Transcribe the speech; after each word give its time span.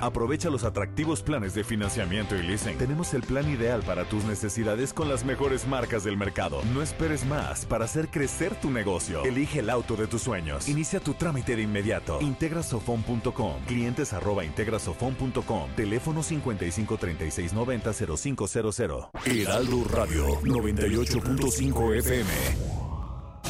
Aprovecha 0.00 0.50
los 0.50 0.64
atractivos 0.64 1.22
planes 1.22 1.54
de 1.54 1.64
financiamiento 1.64 2.36
y 2.36 2.42
leasing. 2.42 2.78
Tenemos 2.78 3.12
el 3.14 3.22
plan 3.22 3.50
ideal 3.50 3.82
para 3.82 4.04
tus 4.04 4.24
necesidades 4.24 4.92
con 4.92 5.08
las 5.08 5.24
mejores 5.24 5.66
marcas 5.66 6.04
del 6.04 6.16
mercado. 6.16 6.62
No 6.72 6.82
esperes 6.82 7.24
más 7.26 7.66
para 7.66 7.84
hacer 7.84 8.08
crecer 8.08 8.54
tu 8.54 8.70
negocio. 8.70 9.24
Elige 9.24 9.60
el 9.60 9.70
auto 9.70 9.96
de 9.96 10.06
tus 10.06 10.22
sueños. 10.22 10.68
Inicia 10.68 11.00
tu 11.00 11.14
trámite 11.14 11.56
de 11.56 11.62
inmediato. 11.62 12.20
Integrasofon.com. 12.20 13.64
Clientes 13.66 14.12
arroba 14.12 14.44
integrasofon.com. 14.44 15.70
Teléfono 15.76 16.22
55 16.22 16.96
36 16.96 17.52
90 17.52 17.92
0500. 17.92 19.08
Heraldo 19.24 19.84
Radio 19.90 20.40
98.5 20.42 21.98
FM. 21.98 22.30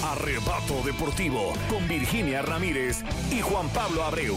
Arrebato 0.02 0.82
Deportivo 0.84 1.52
con 1.68 1.86
Virginia 1.88 2.42
Ramírez 2.42 3.02
y 3.30 3.40
Juan 3.40 3.68
Pablo 3.70 4.04
Abreu. 4.04 4.36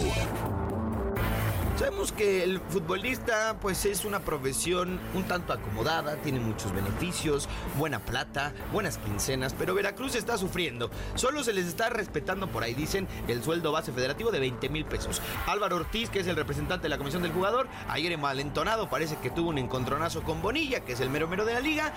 Sabemos 1.80 2.12
que 2.12 2.44
el 2.44 2.60
futbolista 2.60 3.56
pues 3.62 3.86
es 3.86 4.04
una 4.04 4.20
profesión 4.20 5.00
un 5.14 5.24
tanto 5.24 5.54
acomodada, 5.54 6.18
tiene 6.18 6.42
muchos 6.42 6.74
beneficios, 6.74 7.48
buena 7.78 8.00
plata, 8.00 8.52
buenas 8.74 8.98
quincenas, 8.98 9.56
pero 9.58 9.74
Veracruz 9.74 10.16
está 10.16 10.38
sufriendo. 10.38 10.92
Solo 11.16 11.42
se 11.42 11.54
les 11.54 11.68
está 11.68 11.90
respetando 11.90 12.48
por 12.50 12.64
ahí, 12.64 12.74
dicen, 12.74 13.08
el 13.30 13.42
sueldo 13.42 13.72
base 13.72 13.94
federativo 13.94 14.30
de 14.30 14.42
20 14.42 14.68
mil 14.68 14.84
pesos. 14.84 15.22
Álvaro 15.48 15.78
Ortiz, 15.78 16.10
que 16.10 16.20
es 16.20 16.28
el 16.28 16.36
representante 16.36 16.84
de 16.84 16.90
la 16.90 16.98
comisión 16.98 17.22
del 17.22 17.32
jugador, 17.32 17.70
ayer 17.88 18.18
malentonado, 18.18 18.90
parece 18.90 19.16
que 19.16 19.30
tuvo 19.30 19.48
un 19.48 19.58
encontronazo 19.58 20.22
con 20.24 20.42
Bonilla, 20.42 20.82
que 20.82 20.92
es 20.92 21.00
el 21.00 21.10
mero 21.10 21.30
mero 21.30 21.46
de 21.46 21.54
la 21.54 21.62
liga, 21.62 21.94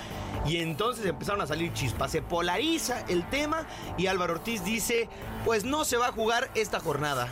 y 0.46 0.58
entonces 0.58 1.04
empezaron 1.06 1.40
a 1.40 1.46
salir 1.48 1.72
chispas. 1.72 2.12
Se 2.12 2.22
polariza 2.22 3.00
el 3.08 3.28
tema 3.30 3.66
y 3.98 4.06
Álvaro 4.06 4.34
Ortiz 4.34 4.62
dice, 4.62 5.08
pues 5.44 5.64
no 5.64 5.84
se 5.84 5.96
va 5.96 6.06
a 6.06 6.12
jugar 6.12 6.52
esta 6.54 6.78
jornada. 6.78 7.28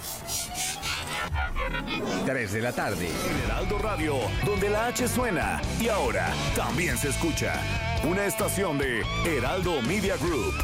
3 2.41 2.53
de 2.53 2.63
la 2.63 2.73
tarde. 2.73 3.07
En 3.07 3.45
Heraldo 3.45 3.79
Radio, 3.79 4.15
donde 4.47 4.71
la 4.71 4.87
H 4.87 5.07
suena 5.09 5.61
y 5.79 5.89
ahora 5.89 6.33
también 6.57 6.97
se 6.97 7.11
escucha. 7.11 7.53
Una 8.03 8.25
estación 8.25 8.79
de 8.79 9.03
Heraldo 9.27 9.83
Media 9.83 10.17
Group. 10.17 10.55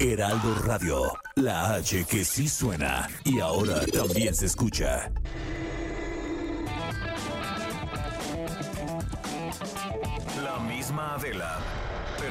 Heraldo 0.00 0.56
Radio, 0.64 1.12
la 1.36 1.74
H 1.74 2.04
que 2.06 2.24
sí 2.24 2.48
suena 2.48 3.08
y 3.22 3.38
ahora 3.38 3.86
también 3.86 4.34
se 4.34 4.46
escucha. 4.46 5.12
La 10.42 10.58
misma 10.58 11.14
Adela, 11.14 11.58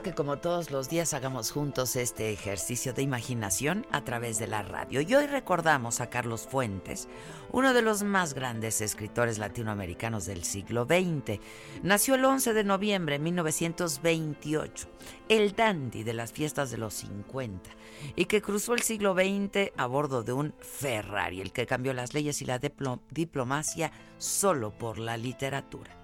Que 0.00 0.14
como 0.14 0.38
todos 0.38 0.70
los 0.70 0.88
días 0.88 1.12
hagamos 1.12 1.50
juntos 1.50 1.96
este 1.96 2.32
ejercicio 2.32 2.94
de 2.94 3.02
imaginación 3.02 3.86
a 3.90 4.02
través 4.04 4.38
de 4.38 4.46
la 4.46 4.62
radio. 4.62 5.02
Y 5.02 5.14
hoy 5.14 5.26
recordamos 5.26 6.00
a 6.00 6.08
Carlos 6.08 6.46
Fuentes, 6.50 7.08
uno 7.50 7.74
de 7.74 7.82
los 7.82 8.02
más 8.02 8.32
grandes 8.32 8.80
escritores 8.80 9.38
latinoamericanos 9.38 10.24
del 10.24 10.44
siglo 10.44 10.86
XX. 10.86 11.40
Nació 11.82 12.14
el 12.14 12.24
11 12.24 12.54
de 12.54 12.64
noviembre 12.64 13.18
de 13.18 13.24
1928, 13.24 14.88
el 15.28 15.54
dandy 15.54 16.04
de 16.04 16.14
las 16.14 16.32
fiestas 16.32 16.70
de 16.70 16.78
los 16.78 16.94
50, 16.94 17.68
y 18.16 18.24
que 18.24 18.40
cruzó 18.40 18.72
el 18.72 18.80
siglo 18.82 19.12
XX 19.14 19.72
a 19.76 19.86
bordo 19.86 20.22
de 20.22 20.32
un 20.32 20.54
Ferrari, 20.60 21.42
el 21.42 21.52
que 21.52 21.66
cambió 21.66 21.92
las 21.92 22.14
leyes 22.14 22.40
y 22.40 22.46
la 22.46 22.58
diplo- 22.58 23.00
diplomacia 23.10 23.92
solo 24.16 24.70
por 24.70 24.98
la 24.98 25.18
literatura. 25.18 26.01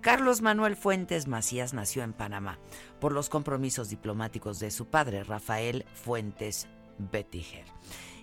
Carlos 0.00 0.40
Manuel 0.40 0.76
Fuentes 0.76 1.28
Macías 1.28 1.74
nació 1.74 2.02
en 2.02 2.14
Panamá 2.14 2.58
por 3.00 3.12
los 3.12 3.28
compromisos 3.28 3.90
diplomáticos 3.90 4.58
de 4.58 4.70
su 4.70 4.86
padre, 4.86 5.24
Rafael 5.24 5.84
Fuentes 5.92 6.68
Bettiger. 6.96 7.66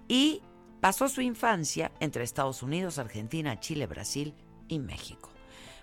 Y 0.08 0.42
pasó 0.82 1.08
su 1.08 1.22
infancia 1.22 1.92
entre 2.00 2.24
Estados 2.24 2.64
Unidos, 2.64 2.98
Argentina, 2.98 3.60
Chile, 3.60 3.86
Brasil 3.86 4.34
y 4.68 4.80
México. 4.80 5.30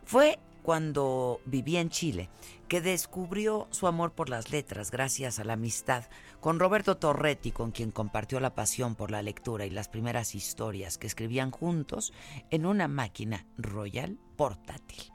Fue 0.05 0.41
cuando 0.65 1.41
vivía 1.45 1.81
en 1.81 1.91
Chile 1.91 2.29
que 2.67 2.81
descubrió 2.81 3.69
su 3.71 3.87
amor 3.87 4.15
por 4.15 4.31
las 4.31 4.51
letras 4.51 4.91
gracias 4.91 5.39
a 5.39 5.45
la 5.45 5.53
amistad 5.53 6.07
con 6.41 6.59
Roberto 6.59 6.97
Torretti, 6.97 7.53
con 7.53 7.71
quien 7.71 7.93
compartió 7.93 8.41
la 8.41 8.57
pasión 8.57 8.97
por 8.97 9.13
la 9.13 9.23
lectura 9.23 9.65
y 9.65 9.71
las 9.71 9.89
primeras 9.89 10.35
historias 10.35 10.99
que 10.99 11.07
escribían 11.07 11.53
juntos 11.53 12.13
en 12.51 12.67
una 12.67 12.89
máquina 12.89 13.47
royal 13.59 14.19
portátil. 14.37 15.14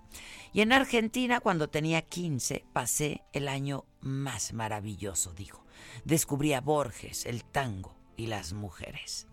Y 0.54 0.62
en 0.62 0.74
Argentina, 0.74 1.40
cuando 1.40 1.70
tenía 1.70 2.02
15, 2.02 2.66
pasé 2.74 3.24
el 3.34 3.48
año 3.48 3.86
más 4.02 4.54
maravilloso, 4.54 5.34
dijo. 5.34 5.64
Descubrí 6.06 6.54
a 6.54 6.62
Borges, 6.62 7.26
el 7.26 7.44
tango 7.44 7.96
y 8.18 8.28
las 8.28 8.54
mujeres. 8.54 9.28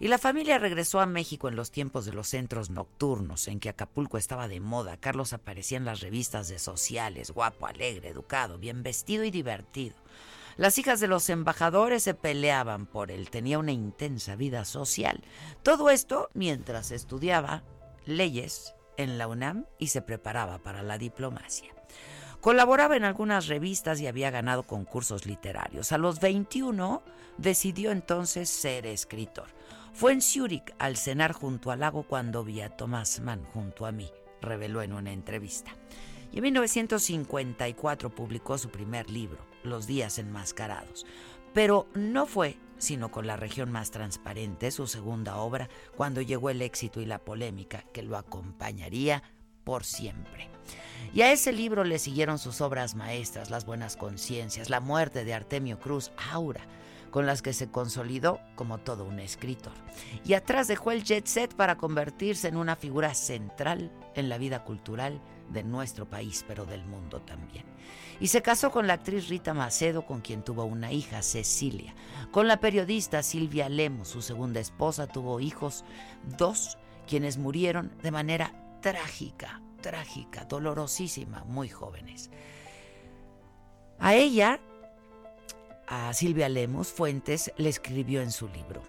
Y 0.00 0.08
la 0.08 0.18
familia 0.18 0.58
regresó 0.58 1.00
a 1.00 1.06
México 1.06 1.48
en 1.48 1.56
los 1.56 1.70
tiempos 1.70 2.04
de 2.04 2.12
los 2.12 2.28
centros 2.28 2.68
nocturnos, 2.68 3.48
en 3.48 3.60
que 3.60 3.68
Acapulco 3.68 4.18
estaba 4.18 4.48
de 4.48 4.60
moda. 4.60 4.96
Carlos 4.96 5.32
aparecía 5.32 5.78
en 5.78 5.84
las 5.84 6.00
revistas 6.00 6.48
de 6.48 6.58
sociales, 6.58 7.30
guapo, 7.30 7.66
alegre, 7.66 8.08
educado, 8.08 8.58
bien 8.58 8.82
vestido 8.82 9.24
y 9.24 9.30
divertido. 9.30 9.96
Las 10.56 10.78
hijas 10.78 11.00
de 11.00 11.08
los 11.08 11.28
embajadores 11.30 12.02
se 12.02 12.14
peleaban 12.14 12.86
por 12.86 13.10
él, 13.10 13.30
tenía 13.30 13.58
una 13.58 13.72
intensa 13.72 14.36
vida 14.36 14.64
social. 14.64 15.22
Todo 15.62 15.90
esto 15.90 16.28
mientras 16.34 16.90
estudiaba 16.90 17.64
leyes 18.04 18.74
en 18.96 19.18
la 19.18 19.28
UNAM 19.28 19.66
y 19.78 19.88
se 19.88 20.02
preparaba 20.02 20.58
para 20.58 20.82
la 20.82 20.98
diplomacia. 20.98 21.74
Colaboraba 22.40 22.96
en 22.96 23.04
algunas 23.04 23.46
revistas 23.46 24.00
y 24.00 24.06
había 24.06 24.30
ganado 24.30 24.64
concursos 24.64 25.24
literarios. 25.24 25.92
A 25.92 25.98
los 25.98 26.20
21 26.20 27.02
decidió 27.38 27.90
entonces 27.90 28.50
ser 28.50 28.86
escritor. 28.86 29.46
Fue 29.94 30.12
en 30.12 30.20
Zúrich 30.20 30.74
al 30.78 30.96
cenar 30.96 31.32
junto 31.32 31.70
al 31.70 31.80
lago 31.80 32.02
cuando 32.02 32.44
vi 32.44 32.60
a 32.60 32.68
Thomas 32.68 33.20
Mann 33.20 33.44
junto 33.44 33.86
a 33.86 33.92
mí, 33.92 34.10
reveló 34.42 34.82
en 34.82 34.92
una 34.92 35.12
entrevista. 35.12 35.70
Y 36.32 36.38
en 36.38 36.42
1954 36.42 38.14
publicó 38.14 38.58
su 38.58 38.68
primer 38.68 39.08
libro, 39.08 39.38
Los 39.62 39.86
días 39.86 40.18
enmascarados. 40.18 41.06
Pero 41.54 41.86
no 41.94 42.26
fue 42.26 42.58
sino 42.78 43.10
con 43.10 43.26
La 43.26 43.36
región 43.36 43.70
más 43.70 43.90
transparente, 43.90 44.70
su 44.70 44.86
segunda 44.86 45.36
obra, 45.36 45.68
cuando 45.96 46.20
llegó 46.20 46.50
el 46.50 46.62
éxito 46.62 47.00
y 47.00 47.06
la 47.06 47.18
polémica 47.18 47.84
que 47.92 48.02
lo 48.02 48.16
acompañaría 48.16 49.22
por 49.64 49.84
siempre. 49.84 50.50
Y 51.12 51.22
a 51.22 51.32
ese 51.32 51.52
libro 51.52 51.84
le 51.84 51.98
siguieron 51.98 52.38
sus 52.38 52.60
obras 52.60 52.94
maestras, 52.94 53.50
Las 53.50 53.66
Buenas 53.66 53.96
Conciencias, 53.96 54.70
La 54.70 54.80
muerte 54.80 55.24
de 55.24 55.34
Artemio 55.34 55.78
Cruz, 55.78 56.10
Aura, 56.32 56.66
con 57.10 57.26
las 57.26 57.42
que 57.42 57.52
se 57.52 57.70
consolidó 57.70 58.40
como 58.56 58.78
todo 58.78 59.04
un 59.04 59.20
escritor. 59.20 59.72
Y 60.24 60.34
atrás 60.34 60.66
dejó 60.66 60.90
el 60.90 61.04
jet 61.04 61.26
set 61.26 61.54
para 61.54 61.76
convertirse 61.76 62.48
en 62.48 62.56
una 62.56 62.74
figura 62.74 63.14
central 63.14 63.92
en 64.16 64.28
la 64.28 64.38
vida 64.38 64.64
cultural 64.64 65.20
de 65.50 65.62
nuestro 65.62 66.10
país, 66.10 66.44
pero 66.48 66.66
del 66.66 66.84
mundo 66.84 67.20
también. 67.20 67.64
Y 68.20 68.28
se 68.28 68.42
casó 68.42 68.70
con 68.70 68.86
la 68.86 68.94
actriz 68.94 69.28
Rita 69.28 69.54
Macedo, 69.54 70.06
con 70.06 70.20
quien 70.20 70.42
tuvo 70.42 70.64
una 70.64 70.92
hija, 70.92 71.22
Cecilia. 71.22 71.94
Con 72.30 72.46
la 72.46 72.60
periodista 72.60 73.22
Silvia 73.22 73.68
Lemos, 73.68 74.08
su 74.08 74.22
segunda 74.22 74.60
esposa, 74.60 75.06
tuvo 75.06 75.40
hijos, 75.40 75.84
dos, 76.38 76.78
quienes 77.06 77.38
murieron 77.38 77.92
de 78.02 78.10
manera 78.10 78.52
trágica, 78.80 79.60
trágica, 79.80 80.44
dolorosísima, 80.44 81.44
muy 81.44 81.68
jóvenes. 81.68 82.30
A 83.98 84.14
ella, 84.14 84.60
a 85.86 86.12
Silvia 86.14 86.48
Lemos, 86.48 86.88
Fuentes 86.88 87.52
le 87.56 87.68
escribió 87.68 88.22
en 88.22 88.30
su 88.32 88.48
libro. 88.48 88.82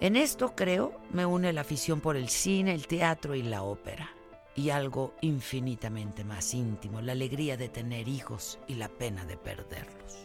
En 0.00 0.16
esto, 0.16 0.54
creo, 0.54 1.00
me 1.12 1.24
une 1.24 1.52
la 1.52 1.60
afición 1.62 2.00
por 2.00 2.16
el 2.16 2.28
cine, 2.28 2.74
el 2.74 2.86
teatro 2.86 3.34
y 3.34 3.42
la 3.42 3.62
ópera 3.62 4.10
y 4.54 4.70
algo 4.70 5.14
infinitamente 5.20 6.24
más 6.24 6.54
íntimo, 6.54 7.00
la 7.00 7.12
alegría 7.12 7.56
de 7.56 7.68
tener 7.68 8.08
hijos 8.08 8.58
y 8.68 8.74
la 8.74 8.88
pena 8.88 9.24
de 9.24 9.36
perderlos. 9.36 10.18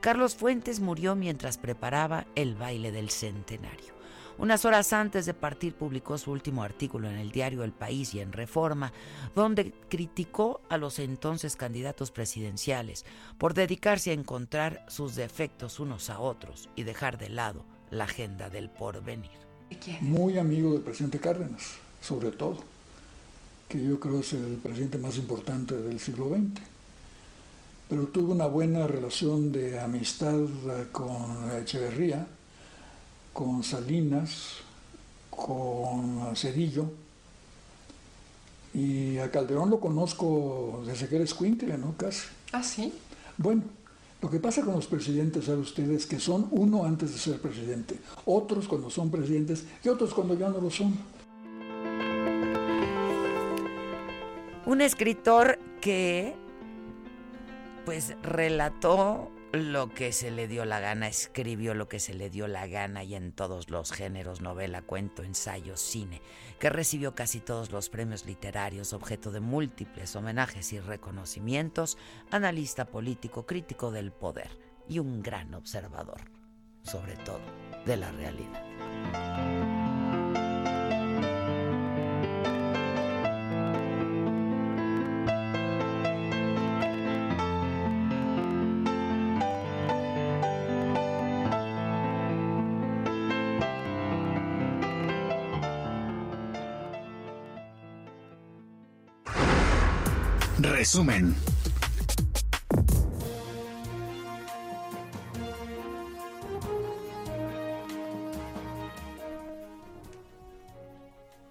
Carlos 0.00 0.34
Fuentes 0.34 0.80
murió 0.80 1.16
mientras 1.16 1.58
preparaba 1.58 2.26
el 2.34 2.54
baile 2.54 2.92
del 2.92 3.10
centenario. 3.10 3.96
Unas 4.38 4.66
horas 4.66 4.92
antes 4.92 5.24
de 5.24 5.32
partir 5.32 5.74
publicó 5.74 6.18
su 6.18 6.30
último 6.30 6.62
artículo 6.62 7.08
en 7.08 7.16
el 7.16 7.30
diario 7.30 7.64
El 7.64 7.72
País 7.72 8.14
y 8.14 8.20
en 8.20 8.32
Reforma, 8.32 8.92
donde 9.34 9.72
criticó 9.88 10.60
a 10.68 10.76
los 10.76 10.98
entonces 10.98 11.56
candidatos 11.56 12.10
presidenciales 12.10 13.06
por 13.38 13.54
dedicarse 13.54 14.10
a 14.10 14.14
encontrar 14.14 14.84
sus 14.88 15.14
defectos 15.14 15.80
unos 15.80 16.10
a 16.10 16.20
otros 16.20 16.68
y 16.76 16.82
dejar 16.82 17.16
de 17.16 17.30
lado 17.30 17.64
la 17.90 18.04
agenda 18.04 18.50
del 18.50 18.68
porvenir. 18.68 19.30
Muy 20.02 20.38
amigo 20.38 20.72
del 20.74 20.82
presidente 20.82 21.18
Cárdenas, 21.18 21.78
sobre 22.02 22.30
todo 22.30 22.75
que 23.68 23.82
yo 23.82 23.98
creo 23.98 24.20
es 24.20 24.32
el 24.32 24.56
presidente 24.56 24.98
más 24.98 25.16
importante 25.16 25.76
del 25.76 25.98
siglo 25.98 26.28
XX. 26.28 26.60
Pero 27.88 28.06
tuve 28.08 28.32
una 28.32 28.46
buena 28.46 28.86
relación 28.86 29.52
de 29.52 29.78
amistad 29.78 30.40
eh, 30.40 30.86
con 30.90 31.50
Echeverría, 31.60 32.26
con 33.32 33.62
Salinas, 33.62 34.58
con 35.30 36.34
Cedillo. 36.34 36.86
Y 38.74 39.18
a 39.18 39.30
Calderón 39.30 39.70
lo 39.70 39.80
conozco 39.80 40.82
desde 40.84 41.08
que 41.08 41.16
era 41.16 41.24
escuincle, 41.24 41.78
¿no? 41.78 41.94
Casi. 41.96 42.26
Ah, 42.52 42.62
sí. 42.62 42.92
Bueno, 43.38 43.62
lo 44.20 44.30
que 44.30 44.40
pasa 44.40 44.62
con 44.62 44.74
los 44.74 44.86
presidentes, 44.86 45.44
saben 45.44 45.60
ustedes, 45.60 46.06
que 46.06 46.18
son 46.18 46.48
uno 46.50 46.84
antes 46.84 47.12
de 47.12 47.18
ser 47.18 47.40
presidente, 47.40 47.98
otros 48.24 48.66
cuando 48.66 48.90
son 48.90 49.10
presidentes 49.10 49.64
y 49.84 49.88
otros 49.88 50.12
cuando 50.12 50.34
ya 50.34 50.48
no 50.48 50.60
lo 50.60 50.70
son. 50.70 50.96
Un 54.66 54.80
escritor 54.80 55.58
que 55.80 56.34
pues 57.84 58.16
relató 58.20 59.30
lo 59.52 59.88
que 59.88 60.12
se 60.12 60.32
le 60.32 60.48
dio 60.48 60.64
la 60.64 60.80
gana, 60.80 61.06
escribió 61.06 61.72
lo 61.72 61.88
que 61.88 62.00
se 62.00 62.14
le 62.14 62.30
dio 62.30 62.48
la 62.48 62.66
gana 62.66 63.04
y 63.04 63.14
en 63.14 63.30
todos 63.30 63.70
los 63.70 63.92
géneros, 63.92 64.40
novela, 64.40 64.82
cuento, 64.82 65.22
ensayo, 65.22 65.76
cine, 65.76 66.20
que 66.58 66.68
recibió 66.68 67.14
casi 67.14 67.38
todos 67.38 67.70
los 67.70 67.88
premios 67.88 68.26
literarios, 68.26 68.92
objeto 68.92 69.30
de 69.30 69.38
múltiples 69.38 70.16
homenajes 70.16 70.72
y 70.72 70.80
reconocimientos, 70.80 71.96
analista 72.32 72.86
político, 72.86 73.46
crítico 73.46 73.92
del 73.92 74.10
poder 74.10 74.50
y 74.88 74.98
un 74.98 75.22
gran 75.22 75.54
observador, 75.54 76.22
sobre 76.82 77.14
todo, 77.18 77.40
de 77.86 77.96
la 77.96 78.10
realidad. 78.10 79.55
Resumen. 100.86 101.34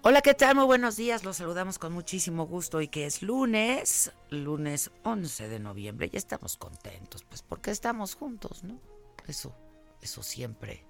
Hola, 0.00 0.22
¿qué 0.22 0.32
tal? 0.32 0.56
Muy 0.56 0.64
buenos 0.64 0.96
días. 0.96 1.22
Los 1.22 1.36
saludamos 1.36 1.78
con 1.78 1.92
muchísimo 1.92 2.46
gusto 2.46 2.80
y 2.80 2.88
que 2.88 3.04
es 3.04 3.20
lunes, 3.20 4.10
lunes 4.30 4.90
11 5.02 5.48
de 5.48 5.58
noviembre. 5.58 6.08
Y 6.10 6.16
estamos 6.16 6.56
contentos, 6.56 7.22
pues 7.24 7.42
porque 7.42 7.70
estamos 7.72 8.14
juntos, 8.14 8.64
¿no? 8.64 8.80
Eso, 9.26 9.54
eso 10.00 10.22
siempre, 10.22 10.82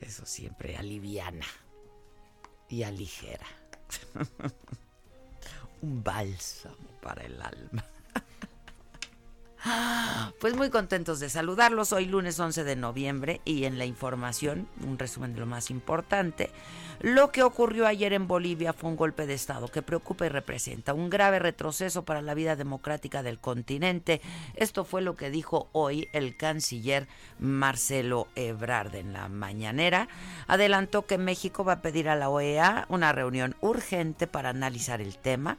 eso 0.00 0.24
siempre 0.24 0.76
aliviana 0.76 1.46
y 2.68 2.84
aligera. 2.84 3.46
un 5.82 6.02
bálsamo 6.02 6.98
para 7.00 7.22
el 7.24 7.40
alma. 7.40 7.84
Pues 10.40 10.56
muy 10.56 10.70
contentos 10.70 11.20
de 11.20 11.30
saludarlos. 11.30 11.92
Hoy 11.92 12.06
lunes 12.06 12.38
11 12.40 12.64
de 12.64 12.74
noviembre 12.74 13.40
y 13.44 13.64
en 13.64 13.78
la 13.78 13.84
información, 13.84 14.66
un 14.84 14.98
resumen 14.98 15.34
de 15.34 15.40
lo 15.40 15.46
más 15.46 15.70
importante. 15.70 16.50
Lo 17.00 17.30
que 17.30 17.42
ocurrió 17.42 17.86
ayer 17.86 18.12
en 18.12 18.26
Bolivia 18.26 18.72
fue 18.72 18.90
un 18.90 18.96
golpe 18.96 19.26
de 19.26 19.34
Estado 19.34 19.68
que 19.68 19.82
preocupa 19.82 20.26
y 20.26 20.28
representa 20.28 20.94
un 20.94 21.10
grave 21.10 21.38
retroceso 21.38 22.04
para 22.04 22.22
la 22.22 22.34
vida 22.34 22.56
democrática 22.56 23.22
del 23.22 23.38
continente. 23.38 24.20
Esto 24.54 24.84
fue 24.84 25.00
lo 25.02 25.16
que 25.16 25.30
dijo 25.30 25.68
hoy 25.72 26.08
el 26.12 26.36
canciller 26.36 27.06
Marcelo 27.38 28.28
Ebrard 28.34 28.94
en 28.96 29.12
la 29.12 29.28
mañanera. 29.28 30.08
Adelantó 30.48 31.06
que 31.06 31.18
México 31.18 31.64
va 31.64 31.74
a 31.74 31.82
pedir 31.82 32.08
a 32.08 32.16
la 32.16 32.30
OEA 32.30 32.86
una 32.88 33.12
reunión 33.12 33.56
urgente 33.60 34.26
para 34.26 34.50
analizar 34.50 35.00
el 35.00 35.18
tema 35.18 35.58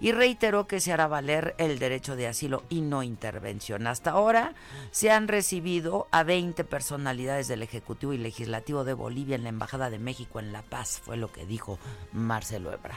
y 0.00 0.12
reiteró 0.12 0.66
que 0.66 0.80
se 0.80 0.92
hará 0.92 1.06
valer 1.06 1.54
el 1.58 1.78
derecho 1.78 2.16
de 2.16 2.26
asilo 2.26 2.62
y 2.68 2.80
no 2.80 3.02
intervención. 3.02 3.86
Hasta 3.86 4.12
ahora 4.12 4.54
se 4.90 5.10
han 5.10 5.28
recibido 5.28 6.08
a 6.10 6.22
20 6.22 6.64
personalidades 6.64 7.48
del 7.48 7.62
Ejecutivo 7.62 8.12
y 8.12 8.18
Legislativo 8.18 8.84
de 8.84 8.94
Bolivia 8.94 9.36
en 9.36 9.42
la 9.42 9.48
Embajada 9.48 9.90
de 9.90 9.98
México 9.98 10.40
en 10.40 10.52
La 10.52 10.62
Paz, 10.62 11.00
fue 11.04 11.16
lo 11.16 11.32
que 11.32 11.46
dijo 11.46 11.78
Marcelo 12.12 12.72
Ebrard. 12.72 12.96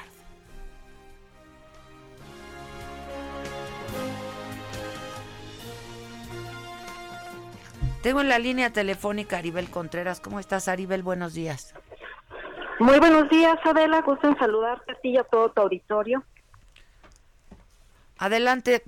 Tengo 8.01 8.21
en 8.21 8.29
la 8.29 8.39
línea 8.39 8.73
telefónica 8.73 9.35
a 9.35 9.39
Aribel 9.39 9.69
Contreras. 9.69 10.19
¿Cómo 10.19 10.39
estás, 10.39 10.67
Aribel? 10.67 11.03
Buenos 11.03 11.35
días. 11.35 11.75
Muy 12.79 12.97
buenos 12.97 13.29
días, 13.29 13.59
Adela. 13.63 14.01
Gusto 14.01 14.27
en 14.27 14.37
saludarte 14.39 14.91
a 14.91 14.95
ti 14.95 15.09
y 15.09 15.17
a 15.17 15.23
todo 15.23 15.51
tu 15.51 15.61
auditorio. 15.61 16.23
Adelante 18.21 18.83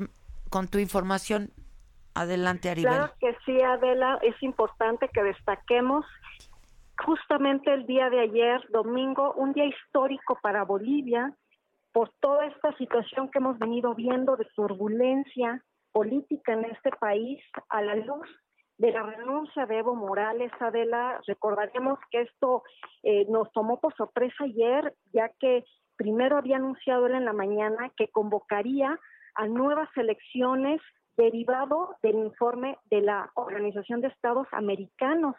con 0.52 0.68
tu 0.68 0.78
información. 0.78 1.50
Adelante, 2.14 2.70
Aribel. 2.70 2.94
Claro 2.94 3.14
que 3.20 3.36
sí, 3.44 3.60
Adela. 3.62 4.20
Es 4.22 4.36
importante 4.44 5.10
que 5.12 5.24
destaquemos 5.24 6.06
justamente 7.04 7.74
el 7.74 7.88
día 7.88 8.12
de 8.12 8.20
ayer, 8.20 8.62
domingo, 8.70 9.34
un 9.34 9.54
día 9.54 9.66
histórico 9.66 10.38
para 10.40 10.64
Bolivia, 10.64 11.34
por 11.92 12.12
toda 12.20 12.46
esta 12.46 12.78
situación 12.78 13.32
que 13.32 13.40
hemos 13.40 13.58
venido 13.58 13.96
viendo 13.96 14.36
de 14.36 14.46
turbulencia 14.56 15.64
política 15.92 16.54
en 16.54 16.66
este 16.66 16.92
país, 16.92 17.44
a 17.70 17.82
la 17.82 17.96
luz 17.96 18.30
de 18.78 18.92
la 18.92 19.02
renuncia 19.02 19.66
de 19.66 19.80
Evo 19.80 19.96
Morales, 19.96 20.52
Adela, 20.60 21.20
recordaremos 21.26 21.98
que 22.12 22.22
esto 22.22 22.62
eh, 23.02 23.26
nos 23.30 23.52
tomó 23.52 23.80
por 23.80 23.96
sorpresa 23.96 24.44
ayer, 24.44 24.94
ya 25.12 25.30
que 25.40 25.64
primero 25.96 26.38
había 26.38 26.58
anunciado 26.58 27.08
él 27.08 27.16
en 27.16 27.26
la 27.26 27.34
mañana 27.34 27.92
que 27.98 28.10
convocaría 28.10 29.00
a 29.36 29.48
nuevas 29.48 29.90
elecciones 29.96 30.82
derivado 31.18 31.96
del 32.02 32.16
informe 32.16 32.78
de 32.90 33.02
la 33.02 33.32
Organización 33.36 34.02
de 34.02 34.08
Estados 34.08 34.48
Americanos. 34.52 35.36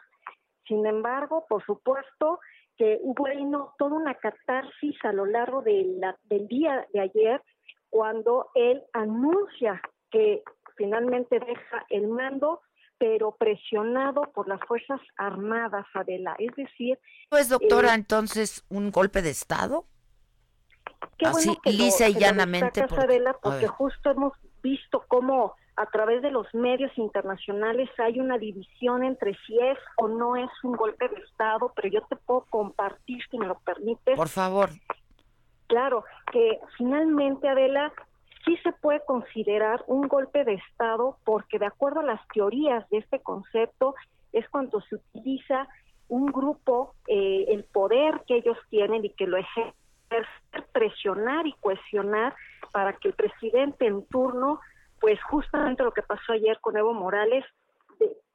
Sin 0.67 0.85
embargo, 0.85 1.45
por 1.47 1.63
supuesto 1.65 2.39
que 2.77 2.99
hubo 3.01 3.27
ahí 3.27 3.43
toda 3.77 3.95
una 3.95 4.15
catarsis 4.15 4.95
a 5.03 5.13
lo 5.13 5.25
largo 5.25 5.61
de 5.61 5.85
la, 5.97 6.17
del 6.23 6.47
día 6.47 6.85
de 6.93 7.01
ayer 7.01 7.41
cuando 7.89 8.49
él 8.55 8.83
anuncia 8.93 9.81
que 10.11 10.43
finalmente 10.75 11.39
deja 11.39 11.85
el 11.89 12.07
mando 12.07 12.61
pero 12.97 13.35
presionado 13.37 14.21
por 14.33 14.47
las 14.47 14.59
Fuerzas 14.67 15.01
Armadas, 15.17 15.85
Adela. 15.93 16.35
Es 16.39 16.55
decir... 16.55 16.97
Pues, 17.29 17.49
doctora, 17.49 17.91
eh, 17.91 17.95
entonces, 17.95 18.63
¿un 18.69 18.89
golpe 18.91 19.21
de 19.21 19.31
Estado? 19.31 19.85
Qué 21.17 21.25
Así, 21.25 21.47
bueno 21.47 21.61
que 21.63 21.71
lisa 21.71 22.09
y 22.09 22.13
llanamente. 22.13 22.81
Porque, 22.87 23.03
Adela, 23.03 23.35
porque 23.41 23.67
justo 23.67 24.11
hemos 24.11 24.33
visto 24.61 25.03
cómo 25.07 25.55
a 25.77 25.85
través 25.87 26.21
de 26.21 26.31
los 26.31 26.53
medios 26.53 26.91
internacionales 26.97 27.89
hay 27.97 28.19
una 28.19 28.37
división 28.37 29.03
entre 29.03 29.35
si 29.45 29.59
es 29.59 29.77
o 29.97 30.07
no 30.07 30.35
es 30.35 30.49
un 30.63 30.73
golpe 30.73 31.07
de 31.09 31.17
Estado, 31.17 31.71
pero 31.75 31.89
yo 31.89 32.01
te 32.07 32.15
puedo 32.15 32.45
compartir, 32.49 33.21
si 33.29 33.37
me 33.37 33.45
lo 33.45 33.55
permites. 33.59 34.15
Por 34.15 34.29
favor. 34.29 34.69
Claro, 35.67 36.05
que 36.31 36.59
finalmente, 36.77 37.49
Adela, 37.49 37.91
sí 38.45 38.55
se 38.63 38.71
puede 38.71 39.03
considerar 39.05 39.83
un 39.87 40.07
golpe 40.07 40.45
de 40.45 40.53
Estado 40.53 41.17
porque 41.25 41.59
de 41.59 41.65
acuerdo 41.65 42.01
a 42.01 42.03
las 42.03 42.25
teorías 42.33 42.87
de 42.89 42.99
este 42.99 43.19
concepto 43.19 43.95
es 44.31 44.47
cuando 44.49 44.81
se 44.81 44.95
utiliza 44.95 45.67
un 46.07 46.27
grupo, 46.27 46.93
eh, 47.07 47.45
el 47.49 47.63
poder 47.63 48.21
que 48.27 48.37
ellos 48.37 48.57
tienen 48.69 49.03
y 49.03 49.09
que 49.09 49.27
lo 49.27 49.37
ejercen, 49.37 49.73
presionar 50.71 51.47
y 51.47 51.53
cuestionar 51.53 52.35
para 52.71 52.93
que 52.93 53.09
el 53.09 53.13
presidente 53.13 53.85
en 53.87 54.05
turno, 54.07 54.59
pues 54.99 55.21
justamente 55.23 55.83
lo 55.83 55.91
que 55.91 56.01
pasó 56.01 56.33
ayer 56.33 56.59
con 56.61 56.77
Evo 56.77 56.93
Morales, 56.93 57.45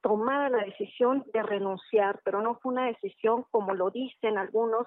tomara 0.00 0.49
la 0.49 0.64
decisión 0.64 1.25
de 1.32 1.42
renunciar, 1.42 2.20
pero 2.25 2.40
no 2.40 2.54
fue 2.56 2.72
una 2.72 2.87
decisión 2.87 3.44
como 3.50 3.75
lo 3.75 3.90
dicen 3.90 4.38
algunos 4.38 4.87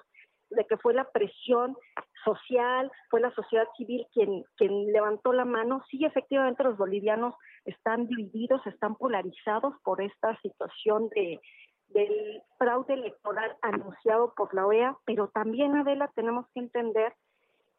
de 0.50 0.64
que 0.66 0.76
fue 0.76 0.94
la 0.94 1.10
presión 1.10 1.76
social, 2.24 2.90
fue 3.10 3.20
la 3.20 3.30
sociedad 3.32 3.66
civil 3.76 4.06
quien, 4.12 4.44
quien 4.56 4.92
levantó 4.92 5.32
la 5.32 5.44
mano. 5.44 5.82
Sí, 5.90 6.04
efectivamente 6.04 6.64
los 6.64 6.76
bolivianos 6.76 7.34
están 7.64 8.06
divididos, 8.06 8.66
están 8.66 8.96
polarizados 8.96 9.74
por 9.82 10.00
esta 10.00 10.38
situación 10.40 11.08
de, 11.10 11.40
del 11.88 12.42
fraude 12.58 12.94
electoral 12.94 13.56
anunciado 13.62 14.32
por 14.34 14.52
la 14.54 14.66
OEA, 14.66 14.96
pero 15.04 15.28
también, 15.28 15.76
Adela, 15.76 16.10
tenemos 16.14 16.46
que 16.52 16.60
entender 16.60 17.14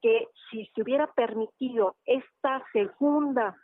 que 0.01 0.27
si 0.49 0.65
se 0.67 0.81
hubiera 0.81 1.07
permitido 1.07 1.95
esta 2.05 2.63
segunda 2.71 3.57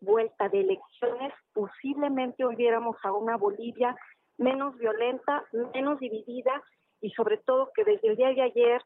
vuelta 0.00 0.48
de 0.48 0.60
elecciones, 0.60 1.32
posiblemente 1.52 2.44
hubiéramos 2.46 2.96
a 3.02 3.12
una 3.12 3.36
Bolivia 3.36 3.96
menos 4.38 4.76
violenta, 4.78 5.44
menos 5.74 6.00
dividida 6.00 6.62
y 7.00 7.10
sobre 7.10 7.36
todo 7.38 7.70
que 7.74 7.84
desde 7.84 8.08
el 8.08 8.16
día 8.16 8.28
de 8.28 8.42
ayer 8.42 8.82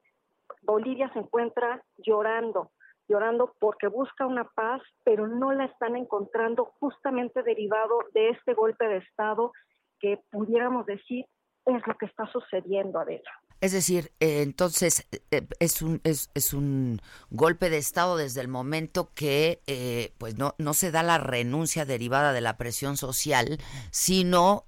Bolivia 0.62 1.10
se 1.12 1.20
encuentra 1.20 1.82
llorando, 1.98 2.70
llorando 3.08 3.54
porque 3.60 3.88
busca 3.88 4.26
una 4.26 4.44
paz, 4.44 4.82
pero 5.04 5.26
no 5.26 5.52
la 5.52 5.66
están 5.66 5.96
encontrando 5.96 6.66
justamente 6.80 7.42
derivado 7.42 7.98
de 8.12 8.30
este 8.30 8.54
golpe 8.54 8.86
de 8.88 8.98
Estado 8.98 9.52
que 10.00 10.18
pudiéramos 10.30 10.86
decir 10.86 11.26
es 11.66 11.86
lo 11.86 11.96
que 11.96 12.06
está 12.06 12.26
sucediendo, 12.30 12.98
Adela. 12.98 13.30
Es 13.60 13.72
decir, 13.72 14.12
eh, 14.20 14.42
entonces 14.42 15.08
eh, 15.30 15.46
es, 15.60 15.80
un, 15.80 16.00
es, 16.04 16.30
es, 16.34 16.52
un 16.52 17.00
golpe 17.30 17.70
de 17.70 17.78
Estado 17.78 18.16
desde 18.16 18.42
el 18.42 18.48
momento 18.48 19.08
que 19.14 19.62
eh, 19.66 20.12
pues 20.18 20.36
no, 20.36 20.54
no 20.58 20.74
se 20.74 20.90
da 20.90 21.02
la 21.02 21.16
renuncia 21.16 21.86
derivada 21.86 22.34
de 22.34 22.42
la 22.42 22.58
presión 22.58 22.98
social, 22.98 23.58
sino 23.90 24.64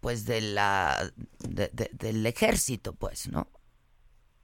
pues 0.00 0.26
de 0.26 0.40
la 0.40 1.10
del 1.40 2.26
ejército, 2.26 2.92
pues, 2.92 3.30
¿no? 3.30 3.48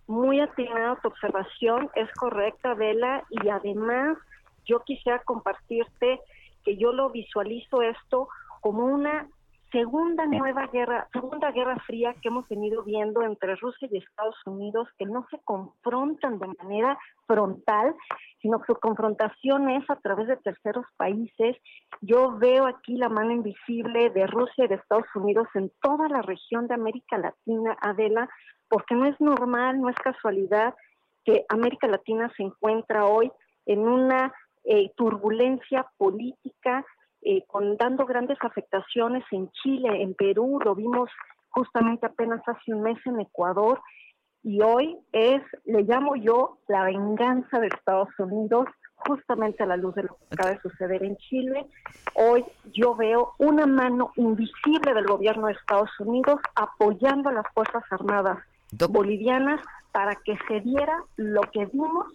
Muy 0.09 0.41
atinada 0.41 0.99
tu 1.01 1.09
observación, 1.09 1.89
es 1.95 2.11
correcta, 2.15 2.75
Vela, 2.75 3.25
y 3.31 3.49
además 3.49 4.19
yo 4.65 4.81
quisiera 4.81 5.21
compartirte 5.21 6.21
que 6.65 6.77
yo 6.77 6.93
lo 6.93 7.11
visualizo 7.11 7.83
esto 7.83 8.29
como 8.61 8.85
una 8.85 9.29
segunda 9.73 10.27
nueva 10.27 10.67
guerra, 10.69 11.09
segunda 11.13 11.51
guerra 11.51 11.77
fría 11.87 12.15
que 12.15 12.29
hemos 12.29 12.49
venido 12.49 12.83
viendo 12.85 13.23
entre 13.23 13.57
Rusia 13.57 13.89
y 13.91 13.99
Estados 13.99 14.37
Unidos, 14.47 14.89
que 14.99 15.07
no 15.07 15.27
se 15.31 15.39
confrontan 15.45 16.39
de 16.39 16.49
manera 16.59 16.99
frontal, 17.27 17.95
sino 18.41 18.61
que 18.61 18.73
su 18.73 18.79
confrontación 18.79 19.69
es 19.71 19.89
a 19.91 19.97
través 19.97 20.29
de 20.29 20.37
terceros 20.37 20.87
países. 20.97 21.57
Yo 22.01 22.37
veo 22.39 22.67
aquí 22.67 22.97
la 22.97 23.09
mano 23.09 23.33
invisible 23.33 24.11
de 24.11 24.27
Rusia 24.27 24.65
y 24.65 24.69
de 24.69 24.77
Estados 24.77 25.09
Unidos 25.15 25.49
en 25.55 25.71
toda 25.83 26.09
la 26.09 26.23
región 26.23 26.69
de 26.69 26.75
América 26.75 27.19
Latina, 27.19 27.77
Adela, 27.81 28.29
porque 28.69 28.95
no 28.95 29.07
es 29.07 29.21
normal, 29.21 29.81
no 29.81 29.89
es 29.89 29.97
casualidad 29.97 30.75
que 31.25 31.45
América 31.49 31.89
Latina 31.89 32.33
se 32.37 32.45
encuentra 32.45 33.07
hoy 33.07 33.33
en 33.67 33.81
una 33.81 34.33
eh, 34.65 34.91
turbulencia 34.97 35.87
política 35.97 36.85
eh, 37.29 37.45
con 37.49 37.77
dando 37.77 38.07
grandes 38.07 38.39
afectaciones 38.41 39.25
en 39.33 39.51
Chile, 39.51 40.01
en 40.01 40.15
Perú, 40.15 40.61
lo 40.65 40.77
vimos 40.77 41.11
justamente 41.49 42.07
apenas 42.07 42.41
hace 42.47 42.73
un 42.73 42.83
mes 42.83 42.99
en 43.05 43.19
Ecuador, 43.19 43.81
y 44.45 44.61
hoy 44.63 44.97
es, 45.11 45.43
le 45.65 45.83
llamo 45.83 46.15
yo, 46.15 46.59
la 46.69 46.85
venganza 46.85 47.59
de 47.59 47.67
Estados 47.67 48.11
Unidos, 48.21 48.69
justamente 48.95 49.65
a 49.65 49.67
la 49.67 49.77
luz 49.77 49.97
de 49.97 50.05
lo 50.05 50.17
que 50.17 50.35
acaba 50.35 50.51
de 50.51 50.61
suceder 50.61 51.03
en 51.03 51.17
Chile. 51.17 51.67
Hoy 52.15 52.45
yo 52.73 52.95
veo 52.95 53.33
una 53.39 53.67
mano 53.67 54.13
invisible 54.15 54.95
del 54.95 55.07
gobierno 55.07 55.49
de 55.49 55.55
Estados 55.55 55.91
Unidos 55.99 56.41
apoyando 56.55 57.31
a 57.31 57.33
las 57.33 57.47
Fuerzas 57.53 57.83
Armadas 57.91 58.39
bolivianas 58.89 59.61
para 59.91 60.15
que 60.15 60.39
se 60.47 60.61
diera 60.61 61.03
lo 61.17 61.41
que 61.53 61.67
vimos 61.67 62.07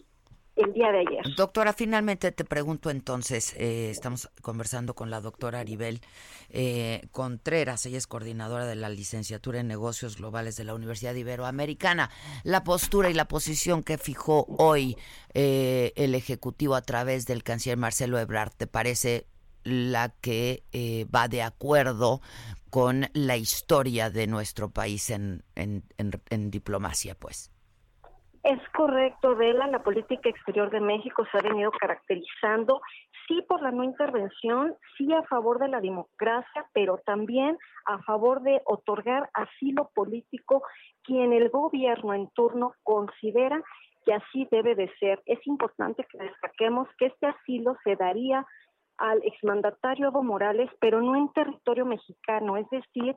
el 0.63 0.73
día 0.73 0.91
de 0.91 0.99
ayer. 0.99 1.35
Doctora, 1.35 1.73
finalmente 1.73 2.31
te 2.31 2.45
pregunto 2.45 2.89
entonces, 2.89 3.53
eh, 3.57 3.89
estamos 3.89 4.29
conversando 4.41 4.95
con 4.95 5.09
la 5.09 5.21
doctora 5.21 5.59
Aribel 5.59 6.01
eh, 6.49 7.07
Contreras, 7.11 7.85
ella 7.85 7.97
es 7.97 8.07
coordinadora 8.07 8.65
de 8.65 8.75
la 8.75 8.89
licenciatura 8.89 9.59
en 9.59 9.67
negocios 9.67 10.17
globales 10.17 10.55
de 10.55 10.63
la 10.63 10.73
Universidad 10.73 11.15
Iberoamericana. 11.15 12.09
La 12.43 12.63
postura 12.63 13.09
y 13.09 13.13
la 13.13 13.27
posición 13.27 13.83
que 13.83 13.97
fijó 13.97 14.45
hoy 14.57 14.97
eh, 15.33 15.93
el 15.95 16.15
Ejecutivo 16.15 16.75
a 16.75 16.81
través 16.81 17.25
del 17.25 17.43
canciller 17.43 17.77
Marcelo 17.77 18.19
Ebrard, 18.19 18.51
¿te 18.51 18.67
parece 18.67 19.27
la 19.63 20.09
que 20.21 20.63
va 21.13 21.27
de 21.27 21.43
acuerdo 21.43 22.19
con 22.71 23.09
la 23.13 23.37
historia 23.37 24.09
de 24.09 24.25
nuestro 24.27 24.71
país 24.71 25.09
en, 25.11 25.43
diplomacia, 26.49 27.15
pues? 27.15 27.50
Es 28.43 28.59
correcto, 28.69 29.35
Vela, 29.35 29.67
la 29.67 29.83
política 29.83 30.27
exterior 30.27 30.71
de 30.71 30.79
México 30.79 31.23
se 31.31 31.37
ha 31.37 31.41
venido 31.41 31.69
caracterizando, 31.71 32.81
sí 33.27 33.43
por 33.47 33.61
la 33.61 33.69
no 33.69 33.83
intervención, 33.83 34.75
sí 34.97 35.13
a 35.13 35.21
favor 35.23 35.59
de 35.59 35.67
la 35.67 35.79
democracia, 35.79 36.65
pero 36.73 36.99
también 37.05 37.59
a 37.85 37.99
favor 37.99 38.41
de 38.41 38.59
otorgar 38.65 39.29
asilo 39.33 39.91
político 39.93 40.63
quien 41.03 41.33
el 41.33 41.49
gobierno 41.49 42.15
en 42.15 42.29
turno 42.31 42.73
considera 42.81 43.61
que 44.05 44.13
así 44.13 44.47
debe 44.49 44.73
de 44.73 44.91
ser. 44.99 45.21
Es 45.27 45.45
importante 45.45 46.03
que 46.11 46.17
destaquemos 46.17 46.87
que 46.97 47.07
este 47.07 47.27
asilo 47.27 47.77
se 47.83 47.95
daría 47.95 48.43
al 48.97 49.21
exmandatario 49.23 50.07
Evo 50.07 50.23
Morales, 50.23 50.69
pero 50.79 50.99
no 51.01 51.15
en 51.15 51.31
territorio 51.33 51.85
mexicano, 51.85 52.57
es 52.57 52.67
decir, 52.71 53.15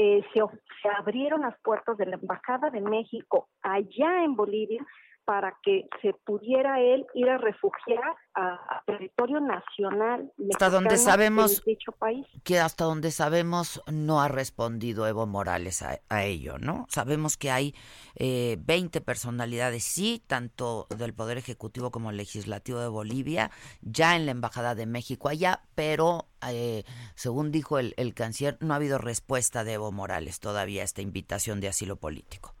eh, 0.00 0.24
se, 0.32 0.40
se 0.80 0.88
abrieron 0.96 1.40
las 1.40 1.58
puertas 1.60 1.96
de 1.96 2.06
la 2.06 2.14
Embajada 2.14 2.70
de 2.70 2.80
México 2.80 3.48
allá 3.62 4.22
en 4.22 4.36
Bolivia 4.36 4.86
para 5.28 5.58
que 5.62 5.86
se 6.00 6.14
pudiera 6.14 6.80
él 6.80 7.06
ir 7.12 7.28
a 7.28 7.36
refugiar 7.36 8.16
a, 8.34 8.82
territorio 8.86 9.40
nacional 9.40 10.32
hasta 10.50 10.70
donde 10.70 10.96
sabemos 10.96 11.62
dicho 11.66 11.92
país. 11.92 12.26
que 12.44 12.58
hasta 12.58 12.84
donde 12.84 13.10
sabemos 13.10 13.82
no 13.92 14.22
ha 14.22 14.28
respondido 14.28 15.06
Evo 15.06 15.26
Morales 15.26 15.82
a, 15.82 16.24
ello 16.24 16.56
no 16.56 16.86
sabemos 16.88 17.36
que 17.36 17.50
hay 17.50 17.74
eh, 18.14 18.56
20 18.60 19.02
personalidades 19.02 19.84
sí 19.84 20.22
tanto 20.26 20.86
del 20.96 21.12
poder 21.12 21.36
ejecutivo 21.36 21.90
como 21.90 22.10
legislativo 22.10 22.80
de 22.80 22.88
Bolivia 22.88 23.50
ya 23.82 24.16
en 24.16 24.24
la 24.24 24.32
embajada 24.32 24.74
de 24.74 24.86
México 24.86 25.28
allá 25.28 25.60
pero 25.74 26.24
eh, 26.48 26.84
según 27.16 27.52
dijo 27.52 27.78
el, 27.78 27.92
el 27.98 28.14
canciller 28.14 28.56
no 28.60 28.72
ha 28.72 28.76
habido 28.76 28.96
respuesta 28.96 29.62
de 29.62 29.74
Evo 29.74 29.92
Morales 29.92 30.40
todavía 30.40 30.80
a 30.80 30.84
esta 30.86 31.02
invitación 31.02 31.60
de 31.60 31.68
asilo 31.68 31.96
político 31.96 32.54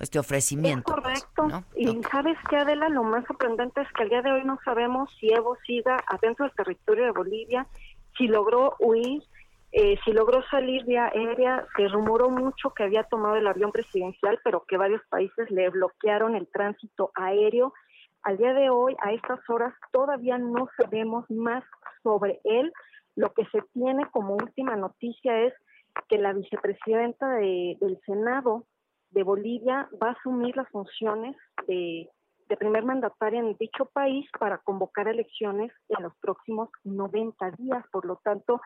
este 0.00 0.18
ofrecimiento. 0.18 0.94
Es 0.96 1.02
pues, 1.02 1.24
correcto. 1.24 1.64
Y 1.76 2.02
sabes 2.10 2.36
que 2.48 2.56
Adela, 2.56 2.88
lo 2.88 3.02
más 3.04 3.24
sorprendente 3.26 3.82
es 3.82 3.92
que 3.92 4.02
al 4.02 4.08
día 4.08 4.22
de 4.22 4.32
hoy 4.32 4.44
no 4.44 4.58
sabemos 4.64 5.10
si 5.18 5.32
Evo 5.32 5.56
siga 5.66 6.02
adentro 6.06 6.46
del 6.46 6.54
territorio 6.54 7.04
de 7.04 7.10
Bolivia, 7.12 7.66
si 8.16 8.26
logró 8.26 8.76
huir, 8.78 9.22
eh, 9.72 9.98
si 10.04 10.12
logró 10.12 10.42
salir 10.50 10.84
vía 10.84 11.06
aérea. 11.06 11.66
Se 11.76 11.88
rumoró 11.88 12.30
mucho 12.30 12.70
que 12.70 12.84
había 12.84 13.04
tomado 13.04 13.36
el 13.36 13.46
avión 13.46 13.72
presidencial, 13.72 14.38
pero 14.44 14.64
que 14.66 14.76
varios 14.76 15.02
países 15.08 15.50
le 15.50 15.70
bloquearon 15.70 16.34
el 16.34 16.48
tránsito 16.48 17.10
aéreo. 17.14 17.72
Al 18.22 18.36
día 18.36 18.52
de 18.52 18.70
hoy, 18.70 18.96
a 19.02 19.12
estas 19.12 19.40
horas, 19.48 19.74
todavía 19.92 20.38
no 20.38 20.68
sabemos 20.76 21.28
más 21.30 21.64
sobre 22.02 22.40
él. 22.44 22.72
Lo 23.16 23.32
que 23.34 23.44
se 23.46 23.62
tiene 23.72 24.06
como 24.10 24.34
última 24.34 24.76
noticia 24.76 25.40
es 25.40 25.54
que 26.08 26.18
la 26.18 26.32
vicepresidenta 26.32 27.28
del 27.34 28.00
Senado 28.06 28.64
de 29.12 29.22
Bolivia 29.22 29.88
va 30.02 30.08
a 30.08 30.12
asumir 30.12 30.56
las 30.56 30.68
funciones 30.68 31.36
de, 31.66 32.08
de 32.48 32.56
primer 32.56 32.84
mandataria 32.84 33.40
en 33.40 33.56
dicho 33.58 33.86
país 33.86 34.28
para 34.38 34.58
convocar 34.58 35.08
elecciones 35.08 35.72
en 35.88 36.02
los 36.02 36.14
próximos 36.16 36.68
90 36.84 37.52
días. 37.52 37.84
Por 37.90 38.04
lo 38.04 38.16
tanto, 38.16 38.60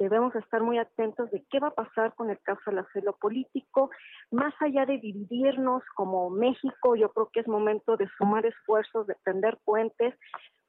debemos 0.00 0.34
estar 0.34 0.62
muy 0.62 0.78
atentos 0.78 1.30
de 1.30 1.44
qué 1.50 1.60
va 1.60 1.68
a 1.68 1.74
pasar 1.74 2.14
con 2.14 2.30
el 2.30 2.40
caso 2.40 2.62
del 2.66 2.78
asilo 2.78 3.14
político. 3.20 3.90
Más 4.30 4.54
allá 4.60 4.86
de 4.86 4.98
dividirnos 4.98 5.82
como 5.94 6.30
México, 6.30 6.96
yo 6.96 7.12
creo 7.12 7.28
que 7.32 7.40
es 7.40 7.46
momento 7.46 7.96
de 7.96 8.08
sumar 8.16 8.46
esfuerzos, 8.46 9.06
de 9.06 9.14
tender 9.24 9.58
puentes, 9.64 10.14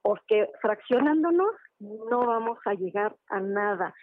porque 0.01 0.49
fraccionándonos 0.61 1.55
no 1.79 2.27
vamos 2.27 2.59
a 2.65 2.73
llegar 2.73 3.15
a 3.29 3.39
nada. 3.39 3.93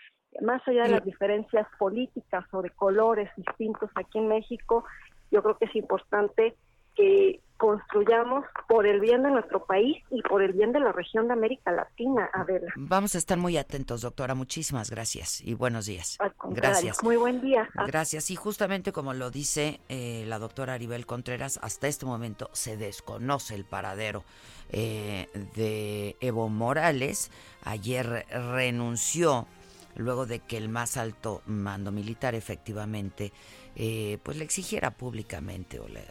Más 0.40 0.66
allá 0.66 0.84
de 0.84 0.90
las 0.90 1.04
diferencias 1.04 1.66
políticas 1.78 2.44
o 2.52 2.62
de 2.62 2.70
colores 2.70 3.30
distintos 3.36 3.90
aquí 3.96 4.18
en 4.18 4.28
México, 4.28 4.84
yo 5.30 5.42
creo 5.42 5.58
que 5.58 5.66
es 5.66 5.76
importante 5.76 6.56
que 6.94 7.40
construyamos 7.58 8.44
por 8.68 8.86
el 8.86 9.00
bien 9.00 9.24
de 9.24 9.30
nuestro 9.30 9.66
país 9.66 9.96
y 10.10 10.22
por 10.22 10.42
el 10.42 10.52
bien 10.52 10.72
de 10.72 10.78
la 10.78 10.92
región 10.92 11.26
de 11.26 11.32
América 11.32 11.72
Latina, 11.72 12.30
Adela. 12.32 12.72
Vamos 12.76 13.16
a 13.16 13.18
estar 13.18 13.36
muy 13.36 13.56
atentos, 13.56 14.02
doctora. 14.02 14.34
Muchísimas 14.34 14.90
gracias 14.90 15.40
y 15.40 15.54
buenos 15.54 15.86
días. 15.86 16.18
Gracias. 16.50 17.02
Muy 17.02 17.16
buen 17.16 17.40
día. 17.40 17.68
Gracias. 17.86 18.30
Y 18.30 18.36
justamente 18.36 18.92
como 18.92 19.12
lo 19.12 19.30
dice 19.30 19.80
eh, 19.88 20.24
la 20.28 20.38
doctora 20.38 20.74
Aribel 20.74 21.04
Contreras, 21.04 21.58
hasta 21.60 21.88
este 21.88 22.06
momento 22.06 22.48
se 22.52 22.76
desconoce 22.76 23.56
el 23.56 23.64
paradero 23.64 24.22
eh, 24.70 25.26
de 25.56 26.16
Evo 26.20 26.48
Morales. 26.48 27.32
Ayer 27.64 28.24
renunció 28.30 29.48
luego 29.96 30.26
de 30.26 30.38
que 30.38 30.56
el 30.56 30.68
más 30.68 30.96
alto 30.96 31.42
mando 31.46 31.90
militar 31.90 32.36
efectivamente 32.36 33.32
eh, 33.78 34.18
pues 34.22 34.36
le 34.36 34.44
exigiera 34.44 34.90
públicamente 34.90 35.80
o 35.80 35.88
le 35.88 36.04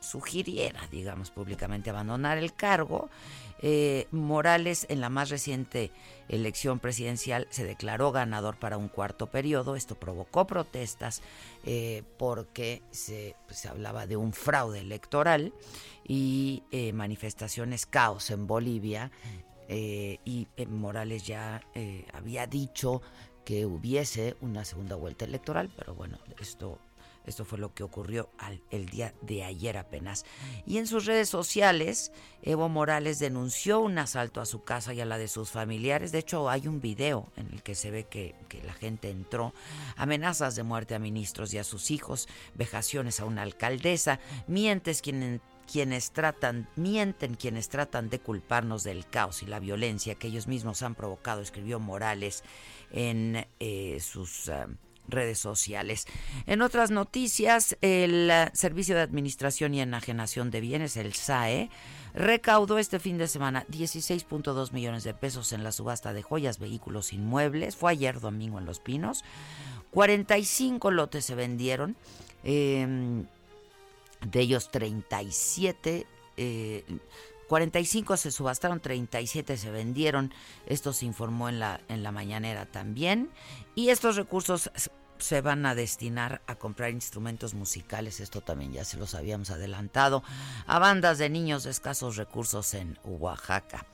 sugiriera, 0.00 0.80
digamos, 0.90 1.30
públicamente 1.30 1.90
abandonar 1.90 2.38
el 2.38 2.54
cargo. 2.54 3.10
Eh, 3.62 4.08
Morales 4.10 4.86
en 4.88 5.02
la 5.02 5.10
más 5.10 5.28
reciente 5.28 5.90
elección 6.28 6.78
presidencial 6.78 7.46
se 7.50 7.64
declaró 7.64 8.10
ganador 8.10 8.56
para 8.56 8.78
un 8.78 8.88
cuarto 8.88 9.26
periodo. 9.26 9.76
Esto 9.76 9.94
provocó 9.96 10.46
protestas 10.46 11.20
eh, 11.64 12.02
porque 12.18 12.82
se, 12.90 13.36
pues, 13.46 13.58
se, 13.58 13.68
hablaba 13.68 14.06
de 14.06 14.16
un 14.16 14.32
fraude 14.32 14.80
electoral 14.80 15.52
y 16.06 16.62
eh, 16.70 16.92
manifestaciones 16.92 17.86
caos 17.86 18.30
en 18.30 18.46
Bolivia. 18.46 19.10
y 19.68 20.48
Morales 20.66 21.24
ya 21.24 21.62
había 22.12 22.46
dicho 22.48 23.02
que 23.44 23.66
hubiese 23.66 24.36
una 24.40 24.64
segunda 24.64 24.96
vuelta 24.96 25.24
electoral, 25.26 25.70
pero 25.76 25.94
bueno, 25.94 26.18
esto 26.40 26.78
esto 27.26 27.44
fue 27.44 27.58
lo 27.58 27.74
que 27.74 27.82
ocurrió 27.82 28.30
el 28.70 28.86
día 28.86 29.14
de 29.20 29.44
ayer 29.44 29.76
apenas. 29.76 30.24
Y 30.66 30.78
en 30.78 30.86
sus 30.86 31.06
redes 31.06 31.28
sociales, 31.28 32.12
Evo 32.42 32.68
Morales 32.68 33.18
denunció 33.18 33.80
un 33.80 33.98
asalto 33.98 34.40
a 34.40 34.46
su 34.46 34.64
casa 34.64 34.94
y 34.94 35.00
a 35.00 35.04
la 35.04 35.18
de 35.18 35.28
sus 35.28 35.50
familiares. 35.50 36.12
De 36.12 36.18
hecho, 36.18 36.48
hay 36.48 36.66
un 36.66 36.80
video 36.80 37.30
en 37.36 37.48
el 37.52 37.62
que 37.62 37.74
se 37.74 37.90
ve 37.90 38.04
que, 38.04 38.34
la 38.64 38.72
gente 38.72 39.10
entró. 39.10 39.54
Amenazas 39.96 40.54
de 40.56 40.62
muerte 40.62 40.94
a 40.94 40.98
ministros 40.98 41.54
y 41.54 41.58
a 41.58 41.64
sus 41.64 41.90
hijos, 41.90 42.28
vejaciones 42.54 43.20
a 43.20 43.24
una 43.24 43.42
alcaldesa, 43.42 44.20
mientes 44.46 45.02
quienes 45.02 45.40
quienes 45.70 46.10
tratan, 46.10 46.68
mienten 46.74 47.34
quienes 47.34 47.68
tratan 47.68 48.10
de 48.10 48.18
culparnos 48.18 48.82
del 48.82 49.06
caos 49.06 49.44
y 49.44 49.46
la 49.46 49.60
violencia 49.60 50.16
que 50.16 50.26
ellos 50.26 50.48
mismos 50.48 50.82
han 50.82 50.96
provocado, 50.96 51.42
escribió 51.42 51.78
Morales 51.78 52.42
en 52.90 53.46
eh, 53.60 54.00
sus 54.00 54.48
ah, 54.48 54.66
redes 55.10 55.38
sociales. 55.38 56.06
En 56.46 56.62
otras 56.62 56.90
noticias, 56.90 57.76
el 57.80 58.30
eh, 58.30 58.50
Servicio 58.52 58.94
de 58.94 59.02
Administración 59.02 59.74
y 59.74 59.80
Enajenación 59.80 60.50
de 60.50 60.60
Bienes, 60.60 60.96
el 60.96 61.14
SAE, 61.14 61.70
recaudó 62.14 62.78
este 62.78 62.98
fin 62.98 63.18
de 63.18 63.28
semana 63.28 63.64
16.2 63.70 64.72
millones 64.72 65.04
de 65.04 65.14
pesos 65.14 65.52
en 65.52 65.64
la 65.64 65.72
subasta 65.72 66.12
de 66.12 66.22
joyas, 66.22 66.58
vehículos, 66.58 67.12
inmuebles. 67.12 67.76
Fue 67.76 67.92
ayer 67.92 68.20
domingo 68.20 68.58
en 68.58 68.66
Los 68.66 68.80
Pinos. 68.80 69.24
45 69.90 70.90
lotes 70.90 71.24
se 71.24 71.34
vendieron. 71.34 71.96
Em, 72.42 73.26
de 74.26 74.40
ellos 74.40 74.70
37 74.70 76.06
45 77.48 78.14
eh, 78.14 78.16
se 78.16 78.30
subastaron, 78.30 78.80
37 78.80 79.56
se 79.56 79.70
vendieron. 79.70 80.32
Esto 80.66 80.92
se 80.92 81.06
informó 81.06 81.48
en 81.48 81.58
la, 81.58 81.80
en 81.88 82.02
la 82.02 82.12
mañanera 82.12 82.66
también. 82.66 83.30
Y 83.74 83.90
estos 83.90 84.16
recursos 84.16 84.70
se 85.20 85.40
van 85.40 85.66
a 85.66 85.74
destinar 85.74 86.42
a 86.46 86.56
comprar 86.56 86.90
instrumentos 86.90 87.54
musicales, 87.54 88.20
esto 88.20 88.40
también 88.40 88.72
ya 88.72 88.84
se 88.84 88.96
los 88.96 89.14
habíamos 89.14 89.50
adelantado, 89.50 90.22
a 90.66 90.78
bandas 90.78 91.18
de 91.18 91.30
niños 91.30 91.64
de 91.64 91.70
escasos 91.70 92.16
recursos 92.16 92.74
en 92.74 92.98
Oaxaca. 93.04 93.86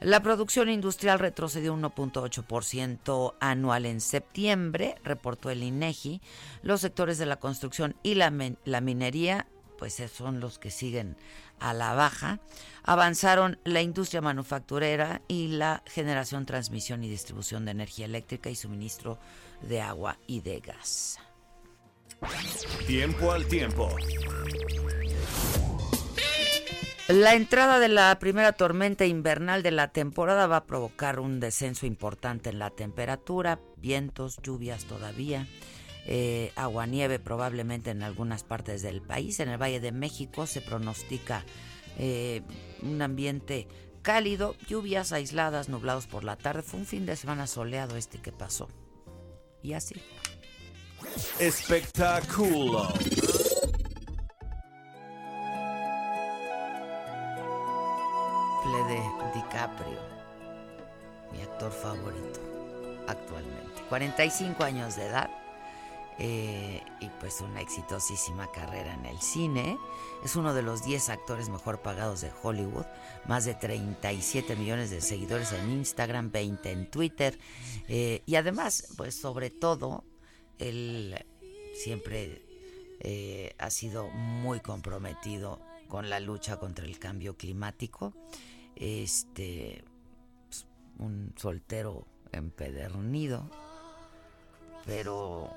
La 0.00 0.22
producción 0.22 0.68
industrial 0.68 1.18
retrocedió 1.18 1.74
1.8% 1.74 3.34
anual 3.40 3.84
en 3.84 4.00
septiembre, 4.00 4.94
reportó 5.02 5.50
el 5.50 5.64
INEGI. 5.64 6.20
Los 6.62 6.82
sectores 6.82 7.18
de 7.18 7.26
la 7.26 7.40
construcción 7.40 7.96
y 8.04 8.14
la, 8.14 8.32
la 8.64 8.80
minería 8.80 9.48
pues 9.78 10.02
son 10.12 10.40
los 10.40 10.58
que 10.58 10.70
siguen 10.70 11.16
a 11.60 11.72
la 11.72 11.94
baja. 11.94 12.40
Avanzaron 12.82 13.58
la 13.64 13.80
industria 13.80 14.20
manufacturera 14.20 15.22
y 15.28 15.48
la 15.48 15.82
generación, 15.86 16.44
transmisión 16.44 17.04
y 17.04 17.08
distribución 17.08 17.64
de 17.64 17.70
energía 17.70 18.06
eléctrica 18.06 18.50
y 18.50 18.56
suministro 18.56 19.18
de 19.62 19.80
agua 19.80 20.18
y 20.26 20.40
de 20.40 20.60
gas. 20.60 21.18
Tiempo 22.86 23.32
al 23.32 23.46
tiempo. 23.46 23.88
La 27.08 27.34
entrada 27.34 27.78
de 27.78 27.88
la 27.88 28.18
primera 28.18 28.52
tormenta 28.52 29.06
invernal 29.06 29.62
de 29.62 29.70
la 29.70 29.88
temporada 29.88 30.46
va 30.46 30.56
a 30.56 30.66
provocar 30.66 31.20
un 31.20 31.40
descenso 31.40 31.86
importante 31.86 32.50
en 32.50 32.58
la 32.58 32.68
temperatura, 32.68 33.60
vientos, 33.78 34.36
lluvias 34.42 34.84
todavía, 34.84 35.46
eh, 36.10 36.52
agua 36.56 36.86
nieve 36.86 37.18
probablemente 37.18 37.90
en 37.90 38.02
algunas 38.02 38.42
partes 38.42 38.80
del 38.80 39.02
país. 39.02 39.40
En 39.40 39.50
el 39.50 39.60
Valle 39.60 39.78
de 39.78 39.92
México 39.92 40.46
se 40.46 40.62
pronostica 40.62 41.44
eh, 41.98 42.40
un 42.82 43.02
ambiente 43.02 43.68
cálido, 44.00 44.56
lluvias 44.66 45.12
aisladas, 45.12 45.68
nublados 45.68 46.06
por 46.06 46.24
la 46.24 46.36
tarde. 46.36 46.62
Fue 46.62 46.80
un 46.80 46.86
fin 46.86 47.04
de 47.04 47.14
semana 47.14 47.46
soleado 47.46 47.96
este 47.96 48.18
que 48.22 48.32
pasó 48.32 48.68
y 49.62 49.74
así. 49.74 49.96
Espectáculo. 51.38 52.88
de 58.88 59.00
DiCaprio, 59.34 59.98
mi 61.32 61.42
actor 61.42 61.72
favorito 61.72 62.40
actualmente. 63.06 63.82
45 63.88 64.62
años 64.62 64.96
de 64.96 65.06
edad 65.06 65.30
eh, 66.18 66.82
y 67.00 67.08
pues 67.20 67.40
una 67.40 67.60
exitosísima 67.60 68.50
carrera 68.50 68.94
en 68.94 69.06
el 69.06 69.20
cine. 69.20 69.78
Es 70.24 70.34
uno 70.34 70.52
de 70.52 70.62
los 70.62 70.84
10 70.84 71.10
actores 71.10 71.48
mejor 71.48 71.80
pagados 71.80 72.20
de 72.20 72.32
Hollywood, 72.42 72.86
más 73.26 73.44
de 73.44 73.54
37 73.54 74.56
millones 74.56 74.90
de 74.90 75.00
seguidores 75.00 75.52
en 75.52 75.70
Instagram, 75.70 76.32
20 76.32 76.72
en 76.72 76.90
Twitter 76.90 77.38
eh, 77.88 78.22
y 78.26 78.34
además, 78.34 78.94
pues 78.96 79.14
sobre 79.14 79.50
todo, 79.50 80.04
él 80.58 81.24
siempre 81.74 82.42
eh, 83.00 83.54
ha 83.58 83.70
sido 83.70 84.08
muy 84.08 84.60
comprometido 84.60 85.60
con 85.88 86.10
la 86.10 86.20
lucha 86.20 86.58
contra 86.58 86.84
el 86.84 86.98
cambio 86.98 87.36
climático. 87.36 88.12
Este, 88.76 89.84
pues, 90.48 90.66
un 90.98 91.32
soltero 91.36 92.06
empedernido, 92.32 93.48
pero 94.84 95.50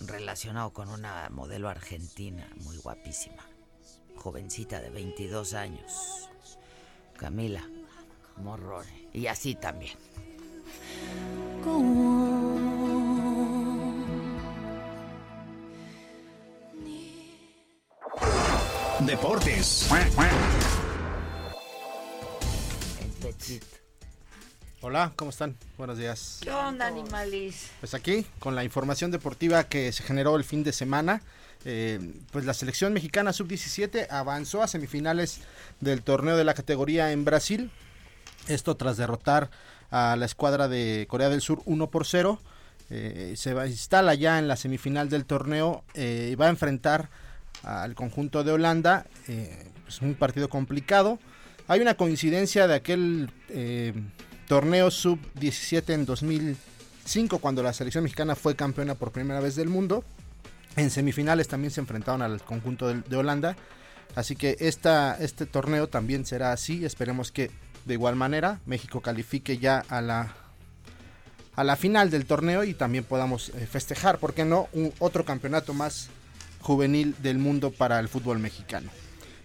relacionado 0.00 0.72
con 0.72 0.88
una 0.88 1.28
modelo 1.30 1.68
argentina 1.68 2.48
muy 2.64 2.76
guapísima, 2.78 3.44
jovencita 4.16 4.80
de 4.80 4.90
22 4.90 5.54
años, 5.54 6.28
Camila 7.16 7.68
Morrone, 8.38 9.08
y 9.12 9.26
así 9.26 9.54
también. 9.54 9.96
Deportes. 19.00 19.88
Hola, 24.86 25.14
¿cómo 25.16 25.30
están? 25.30 25.56
Buenos 25.78 25.96
días. 25.96 26.40
¿Qué 26.42 26.50
onda, 26.50 26.86
animalis? 26.86 27.70
Pues 27.80 27.94
aquí, 27.94 28.26
con 28.38 28.54
la 28.54 28.64
información 28.64 29.10
deportiva 29.10 29.64
que 29.64 29.90
se 29.92 30.02
generó 30.02 30.36
el 30.36 30.44
fin 30.44 30.62
de 30.62 30.74
semana, 30.74 31.22
eh, 31.64 31.98
pues 32.30 32.44
la 32.44 32.52
selección 32.52 32.92
mexicana 32.92 33.32
sub-17 33.32 34.08
avanzó 34.10 34.62
a 34.62 34.68
semifinales 34.68 35.40
del 35.80 36.02
torneo 36.02 36.36
de 36.36 36.44
la 36.44 36.52
categoría 36.52 37.12
en 37.12 37.24
Brasil. 37.24 37.70
Esto 38.46 38.76
tras 38.76 38.98
derrotar 38.98 39.48
a 39.90 40.16
la 40.16 40.26
escuadra 40.26 40.68
de 40.68 41.06
Corea 41.08 41.30
del 41.30 41.40
Sur 41.40 41.62
1 41.64 41.88
por 41.88 42.04
0. 42.04 42.38
eh, 42.90 43.32
se 43.38 43.54
va, 43.54 43.66
instala 43.66 44.12
ya 44.12 44.38
en 44.38 44.48
la 44.48 44.56
semifinal 44.56 45.08
del 45.08 45.24
torneo 45.24 45.82
eh, 45.94 46.28
y 46.32 46.34
va 46.34 46.48
a 46.48 46.50
enfrentar 46.50 47.08
al 47.62 47.94
conjunto 47.94 48.44
de 48.44 48.52
Holanda. 48.52 49.06
Es 49.88 50.02
un 50.02 50.14
partido 50.14 50.50
complicado. 50.50 51.18
Hay 51.68 51.80
una 51.80 51.94
coincidencia 51.94 52.66
de 52.66 52.74
aquel 52.74 53.30
torneo 54.46 54.90
sub-17 54.90 55.92
en 55.94 56.04
2005 56.04 57.38
cuando 57.38 57.62
la 57.62 57.72
selección 57.72 58.04
mexicana 58.04 58.34
fue 58.34 58.56
campeona 58.56 58.94
por 58.94 59.12
primera 59.12 59.40
vez 59.40 59.56
del 59.56 59.68
mundo. 59.68 60.04
En 60.76 60.90
semifinales 60.90 61.48
también 61.48 61.70
se 61.70 61.80
enfrentaron 61.80 62.22
al 62.22 62.42
conjunto 62.42 62.88
de, 62.88 63.16
Holanda. 63.16 63.56
Así 64.14 64.36
que 64.36 64.56
esta, 64.60 65.16
este 65.18 65.46
torneo 65.46 65.88
también 65.88 66.26
será 66.26 66.52
así. 66.52 66.84
Esperemos 66.84 67.32
que 67.32 67.50
de 67.84 67.94
igual 67.94 68.16
manera 68.16 68.60
México 68.66 69.00
califique 69.00 69.58
ya 69.58 69.84
a 69.88 70.00
la, 70.00 70.34
a 71.54 71.64
la 71.64 71.76
final 71.76 72.10
del 72.10 72.26
torneo 72.26 72.64
y 72.64 72.74
también 72.74 73.04
podamos 73.04 73.50
eh, 73.50 73.66
festejar, 73.66 74.18
¿por 74.18 74.34
qué 74.34 74.44
no? 74.44 74.68
Un, 74.72 74.92
otro 74.98 75.24
campeonato 75.24 75.74
más 75.74 76.08
juvenil 76.60 77.14
del 77.20 77.38
mundo 77.38 77.70
para 77.70 78.00
el 78.00 78.08
fútbol 78.08 78.38
mexicano. 78.38 78.90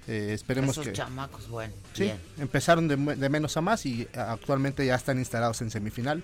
Eh, 0.10 0.34
esperemos 0.34 0.72
Esos 0.72 0.88
que. 0.88 0.94
chamacos, 0.94 1.48
bueno. 1.50 1.72
Sí, 1.94 2.12
empezaron 2.40 2.88
de, 2.88 2.96
de, 2.96 3.30
menos 3.30 3.56
a 3.58 3.62
más 3.62 3.86
y 3.86 4.08
actualmente 4.16 4.84
ya 4.84 4.96
están 4.96 5.20
instalados 5.20 5.62
en 5.62 5.70
semifinal. 5.70 6.24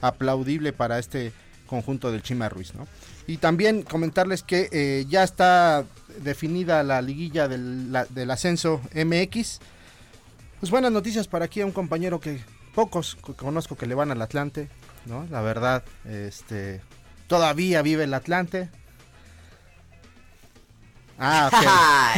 Aplaudible 0.00 0.72
para 0.72 1.00
este 1.00 1.32
conjunto 1.66 2.12
del 2.12 2.22
Chima 2.22 2.48
Ruiz, 2.48 2.72
¿no? 2.74 2.86
Y 3.26 3.38
también 3.38 3.82
comentarles 3.82 4.44
que 4.44 4.68
eh, 4.70 5.06
ya 5.08 5.24
está 5.24 5.84
definida 6.22 6.84
la 6.84 7.02
liguilla 7.02 7.48
del, 7.48 7.92
del, 8.10 8.30
ascenso 8.30 8.80
MX. 8.94 9.58
Pues 10.60 10.70
buenas 10.70 10.92
noticias 10.92 11.26
para 11.26 11.46
aquí 11.46 11.62
a 11.62 11.66
un 11.66 11.72
compañero 11.72 12.20
que 12.20 12.40
pocos 12.76 13.16
conozco 13.16 13.76
que 13.76 13.86
le 13.86 13.96
van 13.96 14.12
al 14.12 14.22
Atlante, 14.22 14.68
¿no? 15.06 15.26
La 15.32 15.40
verdad, 15.40 15.82
este 16.04 16.80
todavía 17.26 17.82
vive 17.82 18.04
el 18.04 18.14
Atlante. 18.14 18.70
Ah, 21.18 22.14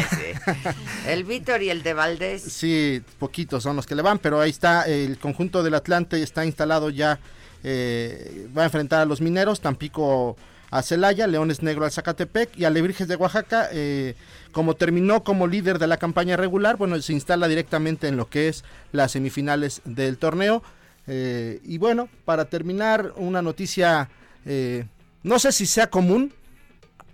El 1.06 1.24
Víctor 1.24 1.62
y 1.62 1.70
el 1.70 1.82
de 1.82 1.94
Valdés. 1.94 2.42
Sí, 2.42 3.02
poquitos 3.18 3.62
son 3.62 3.76
los 3.76 3.86
que 3.86 3.94
le 3.94 4.02
van, 4.02 4.18
pero 4.18 4.40
ahí 4.40 4.50
está 4.50 4.82
el 4.86 5.18
conjunto 5.18 5.62
del 5.62 5.74
Atlante 5.74 6.22
está 6.22 6.44
instalado 6.44 6.90
ya. 6.90 7.20
Eh, 7.64 8.48
va 8.56 8.62
a 8.62 8.66
enfrentar 8.66 9.00
a 9.00 9.04
los 9.04 9.20
mineros, 9.20 9.60
Tampico 9.60 10.36
a 10.70 10.82
Celaya, 10.82 11.26
Leones 11.26 11.62
Negro 11.62 11.84
al 11.84 11.92
Zacatepec 11.92 12.56
y 12.58 12.64
a 12.64 12.70
Lebrijes 12.70 13.08
de 13.08 13.16
Oaxaca. 13.16 13.68
Eh, 13.72 14.14
como 14.52 14.74
terminó 14.74 15.24
como 15.24 15.46
líder 15.46 15.78
de 15.78 15.86
la 15.86 15.96
campaña 15.96 16.36
regular, 16.36 16.76
bueno, 16.76 17.00
se 17.00 17.12
instala 17.12 17.48
directamente 17.48 18.08
en 18.08 18.16
lo 18.16 18.28
que 18.28 18.48
es 18.48 18.64
las 18.92 19.12
semifinales 19.12 19.82
del 19.84 20.18
torneo. 20.18 20.62
Eh, 21.06 21.60
y 21.64 21.78
bueno, 21.78 22.08
para 22.24 22.46
terminar, 22.46 23.12
una 23.16 23.40
noticia, 23.40 24.10
eh, 24.44 24.84
no 25.22 25.38
sé 25.38 25.52
si 25.52 25.66
sea 25.66 25.88
común, 25.88 26.34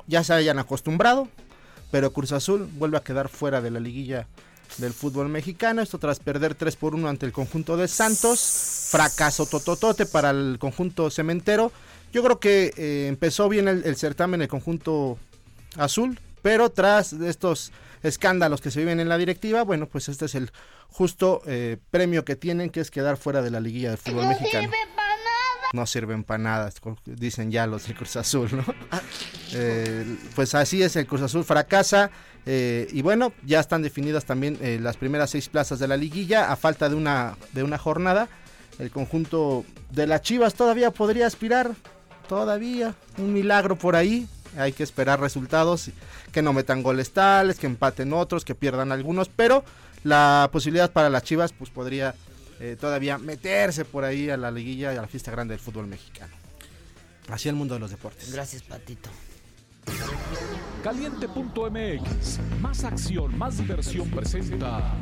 ya 0.07 0.25
se 0.25 0.35
hayan 0.35 0.59
acostumbrado, 0.59 1.29
pero 1.95 2.13
Cruz 2.13 2.33
Azul 2.33 2.69
vuelve 2.73 2.97
a 2.97 3.05
quedar 3.05 3.29
fuera 3.29 3.61
de 3.61 3.71
la 3.71 3.79
liguilla 3.79 4.27
del 4.79 4.93
fútbol 4.93 5.29
mexicano. 5.29 5.81
Esto 5.81 6.01
tras 6.01 6.19
perder 6.19 6.57
3 6.57 6.75
por 6.75 6.93
1 6.93 7.09
ante 7.09 7.25
el 7.25 7.31
conjunto 7.31 7.77
de 7.77 7.87
Santos. 7.87 8.89
Fracaso 8.91 9.47
tototote 9.47 10.05
para 10.05 10.31
el 10.31 10.57
conjunto 10.59 11.09
cementero. 11.09 11.71
Yo 12.13 12.25
creo 12.25 12.41
que 12.41 12.75
eh, 12.77 13.07
empezó 13.07 13.49
bien 13.49 13.69
el, 13.69 13.95
certamen 13.95 14.43
el 14.43 14.49
conjunto 14.49 15.19
azul, 15.77 16.19
pero 16.43 16.69
tras 16.71 17.13
estos 17.13 17.71
escándalos 18.03 18.61
que 18.61 18.73
se 18.73 18.81
viven 18.81 18.99
en 18.99 19.09
la 19.09 19.17
directiva, 19.17 19.63
bueno, 19.63 19.87
pues 19.87 20.09
este 20.09 20.25
es 20.25 20.35
el 20.35 20.51
justo 20.89 21.43
eh, 21.47 21.77
premio 21.93 22.25
que 22.25 22.35
tienen, 22.35 22.71
que 22.71 22.81
es 22.81 22.91
quedar 22.91 23.19
fuera 23.19 23.41
de 23.41 23.53
la 23.53 23.61
liguilla 23.61 23.91
del 23.91 23.99
fútbol 23.99 24.27
mexicano. 24.27 24.69
No 25.75 25.87
sirven 25.87 26.23
para 26.23 26.39
nada, 26.39 26.73
dicen 27.05 27.51
ya 27.51 27.67
los 27.67 27.87
del 27.87 27.97
Cruz 27.97 28.17
Azul, 28.17 28.49
¿no? 28.53 28.65
Ah. 28.91 29.01
Eh, 29.57 30.17
pues 30.35 30.53
así 30.57 30.83
es, 30.83 30.97
el 30.97 31.07
Cruz 31.07 31.21
Azul 31.23 31.45
fracasa. 31.45 32.11
y 32.45 33.03
bueno, 33.03 33.33
ya 33.45 33.61
están 33.61 33.83
definidas 33.83 34.25
también 34.25 34.59
las 34.83 34.97
primeras 34.97 35.31
seis 35.31 35.49
plazas 35.49 35.79
de 35.79 35.87
la 35.87 35.97
liguilla 35.97 36.51
a 36.51 36.57
falta 36.57 36.89
de 36.89 36.97
una, 36.97 37.37
de 37.53 37.63
una 37.63 37.79
jornada. 37.79 38.29
El 38.81 38.91
conjunto 38.91 39.65
de 39.91 40.09
las 40.09 40.23
Chivas 40.23 40.55
todavía 40.55 40.91
podría 40.91 41.29
aspirar 41.29 41.71
todavía 42.29 42.95
un 43.19 43.33
milagro 43.33 43.77
por 43.77 43.95
ahí. 43.95 44.27
Hay 44.57 44.73
que 44.73 44.83
esperar 44.83 45.21
resultados, 45.21 45.91
que 46.33 46.43
no 46.43 46.53
metan 46.53 46.83
goles 46.83 47.13
tales, 47.13 47.59
que 47.59 47.67
empaten 47.67 48.13
otros, 48.13 48.45
que 48.45 48.55
pierdan 48.55 48.91
algunos, 48.93 49.29
pero 49.29 49.65
la 50.03 50.49
posibilidad 50.53 50.91
para 50.91 51.11
las 51.11 51.23
Chivas 51.23 51.53
pues 51.53 51.71
podría 51.71 52.15
eh, 52.61 52.77
todavía 52.79 53.19
meterse 53.19 53.85
por 53.85 54.05
ahí 54.05 54.31
a 54.31 54.37
la 54.37 54.51
liguilla 54.51 54.93
y 54.95 54.97
a 54.97 55.03
la 55.03 55.09
fiesta 55.09 55.31
grande 55.31 55.53
del 55.55 55.61
fútbol 55.61 55.87
mexicano. 55.87 56.35
Así 57.29 57.49
el 57.49 57.55
mundo 57.55 57.75
de 57.75 57.81
los 57.81 57.91
deportes. 57.91 58.33
Gracias, 58.33 58.63
Patito. 58.63 59.11
Caliente.mx, 60.83 62.41
más 62.61 62.85
acción, 62.85 63.37
más 63.37 63.59
diversión 63.59 64.11
presenta. 64.11 64.95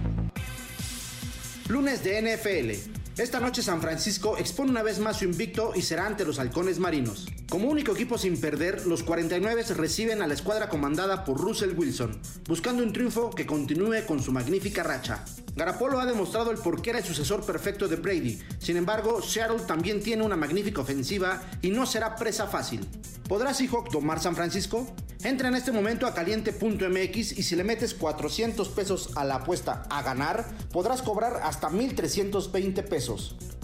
Lunes 1.69 2.05
de 2.05 2.37
NFL. 2.37 3.02
Esta 3.19 3.41
noche 3.41 3.63
San 3.63 3.83
Francisco 3.83 4.39
expone 4.39 4.71
una 4.71 4.83
vez 4.83 4.99
más 4.99 5.19
su 5.19 5.27
invicto 5.27 5.73
y 5.75 5.83
será 5.83 6.07
ante 6.07 6.25
los 6.25 6.39
halcones 6.39 6.79
marinos. 6.79 7.27
Como 7.51 7.69
único 7.69 7.93
equipo 7.93 8.17
sin 8.17 8.41
perder, 8.41 8.87
los 8.87 9.03
49 9.03 9.65
reciben 9.75 10.23
a 10.23 10.27
la 10.27 10.33
escuadra 10.33 10.71
comandada 10.71 11.23
por 11.23 11.39
Russell 11.39 11.77
Wilson, 11.77 12.19
buscando 12.49 12.83
un 12.83 12.95
triunfo 12.95 13.29
que 13.29 13.45
continúe 13.45 14.07
con 14.07 14.23
su 14.23 14.33
magnífica 14.33 14.83
racha. 14.83 15.27
Garapolo 15.55 16.01
ha 16.01 16.07
demostrado 16.07 16.51
el 16.51 16.57
por 16.57 16.81
qué 16.81 16.89
era 16.89 17.01
el 17.01 17.05
sucesor 17.05 17.45
perfecto 17.45 17.87
de 17.87 17.97
Brady, 17.97 18.39
sin 18.59 18.79
embargo, 18.79 19.21
Seattle 19.21 19.61
también 19.67 20.03
tiene 20.03 20.23
una 20.23 20.37
magnífica 20.37 20.81
ofensiva 20.81 21.43
y 21.61 21.69
no 21.69 21.85
será 21.85 22.17
presa 22.17 22.47
fácil. 22.47 22.89
¿Podrá 23.29 23.53
Seahawk 23.53 23.91
tomar 23.91 24.21
San 24.21 24.35
Francisco? 24.35 24.87
Entra 25.23 25.49
en 25.49 25.55
este 25.55 25.71
momento 25.71 26.07
a 26.07 26.15
caliente.mx 26.15 27.39
y 27.39 27.43
si 27.43 27.55
le 27.55 27.63
metes 27.63 27.95
400 27.95 28.69
pesos 28.71 29.11
a 29.15 29.25
la 29.25 29.37
apuesta 29.37 29.85
a 29.89 30.03
ganar, 30.03 30.49
podrás 30.73 31.03
cobrar 31.03 31.41
hasta 31.45 31.69
1320 31.69 32.83
pesos. 32.83 33.02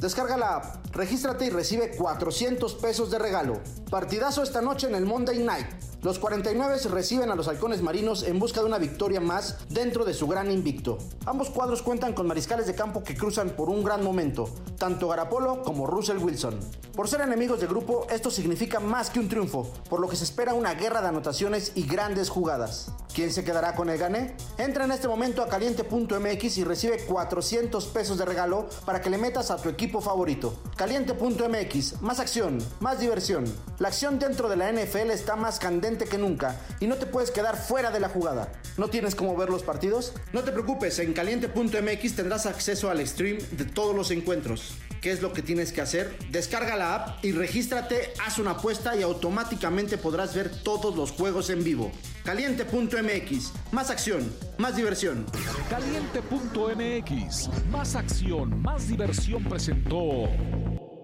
Descarga 0.01 0.37
la 0.37 0.57
app, 0.57 0.94
regístrate 0.94 1.46
y 1.46 1.51
recibe 1.51 1.90
400 1.96 2.74
pesos 2.74 3.11
de 3.11 3.18
regalo. 3.18 3.61
Partidazo 3.90 4.42
esta 4.42 4.61
noche 4.61 4.87
en 4.88 4.94
el 4.94 5.07
Monday 5.07 5.38
Night. 5.38 5.66
Los 6.00 6.20
49 6.20 6.78
reciben 6.90 7.28
a 7.32 7.34
los 7.34 7.48
halcones 7.48 7.82
marinos 7.82 8.22
en 8.22 8.38
busca 8.38 8.61
de 8.61 8.66
una 8.66 8.78
victoria 8.78 9.20
más 9.20 9.56
dentro 9.68 10.04
de 10.04 10.14
su 10.14 10.28
gran 10.28 10.48
invicto. 10.52 10.98
Ambos 11.26 11.50
cuadros 11.50 11.82
cuentan 11.82 12.12
con 12.12 12.28
mariscales 12.28 12.68
de 12.68 12.76
campo 12.76 13.02
que 13.02 13.16
cruzan 13.16 13.50
por 13.50 13.68
un 13.68 13.82
gran 13.82 14.04
momento, 14.04 14.48
tanto 14.78 15.08
Garapolo 15.08 15.64
como 15.64 15.88
Russell 15.88 16.18
Wilson. 16.18 16.61
Por 16.94 17.08
ser 17.08 17.22
enemigos 17.22 17.58
de 17.58 17.66
grupo, 17.66 18.06
esto 18.11 18.30
significa 18.30 18.78
más 18.78 19.11
que 19.11 19.18
un 19.18 19.28
triunfo, 19.28 19.72
por 19.90 19.98
lo 19.98 20.08
que 20.08 20.14
se 20.14 20.22
espera 20.22 20.54
una 20.54 20.74
guerra 20.74 21.02
de 21.02 21.08
anotaciones 21.08 21.72
y 21.74 21.82
grandes 21.82 22.30
jugadas. 22.30 22.92
¿Quién 23.12 23.32
se 23.32 23.42
quedará 23.42 23.74
con 23.74 23.90
el 23.90 23.98
gane? 23.98 24.37
Entra 24.56 24.84
en 24.84 24.92
este 24.92 25.08
momento 25.08 25.42
a 25.42 25.48
caliente.mx 25.48 26.58
y 26.58 26.64
recibe 26.64 27.04
400 27.06 27.87
pesos 27.87 28.18
de 28.18 28.24
regalo 28.24 28.68
para 28.84 29.00
que 29.00 29.11
le 29.11 29.18
metas 29.18 29.50
a 29.50 29.56
tu 29.56 29.68
equipo 29.68 30.00
favorito. 30.00 30.54
Caliente.mx, 30.76 32.02
más 32.02 32.20
acción, 32.20 32.58
más 32.78 33.00
diversión. 33.00 33.44
La 33.80 33.88
acción 33.88 34.20
dentro 34.20 34.48
de 34.48 34.56
la 34.56 34.70
NFL 34.70 35.11
está 35.11 35.34
más 35.34 35.58
candente 35.58 35.88
que 35.96 36.18
nunca 36.18 36.57
y 36.81 36.87
no 36.87 36.96
te 36.96 37.07
puedes 37.07 37.31
quedar 37.31 37.57
fuera 37.57 37.90
de 37.90 38.01
la 38.01 38.09
jugada. 38.09 38.53
¿No 38.77 38.88
tienes 38.88 39.14
cómo 39.14 39.37
ver 39.37 39.48
los 39.48 39.62
partidos? 39.62 40.12
No 40.33 40.42
te 40.42 40.53
preocupes, 40.53 40.98
en 40.98 41.14
caliente.mx 41.14 42.14
tendrás 42.14 42.46
acceso 42.46 42.90
al 42.90 43.07
stream 43.07 43.38
de 43.53 43.64
todos 43.64 43.96
los 43.96 44.11
encuentros. 44.11 44.74
¿Qué 45.01 45.12
es 45.12 45.22
lo 45.22 45.33
que 45.33 45.42
tienes 45.42 45.72
que 45.72 45.81
hacer? 45.81 46.18
Descarga 46.31 46.77
la 46.77 46.94
app 46.94 47.24
y 47.24 47.33
regístrate, 47.33 48.12
haz 48.24 48.38
una 48.38 48.53
apuesta 48.53 48.96
y 48.96 49.03
automáticamente 49.03 49.96
podrás 49.96 50.35
ver 50.35 50.51
todos 50.51 50.94
los 50.96 51.12
juegos 51.12 51.51
en 51.51 51.64
vivo. 51.64 51.90
Caliente.mx, 52.24 53.53
más 53.72 53.90
acción, 53.90 54.31
más 54.59 54.77
diversión. 54.77 55.24
Caliente.mx, 55.70 57.48
más 57.70 57.94
acción, 57.94 58.61
más 58.61 58.88
diversión 58.88 59.44
presentó. 59.44 60.29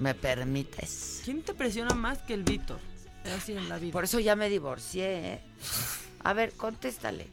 ¿Me 0.00 0.14
permites? 0.14 1.22
¿Quién 1.24 1.42
te 1.42 1.54
presiona 1.54 1.94
más 1.94 2.18
que 2.22 2.34
el 2.34 2.42
Víctor? 2.42 2.80
Así 3.36 3.52
en 3.52 3.68
la 3.68 3.78
vida. 3.78 3.92
Por 3.92 4.04
eso 4.04 4.18
ya 4.18 4.34
me 4.34 4.48
divorcié. 4.48 5.34
¿eh? 5.34 5.40
A 6.24 6.32
ver, 6.32 6.52
contéstale. 6.52 7.26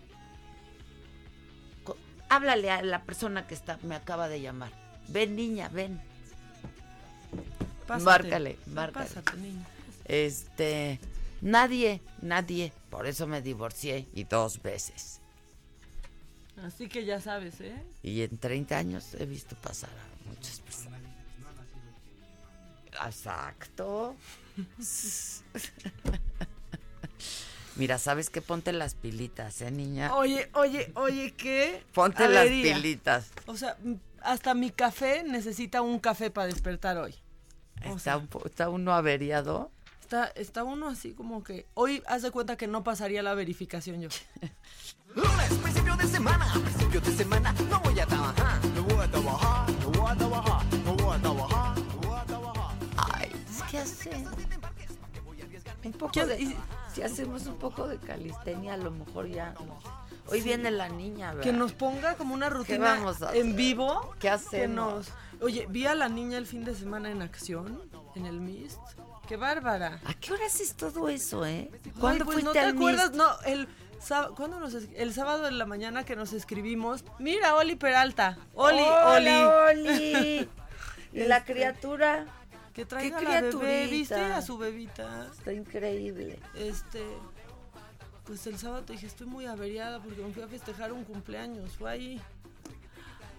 Co- 1.84 1.98
háblale 2.30 2.70
a 2.72 2.82
la 2.84 3.04
persona 3.04 3.48
que 3.48 3.56
está, 3.56 3.80
me 3.84 3.96
acaba 3.96 4.28
de 4.28 4.42
llamar. 4.42 4.72
Ven, 5.08 5.36
niña, 5.36 5.70
ven. 5.70 6.00
Pásate. 7.88 8.04
Márcale, 8.06 8.58
márcale. 8.68 9.06
Pásate, 9.08 9.38
niña. 9.38 9.66
Este, 10.06 11.00
nadie, 11.42 12.02
nadie. 12.22 12.74
Por 12.90 13.08
eso 13.08 13.28
me 13.28 13.42
divorcié 13.42 14.08
y 14.14 14.26
dos 14.26 14.62
veces. 14.62 15.22
Así 16.64 16.90
que 16.90 17.06
ya 17.06 17.22
sabes, 17.22 17.62
¿eh? 17.62 17.82
Y 18.04 18.22
en 18.24 18.38
30 18.38 18.78
años 18.78 19.14
he 19.18 19.26
visto 19.26 19.56
pasar 19.56 19.90
a 19.92 20.28
muchas 20.30 20.60
personas. 20.60 20.67
Exacto. 23.06 24.16
Mira, 27.76 28.00
¿sabes 28.00 28.30
qué? 28.32 28.42
Ponte 28.42 28.74
las 28.74 28.96
pilitas, 28.96 29.62
¿eh, 29.62 29.70
niña? 29.70 30.16
Oye, 30.16 30.50
oye, 30.54 30.92
oye, 30.96 31.34
¿qué? 31.38 31.84
Ponte 31.94 32.28
las 32.28 32.48
pilitas. 32.48 33.30
O 33.46 33.56
sea, 33.56 33.78
hasta 34.24 34.54
mi 34.56 34.72
café 34.72 35.24
necesita 35.24 35.82
un 35.84 36.00
café 36.00 36.32
para 36.32 36.48
despertar 36.48 36.98
hoy. 36.98 37.14
O 37.86 37.90
Está, 37.90 38.00
sea, 38.00 38.18
un 38.18 38.28
está 38.46 38.70
uno 38.70 38.94
averiado. 38.94 39.72
está, 40.02 40.26
está 40.36 40.64
uno 40.64 40.88
así 40.88 41.14
como 41.14 41.44
que 41.44 41.68
hoy 41.76 42.02
haz 42.08 42.24
de 42.24 42.32
cuenta 42.32 42.58
que 42.58 42.66
no 42.66 42.84
pasaría 42.84 43.22
la 43.22 43.36
verificación 43.36 44.02
yo. 44.02 44.10
Lunes, 45.16 45.54
principio 45.62 45.96
de 45.96 46.08
semana, 46.08 46.52
principio 46.54 47.00
de 47.02 47.12
semana, 47.16 47.54
no 47.70 47.80
voy 47.82 48.00
a 48.00 48.06
trabajar. 48.08 48.66
No 48.74 48.84
voy 48.84 49.04
a 49.06 49.12
trabajar, 49.12 49.70
no 49.82 49.92
voy 49.92 50.12
a 50.12 50.16
trabajar, 50.16 50.66
¿qué? 54.04 54.26
Un 55.84 55.94
poco 55.94 56.12
¿Qué- 56.12 56.26
de, 56.26 56.42
y- 56.42 56.58
si 56.94 57.02
hacemos 57.02 57.46
un 57.46 57.58
poco 57.58 57.88
de 57.88 57.98
calistenia, 57.98 58.74
a 58.74 58.78
lo 58.78 58.92
mejor 58.92 59.28
ya. 59.28 59.54
Hoy 60.30 60.42
viene 60.42 60.72
la 60.72 60.90
niña, 60.90 61.30
¿verdad? 61.30 61.44
Que 61.44 61.54
nos 61.54 61.72
ponga 61.72 62.16
como 62.16 62.34
una 62.34 62.50
rutina 62.50 62.96
vamos 62.96 63.22
a 63.22 63.34
en 63.36 63.56
vivo. 63.56 64.12
¿Qué 64.14 64.20
Que 64.20 64.30
hacemos? 64.30 64.76
nos... 64.76 65.42
Oye, 65.42 65.68
vi 65.70 65.86
a 65.86 65.96
la 65.96 66.10
niña 66.10 66.38
el 66.38 66.46
fin 66.48 66.66
de 66.66 66.76
semana 66.76 67.10
en 67.12 67.22
acción, 67.22 67.80
en 68.16 68.26
el 68.26 68.42
Mist. 68.42 68.80
¡Qué 69.28 69.38
bárbara! 69.38 70.02
¿A 70.06 70.14
qué 70.16 70.34
horas 70.34 70.60
es 70.60 70.74
todo 70.76 71.08
eso, 71.10 71.46
eh? 71.46 71.70
Ay, 71.72 71.92
¿Cuándo 72.00 72.26
pues, 72.26 72.38
¿No 72.44 72.52
fuiste 72.52 72.60
te 72.60 72.66
al 72.66 72.76
acuerdas? 72.76 73.12
Mist? 73.12 73.16
No, 73.16 73.40
el, 73.46 73.68
¿cuándo 74.36 74.60
nos 74.60 74.74
el 74.74 75.14
sábado 75.14 75.48
en 75.48 75.58
la 75.58 75.66
mañana 75.66 76.04
que 76.04 76.16
nos 76.16 76.34
escribimos. 76.34 77.06
Mira, 77.20 77.56
Oli 77.56 77.76
Peralta. 77.76 78.38
Oli, 78.54 78.80
Hola, 78.82 79.68
Oli. 79.70 79.88
Oli. 79.90 80.50
¿Y 81.14 81.24
la 81.24 81.38
Este, 81.38 81.54
criatura? 81.54 82.26
Que 82.78 82.86
traiga 82.86 83.18
¿Qué 83.18 83.26
a 83.26 83.42
la 83.42 83.42
bebé? 83.42 83.88
¿viste? 83.88 84.14
A 84.14 84.40
su 84.40 84.56
bebita. 84.56 85.28
Está 85.36 85.52
increíble. 85.52 86.38
Este, 86.54 87.04
pues 88.24 88.46
el 88.46 88.60
sábado 88.60 88.84
dije, 88.88 89.08
estoy 89.08 89.26
muy 89.26 89.48
averiada 89.48 90.00
porque 90.00 90.22
me 90.22 90.32
fui 90.32 90.44
a 90.44 90.48
festejar 90.48 90.94
un 90.94 91.04
cumpleaños. 91.04 91.72
Fue 91.76 91.90
ahí. 91.90 92.22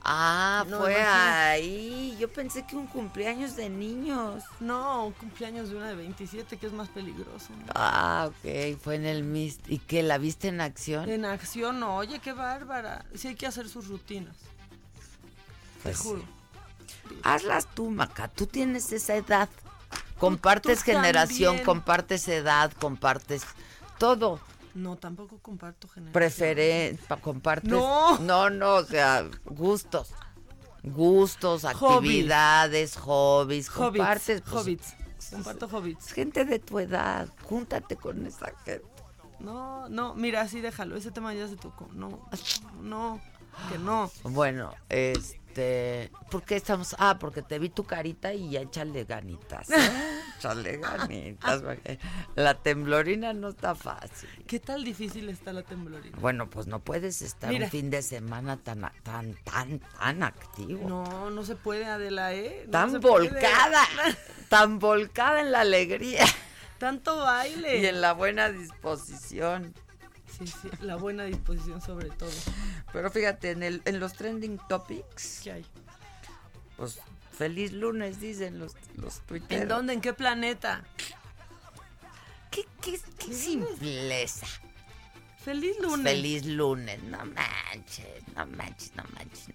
Ah, 0.03 0.65
No, 0.69 0.79
fue 0.81 0.91
imagínate. 0.91 1.21
ahí. 1.21 2.17
Yo 2.19 2.29
pensé 2.33 2.67
que 2.67 2.75
un 2.75 2.89
cumpleaños 2.89 3.55
de 3.55 3.69
niños. 3.69 4.43
No, 4.59 5.07
un 5.07 5.13
cumpleaños 5.13 5.69
de 5.71 5.77
una 5.77 5.87
de 5.87 5.95
27 5.95 6.57
que 6.57 6.67
es 6.67 6.73
más 6.73 6.89
peligroso. 6.89 7.51
¿no? 7.51 7.67
Ah, 7.77 8.29
ok, 8.31 8.77
fue 8.81 8.97
en 8.97 9.07
el 9.07 9.23
Mist. 9.23 9.61
¿Y 9.71 9.79
qué, 9.79 10.03
la 10.03 10.19
viste 10.19 10.49
en 10.49 10.61
acción? 10.61 11.09
En 11.09 11.25
acción, 11.25 11.79
no, 11.79 11.97
oye, 11.97 12.19
qué 12.19 12.33
bárbara. 12.33 13.05
Sí 13.15 13.29
hay 13.29 13.37
que 13.37 13.47
hacer 13.47 13.69
sus 13.69 13.87
rutinas. 13.87 14.35
Pues 15.85 15.97
te 15.97 16.03
juro. 16.03 16.38
Hazlas 17.23 17.67
tú, 17.75 17.91
Maca. 17.91 18.29
Tú 18.29 18.47
tienes 18.47 18.93
esa 18.93 19.17
edad. 19.17 19.49
Compartes 20.19 20.81
tú 20.81 20.85
generación, 20.87 21.51
también. 21.57 21.65
compartes 21.67 22.29
edad, 22.29 22.73
compartes 22.73 23.43
todo. 23.99 24.41
No, 24.75 24.97
tampoco 24.97 25.39
comparto 25.39 25.89
generación. 25.89 26.13
Preferen, 26.13 26.97
pa- 27.09 27.17
compartes. 27.17 27.71
No. 27.71 28.19
No, 28.19 28.51
no, 28.51 28.77
o 28.77 28.85
sea, 28.85 29.29
gustos. 29.47 30.13
Gustos, 30.83 31.65
actividades, 31.65 32.97
hobbies. 32.97 33.69
Hobbits, 33.69 33.71
compartes. 33.99 34.41
pues, 34.43 34.55
hobbits. 34.55 34.95
Comparto 35.31 35.67
hobbits. 35.67 36.13
Gente 36.13 36.45
de 36.45 36.59
tu 36.59 36.79
edad, 36.79 37.29
júntate 37.43 37.97
con 37.97 38.25
esa 38.27 38.53
gente. 38.65 38.87
No, 39.41 39.89
no, 39.89 40.15
mira, 40.15 40.41
así 40.43 40.61
déjalo. 40.61 40.97
Ese 40.97 41.11
tema 41.11 41.35
ya 41.35 41.49
se 41.49 41.57
tocó. 41.57 41.89
No, 41.93 42.29
no, 42.81 43.21
que 43.71 43.79
no. 43.79 44.11
Bueno, 44.25 44.73
este, 44.89 45.41
¿por 46.31 46.43
qué 46.43 46.57
estamos? 46.57 46.95
Ah, 46.99 47.19
porque 47.19 47.43
te 47.43 47.59
vi 47.59 47.69
tu 47.69 47.85
carita 47.85 48.33
y 48.33 48.51
ya 48.51 48.61
échale 48.61 49.05
ganitas. 49.05 49.71
¿eh? 49.71 49.77
échale 50.39 50.79
ganitas. 50.79 51.63
La 52.35 52.55
temblorina 52.55 53.33
no 53.33 53.49
está 53.49 53.75
fácil. 53.75 54.29
¿Qué 54.47 54.61
tal 54.61 54.85
difícil 54.85 55.29
está 55.29 55.53
la 55.53 55.63
temblorina? 55.63 56.17
Bueno, 56.21 56.49
pues 56.49 56.67
no 56.67 56.81
puedes 56.81 57.23
estar 57.23 57.51
Mira. 57.51 57.67
un 57.67 57.71
fin 57.71 57.91
de 57.91 58.03
semana 58.03 58.57
tan, 58.57 58.91
tan, 59.03 59.35
tan, 59.45 59.81
tan 59.81 60.23
activo. 60.23 60.89
No, 60.89 61.31
no 61.31 61.45
se 61.45 61.57
puede, 61.57 61.85
Adela, 61.87 62.35
¿eh? 62.35 62.65
No 62.67 62.73
tan 62.73 63.01
volcada, 63.01 63.83
tan 64.49 64.79
volcada 64.79 65.41
en 65.41 65.53
la 65.53 65.61
alegría 65.61 66.25
Tanto 66.79 67.17
baile. 67.17 67.79
y 67.79 67.87
en 67.87 68.01
la 68.01 68.13
buena 68.13 68.51
disposición. 68.51 69.75
Sí, 70.39 70.47
sí, 70.47 70.69
la 70.81 70.97
buena 70.97 71.25
disposición 71.25 71.81
sobre 71.81 72.11
todo. 72.11 72.31
Pero 72.93 73.11
fíjate, 73.11 73.51
en, 73.51 73.63
el, 73.63 73.83
en 73.85 73.99
los 74.01 74.13
trending 74.15 74.59
topics, 74.69 75.41
¿Qué 75.43 75.53
hay? 75.53 75.67
pues 76.77 77.01
feliz 77.37 77.73
lunes, 77.73 78.21
dicen 78.21 78.59
los, 78.59 78.75
los 78.97 79.21
tuiteros. 79.23 79.63
¿En 79.63 79.69
dónde? 79.69 79.93
¿En 79.95 80.01
qué 80.01 80.13
planeta? 80.13 80.85
¿Qué, 82.51 82.65
qué, 82.81 83.01
qué 83.19 83.35
simpleza? 83.35 84.47
Feliz 85.45 85.79
lunes. 85.81 86.05
Feliz 86.13 86.45
lunes, 86.47 87.03
no 87.05 87.19
manches, 87.25 88.23
no 88.37 88.47
manches, 88.47 88.95
no 88.97 89.03
manches. 89.15 89.49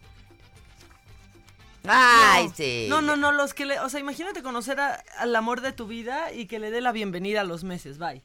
Ay, 1.86 2.48
No, 2.48 2.54
sí. 2.56 2.86
No, 2.89 3.02
no, 3.02 3.15
no, 3.17 3.32
los 3.34 3.54
que 3.54 3.65
le. 3.65 3.80
O 3.82 3.89
sea, 3.89 4.00
imagínate 4.00 4.41
conocer 4.41 4.80
a- 4.80 5.04
al 5.17 5.36
amor 5.36 5.60
de 5.62 5.74
tu 5.74 5.86
vida 5.86 6.32
y 6.32 6.46
que 6.48 6.58
le 6.60 6.72
dé 6.72 6.80
la 6.82 6.91
bienvenida 6.93 7.41
a 7.41 7.43
los 7.43 7.63
meses. 7.65 7.98
Bye. 7.98 8.22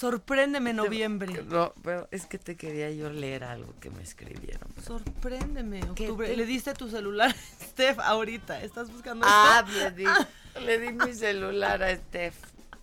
Sorpréndeme 0.00 0.74
noviembre. 0.74 1.42
No, 1.48 1.72
pero 1.82 2.06
es 2.10 2.26
que 2.26 2.38
te 2.38 2.54
quería 2.54 2.90
yo 2.90 3.08
leer 3.08 3.44
algo 3.44 3.72
que 3.80 3.88
me 3.88 4.02
escribieron. 4.02 4.68
Sorpréndeme, 4.84 5.80
¿Qué 5.94 6.02
octubre. 6.10 6.28
te- 6.28 6.36
Le 6.36 6.44
diste 6.44 6.74
tu 6.74 6.90
celular 6.90 7.30
a 7.30 7.64
Steph 7.64 7.98
ahorita. 8.00 8.62
¿Estás 8.62 8.92
buscando 8.92 9.24
Ah, 9.26 9.64
esto? 9.66 9.78
le 9.78 9.90
di, 9.92 10.04
le 10.66 10.78
di 10.80 10.92
mi 10.92 11.14
celular 11.14 11.82
a 11.82 11.96
Steph. 11.96 12.34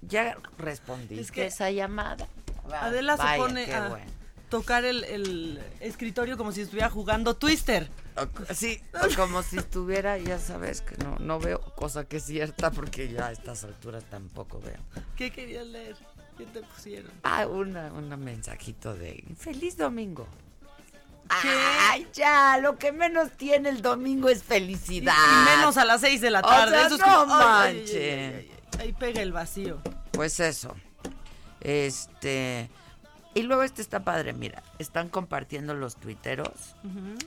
Ya 0.02 0.38
respondí 0.58 1.20
Es 1.20 1.32
que 1.32 1.46
esa 1.46 1.70
llamada. 1.70 2.28
Adela 2.72 3.16
se 3.18 3.22
Vaya, 3.24 3.38
pone 3.44 3.66
qué 3.66 3.74
a 3.76 3.90
bueno. 3.90 4.06
tocar 4.50 4.84
el, 4.84 5.04
el 5.04 5.62
escritorio 5.82 6.36
como 6.36 6.52
si 6.52 6.62
estuviera 6.62 6.90
jugando 6.90 7.36
Twister. 7.36 7.92
O- 8.18 8.54
Sí, 8.56 8.82
o 8.96 9.16
como 9.16 9.44
si 9.44 9.58
estuviera, 9.60 10.18
ya 10.18 10.40
sabes 10.40 10.82
que 10.82 10.98
no, 10.98 11.18
no 11.20 11.40
veo, 11.40 11.62
cosa 11.76 12.06
que 12.06 12.18
es 12.18 12.24
cierta 12.26 12.72
porque 12.72 13.08
ya 13.14 13.28
a 13.28 13.32
estas 13.32 13.64
alturas 13.66 14.04
tampoco 14.10 14.60
veo. 14.60 14.80
¿Qué 15.16 15.30
querías 15.32 15.68
leer? 15.68 15.96
¿Qué 16.38 16.46
te 16.46 16.62
pusieron? 16.62 17.12
Ah, 17.24 17.46
una, 17.48 17.92
una 17.94 18.18
mensajito 18.18 18.94
de 18.96 19.24
feliz 19.38 19.78
domingo. 19.78 20.28
¿Qué? 21.42 21.50
Ay, 21.90 22.08
ya, 22.14 22.58
lo 22.62 22.78
que 22.78 22.92
menos 22.92 23.32
tiene 23.32 23.70
el 23.70 23.82
domingo 23.82 24.30
es 24.30 24.44
felicidad. 24.44 25.14
y 25.16 25.58
menos 25.58 25.78
a 25.78 25.86
las 25.86 26.02
6 26.02 26.22
de 26.22 26.32
la 26.32 26.40
O 26.40 26.44
tarde. 26.44 26.72
sea, 26.76 26.86
Eso 26.88 26.96
es 26.96 27.02
como- 27.02 27.26
manche. 27.28 28.14
ay, 28.14 28.34
ay, 28.36 28.52
ay. 28.80 28.80
Ahí 28.82 28.94
pega 28.94 29.22
el 29.22 29.32
vacío. 29.32 29.80
Pues 30.12 30.40
eso. 30.40 30.76
Este. 31.62 32.70
Y 33.36 33.42
luego 33.44 33.64
este 33.64 33.82
está 33.82 34.04
padre, 34.04 34.34
mira. 34.34 34.62
Están 34.80 35.10
compartiendo 35.10 35.74
los 35.74 35.96
tuiteros 35.96 36.76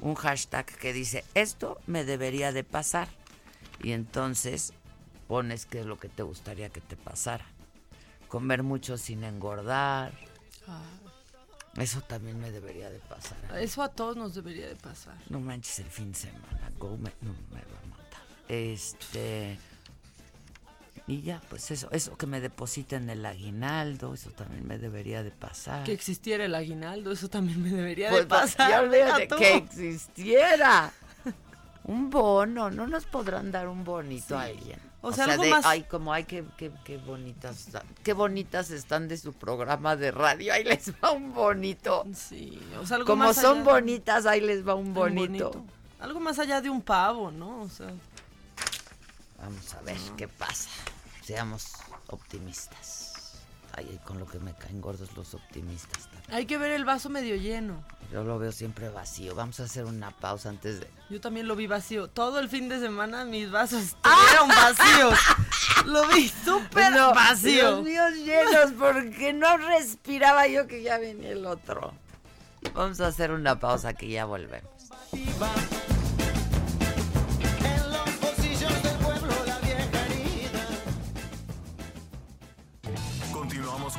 un 0.01 0.15
hashtag 0.15 0.67
que 0.67 0.93
dice: 0.93 1.25
Esto 1.35 1.79
me 1.87 2.05
debería 2.05 2.53
de 2.53 2.63
pasar. 2.65 3.09
Y 3.83 3.93
entonces 3.93 4.73
pones 5.27 5.67
qué 5.67 5.81
es 5.81 5.87
lo 5.87 5.99
que 5.99 6.09
te 6.09 6.23
gustaría 6.23 6.69
que 6.69 6.81
te 6.81 6.97
pasara. 6.97 7.45
Comer 8.29 8.63
mucho 8.63 8.99
sin 8.99 9.25
engordar. 9.25 10.13
Eso 11.77 12.01
también 12.01 12.41
me 12.41 12.51
debería 12.51 12.89
de 12.91 12.99
pasar. 13.01 13.37
Eso 13.59 13.83
a 13.83 13.89
todos 13.91 14.17
nos 14.17 14.35
debería 14.35 14.67
de 14.67 14.77
pasar. 14.77 15.15
No 15.29 15.41
manches 15.41 15.79
el 15.81 15.87
fin 15.91 16.13
de 16.13 16.19
semana. 16.19 16.73
Go 16.79 16.97
me, 16.97 17.13
no, 17.21 17.33
me 17.53 17.61
va 17.61 17.79
a 17.85 17.87
matar. 17.91 18.23
Este. 18.49 19.59
Y 21.09 21.21
ya, 21.21 21.41
pues 21.51 21.71
eso, 21.71 21.89
eso 21.93 22.17
que 22.17 22.27
me 22.27 22.41
depositen 22.41 23.09
el 23.11 23.25
aguinaldo, 23.25 24.15
eso 24.15 24.31
también 24.31 24.67
me 24.67 24.79
debería 24.79 25.23
de 25.23 25.31
pasar. 25.31 25.85
Que 25.85 25.93
existiera 25.93 26.47
el 26.47 26.55
aguinaldo, 26.55 27.13
eso 27.13 27.29
también 27.29 27.63
me 27.63 27.71
debería 27.71 28.09
Pues 28.11 28.23
de 28.23 28.27
pasar. 28.27 28.71
ya 28.71 28.81
olvídate 28.81 29.29
que 29.39 29.55
existiera. 29.57 30.93
Un 31.85 32.11
bono, 32.11 32.71
no 32.71 32.89
nos 32.89 33.05
podrán 33.05 33.53
dar 33.53 33.69
un 33.69 33.85
bonito 33.85 34.37
a 34.37 34.45
alguien. 34.45 34.81
O 35.09 35.13
sea, 35.13 35.25
algo 35.25 35.43
de, 35.45 35.51
más- 35.51 35.65
ay, 35.67 35.83
como 35.85 36.13
ay, 36.13 36.25
qué, 36.25 36.45
qué, 36.57 36.71
qué 36.85 36.97
bonitas, 36.99 37.69
qué 38.03 38.13
bonitas 38.13 38.71
están 38.71 39.09
de 39.09 39.17
su 39.17 39.33
programa 39.33 39.97
de 39.97 40.11
radio, 40.11 40.53
ahí 40.53 40.65
les 40.65 40.93
va 41.03 41.13
un 41.13 41.33
bonito. 41.33 42.05
Sí, 42.15 42.61
o 42.81 42.87
sea, 42.87 42.97
algo 42.97 43.07
Como 43.07 43.25
más 43.25 43.37
son 43.37 43.45
allá 43.45 43.55
de- 43.59 43.71
bonitas, 43.73 44.27
ahí 44.27 44.41
les 44.41 44.67
va 44.67 44.75
un 44.75 44.89
un 44.89 44.95
bonito. 44.95 45.65
Algo 46.01 46.21
más 46.21 46.39
allá 46.39 46.61
de 46.61 46.69
un 46.71 46.83
pavo, 46.83 47.31
¿no? 47.31 47.63
O 47.63 47.69
sea, 47.69 47.91
Vamos 49.39 49.75
a 49.75 49.81
ver 49.83 49.97
qué 50.17 50.29
pasa. 50.29 50.71
Seamos 51.23 51.73
optimistas. 52.09 53.35
Ay, 53.77 54.01
con 54.05 54.19
lo 54.19 54.27
que 54.27 54.39
me 54.39 54.55
caen 54.55 54.81
gordos 54.81 55.15
los 55.17 55.35
optimistas. 55.35 56.05
también. 56.11 56.35
Hay 56.35 56.47
que 56.47 56.57
ver 56.59 56.71
el 56.73 56.85
vaso 56.85 57.11
medio 57.11 57.37
lleno. 57.37 57.85
Yo 58.13 58.25
lo 58.25 58.39
veo 58.39 58.53
siempre 58.53 58.89
vacío. 58.89 59.35
Vamos 59.35 59.61
a 59.61 59.65
hacer 59.65 59.85
una 59.85 60.11
pausa 60.11 60.49
antes 60.49 60.81
de... 60.81 60.89
Yo 61.11 61.21
también 61.21 61.49
lo 61.49 61.57
vi 61.57 61.67
vacío. 61.67 62.09
Todo 62.09 62.39
el 62.39 62.49
fin 62.49 62.69
de 62.69 62.79
semana 62.79 63.25
mis 63.25 63.51
vasos 63.51 63.83
estuvieron 63.83 64.49
vacíos. 64.49 65.19
Lo 65.87 66.07
vi 66.09 66.29
súper 66.45 66.93
No, 66.93 67.15
vacío. 67.15 67.83
Dios 67.83 67.85
mío, 67.85 68.25
llenos, 68.25 68.73
porque 68.79 69.33
no 69.33 69.57
respiraba 69.57 70.47
yo 70.47 70.67
que 70.67 70.83
ya 70.83 70.99
venía 70.99 71.31
el 71.31 71.47
otro. 71.47 71.93
Vamos 72.75 73.01
a 73.01 73.09
hacer 73.09 73.31
una 73.31 73.59
pausa 73.59 73.95
que 73.95 74.09
ya 74.09 74.25
volvemos. 74.25 74.71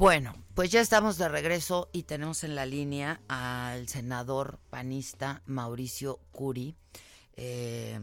Bueno, 0.00 0.32
pues 0.54 0.70
ya 0.70 0.80
estamos 0.80 1.18
de 1.18 1.28
regreso 1.28 1.90
y 1.92 2.04
tenemos 2.04 2.42
en 2.42 2.54
la 2.54 2.64
línea 2.64 3.20
al 3.28 3.86
senador 3.86 4.58
panista 4.70 5.42
Mauricio 5.44 6.20
Curi. 6.32 6.74
Eh, 7.34 8.00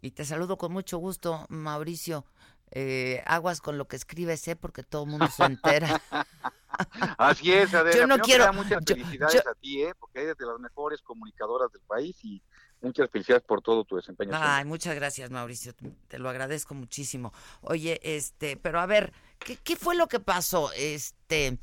y 0.00 0.12
te 0.12 0.24
saludo 0.24 0.56
con 0.56 0.70
mucho 0.72 0.98
gusto, 0.98 1.44
Mauricio. 1.48 2.24
Eh, 2.70 3.20
aguas 3.26 3.60
con 3.60 3.78
lo 3.78 3.88
que 3.88 3.96
escribes, 3.96 4.46
¿eh? 4.46 4.54
Porque 4.54 4.84
todo 4.84 5.02
el 5.06 5.10
mundo 5.10 5.26
se 5.26 5.42
entera. 5.42 6.00
Así 7.18 7.52
es, 7.52 7.74
Adela. 7.74 7.96
Yo 7.96 8.06
no 8.06 8.14
Primero 8.18 8.24
quiero- 8.24 8.52
Muchas 8.52 8.84
yo- 8.84 8.94
felicidades 8.94 9.42
yo- 9.44 9.50
a 9.50 9.54
ti, 9.56 9.82
¿eh? 9.82 9.94
Porque 9.98 10.22
eres 10.22 10.36
de 10.36 10.46
las 10.46 10.60
mejores 10.60 11.02
comunicadoras 11.02 11.72
del 11.72 11.82
país 11.82 12.16
y 12.22 12.40
muchas 12.80 13.10
felicidades 13.10 13.42
por 13.44 13.60
todo 13.60 13.82
tu 13.82 13.96
desempeño. 13.96 14.30
Ay, 14.34 14.64
muchas 14.64 14.94
gracias, 14.94 15.32
Mauricio. 15.32 15.72
Te 16.06 16.20
lo 16.20 16.28
agradezco 16.28 16.74
muchísimo. 16.74 17.32
Oye, 17.62 17.98
este, 18.04 18.56
pero 18.56 18.78
a 18.78 18.86
ver, 18.86 19.12
¿qué, 19.38 19.56
qué 19.56 19.76
fue 19.76 19.94
lo 19.96 20.06
que 20.08 20.20
pasó? 20.20 20.70
Este, 20.72 21.58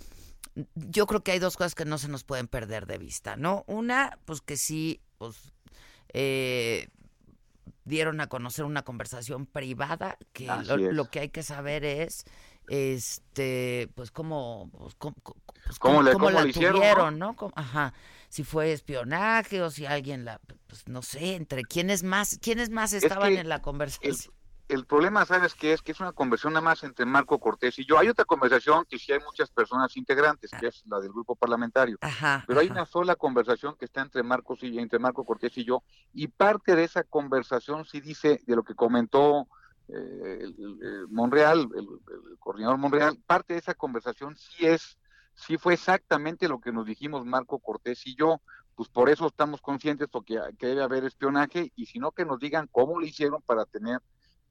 yo 0.75 1.05
creo 1.07 1.23
que 1.23 1.31
hay 1.31 1.39
dos 1.39 1.57
cosas 1.57 1.75
que 1.75 1.85
no 1.85 1.97
se 1.97 2.07
nos 2.07 2.23
pueden 2.23 2.47
perder 2.47 2.85
de 2.85 2.97
vista, 2.97 3.35
¿no? 3.35 3.63
Una, 3.67 4.17
pues 4.25 4.41
que 4.41 4.57
sí, 4.57 5.01
pues, 5.17 5.53
eh, 6.13 6.87
dieron 7.83 8.19
a 8.21 8.27
conocer 8.27 8.65
una 8.65 8.83
conversación 8.83 9.45
privada 9.45 10.17
que 10.33 10.47
lo, 10.93 11.09
que 11.09 11.19
hay 11.19 11.29
que 11.29 11.43
saber 11.43 11.83
es, 11.85 12.25
este, 12.67 13.89
pues 13.95 14.11
cómo, 14.11 14.69
pues, 14.77 14.95
cómo, 14.95 15.15
pues, 15.65 15.79
¿Cómo 15.79 16.01
le- 16.01 16.13
cómo 16.13 16.29
la 16.31 16.43
le 16.43 16.49
hicieron, 16.49 16.75
tuvieron, 16.77 17.19
¿no? 17.19 17.35
Cómo- 17.35 17.53
Ajá. 17.55 17.93
Si 18.29 18.43
fue 18.43 18.71
espionaje 18.71 19.61
o 19.61 19.69
si 19.71 19.85
alguien 19.85 20.25
la, 20.25 20.39
pues 20.67 20.87
no 20.87 21.01
sé, 21.01 21.35
entre 21.35 21.63
quiénes 21.63 22.03
más, 22.03 22.37
quiénes 22.41 22.69
más 22.69 22.93
estaban 22.93 23.33
que 23.33 23.39
en 23.39 23.49
la 23.49 23.61
conversación. 23.61 24.15
El 24.67 24.85
problema, 24.85 25.25
¿sabes 25.25 25.53
qué 25.53 25.73
es? 25.73 25.81
Que 25.83 25.91
es 25.91 25.99
una 25.99 26.11
conversación 26.11 26.53
nada 26.53 26.63
más 26.63 26.83
entre 26.83 27.05
Marco 27.05 27.39
Cortés 27.39 27.77
y 27.77 27.85
yo. 27.85 27.99
Hay 27.99 28.09
otra 28.09 28.25
conversación 28.25 28.85
que 28.89 28.97
sí 28.97 29.11
hay 29.11 29.19
muchas 29.19 29.51
personas 29.51 29.95
integrantes, 29.95 30.49
que 30.59 30.67
es 30.67 30.83
la 30.87 30.99
del 30.99 31.11
grupo 31.11 31.35
parlamentario. 31.35 31.97
Ajá, 32.01 32.43
Pero 32.47 32.59
hay 32.59 32.65
ajá. 32.67 32.73
una 32.73 32.85
sola 32.87 33.15
conversación 33.15 33.75
que 33.77 33.85
está 33.85 34.01
entre 34.01 34.23
Marcos 34.23 34.63
y 34.63 34.79
entre 34.79 34.97
Marco 34.97 35.23
Cortés 35.23 35.55
y 35.57 35.65
yo, 35.65 35.83
y 36.13 36.27
parte 36.29 36.75
de 36.75 36.83
esa 36.83 37.03
conversación 37.03 37.85
sí 37.85 38.01
dice 38.01 38.41
de 38.47 38.55
lo 38.55 38.63
que 38.63 38.73
comentó 38.73 39.47
eh, 39.87 40.39
el, 40.41 41.07
Monreal, 41.09 41.69
el, 41.75 41.87
el 42.31 42.39
coordinador 42.39 42.79
Monreal, 42.79 43.19
parte 43.27 43.53
de 43.53 43.59
esa 43.59 43.75
conversación 43.75 44.35
sí 44.35 44.65
es, 44.65 44.97
sí 45.35 45.57
fue 45.59 45.75
exactamente 45.75 46.47
lo 46.47 46.59
que 46.59 46.71
nos 46.71 46.87
dijimos 46.87 47.23
Marco 47.23 47.59
Cortés 47.59 48.07
y 48.07 48.15
yo, 48.15 48.41
pues 48.73 48.89
por 48.89 49.11
eso 49.11 49.27
estamos 49.27 49.61
conscientes 49.61 50.09
de 50.11 50.21
que, 50.25 50.41
que 50.57 50.67
debe 50.67 50.81
haber 50.81 51.05
espionaje, 51.05 51.71
y 51.75 51.85
si 51.85 51.99
no 51.99 52.11
que 52.11 52.25
nos 52.25 52.39
digan 52.39 52.67
cómo 52.71 52.99
lo 52.99 53.05
hicieron 53.05 53.43
para 53.43 53.65
tener 53.65 54.01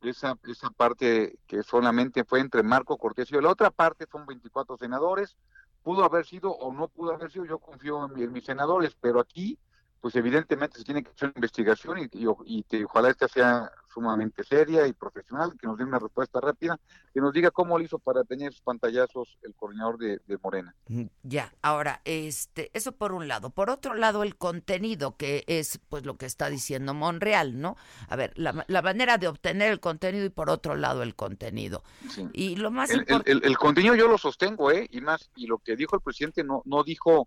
esa, 0.08 0.38
esa 0.46 0.70
parte 0.70 1.38
que 1.46 1.62
solamente 1.62 2.24
fue 2.24 2.40
entre 2.40 2.62
Marco 2.62 2.96
Cortés 2.98 3.30
y. 3.30 3.40
La 3.40 3.50
otra 3.50 3.70
parte 3.70 4.06
son 4.10 4.26
24 4.26 4.76
senadores, 4.76 5.36
pudo 5.82 6.04
haber 6.04 6.26
sido 6.26 6.50
o 6.52 6.72
no 6.72 6.88
pudo 6.88 7.12
haber 7.12 7.30
sido, 7.30 7.44
yo 7.44 7.58
confío 7.58 8.06
en, 8.06 8.22
en 8.22 8.32
mis 8.32 8.44
senadores, 8.44 8.96
pero 9.00 9.20
aquí, 9.20 9.58
pues 10.04 10.16
evidentemente 10.16 10.76
se 10.76 10.84
tiene 10.84 11.02
que 11.02 11.08
hacer 11.12 11.28
una 11.30 11.36
investigación 11.36 11.98
y, 11.98 12.10
y 12.12 12.26
y 12.70 12.84
ojalá 12.84 13.08
esta 13.08 13.26
sea 13.26 13.72
sumamente 13.88 14.44
seria 14.44 14.86
y 14.86 14.92
profesional, 14.92 15.54
que 15.58 15.66
nos 15.66 15.78
dé 15.78 15.84
una 15.84 15.98
respuesta 15.98 16.40
rápida, 16.42 16.78
que 17.14 17.22
nos 17.22 17.32
diga 17.32 17.50
cómo 17.50 17.78
lo 17.78 17.84
hizo 17.84 17.98
para 17.98 18.22
tener 18.22 18.48
esos 18.50 18.60
pantallazos 18.60 19.38
el 19.44 19.54
coordinador 19.54 19.96
de, 19.96 20.20
de 20.26 20.36
Morena. 20.42 20.74
Ya, 21.22 21.54
ahora, 21.62 22.02
este, 22.04 22.70
eso 22.74 22.92
por 22.92 23.12
un 23.12 23.28
lado. 23.28 23.48
Por 23.48 23.70
otro 23.70 23.94
lado, 23.94 24.22
el 24.24 24.36
contenido, 24.36 25.16
que 25.16 25.42
es 25.46 25.80
pues 25.88 26.04
lo 26.04 26.18
que 26.18 26.26
está 26.26 26.50
diciendo 26.50 26.92
Monreal, 26.92 27.58
¿no? 27.58 27.78
A 28.10 28.16
ver, 28.16 28.34
la, 28.36 28.62
la 28.68 28.82
manera 28.82 29.16
de 29.16 29.28
obtener 29.28 29.72
el 29.72 29.80
contenido 29.80 30.26
y 30.26 30.30
por 30.30 30.50
otro 30.50 30.74
lado 30.74 31.02
el 31.02 31.14
contenido. 31.14 31.82
Sí. 32.10 32.28
Y 32.34 32.56
lo 32.56 32.70
más 32.70 32.90
El, 32.90 32.96
el- 32.96 33.00
importante... 33.04 33.30
el- 33.32 33.44
el 33.46 33.56
contenido 33.56 33.94
yo 33.94 34.06
lo 34.08 34.18
sostengo, 34.18 34.70
¿eh? 34.70 34.86
Y 34.90 35.00
más, 35.00 35.30
y 35.34 35.46
lo 35.46 35.56
que 35.56 35.76
dijo 35.76 35.96
el 35.96 36.02
presidente 36.02 36.44
no, 36.44 36.60
no 36.66 36.84
dijo 36.84 37.26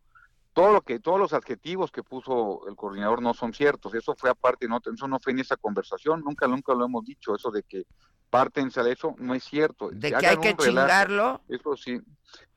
todo 0.57 0.73
lo 0.73 0.81
que, 0.81 0.99
todos 0.99 1.19
los 1.19 1.33
adjetivos 1.33 1.91
que 1.91 2.01
puso 2.01 2.67
el 2.67 2.75
coordinador 2.75 3.21
no 3.21 3.35
son 3.35 3.53
ciertos. 3.53 3.93
Eso 3.93 4.15
fue 4.15 4.31
aparte, 4.31 4.67
no, 4.67 4.79
eso 4.91 5.07
no 5.07 5.19
fue 5.19 5.33
en 5.33 5.37
esa 5.37 5.55
conversación, 5.55 6.23
nunca, 6.25 6.47
nunca 6.47 6.73
lo 6.73 6.83
hemos 6.83 7.05
dicho, 7.05 7.35
eso 7.35 7.51
de 7.51 7.61
que 7.61 7.85
pártense 8.31 8.81
de 8.81 8.93
eso 8.93 9.13
no 9.19 9.35
es 9.35 9.43
cierto. 9.43 9.91
De 9.91 10.09
que 10.11 10.25
hay 10.25 10.37
que 10.37 10.55
relajo. 10.55 10.63
chingarlo. 10.63 11.41
Eso 11.47 11.77
sí, 11.77 12.01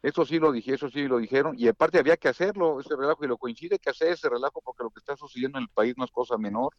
eso 0.03 0.25
sí 0.25 0.39
lo 0.39 0.51
dije, 0.51 0.73
eso 0.73 0.89
sí 0.89 1.09
lo 1.09 1.19
dijeron, 1.19 1.55
y 1.59 1.69
aparte 1.69 1.99
había 1.99 2.17
que 2.17 2.29
hacerlo, 2.29 2.81
ese 2.81 2.97
relajo, 2.97 3.23
y 3.23 3.29
lo 3.29 3.37
coincide 3.37 3.79
que 3.79 3.91
hacer 3.91 4.13
ese 4.13 4.31
relajo 4.31 4.63
porque 4.65 4.83
lo 4.83 4.89
que 4.89 5.01
está 5.01 5.15
sucediendo 5.15 5.59
en 5.59 5.65
el 5.65 5.69
país 5.69 5.93
no 5.99 6.07
es 6.07 6.11
cosa 6.11 6.39
menor, 6.39 6.75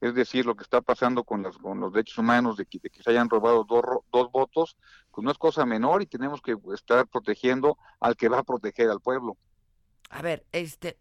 es 0.00 0.14
decir, 0.14 0.46
lo 0.46 0.56
que 0.56 0.62
está 0.62 0.80
pasando 0.80 1.22
con, 1.22 1.42
las, 1.42 1.58
con 1.58 1.80
los 1.80 1.92
derechos 1.92 2.16
humanos, 2.16 2.56
de 2.56 2.64
que, 2.64 2.78
de 2.78 2.88
que 2.88 3.02
se 3.02 3.10
hayan 3.10 3.28
robado 3.28 3.64
dos, 3.64 3.84
dos 4.10 4.32
votos, 4.32 4.78
pues 5.10 5.22
no 5.22 5.30
es 5.30 5.36
cosa 5.36 5.66
menor 5.66 6.00
y 6.00 6.06
tenemos 6.06 6.40
que 6.40 6.56
estar 6.72 7.06
protegiendo 7.08 7.76
al 8.00 8.16
que 8.16 8.30
va 8.30 8.38
a 8.38 8.42
proteger 8.42 8.88
al 8.88 9.02
pueblo. 9.02 9.36
A 10.12 10.22
ver, 10.22 10.44
este, 10.52 10.98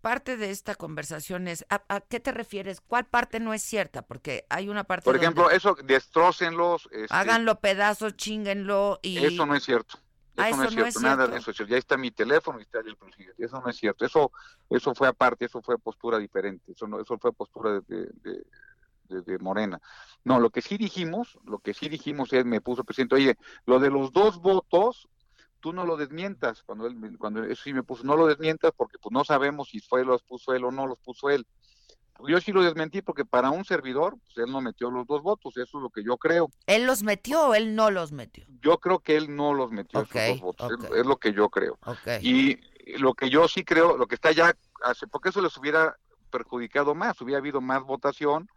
parte 0.00 0.36
de 0.36 0.50
esta 0.50 0.74
conversación 0.74 1.48
es, 1.48 1.64
¿a, 1.70 1.82
a 1.88 2.00
qué 2.00 2.20
te 2.20 2.32
refieres? 2.32 2.80
¿Cuál 2.80 3.06
parte 3.06 3.40
no 3.40 3.52
es 3.54 3.62
cierta? 3.62 4.02
Porque 4.02 4.44
hay 4.48 4.68
una 4.68 4.84
parte 4.84 5.04
Por 5.04 5.14
donde 5.14 5.24
ejemplo, 5.24 5.50
eso, 5.50 5.76
destrócenlos, 5.84 6.88
este, 6.92 7.14
háganlo 7.14 7.60
pedazos, 7.60 8.16
chinguenlo 8.16 9.00
y... 9.02 9.18
eso 9.24 9.46
no 9.46 9.54
es 9.54 9.64
cierto. 9.64 9.98
Eso, 10.36 10.44
Ah, 10.44 10.50
no 10.50 10.62
es 10.64 10.68
eso 10.68 10.78
no 10.78 10.84
cierto, 10.84 10.98
es 10.98 11.02
nada 11.02 11.16
cierto. 11.16 11.32
de 11.32 11.38
eso 11.38 11.50
es 11.50 11.56
cierto. 11.56 11.72
Ya 11.72 11.78
está 11.78 11.96
mi 11.96 12.10
teléfono 12.12 12.58
y 12.60 12.62
está 12.62 12.78
el 12.78 12.96
presidente. 12.96 13.44
Eso 13.44 13.60
no 13.60 13.68
es 13.68 13.76
cierto. 13.76 14.04
Eso, 14.04 14.30
eso 14.70 14.94
fue 14.94 15.08
aparte, 15.08 15.46
eso 15.46 15.60
fue 15.62 15.78
postura 15.78 16.18
diferente. 16.18 16.72
Eso 16.72 16.86
no, 16.86 17.00
eso 17.00 17.18
fue 17.18 17.32
postura 17.32 17.80
de, 17.80 18.08
de- 18.22 18.42
de- 19.08 19.22
de 19.22 19.38
Morena. 19.38 19.80
No, 20.24 20.38
lo 20.38 20.50
que 20.50 20.62
sí 20.62 20.76
dijimos, 20.76 21.38
lo 21.44 21.58
que 21.60 21.74
sí 21.74 21.88
dijimos 21.88 22.32
es, 22.34 22.44
me 22.44 22.60
puso 22.60 22.82
el 22.82 22.86
presidente, 22.86 23.14
oye, 23.16 23.36
lo 23.66 23.78
de 23.80 23.90
los 23.90 24.12
dos 24.12 24.38
votos, 24.40 25.08
tú 25.60 25.72
no 25.72 25.84
lo 25.84 25.96
desmientas. 25.96 26.62
Cuando 26.62 26.86
él, 26.86 26.96
cuando 27.18 27.44
eso 27.44 27.62
sí 27.62 27.72
me 27.72 27.82
puso, 27.82 28.04
no 28.04 28.16
lo 28.16 28.26
desmientas 28.26 28.72
porque 28.76 28.98
pues 28.98 29.12
no 29.12 29.24
sabemos 29.24 29.68
si 29.68 29.80
fue 29.80 30.04
los 30.04 30.22
puso 30.22 30.52
él 30.54 30.64
o 30.64 30.70
no 30.70 30.86
los 30.86 30.98
puso 30.98 31.30
él. 31.30 31.46
Yo 32.26 32.40
sí 32.40 32.50
lo 32.50 32.62
desmentí 32.62 33.00
porque 33.00 33.24
para 33.24 33.50
un 33.50 33.64
servidor, 33.64 34.16
pues 34.24 34.44
él 34.44 34.50
no 34.52 34.60
metió 34.60 34.90
los 34.90 35.06
dos 35.06 35.22
votos, 35.22 35.56
eso 35.56 35.78
es 35.78 35.82
lo 35.82 35.88
que 35.90 36.02
yo 36.02 36.16
creo. 36.16 36.50
¿Él 36.66 36.84
los 36.84 37.04
metió 37.04 37.48
o 37.48 37.54
él 37.54 37.76
no 37.76 37.92
los 37.92 38.10
metió? 38.10 38.44
Yo 38.60 38.78
creo 38.78 38.98
que 38.98 39.16
él 39.16 39.34
no 39.36 39.54
los 39.54 39.70
metió 39.70 40.00
esos 40.00 40.14
dos 40.32 40.40
votos, 40.40 40.72
es- 40.96 41.06
lo 41.06 41.16
que 41.16 41.32
yo 41.32 41.48
creo. 41.48 41.78
Y 42.20 42.58
lo 42.98 43.14
que 43.14 43.30
yo 43.30 43.46
sí 43.46 43.64
creo, 43.64 43.96
lo 43.96 44.06
que 44.08 44.16
está 44.16 44.32
ya, 44.32 44.52
hace, 44.82 45.06
porque 45.06 45.28
eso 45.28 45.40
les 45.40 45.56
hubiera 45.56 45.96
perjudicado 46.30 46.94
más, 46.94 47.20
hubiera 47.20 47.38
habido 47.38 47.60
más 47.60 47.82
votación, 47.84 48.48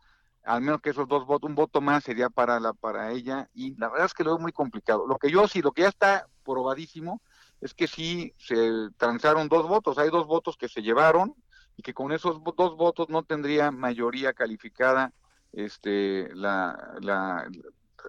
al 0.43 0.61
menos 0.61 0.81
que 0.81 0.89
esos 0.89 1.07
dos 1.07 1.27
votos, 1.27 1.47
un 1.47 1.55
voto 1.55 1.81
más 1.81 2.03
sería 2.03 2.29
para 2.31 2.59
la 2.59 2.73
para 2.73 3.11
ella, 3.11 3.47
y 3.53 3.75
la 3.77 3.89
verdad 3.89 4.07
es 4.07 4.13
que 4.15 4.23
lo 4.23 4.31
veo 4.31 4.39
muy 4.39 4.51
complicado. 4.51 5.05
Lo 5.05 5.17
que 5.17 5.29
yo 5.29 5.47
sí, 5.47 5.61
lo 5.61 5.71
que 5.71 5.83
ya 5.83 5.89
está 5.89 6.25
probadísimo, 6.41 7.21
es 7.61 7.73
que 7.73 7.87
sí 7.87 8.33
se 8.37 8.89
transaron 8.97 9.47
dos 9.47 9.67
votos, 9.67 9.97
hay 9.97 10.09
dos 10.09 10.27
votos 10.27 10.57
que 10.57 10.67
se 10.67 10.81
llevaron, 10.81 11.35
y 11.77 11.83
que 11.83 11.93
con 11.93 12.11
esos 12.11 12.41
dos 12.43 12.75
votos 12.75 13.07
no 13.09 13.23
tendría 13.23 13.71
mayoría 13.71 14.33
calificada 14.33 15.13
este 15.53 16.33
la, 16.35 16.97
la 17.01 17.47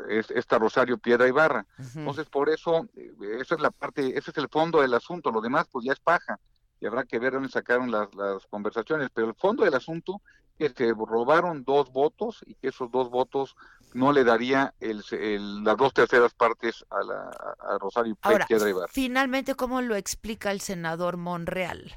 es- 0.08 0.30
esta 0.30 0.58
Rosario 0.58 0.98
Piedra 0.98 1.28
Ibarra. 1.28 1.66
Entonces, 2.00 2.28
por 2.28 2.48
eso, 2.48 2.88
eh, 2.96 3.12
esa 3.40 3.54
es 3.54 3.60
la 3.60 3.70
parte, 3.70 4.18
ese 4.18 4.30
es 4.30 4.36
el 4.38 4.48
fondo 4.48 4.80
del 4.80 4.94
asunto, 4.94 5.30
lo 5.30 5.40
demás 5.40 5.68
pues 5.70 5.84
ya 5.84 5.92
es 5.92 6.00
paja, 6.00 6.38
y 6.80 6.86
habrá 6.86 7.04
que 7.04 7.18
ver 7.18 7.34
dónde 7.34 7.48
sacaron 7.48 7.90
las, 7.90 8.12
las 8.14 8.46
conversaciones, 8.48 9.08
pero 9.14 9.28
el 9.28 9.34
fondo 9.34 9.64
del 9.64 9.74
asunto 9.74 10.20
que 10.58 10.68
se 10.70 10.92
robaron 10.92 11.62
dos 11.64 11.92
votos 11.92 12.40
y 12.46 12.54
que 12.56 12.68
esos 12.68 12.90
dos 12.90 13.10
votos 13.10 13.54
no 13.94 14.12
le 14.12 14.24
daría 14.24 14.74
el, 14.80 15.02
el- 15.12 15.64
las 15.64 15.76
dos 15.76 15.92
terceras 15.94 16.34
partes 16.34 16.84
a, 16.90 17.02
la, 17.04 17.30
a 17.60 17.78
Rosario 17.78 18.16
Ahora, 18.22 18.46
Piedra 18.46 18.68
Ibarra. 18.70 18.92
finalmente, 18.92 19.54
¿cómo 19.54 19.80
lo 19.82 19.94
explica 19.96 20.50
el 20.50 20.60
senador 20.60 21.16
Monreal? 21.16 21.94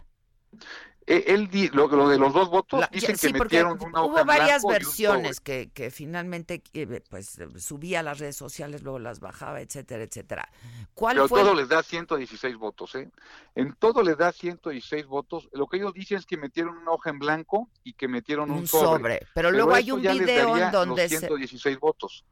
Eh, 1.07 1.25
Él, 1.27 1.49
lo, 1.73 1.87
lo 1.87 2.09
de 2.09 2.17
los 2.17 2.33
dos 2.33 2.49
votos, 2.49 2.79
La- 2.79 2.89
dicen 2.91 3.15
sí, 3.15 3.31
que 3.31 3.39
metieron 3.39 3.73
una 3.79 4.01
hoja 4.01 4.05
hubo 4.11 4.19
en 4.21 4.25
varias 4.25 4.63
versiones 4.63 5.39
que, 5.39 5.69
que 5.71 5.91
finalmente 5.91 6.63
eh, 6.73 6.99
pues 7.09 7.37
subía 7.59 7.99
a 7.99 8.03
las 8.03 8.17
redes 8.17 8.35
sociales, 8.35 8.81
luego 8.81 8.97
las 8.97 9.19
bajaba, 9.19 9.61
etcétera, 9.61 10.03
etcétera. 10.03 10.49
¿Cuál 10.95 11.17
Pero 11.17 11.27
fue? 11.27 11.41
todo 11.41 11.53
les 11.53 11.69
da 11.69 11.83
116 11.83 12.55
votos, 12.57 12.95
¿eh? 12.95 13.11
En 13.53 13.75
todo 13.75 14.01
les 14.01 14.17
da 14.17 14.31
116 14.31 15.05
votos. 15.05 15.47
Lo 15.53 15.67
que 15.67 15.77
ellos 15.77 15.93
dicen 15.93 16.17
es 16.17 16.25
que 16.25 16.37
metieron 16.37 16.75
una 16.75 16.91
hoja 16.91 17.11
en 17.11 17.19
blanco 17.19 17.69
y 17.83 17.93
que 17.93 18.07
metieron 18.07 18.49
un, 18.49 18.57
Un 18.59 18.67
sobre. 18.67 19.19
Pero 19.35 19.51
luego 19.51 19.75
hay 19.75 19.91
un 19.91 20.01
video 20.01 20.57
en 20.57 20.71
donde 20.71 21.03
los 21.03 21.11
se- 21.11 21.19
116 21.19 21.79
votos. 21.79 22.25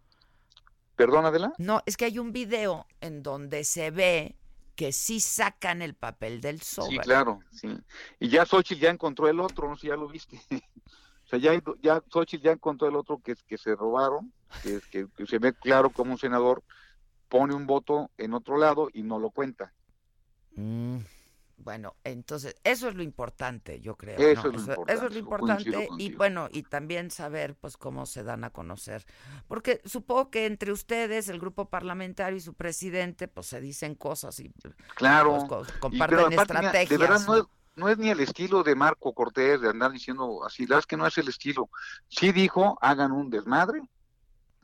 ¿Perdón, 0.96 1.26
Adela? 1.26 1.54
No, 1.58 1.82
es 1.86 1.98
que 1.98 2.06
hay 2.06 2.20
un 2.20 2.32
video 2.32 2.86
en 3.02 3.24
donde 3.24 3.64
se 3.64 3.92
ve 3.92 4.36
que 4.76 4.92
sí 4.92 5.20
sacan 5.20 5.82
el 5.82 5.94
papel 5.94 6.42
del 6.42 6.62
sobre. 6.62 6.92
Sí, 6.92 6.98
claro, 7.00 7.40
sí. 7.52 7.78
Y 8.20 8.30
ya 8.30 8.46
Xochitl 8.46 8.82
ya 8.82 8.90
encontró 8.90 9.28
el 9.28 9.40
otro, 9.40 9.70
no 9.70 9.76
sé 9.76 9.82
si 9.82 9.88
ya 9.88 9.96
lo 9.96 10.08
viste. 10.08 10.42
o 11.26 11.28
sea, 11.28 11.40
ya, 11.40 11.62
ya 11.82 12.04
Xochitl 12.12 12.44
ya 12.44 12.52
encontró 12.52 12.88
el 12.88 12.96
otro 12.96 13.20
que, 13.20 13.36
que 13.48 13.58
se 13.58 13.76
robaron, 13.76 14.34
que, 14.64 14.80
que, 14.92 15.08
que 15.16 15.26
se 15.26 15.40
ve 15.40 15.54
claro 15.54 15.90
como 15.90 16.12
un 16.12 16.18
senador 16.18 16.64
pone 17.30 17.56
un 17.56 17.66
voto 17.66 18.12
en 18.18 18.34
otro 18.34 18.58
lado 18.58 18.90
y 18.94 19.02
no 19.02 19.18
lo 19.18 19.32
cuenta. 19.32 19.74
Mm, 20.56 20.98
Bueno, 21.64 21.96
entonces, 22.04 22.56
eso 22.64 22.90
es 22.90 22.96
lo 22.96 23.04
importante, 23.04 23.80
yo 23.80 23.96
creo. 23.96 24.18
Eso 24.20 24.52
¿no? 24.52 24.58
es 24.58 24.68
lo 24.68 24.72
eso, 24.72 24.72
importante, 24.72 24.94
eso 24.94 25.06
es 25.08 25.14
lo 25.14 25.20
importante. 25.20 25.90
Y 25.98 26.14
bueno, 26.16 26.50
y 26.52 26.64
también 26.64 27.10
saber, 27.10 27.56
pues, 27.56 27.78
cómo 27.78 28.06
se 28.06 28.24
dan 28.24 28.44
a 28.44 28.50
conocer. 28.50 29.06
Porque 29.48 29.82
supongo 29.86 30.30
que 30.30 30.46
entre 30.46 30.72
ustedes, 30.72 31.30
el 31.30 31.40
grupo 31.40 31.70
parlamentario 31.70 32.38
y 32.38 32.42
su 32.42 32.54
presidente, 32.54 33.28
pues, 33.28 33.48
se 33.48 33.62
dicen 33.62 33.96
cosas 33.96 34.40
y 34.40 34.52
Claro. 34.96 35.46
pues, 35.48 35.70
Y, 35.70 35.80
comparten 35.80 36.30
mira, 36.30 36.42
estrategias. 36.42 36.90
de 36.90 36.98
verdad 36.98 37.20
no 37.28 37.36
¿no? 37.36 37.38
es, 37.38 37.44
no 37.76 37.90
es 37.90 37.98
ni 37.98 38.10
el 38.10 38.20
estilo 38.20 38.64
de 38.64 38.76
Marco 38.76 39.14
Cortés 39.14 39.62
de 39.62 39.70
andar 39.70 39.92
diciendo 39.92 40.44
así, 40.46 40.64
la 40.64 40.76
verdad 40.76 40.80
es 40.82 40.88
que 40.88 40.98
no 40.98 41.08
es 41.08 41.18
el 41.18 41.28
estilo. 41.30 41.70
Sí 42.08 42.32
dijo, 42.32 42.78
hagan 42.82 43.12
un 43.12 43.30
desmadre 43.30 43.82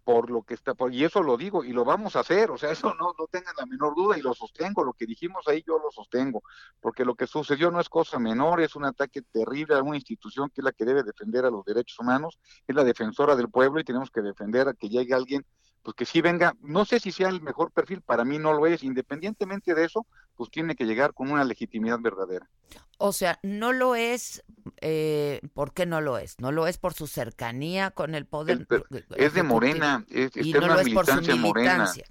por 0.09 0.31
lo 0.31 0.41
que 0.41 0.55
está, 0.55 0.73
por, 0.73 0.91
y 0.91 1.03
eso 1.03 1.21
lo 1.21 1.37
digo, 1.37 1.63
y 1.63 1.71
lo 1.71 1.85
vamos 1.85 2.15
a 2.15 2.21
hacer, 2.21 2.49
o 2.49 2.57
sea, 2.57 2.71
eso 2.71 2.95
no, 2.95 3.13
no 3.15 3.27
tengan 3.27 3.53
la 3.55 3.67
menor 3.67 3.93
duda, 3.93 4.17
y 4.17 4.23
lo 4.23 4.33
sostengo, 4.33 4.83
lo 4.83 4.93
que 4.93 5.05
dijimos 5.05 5.47
ahí 5.47 5.63
yo 5.67 5.77
lo 5.77 5.91
sostengo, 5.91 6.41
porque 6.81 7.05
lo 7.05 7.13
que 7.13 7.27
sucedió 7.27 7.69
no 7.69 7.79
es 7.79 7.89
cosa 7.89 8.17
menor, 8.17 8.59
es 8.59 8.75
un 8.75 8.85
ataque 8.85 9.21
terrible 9.21 9.75
a 9.75 9.83
una 9.83 9.97
institución 9.97 10.49
que 10.49 10.61
es 10.61 10.65
la 10.65 10.71
que 10.71 10.83
debe 10.83 11.03
defender 11.03 11.45
a 11.45 11.51
los 11.51 11.63
derechos 11.63 11.99
humanos, 11.99 12.39
es 12.67 12.75
la 12.75 12.83
defensora 12.83 13.35
del 13.35 13.49
pueblo, 13.49 13.79
y 13.79 13.83
tenemos 13.83 14.09
que 14.09 14.23
defender 14.23 14.67
a 14.67 14.73
que 14.73 14.89
llegue 14.89 15.13
alguien 15.13 15.45
pues 15.83 15.95
que 15.95 16.05
sí 16.05 16.21
venga, 16.21 16.53
no 16.61 16.85
sé 16.85 16.99
si 16.99 17.11
sea 17.11 17.29
el 17.29 17.41
mejor 17.41 17.71
perfil, 17.71 18.01
para 18.01 18.23
mí 18.25 18.37
no 18.37 18.53
lo 18.53 18.65
es, 18.67 18.83
independientemente 18.83 19.73
de 19.73 19.85
eso, 19.85 20.05
pues 20.35 20.49
tiene 20.51 20.75
que 20.75 20.85
llegar 20.85 21.13
con 21.13 21.31
una 21.31 21.43
legitimidad 21.43 21.99
verdadera. 21.99 22.49
O 22.97 23.13
sea, 23.13 23.39
no 23.43 23.71
lo 23.71 23.95
es, 23.95 24.43
eh, 24.81 25.39
¿por 25.53 25.73
qué 25.73 25.85
no 25.85 26.01
lo 26.01 26.17
es? 26.17 26.37
No 26.39 26.51
lo 26.51 26.67
es 26.67 26.77
por 26.77 26.93
su 26.93 27.07
cercanía 27.07 27.91
con 27.91 28.13
el 28.13 28.25
poder. 28.25 28.67
El 28.69 29.05
es 29.15 29.33
de. 29.33 29.43
Morena, 29.43 30.05
es, 30.09 30.35
y 30.35 30.51
no 30.53 30.59
una 30.59 30.75
lo 30.75 30.79
es 30.81 30.89
por 30.93 31.05
su 31.05 31.11
militancia 31.15 31.35
morena. 31.37 31.91
militancia. 31.93 32.05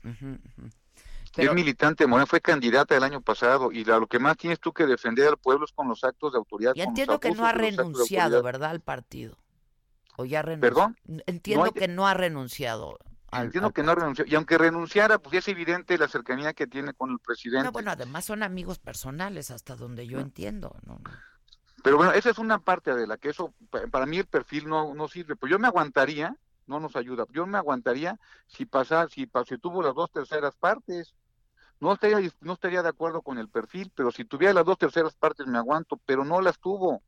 Pero- 1.37 1.51
es 1.51 1.55
militante 1.55 2.07
morena, 2.07 2.27
fue 2.27 2.41
candidata 2.41 2.97
el 2.97 3.05
año 3.05 3.21
pasado, 3.21 3.71
y 3.71 3.85
la- 3.85 3.99
lo 3.99 4.07
que 4.07 4.19
más 4.19 4.37
tienes 4.39 4.59
tú 4.61 4.73
que 4.73 4.87
defender 4.87 5.29
al 5.29 5.37
pueblo 5.37 5.67
es 5.67 5.73
con 5.73 5.87
los 5.89 6.03
actos 6.03 6.33
de 6.33 6.39
autoridad. 6.39 6.73
Y 6.75 6.81
entiendo 6.81 7.21
que 7.21 7.31
no 7.33 7.47
ha 7.47 7.53
renunciado. 7.53 8.43
¿verdad? 8.43 8.71
Al 8.71 8.81
partido. 8.81 9.37
O 10.17 10.25
ya 10.25 10.43
renunció. 10.43 10.69
¿Perdón? 10.69 10.97
Entiendo 11.27 11.65
No 11.65 11.67
hay- 11.67 11.81
que 11.81 11.87
no 11.89 12.09
ha 12.09 12.15
renunciado. 12.15 12.99
Al- 13.31 13.47
Entiendo 13.47 13.69
al 13.69 13.73
que 13.75 13.83
no 13.83 13.95
renunció, 13.95 14.25
y 14.27 14.35
aunque 14.35 14.59
renunciara, 14.59 15.19
pues 15.19 15.37
es 15.37 15.49
evidente 15.49 15.99
la 15.99 16.09
cercanía 16.09 16.55
que 16.55 16.67
tiene 16.67 16.95
con 16.95 17.11
el 17.11 17.19
presidente. 17.19 17.65
No, 17.65 17.73
bueno, 17.73 17.91
además 17.91 18.25
son 18.25 18.43
amigos 18.43 18.79
personales, 18.79 19.51
hasta 19.51 19.77
donde 19.77 20.07
yo 20.07 20.19
entiendo. 20.21 20.77
¿no? 20.85 21.01
Pero 21.83 21.97
bueno, 21.97 22.13
esa 22.13 22.31
es 22.31 22.39
una 22.39 22.59
parte 22.59 22.95
de 22.95 23.07
la 23.07 23.17
que 23.19 23.31
eso, 23.31 23.55
pa- 23.71 23.87
para 23.87 24.07
mí 24.07 24.19
el 24.19 24.27
perfil 24.27 24.69
no, 24.69 24.95
no 24.95 25.09
sirve. 25.09 25.37
Pues 25.37 25.51
yo 25.51 25.59
me 25.59 25.69
aguantaría, 25.69 26.35
no 26.67 26.81
nos 26.81 26.97
ayuda, 26.97 27.25
yo 27.31 27.47
me 27.47 27.59
aguantaría 27.59 28.19
si 28.47 28.67
pasar, 28.67 29.11
si, 29.11 29.31
si 29.47 29.59
tuvo 29.59 29.83
las 29.83 29.95
dos 29.95 30.11
terceras 30.11 30.57
partes. 30.57 31.15
No 31.81 31.93
estaría, 31.93 32.19
no 32.41 32.55
estaría 32.55 32.83
de 32.83 32.89
acuerdo 32.89 33.23
con 33.23 33.39
el 33.39 33.49
perfil, 33.49 33.93
pero 33.95 34.11
si 34.11 34.25
tuviera 34.25 34.53
las 34.53 34.65
dos 34.65 34.79
terceras 34.79 35.15
partes 35.15 35.47
me 35.47 35.59
aguanto, 35.59 35.97
pero 36.05 36.25
no 36.25 36.41
las 36.41 36.59
tuvo. 36.59 37.03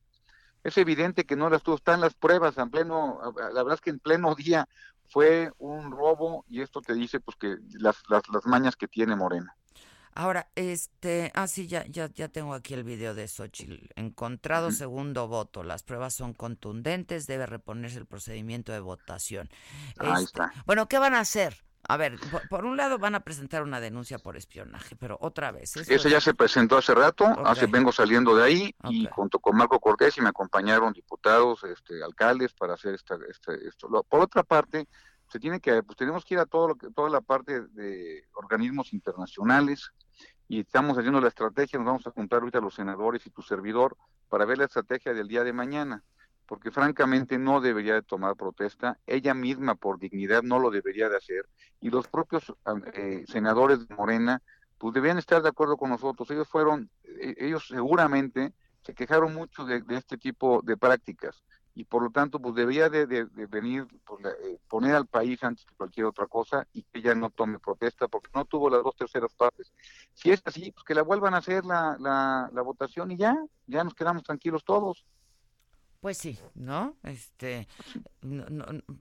Es 0.62 0.78
evidente 0.78 1.24
que 1.24 1.34
no 1.34 1.50
las 1.50 1.62
tuvo, 1.64 1.74
están 1.76 2.00
las 2.00 2.14
pruebas 2.14 2.56
en 2.56 2.70
pleno, 2.70 3.18
la 3.36 3.62
verdad 3.64 3.74
es 3.74 3.80
que 3.80 3.90
en 3.90 3.98
pleno 3.98 4.34
día 4.36 4.68
fue 5.10 5.50
un 5.58 5.90
robo 5.90 6.44
y 6.48 6.62
esto 6.62 6.80
te 6.82 6.94
dice 6.94 7.20
pues 7.20 7.36
que 7.36 7.56
las, 7.78 8.02
las, 8.08 8.22
las 8.32 8.46
mañas 8.46 8.76
que 8.76 8.88
tiene 8.88 9.16
Morena. 9.16 9.56
Ahora, 10.12 10.50
este, 10.56 11.30
ah, 11.34 11.46
sí, 11.46 11.68
ya, 11.68 11.86
ya, 11.86 12.10
ya 12.12 12.28
tengo 12.28 12.52
aquí 12.54 12.74
el 12.74 12.82
video 12.84 13.14
de 13.14 13.28
Xochitl. 13.28 13.86
Encontrado 13.94 14.72
segundo 14.72 15.28
voto, 15.28 15.62
las 15.62 15.82
pruebas 15.84 16.14
son 16.14 16.34
contundentes, 16.34 17.26
debe 17.26 17.46
reponerse 17.46 17.98
el 17.98 18.06
procedimiento 18.06 18.72
de 18.72 18.80
votación. 18.80 19.48
Ahí 19.98 20.24
Este, 20.24 20.24
está. 20.24 20.52
Bueno, 20.66 20.88
¿qué 20.88 20.98
van 20.98 21.14
a 21.14 21.20
hacer? 21.20 21.64
A 21.92 21.96
ver, 21.96 22.18
por, 22.30 22.48
por 22.48 22.64
un 22.64 22.76
lado 22.76 22.98
van 22.98 23.14
a 23.14 23.20
presentar 23.20 23.62
una 23.62 23.80
denuncia 23.80 24.18
por 24.18 24.36
espionaje, 24.36 24.94
pero 24.96 25.18
otra 25.20 25.50
vez. 25.50 25.76
eso 25.76 25.94
es- 26.08 26.12
ya 26.12 26.20
se 26.20 26.34
presentó 26.34 26.76
hace 26.76 26.94
rato, 26.94 27.24
hace 27.44 27.64
Ok. 27.64 27.70
vengo 27.72 27.92
saliendo 27.92 28.36
de 28.36 28.44
ahí 28.44 28.74
y 28.90 29.06
junto 29.10 29.38
con 29.40 29.56
Marco 29.56 29.78
Cortés 29.80 30.16
y 30.18 30.20
me 30.20 30.28
acompañaron 30.28 30.92
diputados, 30.92 31.64
este, 31.64 32.02
alcaldes 32.02 32.52
para 32.52 32.74
hacer 32.74 32.94
esta, 32.94 33.16
este, 33.28 33.66
esto. 33.66 33.88
Por 34.08 34.20
otra 34.20 34.42
parte, 34.42 34.86
se 35.28 35.38
tiene 35.38 35.60
que, 35.60 35.82
pues 35.82 35.96
tenemos 35.96 36.24
que 36.24 36.34
ir 36.34 36.40
a 36.40 36.46
todo 36.46 36.68
lo 36.68 36.74
que, 36.76 36.90
toda 36.90 37.10
la 37.10 37.20
parte 37.20 37.60
de 37.68 38.24
organismos 38.34 38.92
internacionales 38.92 39.90
y 40.48 40.60
estamos 40.60 40.98
haciendo 40.98 41.20
la 41.20 41.28
estrategia, 41.28 41.78
nos 41.78 41.86
vamos 41.86 42.06
a 42.06 42.10
juntar 42.10 42.40
ahorita 42.40 42.60
los 42.60 42.74
senadores 42.74 43.24
y 43.26 43.30
tu 43.30 43.42
servidor 43.42 43.96
para 44.28 44.44
ver 44.44 44.58
la 44.58 44.64
estrategia 44.64 45.12
del 45.14 45.28
día 45.28 45.44
de 45.44 45.52
mañana, 45.52 46.02
porque 46.50 46.72
francamente 46.72 47.38
no 47.38 47.60
debería 47.60 47.94
de 47.94 48.02
tomar 48.02 48.34
protesta, 48.34 48.98
ella 49.06 49.34
misma 49.34 49.76
por 49.76 50.00
dignidad 50.00 50.42
no 50.42 50.58
lo 50.58 50.72
debería 50.72 51.08
de 51.08 51.16
hacer 51.16 51.48
y 51.80 51.90
los 51.90 52.08
propios 52.08 52.52
eh, 52.92 53.24
senadores 53.28 53.86
de 53.86 53.94
Morena 53.94 54.42
pues 54.76 54.92
debían 54.92 55.16
estar 55.16 55.42
de 55.42 55.48
acuerdo 55.48 55.76
con 55.76 55.90
nosotros. 55.90 56.28
Ellos 56.28 56.48
fueron, 56.48 56.90
eh, 57.04 57.36
ellos 57.38 57.68
seguramente 57.68 58.52
se 58.82 58.94
quejaron 58.94 59.32
mucho 59.32 59.64
de, 59.64 59.84
este 59.90 60.18
tipo 60.18 60.60
de 60.64 60.76
prácticas 60.76 61.44
y 61.76 61.84
por 61.84 62.02
lo 62.02 62.10
tanto 62.10 62.40
pues 62.40 62.56
debería 62.56 62.88
de, 62.88 63.06
venir, 63.48 63.86
pues, 64.04 64.24
eh, 64.24 64.58
poner 64.68 64.96
al 64.96 65.06
país 65.06 65.44
antes 65.44 65.64
que 65.64 65.76
cualquier 65.76 66.06
otra 66.06 66.26
cosa 66.26 66.66
y 66.72 66.82
que 66.82 66.98
ella 66.98 67.14
no 67.14 67.30
tome 67.30 67.60
protesta 67.60 68.08
porque 68.08 68.30
no 68.34 68.44
tuvo 68.44 68.68
las 68.68 68.82
dos 68.82 68.96
terceras 68.96 69.32
partes. 69.34 69.72
Si 70.14 70.32
es 70.32 70.42
así, 70.44 70.72
pues 70.72 70.82
que 70.82 70.96
la 70.96 71.02
vuelvan 71.02 71.34
a 71.34 71.38
hacer 71.38 71.64
la, 71.64 71.96
la, 72.00 72.50
la 72.52 72.62
votación 72.62 73.12
y 73.12 73.16
ya, 73.18 73.36
ya 73.68 73.84
nos 73.84 73.94
quedamos 73.94 74.24
tranquilos 74.24 74.64
todos. 74.64 75.06
Pues 76.00 76.16
sí, 76.16 76.38
¿no? 76.54 76.96
Este, 77.02 77.68
no, 78.22 78.46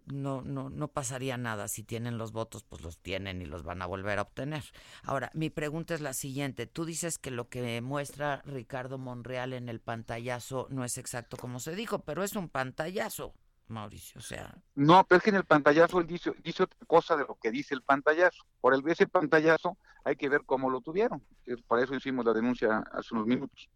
no, 0.07 0.41
no, 0.69 0.87
pasaría 0.89 1.37
nada. 1.37 1.69
Si 1.69 1.83
tienen 1.83 2.17
los 2.17 2.33
votos, 2.33 2.63
pues 2.63 2.81
los 2.81 2.99
tienen 2.99 3.41
y 3.41 3.45
los 3.45 3.63
van 3.63 3.81
a 3.81 3.85
volver 3.85 4.19
a 4.19 4.23
obtener. 4.23 4.65
Ahora, 5.03 5.31
mi 5.33 5.49
pregunta 5.49 5.93
es 5.93 6.01
la 6.01 6.13
siguiente. 6.13 6.67
Tú 6.67 6.83
dices 6.83 7.17
que 7.17 7.31
lo 7.31 7.47
que 7.47 7.79
muestra 7.79 8.41
Ricardo 8.43 8.97
Monreal 8.97 9.53
en 9.53 9.69
el 9.69 9.79
pantallazo 9.79 10.67
no 10.71 10.83
es 10.83 10.97
exacto 10.97 11.37
como 11.37 11.61
se 11.61 11.73
dijo, 11.73 11.99
pero 11.99 12.21
es 12.21 12.35
un 12.35 12.49
pantallazo, 12.49 13.33
Mauricio. 13.69 14.19
O 14.19 14.21
sea, 14.21 14.61
No, 14.75 15.05
pero 15.07 15.19
es 15.19 15.23
que 15.23 15.29
en 15.29 15.37
el 15.37 15.45
pantallazo 15.45 16.01
él 16.01 16.07
dice, 16.07 16.33
dice 16.43 16.63
otra 16.63 16.85
cosa 16.85 17.15
de 17.15 17.23
lo 17.23 17.35
que 17.35 17.49
dice 17.49 17.75
el 17.75 17.81
pantallazo. 17.81 18.43
Por 18.59 18.73
el 18.73 18.85
ese 18.89 19.07
pantallazo 19.07 19.77
hay 20.03 20.17
que 20.17 20.27
ver 20.27 20.41
cómo 20.45 20.69
lo 20.69 20.81
tuvieron. 20.81 21.23
Para 21.65 21.81
eso 21.83 21.95
hicimos 21.95 22.25
la 22.25 22.33
denuncia 22.33 22.79
hace 22.91 23.13
unos 23.13 23.25
minutos. 23.25 23.69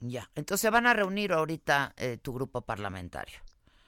Ya. 0.00 0.30
Entonces 0.34 0.62
se 0.62 0.70
van 0.70 0.86
a 0.86 0.94
reunir 0.94 1.32
ahorita 1.32 1.94
eh, 1.96 2.18
tu 2.20 2.32
grupo 2.32 2.62
parlamentario. 2.62 3.38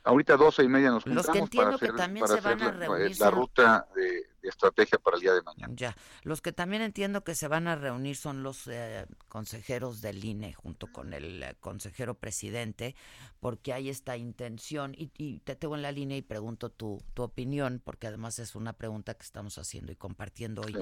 Ahorita 0.04 0.36
doce 0.36 0.64
y 0.64 0.68
media 0.68 0.90
nos 0.90 1.06
Los 1.06 1.26
juntamos 1.26 1.32
que 1.32 1.38
entiendo 1.38 1.66
para 1.70 1.78
que 1.78 1.84
hacer, 1.86 1.96
también 1.96 2.26
para 2.26 2.34
se 2.34 2.40
van 2.40 2.62
a 2.62 2.64
la- 2.72 2.72
reunir 2.72 3.20
la, 3.20 3.30
ruta 3.30 3.86
de, 3.94 4.02
de 4.42 4.48
estrategia 4.48 4.98
para 4.98 5.16
el 5.16 5.22
día 5.22 5.32
de 5.34 5.42
mañana. 5.42 5.72
Ya. 5.76 5.96
Los 6.22 6.40
que 6.42 6.52
también 6.52 6.82
entiendo 6.82 7.22
que 7.22 7.36
se 7.36 7.46
van 7.46 7.68
a 7.68 7.76
reunir 7.76 8.16
son 8.16 8.42
los 8.42 8.66
eh, 8.66 9.06
consejeros 9.28 10.00
del 10.00 10.24
INE 10.24 10.54
junto 10.54 10.88
con 10.88 11.12
el 11.14 11.42
eh, 11.44 11.54
consejero 11.60 12.14
presidente, 12.14 12.96
porque 13.38 13.72
hay 13.72 13.88
esta 13.90 14.16
intención, 14.16 14.94
y, 14.96 15.12
y 15.16 15.38
te 15.40 15.54
tengo 15.54 15.76
en 15.76 15.82
la 15.82 15.92
línea 15.92 16.16
y 16.16 16.22
pregunto 16.22 16.70
tu, 16.70 17.00
tu 17.14 17.22
opinión, 17.22 17.80
porque 17.84 18.08
además 18.08 18.40
es 18.40 18.56
una 18.56 18.72
pregunta 18.72 19.14
que 19.14 19.22
estamos 19.22 19.56
haciendo 19.58 19.92
y 19.92 19.96
compartiendo 19.96 20.62
hoy 20.62 20.76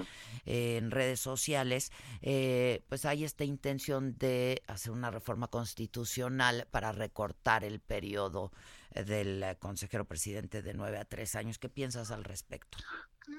eh, 0.46 0.78
en 0.78 0.90
redes 0.90 1.20
sociales, 1.20 1.92
eh, 2.22 2.82
pues 2.88 3.04
hay 3.04 3.24
esta 3.24 3.44
intención 3.44 4.16
de 4.16 4.62
hacer 4.66 4.92
una 4.92 5.10
reforma 5.10 5.48
constitucional 5.48 6.66
para 6.70 6.92
recortar 6.92 7.64
el 7.64 7.80
periodo 7.80 8.50
eh, 8.54 8.79
del 8.94 9.42
eh, 9.42 9.56
consejero 9.58 10.04
presidente 10.04 10.62
de 10.62 10.74
nueve 10.74 10.98
a 10.98 11.04
tres 11.04 11.34
años. 11.34 11.58
¿Qué 11.58 11.68
piensas 11.68 12.10
al 12.10 12.24
respecto? 12.24 12.78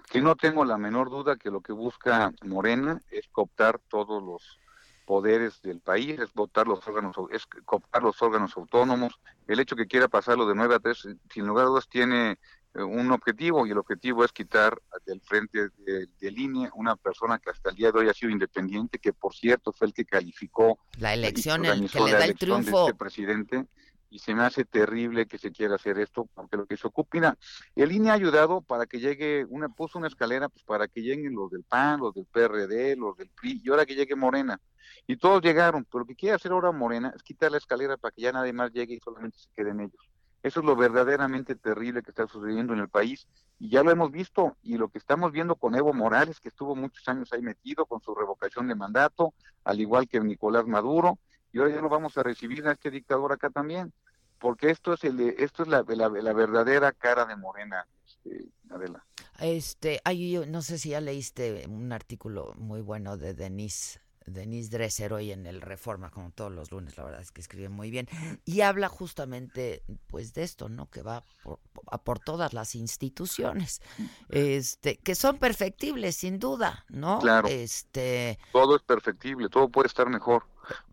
Que 0.09 0.21
no 0.21 0.35
tengo 0.35 0.65
la 0.65 0.77
menor 0.77 1.09
duda 1.09 1.35
que 1.35 1.49
lo 1.49 1.61
que 1.61 1.73
busca 1.73 2.31
Morena 2.45 3.01
es 3.11 3.27
cooptar 3.29 3.79
todos 3.89 4.23
los 4.23 4.59
poderes 5.05 5.61
del 5.61 5.81
país, 5.81 6.19
es 6.19 6.31
votar 6.33 6.67
los 6.67 6.87
órganos, 6.87 7.15
es 7.31 7.45
cooptar 7.65 8.03
los 8.03 8.21
órganos 8.21 8.55
autónomos. 8.55 9.19
El 9.47 9.59
hecho 9.59 9.75
que 9.75 9.87
quiera 9.87 10.07
pasarlo 10.07 10.47
de 10.47 10.55
9 10.55 10.75
a 10.75 10.79
3, 10.79 11.07
sin 11.29 11.45
lugar 11.45 11.65
a 11.65 11.69
dudas, 11.69 11.89
tiene 11.89 12.37
eh, 12.73 12.81
un 12.81 13.11
objetivo 13.11 13.67
y 13.67 13.71
el 13.71 13.77
objetivo 13.77 14.23
es 14.23 14.31
quitar 14.31 14.77
del 15.05 15.19
frente 15.19 15.67
de, 15.79 16.07
de 16.17 16.31
línea 16.31 16.71
una 16.75 16.95
persona 16.95 17.39
que 17.39 17.49
hasta 17.49 17.71
el 17.71 17.75
día 17.75 17.91
de 17.91 17.99
hoy 17.99 18.09
ha 18.09 18.13
sido 18.13 18.31
independiente, 18.31 18.99
que 18.99 19.11
por 19.11 19.33
cierto 19.35 19.73
fue 19.73 19.87
el 19.87 19.93
que 19.93 20.05
calificó 20.05 20.79
La 20.97 21.13
elección, 21.13 21.65
el 21.65 21.89
que 21.89 21.99
le 21.99 22.11
da 22.11 22.23
el 22.23 22.29
de 22.29 22.35
triunfo. 22.35 22.87
este 22.87 22.97
presidente 22.97 23.65
y 24.11 24.19
se 24.19 24.35
me 24.35 24.43
hace 24.43 24.65
terrible 24.65 25.25
que 25.25 25.37
se 25.37 25.51
quiera 25.51 25.75
hacer 25.75 25.97
esto 25.97 26.27
porque 26.35 26.57
lo 26.57 26.65
que 26.65 26.75
se 26.75 26.85
ocupa, 26.85 27.09
mira, 27.13 27.37
el 27.75 27.91
INE 27.93 28.11
ha 28.11 28.13
ayudado 28.13 28.61
para 28.61 28.85
que 28.85 28.99
llegue, 28.99 29.45
una 29.49 29.69
puso 29.69 29.97
una 29.97 30.09
escalera 30.09 30.49
pues 30.49 30.63
para 30.63 30.87
que 30.87 31.01
lleguen 31.01 31.33
los 31.33 31.49
del 31.49 31.63
PAN, 31.63 32.01
los 32.01 32.13
del 32.13 32.25
PRD, 32.25 32.97
los 32.97 33.17
del 33.17 33.29
PRI 33.29 33.61
y 33.63 33.69
ahora 33.69 33.85
que 33.85 33.95
llegue 33.95 34.15
Morena. 34.15 34.59
Y 35.07 35.15
todos 35.15 35.41
llegaron, 35.41 35.85
pero 35.85 35.99
lo 35.99 36.05
que 36.05 36.15
quiere 36.15 36.35
hacer 36.35 36.51
ahora 36.51 36.71
Morena 36.73 37.13
es 37.15 37.23
quitar 37.23 37.51
la 37.51 37.57
escalera 37.57 37.95
para 37.95 38.11
que 38.11 38.21
ya 38.21 38.33
nadie 38.33 38.51
más 38.51 38.71
llegue 38.73 38.95
y 38.95 38.99
solamente 38.99 39.39
se 39.39 39.49
queden 39.55 39.79
ellos. 39.79 40.09
Eso 40.43 40.59
es 40.59 40.65
lo 40.65 40.75
verdaderamente 40.75 41.55
terrible 41.55 42.01
que 42.01 42.11
está 42.11 42.27
sucediendo 42.27 42.73
en 42.73 42.79
el 42.79 42.89
país 42.89 43.27
y 43.59 43.69
ya 43.69 43.83
lo 43.83 43.91
hemos 43.91 44.11
visto 44.11 44.57
y 44.63 44.77
lo 44.77 44.89
que 44.89 44.97
estamos 44.97 45.31
viendo 45.31 45.55
con 45.55 45.75
Evo 45.75 45.93
Morales, 45.93 46.39
que 46.39 46.49
estuvo 46.49 46.75
muchos 46.75 47.07
años 47.07 47.31
ahí 47.31 47.41
metido 47.41 47.85
con 47.85 48.01
su 48.01 48.13
revocación 48.13 48.67
de 48.67 48.75
mandato, 48.75 49.33
al 49.63 49.79
igual 49.79 50.09
que 50.09 50.19
Nicolás 50.19 50.65
Maduro, 50.65 51.19
y 51.51 51.59
ahora 51.59 51.73
ya 51.73 51.81
lo 51.81 51.89
vamos 51.89 52.17
a 52.17 52.23
recibir 52.23 52.67
a 52.67 52.73
este 52.73 52.91
dictador 52.91 53.31
acá 53.31 53.49
también, 53.49 53.93
porque 54.39 54.69
esto 54.69 54.93
es 54.93 55.03
el, 55.03 55.19
esto 55.37 55.63
es 55.63 55.69
la, 55.69 55.83
la, 55.87 56.09
la 56.09 56.33
verdadera 56.33 56.91
cara 56.91 57.25
de 57.25 57.35
Morena, 57.35 57.85
este, 58.05 58.49
Adela. 58.69 59.05
Este, 59.39 60.01
ay, 60.03 60.31
yo 60.31 60.45
no 60.45 60.61
sé 60.61 60.77
si 60.77 60.89
ya 60.89 61.01
leíste 61.01 61.65
un 61.67 61.91
artículo 61.91 62.53
muy 62.57 62.81
bueno 62.81 63.17
de 63.17 63.33
Denise 63.33 63.99
Denise 64.25 64.69
Dresser 64.69 65.13
hoy 65.13 65.31
en 65.31 65.45
el 65.45 65.61
Reforma, 65.61 66.11
como 66.11 66.31
todos 66.31 66.51
los 66.51 66.71
lunes, 66.71 66.97
la 66.97 67.03
verdad 67.03 67.21
es 67.21 67.31
que 67.31 67.41
escribe 67.41 67.69
muy 67.69 67.89
bien, 67.89 68.07
y 68.45 68.61
habla 68.61 68.87
justamente 68.87 69.83
pues 70.07 70.33
de 70.33 70.43
esto, 70.43 70.69
¿no? 70.69 70.89
Que 70.89 71.01
va 71.01 71.23
por, 71.43 71.59
a 71.87 71.97
por 71.97 72.19
todas 72.19 72.53
las 72.53 72.75
instituciones, 72.75 73.81
este, 74.29 74.97
que 74.97 75.15
son 75.15 75.37
perfectibles, 75.37 76.15
sin 76.15 76.39
duda, 76.39 76.85
¿no? 76.89 77.19
Claro. 77.19 77.47
Este, 77.47 78.39
Todo 78.51 78.75
es 78.75 78.83
perfectible, 78.83 79.49
todo 79.49 79.69
puede 79.69 79.87
estar 79.87 80.07
mejor, 80.07 80.45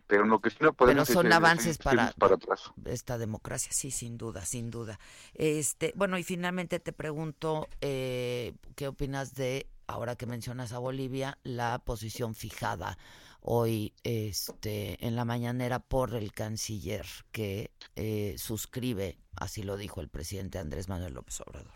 pero 0.08 0.24
lo 0.26 0.40
que 0.40 0.50
sí 0.50 0.56
no 0.60 0.72
pero 0.84 1.04
podemos 1.04 1.08
son 1.08 1.32
es- 1.32 1.32
es- 1.32 1.36
avances 1.36 1.78
es- 1.78 1.78
para, 1.78 2.12
para 2.18 2.34
atrás. 2.36 2.72
esta 2.86 3.18
democracia, 3.18 3.70
sí, 3.72 3.90
sin 3.92 4.18
duda, 4.18 4.44
sin 4.46 4.70
duda. 4.70 4.98
Este, 5.34 5.92
bueno, 5.96 6.18
y 6.18 6.24
finalmente 6.24 6.80
te 6.80 6.92
pregunto, 6.92 7.68
eh, 7.80 8.54
¿qué 8.76 8.88
opinas 8.88 9.34
de, 9.34 9.68
ahora 9.86 10.16
que 10.16 10.26
mencionas 10.26 10.72
a 10.72 10.78
Bolivia, 10.78 11.38
la 11.44 11.78
posición 11.80 12.34
fijada 12.34 12.98
hoy 13.40 13.94
este, 14.04 15.06
en 15.06 15.16
la 15.16 15.24
mañanera 15.24 15.78
por 15.78 16.14
el 16.14 16.32
canciller 16.32 17.06
que 17.32 17.70
eh, 17.96 18.34
suscribe, 18.38 19.18
así 19.36 19.62
lo 19.62 19.76
dijo 19.76 20.00
el 20.00 20.08
presidente 20.08 20.58
Andrés 20.58 20.88
Manuel 20.88 21.14
López 21.14 21.40
Obrador? 21.42 21.72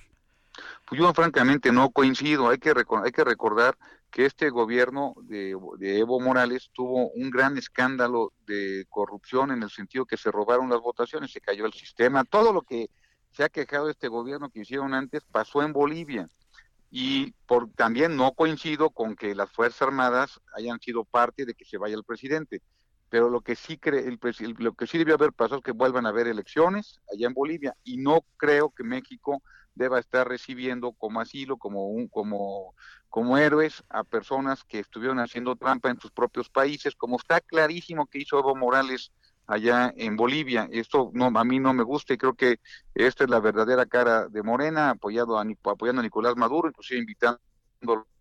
Pues 0.87 1.01
yo 1.01 1.13
francamente 1.15 1.73
no 1.73 1.91
coincido. 1.91 2.49
Hay 2.51 2.59
que, 2.59 2.71
hay 3.05 3.13
que 3.13 3.25
recordar 3.25 3.79
que 4.13 4.27
este 4.27 4.51
gobierno 4.51 5.15
de, 5.23 5.57
Evo 5.81 6.21
Morales 6.21 6.71
tuvo 6.73 7.09
un 7.13 7.31
gran 7.31 7.57
escándalo 7.57 8.33
de 8.47 8.87
corrupción 8.91 9.51
en 9.51 9.63
el 9.63 9.71
sentido 9.71 10.05
que 10.05 10.19
se 10.19 10.31
robaron 10.31 10.69
las 10.69 10.81
votaciones, 10.81 11.33
se 11.33 11.41
cayó 11.41 11.65
el 11.65 11.73
sistema. 11.73 12.23
Todo 12.25 12.53
lo 12.53 12.61
que 12.63 12.91
se 13.33 13.43
ha 13.43 13.49
quejado 13.49 13.89
este 13.89 14.09
gobierno 14.09 14.51
que 14.51 14.61
hicieron 14.61 14.93
antes 14.93 15.25
pasó 15.25 15.63
en 15.63 15.73
Bolivia. 15.73 16.29
Y 16.91 17.33
por, 17.47 17.73
también 17.73 18.15
no 18.17 18.33
coincido 18.33 18.91
con 18.91 19.17
que 19.17 19.35
las 19.35 19.51
Fuerzas 19.51 19.81
Armadas 19.83 20.39
hayan 20.55 20.79
sido 20.79 21.05
parte 21.05 21.47
de 21.47 21.55
que 21.55 21.65
se 21.65 21.79
vaya 21.79 21.97
el 21.97 22.05
presidente. 22.05 22.61
Pero 23.09 23.31
lo 23.31 23.41
que 23.41 23.57
sí 23.57 23.79
cree, 23.79 24.01
el, 24.07 24.19
el- 24.41 24.57
lo 24.59 24.75
que 24.75 24.87
sí 24.87 24.99
debió 24.99 25.15
haber 25.15 25.33
pasado 25.33 25.59
es 25.59 25.65
que 25.65 25.73
vuelvan 25.73 26.05
a 26.05 26.11
haber 26.11 26.27
elecciones 26.27 27.01
allá 27.11 27.27
en 27.29 27.33
Bolivia. 27.35 27.75
Y 27.83 27.97
no 27.97 28.27
creo 28.37 28.71
que 28.71 28.85
México 28.85 29.43
deba 29.75 29.99
estar 29.99 30.29
recibiendo 30.29 30.93
como 30.93 31.21
asilo, 31.21 31.57
como 31.57 31.87
un, 31.89 32.09
como, 32.09 32.75
como 33.13 33.37
héroes 33.37 33.85
a 33.91 34.05
personas 34.05 34.65
que 34.65 34.79
estuvieron 34.79 35.19
haciendo 35.19 35.55
trampa 35.55 35.91
en 35.91 36.01
sus 36.01 36.11
propios 36.11 36.49
países, 36.49 36.97
como 36.97 37.19
está 37.19 37.43
clarísimo 37.43 38.07
que 38.07 38.21
hizo 38.21 38.39
Evo 38.39 38.57
Morales 38.57 39.13
allá 39.47 39.93
en 39.99 40.17
Bolivia. 40.17 40.67
Esto 40.73 41.11
no, 41.13 41.27
a 41.27 41.45
mí 41.45 41.59
no 41.59 41.75
me 41.75 41.83
gusta 41.83 42.15
y 42.15 42.17
creo 42.17 42.33
que 42.33 42.59
esta 42.95 43.25
es 43.25 43.29
la 43.29 43.39
verdadera 43.39 43.85
cara 43.85 44.29
de 44.29 44.43
Morena, 44.43 44.89
apoyado 44.89 45.39
a, 45.39 45.45
apoyando 45.65 46.01
a 46.01 46.03
Nicolás 46.03 46.37
Maduro, 46.37 46.69
inclusive 46.69 47.01
invitando 47.01 47.39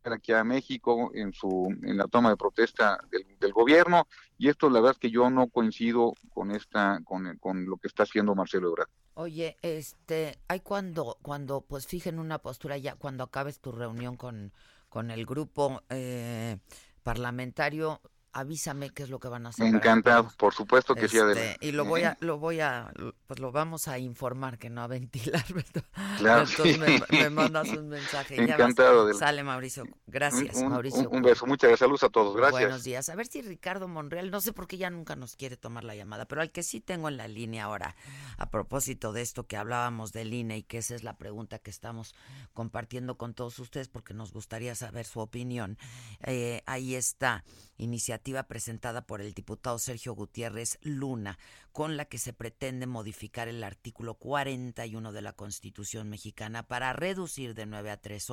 aquí 0.03 0.33
a 0.33 0.43
México 0.43 1.09
en 1.13 1.31
su 1.31 1.73
en 1.83 1.95
la 1.95 2.09
toma 2.09 2.31
de 2.31 2.35
protesta 2.35 2.99
del, 3.09 3.39
del 3.39 3.53
gobierno 3.53 4.07
y 4.37 4.49
esto 4.49 4.69
la 4.69 4.81
verdad 4.81 4.93
es 4.95 4.99
que 4.99 5.11
yo 5.11 5.29
no 5.29 5.47
coincido 5.47 6.15
con 6.33 6.51
esta 6.51 6.99
con, 7.05 7.37
con 7.37 7.65
lo 7.65 7.77
que 7.77 7.87
está 7.87 8.03
haciendo 8.03 8.35
Marcelo 8.35 8.67
Ebrard. 8.69 8.89
Oye, 9.13 9.57
este, 9.61 10.39
hay 10.47 10.61
cuando, 10.61 11.17
cuando, 11.21 11.61
pues 11.61 11.85
fijen 11.85 12.17
una 12.17 12.39
postura 12.39 12.77
ya, 12.77 12.95
cuando 12.95 13.23
acabes 13.23 13.59
tu 13.59 13.71
reunión 13.71 14.15
con, 14.15 14.53
con 14.91 15.09
el 15.09 15.25
grupo 15.25 15.83
eh, 15.89 16.57
parlamentario, 17.01 18.01
avísame 18.33 18.89
qué 18.89 19.03
es 19.03 19.09
lo 19.09 19.21
que 19.21 19.29
van 19.29 19.45
a 19.45 19.49
hacer. 19.49 19.65
Encantado, 19.65 20.29
por 20.37 20.53
supuesto 20.53 20.93
que 20.93 21.07
sí, 21.07 21.17
Este, 21.17 21.21
Adela. 21.21 21.55
y 21.61 21.71
lo 21.71 21.85
voy 21.85 22.03
a, 22.03 22.17
lo 22.19 22.37
voy 22.39 22.59
a, 22.59 22.91
pues 23.31 23.39
lo 23.39 23.53
vamos 23.53 23.87
a 23.87 23.97
informar, 23.97 24.57
que 24.57 24.69
no 24.69 24.81
a 24.81 24.87
ventilar, 24.87 25.41
¿verdad? 25.53 25.85
Claro, 26.17 26.41
Entonces 26.49 26.75
sí. 26.75 26.81
me, 27.11 27.17
me 27.21 27.29
mandas 27.29 27.69
un 27.69 27.87
mensaje. 27.87 28.35
ya 28.35 28.41
vas. 28.41 28.49
Encantado. 28.59 29.13
Sale 29.13 29.41
Mauricio, 29.41 29.85
gracias 30.05 30.57
un- 30.57 30.67
Mauricio. 30.67 30.99
un- 31.09 31.15
un 31.15 31.21
beso, 31.21 31.45
muchas 31.45 31.69
gracias, 31.69 31.79
saludos 31.79 32.03
a 32.03 32.09
todos, 32.09 32.35
gracias. 32.35 32.61
Buenos 32.63 32.83
días. 32.83 33.07
A 33.07 33.15
ver 33.15 33.27
si 33.27 33.41
Ricardo 33.41 33.87
Monreal, 33.87 34.31
no 34.31 34.41
sé 34.41 34.51
por 34.51 34.67
qué 34.67 34.77
ya 34.77 34.89
nunca 34.89 35.15
nos 35.15 35.37
quiere 35.37 35.55
tomar 35.55 35.85
la 35.85 35.95
llamada, 35.95 36.25
pero 36.25 36.41
al 36.41 36.51
que 36.51 36.61
sí 36.61 36.81
tengo 36.81 37.07
en 37.07 37.15
la 37.15 37.29
línea 37.29 37.63
ahora, 37.63 37.95
a 38.37 38.49
propósito 38.49 39.13
de 39.13 39.21
esto 39.21 39.47
que 39.47 39.55
hablábamos 39.55 40.11
del 40.11 40.33
INE 40.33 40.57
y 40.57 40.63
que 40.63 40.79
esa 40.79 40.93
es 40.95 41.03
la 41.05 41.17
pregunta 41.17 41.57
que 41.57 41.71
estamos 41.71 42.13
compartiendo 42.51 43.17
con 43.17 43.33
todos 43.33 43.59
ustedes 43.59 43.87
porque 43.87 44.13
nos 44.13 44.33
gustaría 44.33 44.75
saber 44.75 45.05
su 45.05 45.21
opinión. 45.21 45.77
Eh, 46.19 46.63
ahí 46.65 46.95
está, 46.95 47.45
iniciativa 47.77 48.43
presentada 48.43 49.05
por 49.07 49.21
el 49.21 49.33
diputado 49.33 49.79
Sergio 49.79 50.15
Gutiérrez 50.15 50.79
Luna, 50.81 51.39
con 51.71 51.95
la 51.95 52.03
que 52.03 52.17
se 52.17 52.33
pretende 52.33 52.87
modificar 52.87 53.20
el 53.21 53.63
artículo 53.63 54.15
41 54.15 55.11
de 55.11 55.21
la 55.21 55.33
Constitución 55.33 56.09
mexicana 56.09 56.63
para 56.63 56.93
reducir 56.93 57.53
de 57.53 57.65
9 57.65 57.91
a 57.91 57.97
3 57.97 58.27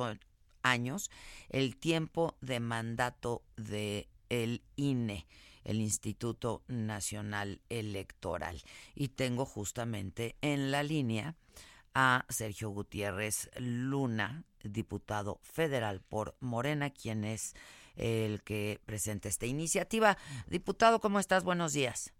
años 0.63 1.11
el 1.49 1.77
tiempo 1.77 2.35
de 2.41 2.59
mandato 2.59 3.43
de 3.55 4.09
INE, 4.75 5.27
el 5.63 5.81
Instituto 5.81 6.63
Nacional 6.67 7.61
Electoral. 7.69 8.61
Y 8.95 9.09
tengo 9.09 9.45
justamente 9.45 10.35
en 10.41 10.71
la 10.71 10.83
línea 10.83 11.35
a 11.93 12.25
Sergio 12.29 12.69
Gutiérrez 12.69 13.49
Luna, 13.57 14.43
diputado 14.63 15.39
federal 15.43 16.01
por 16.01 16.35
Morena, 16.39 16.89
quien 16.89 17.23
es 17.23 17.55
el 17.95 18.41
que 18.43 18.79
presenta 18.85 19.29
esta 19.29 19.45
iniciativa. 19.45 20.17
Diputado, 20.47 20.99
¿cómo 20.99 21.19
estás? 21.19 21.43
Buenos 21.43 21.73
días. 21.73 22.13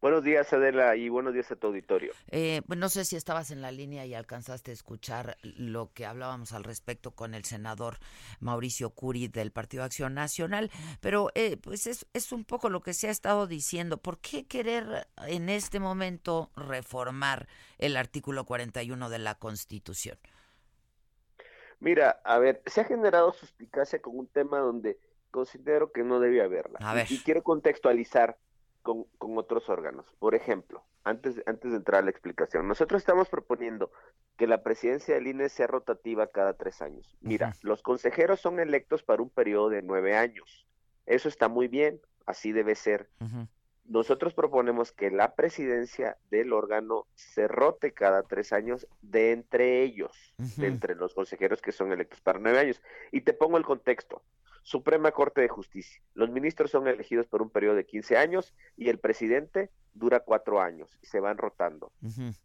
Buenos 0.00 0.22
días, 0.22 0.52
Adela, 0.52 0.94
y 0.94 1.08
buenos 1.08 1.34
días 1.34 1.50
a 1.50 1.56
tu 1.56 1.66
auditorio. 1.66 2.12
Eh, 2.30 2.62
pues 2.68 2.78
no 2.78 2.88
sé 2.88 3.04
si 3.04 3.16
estabas 3.16 3.50
en 3.50 3.60
la 3.60 3.72
línea 3.72 4.06
y 4.06 4.14
alcanzaste 4.14 4.70
a 4.70 4.74
escuchar 4.74 5.36
lo 5.42 5.90
que 5.92 6.06
hablábamos 6.06 6.52
al 6.52 6.62
respecto 6.62 7.10
con 7.10 7.34
el 7.34 7.44
senador 7.44 7.96
Mauricio 8.38 8.90
Curi 8.90 9.26
del 9.26 9.50
Partido 9.50 9.82
Acción 9.82 10.14
Nacional, 10.14 10.70
pero 11.00 11.30
eh, 11.34 11.56
pues 11.56 11.88
es, 11.88 12.06
es 12.12 12.30
un 12.30 12.44
poco 12.44 12.70
lo 12.70 12.80
que 12.80 12.94
se 12.94 13.08
ha 13.08 13.10
estado 13.10 13.48
diciendo. 13.48 13.96
¿Por 13.96 14.18
qué 14.18 14.46
querer 14.46 15.08
en 15.26 15.48
este 15.48 15.80
momento 15.80 16.52
reformar 16.54 17.48
el 17.78 17.96
artículo 17.96 18.44
41 18.44 19.10
de 19.10 19.18
la 19.18 19.34
Constitución? 19.34 20.16
Mira, 21.80 22.20
a 22.22 22.38
ver, 22.38 22.62
se 22.66 22.82
ha 22.82 22.84
generado 22.84 23.32
suspicacia 23.32 24.00
con 24.00 24.16
un 24.16 24.28
tema 24.28 24.60
donde 24.60 24.98
considero 25.32 25.90
que 25.90 26.04
no 26.04 26.20
debe 26.20 26.42
haberla. 26.42 26.78
A 26.80 26.94
ver. 26.94 27.06
Y, 27.10 27.18
quiero 27.18 27.42
contextualizar 27.42 28.36
con, 28.88 29.04
con 29.18 29.36
otros 29.36 29.68
órganos. 29.68 30.06
Por 30.18 30.34
ejemplo, 30.34 30.82
antes, 31.04 31.42
antes 31.44 31.72
de 31.72 31.76
entrar 31.76 32.00
a 32.00 32.04
la 32.04 32.10
explicación, 32.10 32.66
nosotros 32.66 33.02
estamos 33.02 33.28
proponiendo 33.28 33.92
que 34.38 34.46
la 34.46 34.62
presidencia 34.62 35.14
del 35.14 35.26
INE 35.26 35.50
sea 35.50 35.66
rotativa 35.66 36.28
cada 36.28 36.54
tres 36.54 36.80
años. 36.80 37.18
Mira, 37.20 37.52
los 37.60 37.82
consejeros 37.82 38.40
son 38.40 38.60
electos 38.60 39.02
para 39.02 39.20
un 39.20 39.28
periodo 39.28 39.68
de 39.68 39.82
nueve 39.82 40.16
años. 40.16 40.66
Eso 41.04 41.28
está 41.28 41.48
muy 41.48 41.68
bien, 41.68 42.00
así 42.24 42.52
debe 42.52 42.74
ser. 42.76 43.10
Nosotros 43.84 44.32
proponemos 44.32 44.90
que 44.92 45.10
la 45.10 45.34
presidencia 45.34 46.16
del 46.30 46.54
órgano 46.54 47.06
se 47.14 47.46
rote 47.46 47.92
cada 47.92 48.22
tres 48.22 48.54
años 48.54 48.86
de 49.02 49.32
entre 49.32 49.82
ellos, 49.82 50.34
de 50.56 50.66
entre 50.66 50.94
los 50.94 51.12
consejeros 51.12 51.60
que 51.60 51.72
son 51.72 51.92
electos 51.92 52.22
para 52.22 52.38
nueve 52.38 52.58
años. 52.58 52.80
Y 53.12 53.20
te 53.20 53.34
pongo 53.34 53.58
el 53.58 53.66
contexto. 53.66 54.22
Suprema 54.62 55.12
Corte 55.12 55.40
de 55.40 55.48
Justicia. 55.48 56.02
Los 56.14 56.30
ministros 56.30 56.70
son 56.70 56.88
elegidos 56.88 57.26
por 57.26 57.42
un 57.42 57.50
periodo 57.50 57.76
de 57.76 57.86
15 57.86 58.16
años 58.16 58.54
y 58.76 58.88
el 58.88 58.98
presidente 58.98 59.70
dura 59.94 60.20
cuatro 60.20 60.60
años 60.60 60.98
y 61.02 61.06
se 61.06 61.20
van 61.20 61.38
rotando. 61.38 61.92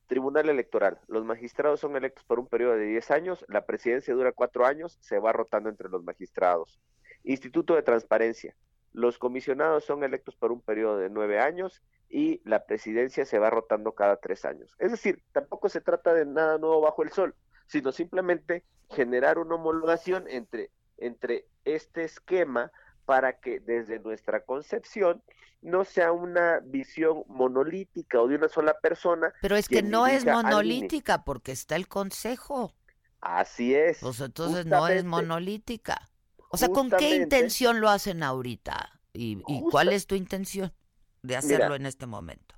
Tribunal 0.07 0.49
Electoral. 0.49 0.99
Los 1.07 1.25
magistrados 1.25 1.79
son 1.79 1.95
electos 1.95 2.23
por 2.23 2.39
un 2.39 2.47
periodo 2.47 2.73
de 2.73 2.85
10 2.85 3.11
años, 3.11 3.45
la 3.47 3.65
presidencia 3.65 4.13
dura 4.13 4.31
cuatro 4.31 4.65
años, 4.65 4.97
se 5.01 5.19
va 5.19 5.31
rotando 5.33 5.69
entre 5.69 5.89
los 5.89 6.03
magistrados. 6.03 6.79
Instituto 7.23 7.75
de 7.75 7.83
Transparencia. 7.83 8.55
los 8.91 9.17
comisionados 9.17 9.85
son 9.85 10.03
electos 10.03 10.35
por 10.35 10.51
un 10.51 10.61
periodo 10.61 10.97
de 10.97 11.09
nueve 11.09 11.39
años 11.39 11.81
y 12.09 12.41
la 12.47 12.65
presidencia 12.65 13.25
se 13.25 13.39
va 13.39 13.49
rotando 13.49 13.93
cada 13.93 14.17
tres 14.17 14.45
años. 14.45 14.75
Es 14.77 14.91
decir, 14.91 15.23
tampoco 15.31 15.67
se 15.67 15.81
trata 15.81 16.13
de 16.13 16.25
nada 16.25 16.59
nuevo 16.59 16.79
bajo 16.79 17.01
el 17.01 17.09
sol, 17.09 17.33
sino 17.65 17.91
simplemente 17.91 18.63
generar 18.91 19.39
una 19.39 19.55
homologación 19.55 20.27
entre, 20.27 20.69
entre 20.97 21.47
este 21.65 22.03
esquema 22.03 22.71
para 23.05 23.39
que 23.39 23.59
desde 23.59 23.99
nuestra 23.99 24.43
concepción 24.45 25.21
no 25.61 25.85
sea 25.85 26.11
una 26.11 26.59
visión 26.59 27.23
monolítica 27.27 28.21
o 28.21 28.27
de 28.27 28.35
una 28.35 28.49
sola 28.49 28.77
persona. 28.79 29.33
Pero 29.41 29.55
es 29.55 29.67
que 29.67 29.81
no 29.81 30.07
es 30.07 30.25
monolítica 30.25 31.23
porque 31.23 31.51
está 31.51 31.75
el 31.75 31.87
consejo. 31.87 32.73
Así 33.21 33.73
es. 33.73 33.99
Pues 34.01 34.19
entonces 34.19 34.65
no 34.65 34.87
es 34.87 35.05
monolítica. 35.05 36.09
O 36.49 36.57
sea, 36.57 36.69
¿con 36.69 36.89
qué 36.91 37.15
intención 37.15 37.79
lo 37.79 37.89
hacen 37.89 38.21
ahorita? 38.21 38.99
¿Y, 39.13 39.41
y 39.47 39.61
cuál 39.71 39.89
es 39.89 40.05
tu 40.05 40.15
intención 40.15 40.73
de 41.21 41.37
hacerlo 41.37 41.65
Mira, 41.65 41.75
en 41.77 41.85
este 41.85 42.05
momento? 42.05 42.55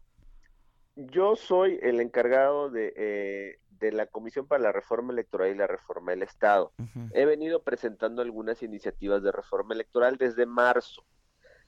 Yo 0.96 1.36
soy 1.36 1.80
el 1.82 2.02
encargado 2.02 2.70
de, 2.70 2.94
eh, 2.96 3.60
de 3.86 3.92
la 3.92 4.08
Comisión 4.08 4.48
para 4.48 4.64
la 4.64 4.72
Reforma 4.72 5.14
Electoral 5.14 5.52
y 5.52 5.56
la 5.56 5.68
Reforma 5.68 6.12
del 6.12 6.24
Estado. 6.24 6.72
He 7.14 7.26
venido 7.26 7.64
presentando 7.64 8.22
algunas 8.22 8.64
iniciativas 8.64 9.24
de 9.24 9.32
reforma 9.32 9.74
electoral 9.74 10.18
desde 10.18 10.46
marzo. 10.46 11.04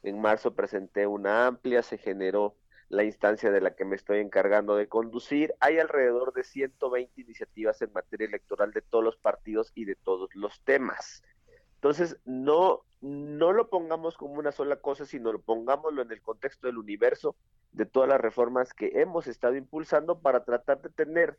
En 0.03 0.21
marzo 0.21 0.53
presenté 0.53 1.07
una 1.07 1.47
amplia, 1.47 1.81
se 1.81 1.97
generó 1.97 2.55
la 2.89 3.03
instancia 3.03 3.51
de 3.51 3.61
la 3.61 3.75
que 3.75 3.85
me 3.85 3.95
estoy 3.95 4.19
encargando 4.19 4.75
de 4.75 4.87
conducir. 4.87 5.53
Hay 5.59 5.79
alrededor 5.79 6.33
de 6.33 6.43
120 6.43 7.21
iniciativas 7.21 7.81
en 7.81 7.91
materia 7.93 8.27
electoral 8.27 8.71
de 8.71 8.81
todos 8.81 9.03
los 9.03 9.17
partidos 9.17 9.71
y 9.75 9.85
de 9.85 9.95
todos 9.95 10.33
los 10.35 10.61
temas. 10.61 11.23
Entonces, 11.75 12.17
no, 12.25 12.83
no 13.01 13.53
lo 13.53 13.69
pongamos 13.69 14.17
como 14.17 14.35
una 14.35 14.51
sola 14.51 14.77
cosa, 14.77 15.05
sino 15.05 15.31
lo 15.31 15.41
pongámoslo 15.41 16.01
en 16.01 16.11
el 16.11 16.21
contexto 16.21 16.67
del 16.67 16.77
universo 16.77 17.35
de 17.71 17.85
todas 17.85 18.09
las 18.09 18.21
reformas 18.21 18.73
que 18.73 18.91
hemos 19.01 19.27
estado 19.27 19.55
impulsando 19.55 20.19
para 20.19 20.43
tratar 20.43 20.81
de 20.81 20.89
tener 20.89 21.37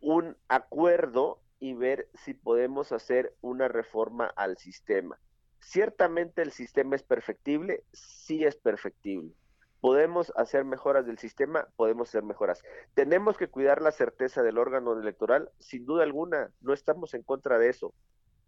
un 0.00 0.36
acuerdo 0.48 1.40
y 1.58 1.74
ver 1.74 2.08
si 2.14 2.34
podemos 2.34 2.92
hacer 2.92 3.34
una 3.40 3.68
reforma 3.68 4.32
al 4.36 4.56
sistema. 4.56 5.18
Ciertamente 5.60 6.42
el 6.42 6.52
sistema 6.52 6.96
es 6.96 7.02
perfectible, 7.02 7.84
sí 7.92 8.44
es 8.44 8.56
perfectible. 8.56 9.32
Podemos 9.80 10.32
hacer 10.36 10.64
mejoras 10.64 11.06
del 11.06 11.18
sistema, 11.18 11.68
podemos 11.76 12.08
hacer 12.08 12.22
mejoras. 12.22 12.62
Tenemos 12.94 13.36
que 13.36 13.48
cuidar 13.48 13.80
la 13.80 13.92
certeza 13.92 14.42
del 14.42 14.58
órgano 14.58 14.98
electoral, 14.98 15.50
sin 15.58 15.86
duda 15.86 16.02
alguna, 16.02 16.50
no 16.60 16.72
estamos 16.72 17.14
en 17.14 17.22
contra 17.22 17.58
de 17.58 17.68
eso. 17.68 17.94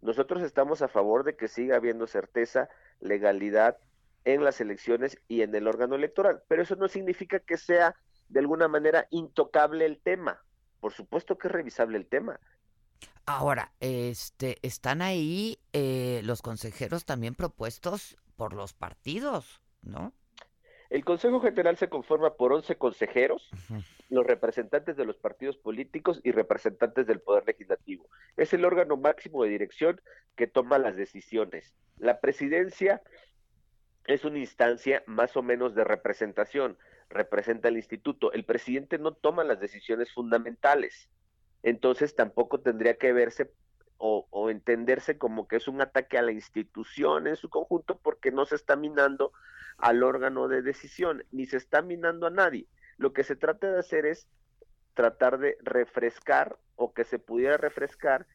Nosotros 0.01 0.43
estamos 0.43 0.81
a 0.81 0.87
favor 0.87 1.23
de 1.23 1.35
que 1.35 1.47
siga 1.47 1.77
habiendo 1.77 2.07
certeza, 2.07 2.69
legalidad 2.99 3.77
en 4.25 4.43
las 4.43 4.59
elecciones 4.61 5.17
y 5.27 5.41
en 5.41 5.53
el 5.55 5.67
órgano 5.67 5.95
electoral, 5.95 6.43
pero 6.47 6.61
eso 6.61 6.75
no 6.75 6.87
significa 6.87 7.39
que 7.39 7.57
sea 7.57 7.95
de 8.29 8.39
alguna 8.39 8.67
manera 8.67 9.07
intocable 9.11 9.85
el 9.85 9.99
tema. 9.99 10.41
Por 10.83 10.91
supuesto 10.91 11.37
que 11.37 11.47
es 11.47 11.53
revisable 11.53 11.97
el 11.97 12.07
tema. 12.07 12.41
Ahora, 13.25 13.71
este, 13.79 14.57
están 14.63 15.01
ahí 15.01 15.57
eh, 15.71 16.19
los 16.25 16.41
consejeros 16.41 17.05
también 17.05 17.35
propuestos 17.35 18.17
por 18.35 18.51
los 18.51 18.73
partidos, 18.73 19.61
¿no? 19.81 20.11
El 20.89 21.05
Consejo 21.05 21.39
General 21.39 21.77
se 21.77 21.87
conforma 21.87 22.33
por 22.33 22.51
11 22.51 22.75
consejeros, 22.75 23.49
los 24.09 24.27
representantes 24.27 24.97
de 24.97 25.05
los 25.05 25.15
partidos 25.15 25.55
políticos 25.55 26.19
y 26.21 26.33
representantes 26.33 27.07
del 27.07 27.21
Poder 27.21 27.45
Legislativo. 27.47 28.09
Es 28.35 28.51
el 28.51 28.65
órgano 28.65 28.97
máximo 28.97 29.45
de 29.45 29.51
dirección 29.51 30.01
que 30.35 30.47
toma 30.47 30.79
las 30.79 30.97
decisiones. 30.97 31.73
La 31.97 32.19
presidencia 32.19 33.01
es 34.03 34.25
una 34.25 34.39
instancia 34.39 35.01
más 35.05 35.37
o 35.37 35.43
menos 35.43 35.75
de 35.75 35.85
representación, 35.85 36.77
representa 37.13 37.67
el 37.69 37.77
instituto. 37.77 38.31
El 38.33 38.45
presidente 38.45 38.97
no 38.97 39.13
toma 39.13 39.43
las 39.43 39.59
decisiones 39.59 40.11
fundamentales, 40.11 41.09
entonces 41.63 42.15
tampoco 42.15 42.59
tendría 42.59 42.97
que 42.97 43.13
verse 43.13 43.51
o, 44.05 44.49
entenderse 44.49 45.17
como 45.17 45.47
que 45.47 45.55
es 45.55 45.69
un 45.69 45.79
ataque 45.79 46.17
a 46.17 46.21
la 46.21 46.33
institución 46.33 47.25
en 47.25 47.37
su 47.37 47.49
conjunto 47.49 47.97
porque 48.03 48.31
no 48.31 48.45
se 48.45 48.55
está 48.55 48.75
minando 48.75 49.31
al 49.77 50.03
órgano 50.03 50.49
de 50.49 50.61
decisión, 50.61 51.23
ni 51.31 51.45
se 51.45 51.55
está 51.55 51.81
minando 51.81 52.27
a 52.27 52.29
nadie. 52.29 52.67
Lo 52.97 53.13
que 53.13 53.23
se 53.23 53.37
trata 53.37 53.71
de 53.71 53.79
hacer 53.79 54.05
es 54.05 54.27
tratar 54.93 55.39
de 55.39 55.57
refrescar 55.61 56.57
o 56.75 56.93
que 56.93 57.05
se 57.05 57.17
pudiera 57.17 57.55
refrescar 57.55 58.27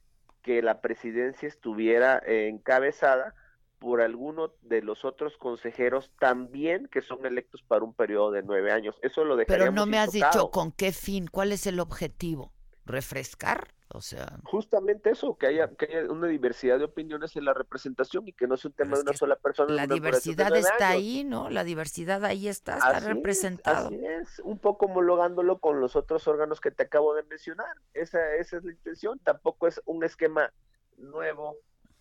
que 0.43 0.63
la 0.63 0.81
presidencia 0.81 1.47
estuviera 1.47 2.23
eh, 2.27 2.49
encabezada 2.49 3.35
por 3.79 4.01
alguno 4.01 4.53
de 4.63 4.83
los 4.83 5.05
otros 5.05 5.37
consejeros 5.37 6.11
también 6.19 6.89
que 6.89 7.03
son 7.03 7.25
electos 7.25 7.63
para 7.63 7.85
un 7.85 7.95
periodo 7.95 8.31
de 8.33 8.43
nueve 8.43 8.73
años. 8.73 8.97
Eso 9.03 9.25
lo 9.25 9.37
Pero 9.37 9.47
dejaríamos 9.49 9.75
no 9.75 9.87
me 9.87 9.99
has 9.99 10.13
dicho 10.13 10.51
con 10.51 10.73
qué 10.73 10.93
fin, 10.93 11.27
cuál 11.31 11.53
es 11.53 11.67
el 11.67 11.81
objetivo. 11.81 12.53
¿Refrescar? 12.85 13.69
O 13.91 14.03
sea, 14.03 14.39
Justamente 14.45 15.11
eso, 15.11 15.37
que 15.39 15.47
haya, 15.47 15.69
que 15.75 15.87
haya 15.87 16.13
una 16.13 16.27
diversidad 16.27 16.79
de 16.79 16.85
opiniones 16.85 17.37
en 17.37 17.45
la 17.47 17.55
representación 17.55 18.29
y 18.29 18.33
que 18.35 18.47
no 18.47 18.57
sea 18.59 18.69
un 18.69 18.75
tema 18.75 18.97
de 18.97 19.03
una 19.03 19.15
sola 19.15 19.37
persona. 19.37 19.73
la 19.73 19.87
diversidad 19.87 20.55
está 20.55 20.91
ahí, 20.91 21.25
¿no? 21.25 21.49
La 21.49 21.65
diversidad 21.65 22.23
ahí 22.25 22.49
está, 22.49 22.75
está 22.75 22.89
Así 22.89 23.09
es, 23.09 23.15
representado. 23.15 23.87
así 23.87 24.01
es, 24.05 24.41
un 24.41 24.59
poco 24.59 24.87
homologándolo 24.87 25.59
con 25.59 25.81
los 25.81 25.97
otros 25.97 26.29
órganos 26.29 26.61
que 26.61 26.71
te 26.71 26.83
acabo 26.83 27.15
de 27.15 27.23
mencionar. 27.25 27.77
Esa, 27.95 28.35
esa 28.35 28.59
es 28.59 28.65
la 28.65 28.73
intención. 28.73 29.19
Tampoco 29.21 29.67
es 29.67 29.81
un 29.87 30.05
esquema 30.05 30.53
nuevo 30.99 31.57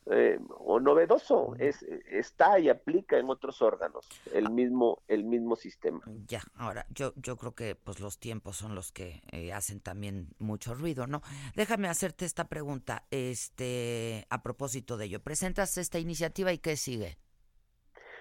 eh, 0.09 0.39
o 0.59 0.79
novedoso. 0.79 1.55
Es, 1.59 1.83
está 1.83 2.59
y 2.59 2.69
aplica 2.69 3.17
en 3.17 3.29
otros 3.29 3.61
órganos 3.61 4.07
el 4.33 4.49
mismo, 4.49 5.01
el 5.07 5.23
mismo 5.23 5.55
sistema. 5.55 6.01
Ya, 6.27 6.41
ahora, 6.55 6.85
yo, 6.89 7.13
yo 7.15 7.37
creo 7.37 7.55
que 7.55 7.75
pues 7.75 7.99
los 7.99 8.19
tiempos 8.19 8.57
son 8.57 8.75
los 8.75 8.91
que 8.91 9.21
eh, 9.31 9.53
hacen 9.53 9.79
también 9.79 10.29
mucho 10.39 10.73
ruido, 10.73 11.07
¿no? 11.07 11.21
Déjame 11.55 11.87
hacerte 11.87 12.25
esta 12.25 12.47
pregunta, 12.47 13.05
este, 13.11 14.25
a 14.29 14.41
propósito 14.43 14.97
de 14.97 15.05
ello. 15.05 15.19
¿Presentas 15.21 15.77
esta 15.77 15.99
iniciativa 15.99 16.51
y 16.53 16.59
qué 16.59 16.77
sigue? 16.77 17.17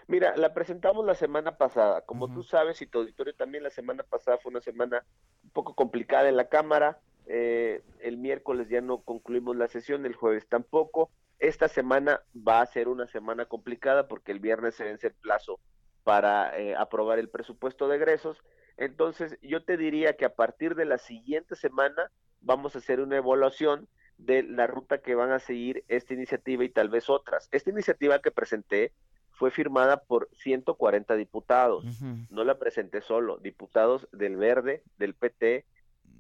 Mira, 0.09 0.37
la 0.37 0.55
presentamos 0.55 1.05
la 1.05 1.15
semana 1.15 1.59
pasada. 1.59 2.03
Como 2.03 2.33
tú 2.33 2.45
sabes, 2.45 2.81
y 2.81 2.87
tu 2.87 3.01
auditorio 3.01 3.35
también, 3.35 3.65
la 3.65 3.71
semana 3.71 4.05
pasada 4.05 4.39
fue 4.39 4.51
una 4.51 4.61
semana 4.61 5.05
un 5.43 5.51
poco 5.51 5.75
complicada 5.75 6.29
en 6.29 6.37
la 6.37 6.49
Cámara. 6.49 7.01
Eh, 7.27 7.83
el 8.01 8.17
miércoles 8.17 8.69
ya 8.69 8.81
no 8.81 8.99
concluimos 8.99 9.57
la 9.57 9.67
sesión, 9.67 10.07
el 10.07 10.15
jueves 10.15 10.47
tampoco. 10.47 11.11
Esta 11.39 11.69
semana 11.69 12.23
va 12.37 12.61
a 12.61 12.67
ser 12.67 12.89
una 12.89 13.07
semana 13.07 13.47
complicada 13.47 14.09
porque 14.09 14.33
el 14.33 14.41
viernes 14.41 14.75
se 14.75 14.85
vence 14.85 15.09
el 15.09 15.15
plazo 15.15 15.61
para 16.03 16.59
eh, 16.59 16.75
aprobar 16.77 17.19
el 17.19 17.29
presupuesto 17.29 17.89
de 17.89 17.97
egresos. 17.97 18.43
Entonces, 18.77 19.39
yo 19.43 19.65
te 19.65 19.77
diría 19.77 20.17
que 20.17 20.25
a 20.25 20.35
partir 20.35 20.75
de 20.75 20.85
la 20.85 20.99
siguiente 20.99 21.57
semana 21.57 22.11
vamos 22.41 22.75
a 22.75 22.79
hacer 22.79 23.01
una 23.01 23.17
evaluación 23.17 23.89
de 24.19 24.43
la 24.43 24.67
ruta 24.67 24.99
que 24.99 25.15
van 25.15 25.31
a 25.31 25.39
seguir 25.39 25.85
esta 25.89 26.15
iniciativa 26.15 26.65
y 26.65 26.69
tal 26.69 26.89
vez 26.89 27.11
otras. 27.11 27.49
Esta 27.53 27.71
iniciativa 27.71 28.21
que 28.21 28.31
presenté 28.31 28.93
fue 29.33 29.51
firmada 29.51 30.03
por 30.03 30.29
140 30.33 31.15
diputados. 31.17 31.85
No 32.31 32.45
la 32.45 32.59
presenté 32.59 33.03
solo, 33.03 33.37
diputados 33.37 34.09
del 34.13 34.37
Verde, 34.37 34.83
del 34.97 35.15
PT, 35.15 35.67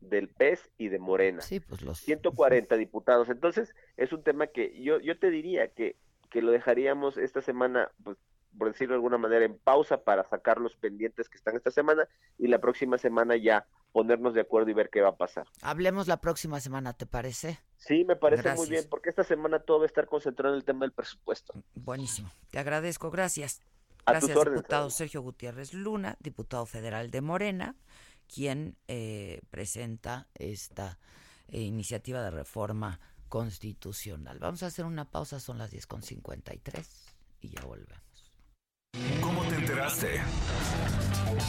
del 0.01 0.29
PES 0.29 0.71
y 0.79 0.89
de 0.89 0.99
Morena. 0.99 1.41
Sí, 1.41 1.61
pues 1.61 1.83
los 1.83 1.99
140 1.99 2.77
diputados. 2.77 3.29
Entonces, 3.29 3.75
es 3.97 4.13
un 4.13 4.23
tema 4.23 4.47
que 4.47 4.81
yo, 4.83 5.01
yo 5.01 5.19
te 5.19 5.31
diría 5.31 5.69
que, 5.69 5.97
que 6.31 6.43
lo 6.43 6.53
dejaríamos 6.53 7.17
esta 7.17 7.41
semana, 7.41 7.91
pues, 8.05 8.17
por 8.57 8.69
decirlo 8.69 8.93
de 8.95 8.97
alguna 8.97 9.19
manera, 9.19 9.45
en 9.45 9.59
pausa 9.59 10.03
para 10.03 10.25
sacar 10.25 10.59
los 10.61 10.77
pendientes 10.77 11.29
que 11.29 11.37
están 11.37 11.57
esta 11.57 11.71
semana 11.71 12.09
y 12.39 12.47
la 12.47 12.61
próxima 12.61 12.99
semana 12.99 13.37
ya 13.37 13.67
ponernos 13.93 14.35
de 14.35 14.43
acuerdo 14.43 14.71
y 14.71 14.75
ver 14.75 14.91
qué 14.91 15.01
va 15.01 15.11
a 15.11 15.17
pasar. 15.17 15.47
Hablemos 15.63 16.07
la 16.07 16.21
próxima 16.21 16.61
semana, 16.61 16.93
¿te 16.93 17.07
parece? 17.07 17.61
Sí, 17.77 18.05
me 18.05 18.17
parece 18.17 18.43
Gracias. 18.43 18.59
muy 18.67 18.71
bien, 18.71 18.85
porque 18.91 19.11
esta 19.11 19.25
semana 19.25 19.59
todo 19.59 19.79
va 19.79 19.85
a 19.85 19.87
estar 19.87 20.07
concentrado 20.07 20.55
en 20.55 20.59
el 20.59 20.65
tema 20.65 20.81
del 20.81 20.93
presupuesto. 20.93 21.55
Buenísimo. 21.75 22.31
Te 22.51 22.59
agradezco, 22.59 23.11
gracias. 23.11 23.61
A 24.05 24.13
tus 24.13 24.29
Gracias, 24.29 24.37
órdenes, 24.37 24.61
diputado. 24.61 24.91
Sergio 24.91 25.23
Gutiérrez 25.23 25.75
Luna, 25.75 26.17
diputado 26.21 26.65
federal 26.67 27.11
de 27.11 27.21
Morena, 27.23 27.75
quien 28.33 28.77
eh, 28.89 29.41
presenta 29.51 30.29
esta 30.35 30.99
eh, 31.49 31.61
iniciativa 31.61 32.23
de 32.23 32.31
reforma 32.31 33.01
constitucional. 33.29 34.39
Vamos 34.39 34.63
a 34.63 34.67
hacer 34.67 34.85
una 34.85 35.11
pausa, 35.11 35.41
son 35.41 35.59
las 35.59 35.73
10.53 35.73 36.85
y 37.41 37.49
ya 37.49 37.61
volvemos. 37.63 38.07
¿Cómo 39.21 39.43
te 39.45 39.57
enteraste? 39.57 40.21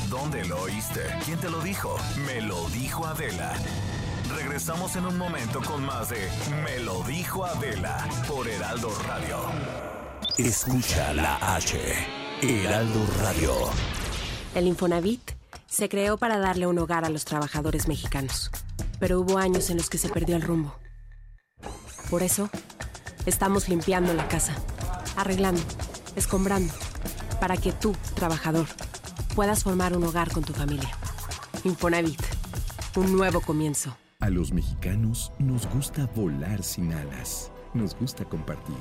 ¿Dónde 0.09 0.43
lo 0.45 0.61
oíste? 0.61 1.01
¿Quién 1.25 1.39
te 1.39 1.49
lo 1.49 1.61
dijo? 1.61 1.95
Me 2.25 2.41
lo 2.41 2.67
dijo 2.69 3.05
Adela. 3.05 3.53
Regresamos 4.35 4.95
en 4.97 5.05
un 5.05 5.17
momento 5.17 5.61
con 5.61 5.85
más 5.85 6.09
de 6.09 6.29
Me 6.63 6.79
lo 6.79 7.01
dijo 7.03 7.45
Adela 7.45 8.07
por 8.27 8.47
Heraldo 8.47 8.89
Radio. 9.07 9.37
Escucha 10.37 11.13
la 11.13 11.55
H. 11.55 11.79
Heraldo 12.41 13.07
Radio. 13.21 13.53
El 14.53 14.67
Infonavit 14.67 15.36
se 15.67 15.89
creó 15.89 16.17
para 16.17 16.37
darle 16.39 16.67
un 16.67 16.79
hogar 16.79 17.05
a 17.05 17.09
los 17.09 17.25
trabajadores 17.25 17.87
mexicanos, 17.87 18.51
pero 18.99 19.19
hubo 19.19 19.37
años 19.37 19.69
en 19.69 19.77
los 19.77 19.89
que 19.89 19.97
se 19.97 20.09
perdió 20.09 20.35
el 20.35 20.41
rumbo. 20.41 20.75
Por 22.09 22.23
eso, 22.23 22.49
estamos 23.25 23.67
limpiando 23.67 24.13
la 24.13 24.27
casa, 24.27 24.55
arreglando, 25.15 25.61
escombrando, 26.15 26.73
para 27.39 27.57
que 27.57 27.73
tú, 27.73 27.95
trabajador, 28.15 28.67
puedas 29.35 29.63
formar 29.63 29.95
un 29.95 30.03
hogar 30.03 30.31
con 30.31 30.43
tu 30.43 30.53
familia. 30.53 30.89
Infonavit, 31.63 32.21
un 32.95 33.15
nuevo 33.15 33.41
comienzo. 33.41 33.95
A 34.19 34.29
los 34.29 34.51
mexicanos 34.51 35.31
nos 35.37 35.67
gusta 35.67 36.09
volar 36.15 36.63
sin 36.63 36.93
alas. 36.93 37.51
Nos 37.73 37.95
gusta 37.95 38.25
compartir, 38.25 38.77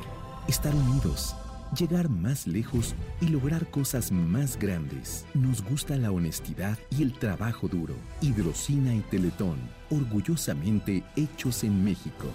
estar 0.49 0.75
unidos, 0.75 1.37
llegar 1.79 2.09
más 2.09 2.47
lejos 2.47 2.95
y 3.21 3.29
lograr 3.29 3.71
cosas 3.71 4.13
más 4.13 4.59
grandes. 4.59 5.25
Nos 5.35 5.63
gusta 5.63 5.97
la 5.97 6.11
honestidad 6.11 6.79
y 6.91 7.03
el 7.03 7.13
trabajo 7.13 7.69
duro. 7.69 7.95
Hidrocina 8.21 8.95
y 8.95 9.01
Teletón, 9.01 9.59
orgullosamente 9.91 11.03
hechos 11.17 11.65
en 11.65 11.85
México. 11.85 12.27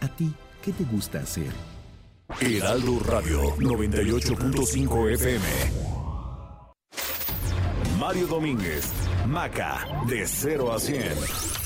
¿A 0.00 0.08
ti 0.08 0.32
qué 0.62 0.72
te 0.72 0.84
gusta 0.84 1.20
hacer? 1.20 1.52
Heraldo 2.40 3.00
Radio 3.00 3.56
98.5 3.56 5.12
FM. 5.14 5.44
Mario 7.98 8.26
Domínguez, 8.28 8.92
Maca, 9.26 9.86
de 10.08 10.26
0 10.26 10.72
a 10.72 10.78
100. 10.78 11.57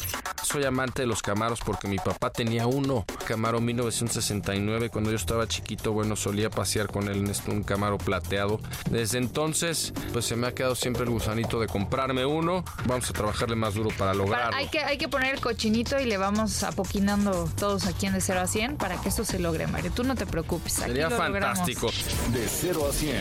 Soy 0.52 0.64
amante 0.64 1.00
de 1.00 1.08
los 1.08 1.22
Camaros 1.22 1.60
porque 1.64 1.88
mi 1.88 1.96
papá 1.96 2.28
tenía 2.28 2.66
uno, 2.66 3.06
Camaro 3.26 3.58
1969. 3.62 4.90
Cuando 4.90 5.08
yo 5.08 5.16
estaba 5.16 5.48
chiquito, 5.48 5.92
bueno, 5.94 6.14
solía 6.14 6.50
pasear 6.50 6.88
con 6.88 7.08
él 7.08 7.20
en 7.20 7.28
este, 7.28 7.50
un 7.50 7.62
Camaro 7.62 7.96
plateado. 7.96 8.60
Desde 8.90 9.16
entonces, 9.16 9.94
pues 10.12 10.26
se 10.26 10.36
me 10.36 10.46
ha 10.46 10.52
quedado 10.52 10.74
siempre 10.74 11.04
el 11.04 11.08
gusanito 11.08 11.58
de 11.58 11.68
comprarme 11.68 12.26
uno. 12.26 12.66
Vamos 12.84 13.08
a 13.08 13.14
trabajarle 13.14 13.56
más 13.56 13.72
duro 13.72 13.88
para 13.96 14.12
lograrlo. 14.12 14.54
Hay, 14.54 14.68
que, 14.68 14.80
hay 14.80 14.98
que 14.98 15.08
poner 15.08 15.36
el 15.36 15.40
cochinito 15.40 15.98
y 15.98 16.04
le 16.04 16.18
vamos 16.18 16.62
apoquinando 16.64 17.48
todos 17.56 17.86
aquí 17.86 18.04
en 18.04 18.12
de 18.12 18.20
0 18.20 18.40
a 18.40 18.46
100 18.46 18.76
para 18.76 19.00
que 19.00 19.08
esto 19.08 19.24
se 19.24 19.38
logre, 19.38 19.66
Mario. 19.68 19.90
Tú 19.94 20.04
no 20.04 20.16
te 20.16 20.26
preocupes. 20.26 20.80
Aquí 20.80 20.88
Sería 20.90 21.08
lo 21.08 21.16
logramos. 21.16 21.60
fantástico. 21.60 21.86
De 22.30 22.46
0 22.46 22.88
a 22.90 22.92
100, 22.92 23.16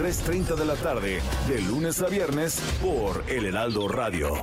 3.30 0.00 0.56
de 0.56 0.64
la 0.64 0.74
tarde, 0.74 1.22
de 1.46 1.60
lunes 1.60 2.02
a 2.02 2.08
viernes, 2.08 2.58
por 2.82 3.22
El 3.28 3.46
Heraldo 3.46 3.86
Radio. 3.86 4.42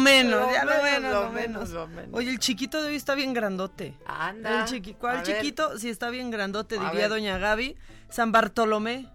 Menos, 0.00 0.40
Lo 0.46 0.52
ya 0.52 0.64
lo 0.64 0.82
menos, 0.82 1.12
lo 1.12 1.30
menos, 1.30 1.32
menos. 1.32 1.70
lo 1.70 1.86
menos. 1.86 2.10
Oye, 2.12 2.30
el 2.30 2.38
chiquito 2.38 2.82
de 2.82 2.88
hoy 2.88 2.96
está 2.96 3.14
bien 3.14 3.32
grandote. 3.32 3.96
Anda. 4.06 4.60
El 4.60 4.66
chiqui- 4.66 4.96
¿Cuál 4.96 5.22
chiquito? 5.22 5.78
Sí, 5.78 5.88
está 5.88 6.10
bien 6.10 6.30
grandote, 6.30 6.76
A 6.76 6.84
diría 6.84 7.02
ver. 7.02 7.08
doña 7.10 7.38
Gaby. 7.38 7.76
San 8.08 8.32
Bartolomé, 8.32 9.08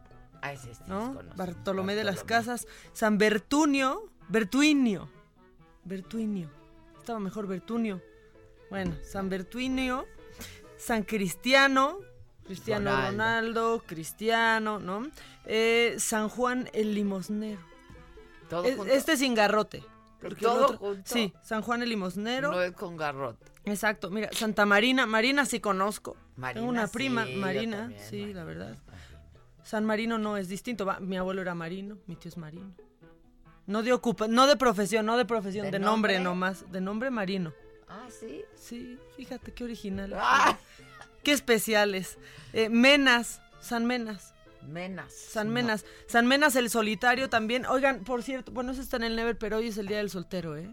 sí, 0.61 0.69
sí, 0.73 0.83
¿no? 0.87 1.15
conozco. 1.15 1.35
Bartolomé 1.37 1.95
de 1.95 2.03
las 2.05 2.23
Casas. 2.23 2.67
San 2.93 3.17
Bertunio, 3.17 4.09
Bertuinio. 4.29 5.09
Bertuinio. 5.83 6.49
Estaba 6.99 7.19
mejor 7.19 7.47
Bertunio. 7.47 8.01
Bueno, 8.69 8.95
San 9.03 9.29
Bertuinio, 9.29 10.05
San 10.77 11.03
Cristiano, 11.03 11.99
Cristiano 12.45 12.89
Ronaldo. 12.91 13.11
Ronaldo, 13.11 13.83
Cristiano, 13.85 14.79
¿no? 14.79 15.07
Eh, 15.45 15.95
San 15.99 16.29
Juan 16.29 16.69
el 16.73 16.95
Limosnero. 16.95 17.59
¿Todo 18.49 18.63
Es- 18.65 18.79
este 18.87 19.17
sin 19.17 19.33
garrote. 19.35 19.83
Porque 20.19 20.45
el 20.45 20.51
¿Todo 20.51 20.65
otro- 20.65 20.77
junto? 20.77 21.01
Sí, 21.05 21.33
San 21.41 21.61
Juan 21.61 21.83
el 21.83 21.89
Limosnero. 21.89 22.51
No 22.51 22.61
es 22.61 22.71
con 22.73 22.97
garrote. 22.97 23.51
Exacto, 23.65 24.09
mira, 24.09 24.29
Santa 24.31 24.65
Marina, 24.65 25.05
Marina 25.05 25.45
sí 25.45 25.59
conozco. 25.59 26.15
Marina, 26.35 26.59
Tengo 26.61 26.69
una 26.69 26.87
prima, 26.87 27.25
sí, 27.25 27.35
Marina, 27.35 27.77
también, 27.77 28.01
sí, 28.09 28.33
la 28.33 28.43
verdad. 28.43 28.75
San 29.63 29.83
Marino 29.85 30.17
no 30.19 30.37
es 30.37 30.47
distinto, 30.47 30.85
va, 30.85 30.99
mi 30.99 31.17
abuelo 31.17 31.41
era 31.41 31.55
marino, 31.55 31.97
mi 32.05 32.15
tío 32.15 32.29
es 32.29 32.37
marino. 32.37 32.75
No 33.65 33.81
de 33.81 33.93
ocupa, 33.93 34.27
no 34.27 34.45
de 34.45 34.55
profesión, 34.57 35.07
no 35.07 35.17
de 35.17 35.25
profesión, 35.25 35.65
¿De 35.65 35.71
de, 35.71 35.79
nombre? 35.79 36.13
nombre? 36.13 36.23
nomás, 36.23 36.71
de 36.71 36.81
nombre 36.81 37.09
marino. 37.09 37.51
Ah, 37.89 38.05
sí. 38.09 38.43
Sí, 38.55 38.99
fíjate 39.17 39.53
qué 39.53 39.63
original. 39.63 40.13
Ah. 40.15 40.55
Qué 41.23 41.31
especiales. 41.31 42.19
Eh, 42.53 42.69
Menas, 42.69 43.41
San 43.59 43.85
Menas. 43.87 44.34
Menas. 44.71 45.13
San 45.13 45.49
Menas. 45.49 45.85
San 46.07 46.27
Menas 46.27 46.55
el 46.55 46.69
solitario 46.69 47.29
también. 47.29 47.65
Oigan, 47.65 48.03
por 48.03 48.23
cierto, 48.23 48.51
bueno, 48.51 48.71
eso 48.71 48.81
está 48.81 48.97
en 48.97 49.03
el 49.03 49.15
Never, 49.15 49.37
pero 49.37 49.57
hoy 49.57 49.67
es 49.69 49.77
el 49.77 49.87
día 49.87 49.97
del 49.97 50.09
soltero, 50.09 50.57
¿eh? 50.57 50.69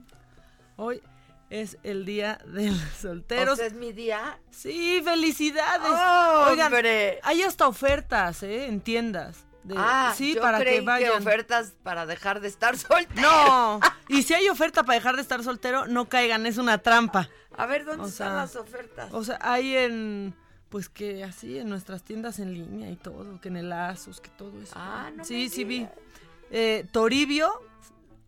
Hoy 0.76 1.03
es 1.51 1.76
el 1.82 2.05
día 2.05 2.38
del 2.47 2.74
soltero. 3.01 3.53
O 3.53 3.57
sea, 3.57 3.66
es 3.66 3.74
mi 3.74 3.93
día. 3.93 4.38
Sí, 4.51 5.01
felicidades. 5.05 5.90
¡Oh, 5.93 6.47
Oigan, 6.51 6.72
hombre! 6.72 7.20
hay 7.22 7.43
hasta 7.43 7.66
ofertas, 7.68 8.43
¿eh? 8.43 8.66
En 8.66 8.80
tiendas. 8.80 9.45
de- 9.64 9.74
ah, 9.76 10.12
sí, 10.16 10.34
yo 10.34 10.40
para 10.43 10.59
creí 10.59 10.80
que 10.80 10.84
vayan. 10.86 11.12
ofertas 11.22 11.74
para 11.82 12.07
dejar 12.07 12.40
de 12.40 12.49
estar 12.49 12.76
soltero. 12.76 13.20
No, 13.20 13.80
y 14.09 14.22
si 14.22 14.34
hay 14.34 14.49
oferta 14.49 14.82
para 14.82 14.95
dejar 14.99 15.16
de 15.16 15.22
estar 15.22 15.43
soltero, 15.45 15.86
no 15.86 16.09
caigan, 16.09 16.47
es 16.47 16.59
una 16.59 16.78
trampa. 16.78 17.28
A 17.57 17.66
ver, 17.66 17.84
¿dónde 17.84 18.05
O 18.05 18.07
están 18.09 18.28
sea, 18.30 18.36
las 18.38 18.57
ofertas? 18.57 19.09
O 19.12 19.22
sea, 19.22 19.38
hay 19.43 19.76
en, 19.76 20.34
pues 20.73 20.89
que 20.89 21.23
así, 21.23 21.59
en 21.59 21.68
nuestras 21.68 22.03
tiendas 22.03 22.39
en 22.41 22.55
línea 22.55 22.91
y 22.91 22.97
todo, 22.97 23.39
que 23.41 23.49
en 23.49 23.59
el 23.59 23.70
Asus, 23.73 24.20
que 24.20 24.31
todo 24.31 24.61
eso. 24.61 24.73
Ah, 24.75 25.11
no 25.14 25.23
Sí, 25.25 25.45
me 25.45 25.49
sí 25.51 25.64
vi. 25.64 25.87
Eh, 26.51 26.87
Toribio, 26.91 27.53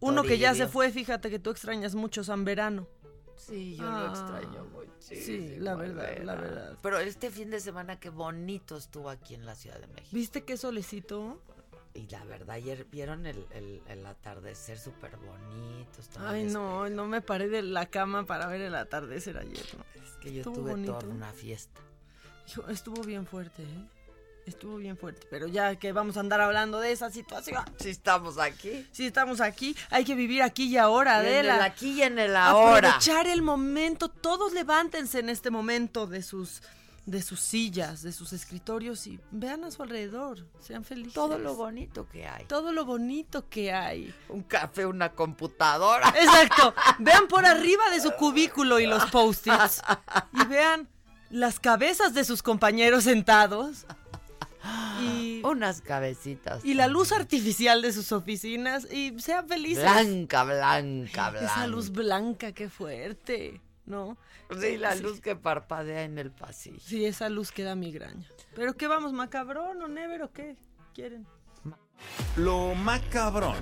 uno 0.00 0.22
que 0.22 0.38
ya 0.38 0.54
se 0.54 0.66
fue, 0.68 0.90
fíjate 0.92 1.30
que 1.30 1.38
tú 1.38 1.50
extrañas 1.50 1.94
mucho 1.94 2.22
San 2.22 2.44
Verano. 2.44 2.86
Sí, 3.36 3.76
yo 3.76 3.84
Ah, 3.86 4.00
lo 4.00 4.08
extraño 4.10 4.64
muchísimo. 4.66 5.20
sí, 5.24 5.56
la 5.58 5.74
verdad, 5.74 6.18
la 6.22 6.34
verdad. 6.36 6.78
Pero 6.82 6.98
este 6.98 7.30
fin 7.30 7.50
de 7.50 7.60
semana 7.60 7.98
qué 7.98 8.10
bonito 8.10 8.76
estuvo 8.76 9.08
aquí 9.10 9.34
en 9.34 9.44
la 9.46 9.54
Ciudad 9.54 9.80
de 9.80 9.86
México. 9.88 10.10
¿Viste 10.12 10.44
qué 10.44 10.56
solecito? 10.58 11.40
Y 11.94 12.06
la 12.08 12.24
verdad, 12.24 12.56
ayer 12.56 12.86
vieron 12.90 13.24
el, 13.26 13.46
el- 13.52 13.80
el 13.88 14.04
atardecer 14.06 14.78
súper 14.78 15.16
bonito. 15.16 16.00
estaba 16.00 16.30
Ay, 16.30 16.44
no, 16.44 16.88
no 16.90 17.06
me 17.06 17.20
paré 17.22 17.48
de 17.48 17.62
la 17.62 17.86
cama 17.86 18.24
para 18.26 18.46
ver 18.48 18.60
el 18.60 18.74
atardecer 18.74 19.38
ayer, 19.38 19.64
¿no? 19.78 19.84
Es 20.04 20.10
que 20.20 20.32
yo 20.32 20.40
Estuvo 20.40 20.56
tuve 20.56 20.70
bonito. 20.72 20.98
toda 20.98 21.12
una 21.12 21.32
fiesta. 21.32 21.80
Hijo, 22.48 22.68
estuvo 22.68 23.02
bien 23.02 23.26
fuerte, 23.26 23.62
¿eh? 23.62 23.88
Estuvo 24.46 24.76
bien 24.76 24.98
fuerte, 24.98 25.26
pero 25.30 25.46
ya 25.46 25.76
que 25.76 25.92
vamos 25.92 26.18
a 26.18 26.20
andar 26.20 26.40
hablando 26.42 26.78
de 26.78 26.92
esa 26.92 27.10
situación. 27.10 27.64
Si 27.78 27.88
estamos 27.88 28.38
aquí. 28.38 28.86
Si 28.92 29.06
estamos 29.06 29.40
aquí, 29.40 29.74
hay 29.88 30.04
que 30.04 30.14
vivir 30.14 30.42
aquí 30.42 30.64
y 30.64 30.76
ahora, 30.76 31.24
Y 31.24 31.28
en 31.28 31.46
el 31.46 31.50
aquí 31.50 31.92
y 31.92 32.02
en 32.02 32.18
el 32.18 32.36
ahora. 32.36 32.88
Aprovechar 32.88 33.26
el 33.26 33.40
momento, 33.40 34.10
todos 34.10 34.52
levántense 34.52 35.20
en 35.20 35.30
este 35.30 35.50
momento 35.50 36.06
de 36.06 36.22
sus 36.22 36.60
de 37.06 37.20
sus 37.20 37.40
sillas, 37.40 38.02
de 38.02 38.12
sus 38.12 38.32
escritorios 38.32 39.06
y 39.06 39.20
vean 39.30 39.64
a 39.64 39.70
su 39.70 39.82
alrededor, 39.82 40.46
sean 40.58 40.84
felices. 40.84 41.12
Todo 41.12 41.38
lo 41.38 41.54
bonito 41.54 42.08
que 42.08 42.26
hay. 42.26 42.46
Todo 42.46 42.72
lo 42.72 42.84
bonito 42.84 43.48
que 43.48 43.72
hay. 43.72 44.14
Un 44.28 44.42
café, 44.42 44.86
una 44.86 45.12
computadora. 45.12 46.08
Exacto. 46.08 46.74
Vean 46.98 47.28
por 47.28 47.44
arriba 47.44 47.90
de 47.90 48.00
su 48.00 48.12
cubículo 48.12 48.80
y 48.80 48.86
los 48.86 49.04
post-its. 49.10 49.82
Y 50.32 50.46
vean 50.46 50.88
las 51.34 51.58
cabezas 51.58 52.14
de 52.14 52.22
sus 52.24 52.42
compañeros 52.42 53.04
sentados. 53.04 53.86
Y, 55.02 55.42
Unas 55.44 55.80
cabecitas. 55.80 56.64
y 56.64 56.74
la 56.74 56.86
luz 56.86 57.10
artificial 57.10 57.82
de 57.82 57.92
sus 57.92 58.12
oficinas. 58.12 58.86
Y 58.90 59.18
sean 59.18 59.48
felices. 59.48 59.82
Blanca, 59.82 60.44
blanca, 60.44 61.30
blanca. 61.30 61.46
Esa 61.46 61.66
luz 61.66 61.90
blanca, 61.90 62.52
qué 62.52 62.68
fuerte. 62.70 63.60
¿No? 63.84 64.16
Sí, 64.58 64.78
la 64.78 64.94
luz 64.94 65.20
que 65.20 65.34
parpadea 65.34 66.04
en 66.04 66.18
el 66.18 66.30
pasillo. 66.30 66.78
Sí, 66.80 67.04
esa 67.04 67.28
luz 67.28 67.50
que 67.50 67.64
da 67.64 67.74
migraña. 67.74 68.26
¿Pero 68.54 68.74
qué 68.76 68.86
vamos, 68.86 69.12
macabrón 69.12 69.82
o 69.82 69.88
never 69.88 70.22
o 70.22 70.32
qué? 70.32 70.56
¿Quieren? 70.94 71.26
Lo 72.36 72.74
macabrón. 72.76 73.56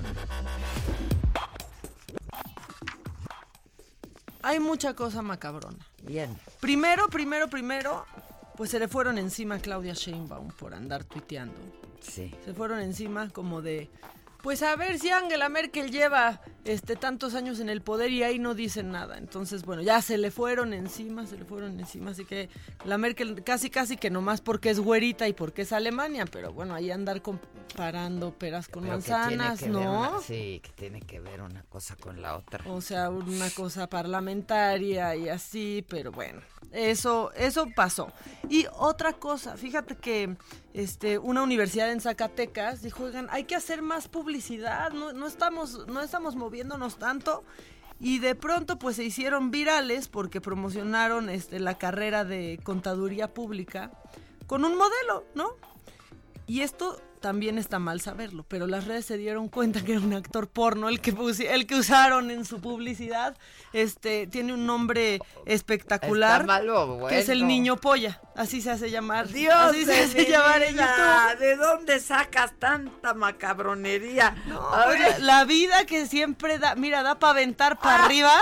Hay 4.43 4.59
mucha 4.59 4.93
cosa 4.93 5.21
macabrona. 5.23 5.83
Bien. 6.05 6.35
Primero, 6.59 7.07
primero, 7.07 7.49
primero, 7.49 8.05
pues 8.55 8.71
se 8.71 8.79
le 8.79 8.87
fueron 8.87 9.17
encima 9.17 9.55
a 9.55 9.59
Claudia 9.59 9.93
Sheinbaum 9.93 10.49
por 10.49 10.73
andar 10.73 11.03
tuiteando. 11.03 11.55
Sí. 12.01 12.33
Se 12.43 12.53
fueron 12.53 12.79
encima 12.81 13.29
como 13.29 13.61
de, 13.61 13.89
pues 14.43 14.61
a 14.61 14.75
ver 14.75 14.99
si 14.99 15.09
Angela 15.09 15.47
Merkel 15.49 15.89
lleva 15.89 16.41
este, 16.65 16.95
tantos 16.97 17.33
años 17.33 17.59
en 17.61 17.69
el 17.69 17.81
poder 17.81 18.11
y 18.11 18.23
ahí 18.23 18.37
no 18.39 18.53
dicen 18.53 18.91
nada. 18.91 19.17
Entonces, 19.17 19.63
bueno, 19.63 19.81
ya 19.81 20.01
se 20.01 20.17
le 20.17 20.29
fueron 20.31 20.73
encima, 20.73 21.25
se 21.25 21.37
le 21.37 21.45
fueron 21.45 21.79
encima. 21.79 22.11
Así 22.11 22.25
que 22.25 22.49
la 22.83 22.97
Merkel 22.97 23.41
casi, 23.43 23.69
casi 23.69 23.95
que 23.97 24.09
nomás 24.09 24.41
porque 24.41 24.69
es 24.69 24.79
güerita 24.79 25.27
y 25.29 25.33
porque 25.33 25.61
es 25.63 25.71
Alemania, 25.71 26.25
pero 26.25 26.51
bueno, 26.53 26.75
ahí 26.75 26.91
andar 26.91 27.21
comparando 27.21 28.31
peras 28.37 28.67
con 28.67 28.83
Pero 28.83 28.97
que 28.97 29.03
tiene 29.05 29.37
manzanas, 29.37 29.61
ver 29.61 29.69
¿no? 29.71 29.79
una- 30.09 30.19
sí, 30.21 30.59
que 30.61 30.71
tiene 30.75 30.99
que 31.01 31.19
ver 31.21 31.41
una 31.41 31.63
cosa 31.63 31.95
con 31.95 32.21
la 32.21 32.35
otra. 32.35 32.63
O 32.69 32.81
sea, 32.81 33.09
una 33.09 33.49
cosa 33.51 33.87
parlamentaria 33.89 35.15
y 35.15 35.29
así, 35.29 35.85
pero 35.89 36.11
bueno, 36.11 36.41
eso, 36.71 37.31
eso 37.33 37.67
pasó. 37.75 38.11
Y 38.49 38.65
otra 38.73 39.13
cosa, 39.13 39.55
fíjate 39.57 39.95
que 39.95 40.35
este, 40.73 41.19
una 41.19 41.43
universidad 41.43 41.91
en 41.91 42.01
Zacatecas 42.01 42.81
dijo, 42.81 43.03
oigan, 43.03 43.27
hay 43.31 43.43
que 43.43 43.55
hacer 43.55 43.81
más 43.81 44.07
publicidad, 44.07 44.91
no, 44.91 45.27
estamos, 45.27 45.87
no 45.87 46.01
estamos 46.01 46.35
moviéndonos 46.35 46.97
tanto. 46.97 47.43
Y 47.99 48.19
de 48.19 48.35
pronto 48.35 48.79
pues 48.79 48.95
se 48.95 49.03
hicieron 49.03 49.51
virales 49.51 50.07
porque 50.07 50.41
promocionaron 50.41 51.29
este, 51.29 51.59
la 51.59 51.77
carrera 51.77 52.25
de 52.25 52.59
contaduría 52.63 53.33
pública 53.33 53.91
con 54.47 54.65
un 54.65 54.75
modelo, 54.75 55.25
¿no? 55.35 55.51
Y 56.47 56.61
esto 56.61 56.99
también 57.23 57.57
está 57.57 57.79
mal 57.79 58.01
saberlo, 58.01 58.43
pero 58.49 58.67
las 58.67 58.83
redes 58.83 59.05
se 59.05 59.15
dieron 59.15 59.47
cuenta 59.47 59.81
que 59.81 59.93
era 59.93 60.01
un 60.01 60.13
actor 60.13 60.49
porno 60.49 60.89
el 60.89 60.99
que 60.99 61.15
el 61.49 61.65
que 61.65 61.75
usaron 61.75 62.29
en 62.31 62.43
su 62.43 62.59
publicidad. 62.59 63.37
Este 63.71 64.27
tiene 64.27 64.53
un 64.53 64.65
nombre 64.65 65.21
espectacular 65.45 66.41
Está 66.41 66.53
malo, 66.53 67.05
que 67.07 67.19
es 67.19 67.29
el 67.29 67.47
niño 67.47 67.77
polla, 67.77 68.19
así 68.35 68.61
se 68.61 68.71
hace 68.71 68.91
llamar. 68.91 69.29
Dios 69.29 69.55
así 69.55 69.85
se 69.85 70.01
hace 70.01 70.29
llamar 70.29 70.63
en 70.63 70.75
YouTube. 70.75 71.39
¿De 71.39 71.55
dónde 71.55 72.01
sacas 72.01 72.51
tanta 72.59 73.13
macabronería? 73.13 74.35
Pues, 74.45 74.99
ver. 74.99 75.21
la, 75.21 75.45
vida 75.45 75.85
que 75.85 76.07
siempre 76.07 76.59
da, 76.59 76.75
mira, 76.75 77.03
da 77.03 77.19
para 77.19 77.31
aventar 77.31 77.79
para 77.79 78.03
arriba. 78.03 78.33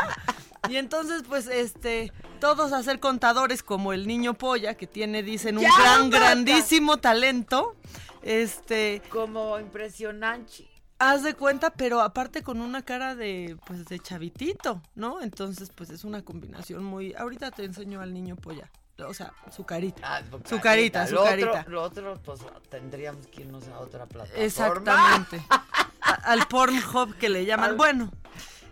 Y 0.70 0.78
entonces, 0.78 1.22
pues, 1.30 1.46
este, 1.46 2.12
todos 2.40 2.74
a 2.74 2.82
ser 2.82 3.00
contadores 3.00 3.62
como 3.62 3.94
el 3.94 4.08
niño 4.08 4.34
polla, 4.34 4.74
que 4.74 4.88
tiene, 4.88 5.22
dicen, 5.22 5.58
un 5.58 5.64
Ya, 5.64 5.70
gran, 5.78 6.10
grandísimo 6.10 6.98
talento. 6.98 7.76
Este. 8.24 9.02
Como 9.10 9.60
impresionante. 9.60 10.68
Haz 11.00 11.24
de 11.24 11.34
cuenta, 11.34 11.72
pero 11.72 12.00
aparte 12.02 12.44
con 12.44 12.62
una 12.62 12.84
cara 12.84 13.16
de, 13.16 13.58
pues, 13.66 13.86
de 13.86 13.98
chavitito, 14.00 14.84
¿no? 14.94 15.22
Entonces, 15.22 15.72
pues, 15.74 15.90
es 15.90 16.04
una 16.04 16.22
combinación 16.24 16.84
muy. 16.84 17.14
Ahorita 17.16 17.50
te 17.52 17.64
enseño 17.64 18.02
al 18.02 18.14
niño 18.14 18.36
polla. 18.36 18.70
O 19.08 19.14
sea, 19.16 19.34
su 19.52 19.64
carita. 19.66 20.24
su 20.46 20.60
carita, 20.60 21.08
su 21.08 21.16
carita. 21.16 21.66
Lo 21.68 21.82
otro, 21.82 22.20
pues 22.24 22.42
tendríamos 22.70 23.26
que 23.28 23.42
irnos 23.42 23.68
a 23.70 23.80
otra 23.80 24.06
plataforma. 24.06 24.44
Exactamente. 24.46 25.42
Al 26.24 26.46
Pornhub 26.48 27.16
que 27.18 27.30
le 27.30 27.46
llaman. 27.46 27.72
Al- 27.72 27.76
Bueno, 27.78 28.12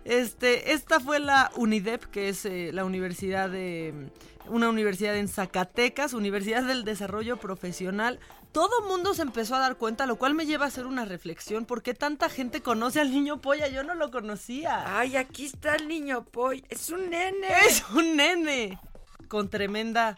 este, 0.06 0.74
esta 0.74 1.00
fue 1.00 1.20
la 1.20 1.50
UNIDEP, 1.56 2.04
que 2.06 2.30
es 2.30 2.46
eh, 2.46 2.70
la 2.74 2.86
universidad 2.86 3.50
de 3.50 4.12
una 4.48 4.70
universidad 4.70 5.16
en 5.16 5.28
Zacatecas, 5.28 6.14
Universidad 6.14 6.64
del 6.64 6.84
Desarrollo 6.84 7.38
Profesional. 7.38 8.20
Todo 8.52 8.82
mundo 8.88 9.14
se 9.14 9.22
empezó 9.22 9.56
a 9.56 9.60
dar 9.60 9.78
cuenta, 9.78 10.08
lo 10.08 10.18
cual 10.18 10.34
me 10.34 10.46
lleva 10.46 10.66
a 10.66 10.70
hacer 10.70 10.88
una 10.88 11.06
reflexión. 11.06 11.66
¿Por 11.66 11.84
qué 11.84 11.94
tanta 11.94 12.30
gente 12.30 12.62
conoce 12.62 13.00
al 13.00 13.12
niño 13.12 13.42
polla? 13.42 13.68
Yo 13.68 13.84
no 13.84 13.94
lo 13.94 14.10
conocía. 14.10 15.00
Ay, 15.00 15.16
aquí 15.18 15.46
está 15.46 15.76
el 15.76 15.88
niño 15.88 16.24
polla. 16.26 16.64
Es 16.70 16.90
un 16.90 17.10
nene. 17.10 17.48
Es 17.68 17.84
un 17.94 18.16
nene. 18.16 18.80
Con 19.28 19.50
tremenda 19.50 20.18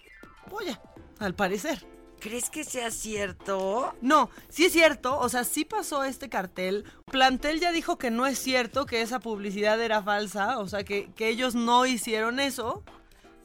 polla, 0.50 0.82
al 1.20 1.36
parecer. 1.36 1.86
¿Crees 2.22 2.52
que 2.52 2.64
sea 2.64 2.92
cierto? 2.92 3.96
No, 4.00 4.30
sí 4.48 4.66
es 4.66 4.74
cierto, 4.74 5.18
o 5.18 5.28
sea, 5.28 5.44
sí 5.44 5.66
pasó 5.66 6.04
este 6.04 6.30
cartel. 6.30 6.86
Plantel 7.06 7.60
ya 7.60 7.72
dijo 7.72 7.98
que 7.98 8.12
no 8.12 8.28
es 8.28 8.38
cierto, 8.38 8.86
que 8.86 9.02
esa 9.02 9.20
publicidad 9.20 9.82
era 9.82 10.04
falsa, 10.04 10.60
o 10.60 10.68
sea, 10.68 10.84
que, 10.84 11.12
que 11.16 11.30
ellos 11.30 11.56
no 11.56 11.88
hicieron 11.88 12.40
eso. 12.40 12.84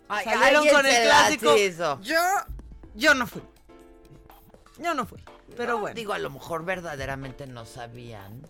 Ay, 0.09 0.24
Salieron 0.24 0.68
con 0.68 0.86
el 0.86 1.02
clásico. 1.04 1.57
hizo. 1.57 2.00
Yo, 2.00 2.20
yo 2.94 3.14
no 3.14 3.26
fui. 3.26 3.42
Yo 4.78 4.94
no 4.94 5.07
fui, 5.07 5.22
pero 5.57 5.74
No, 5.74 5.78
bueno. 5.80 5.94
Digo, 5.94 6.12
a 6.12 6.18
lo 6.18 6.30
mejor 6.30 6.64
verdaderamente 6.64 7.46
no 7.46 7.64
sabían. 7.64 8.42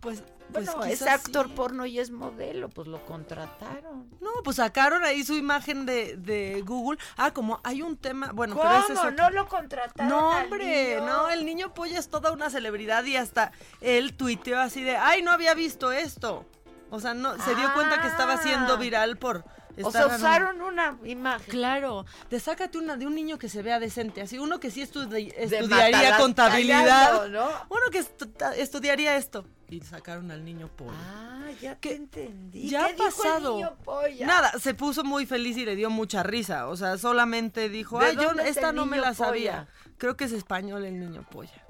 Pues, 0.00 0.24
pues 0.52 0.66
Bueno, 0.66 0.84
es 0.84 1.02
actor 1.02 1.46
sí. 1.46 1.52
porno 1.54 1.86
y 1.86 2.00
es 2.00 2.10
modelo, 2.10 2.68
pues 2.68 2.88
lo 2.88 3.06
contrataron. 3.06 4.10
No, 4.20 4.30
pues 4.42 4.56
sacaron 4.56 5.04
ahí 5.04 5.22
su 5.22 5.34
imagen 5.34 5.86
de, 5.86 6.16
de 6.16 6.60
Google. 6.66 6.98
Ah, 7.16 7.30
como 7.32 7.60
hay 7.62 7.80
un 7.82 7.96
tema, 7.96 8.32
bueno, 8.34 8.56
¿Cómo? 8.56 8.68
pero 8.68 9.08
es 9.10 9.14
¿No 9.16 9.30
lo 9.30 9.46
contrataron 9.48 10.08
No, 10.08 10.32
al 10.32 10.44
hombre, 10.44 10.96
niño? 10.96 11.06
no, 11.06 11.30
el 11.30 11.46
niño 11.46 11.72
polla 11.72 12.00
es 12.00 12.08
toda 12.08 12.32
una 12.32 12.50
celebridad 12.50 13.04
y 13.04 13.16
hasta 13.16 13.52
él 13.80 14.14
tuiteó 14.16 14.58
así 14.60 14.82
de, 14.82 14.96
ay, 14.96 15.22
no 15.22 15.30
había 15.30 15.54
visto 15.54 15.92
esto. 15.92 16.44
O 16.90 16.98
sea, 17.00 17.14
no, 17.14 17.38
se 17.42 17.54
dio 17.54 17.72
cuenta 17.72 18.02
que 18.02 18.08
estaba 18.08 18.36
siendo 18.38 18.74
Ah. 18.74 18.76
viral 18.76 19.16
por... 19.18 19.44
O 19.82 19.90
sea, 19.90 20.06
usaron 20.06 20.60
una 20.60 20.98
imagen. 21.04 21.46
Claro, 21.50 22.04
de 22.30 22.40
sácate 22.40 22.76
una 22.78 22.96
de 22.96 23.06
un 23.06 23.14
niño 23.14 23.38
que 23.38 23.48
se 23.48 23.62
vea 23.62 23.80
decente, 23.80 24.20
así 24.20 24.38
uno 24.38 24.60
que 24.60 24.70
sí 24.70 24.82
estudi- 24.82 25.32
estudiaría 25.36 26.16
contabilidad, 26.18 26.84
Callando, 27.18 27.28
¿no? 27.28 27.48
uno 27.70 27.82
que 27.90 28.00
estu- 28.00 28.52
estudiaría 28.56 29.16
esto 29.16 29.46
y 29.70 29.80
sacaron 29.80 30.30
al 30.30 30.44
niño 30.44 30.68
polla. 30.76 30.92
Ah, 30.94 31.48
ya 31.60 31.74
te 31.76 31.94
entendí. 31.94 32.68
Ya 32.68 32.80
¿Qué 32.80 32.84
ha 32.84 32.92
dijo 32.92 33.06
el 33.06 33.12
pasado. 33.14 33.54
niño? 33.56 34.26
Nada, 34.26 34.52
se 34.58 34.74
puso 34.74 35.04
muy 35.04 35.24
feliz 35.24 35.56
y 35.56 35.64
le 35.64 35.74
dio 35.74 35.88
mucha 35.88 36.22
risa. 36.22 36.68
O 36.68 36.76
sea, 36.76 36.98
solamente 36.98 37.70
dijo, 37.70 37.98
¿De 37.98 38.06
ay, 38.06 38.16
yo 38.16 38.30
esta 38.44 38.72
no 38.72 38.84
me 38.84 38.98
la 38.98 39.14
sabía. 39.14 39.68
Creo 39.96 40.16
que 40.18 40.24
es 40.24 40.32
español 40.32 40.84
el 40.84 41.00
niño 41.00 41.24
polla. 41.30 41.64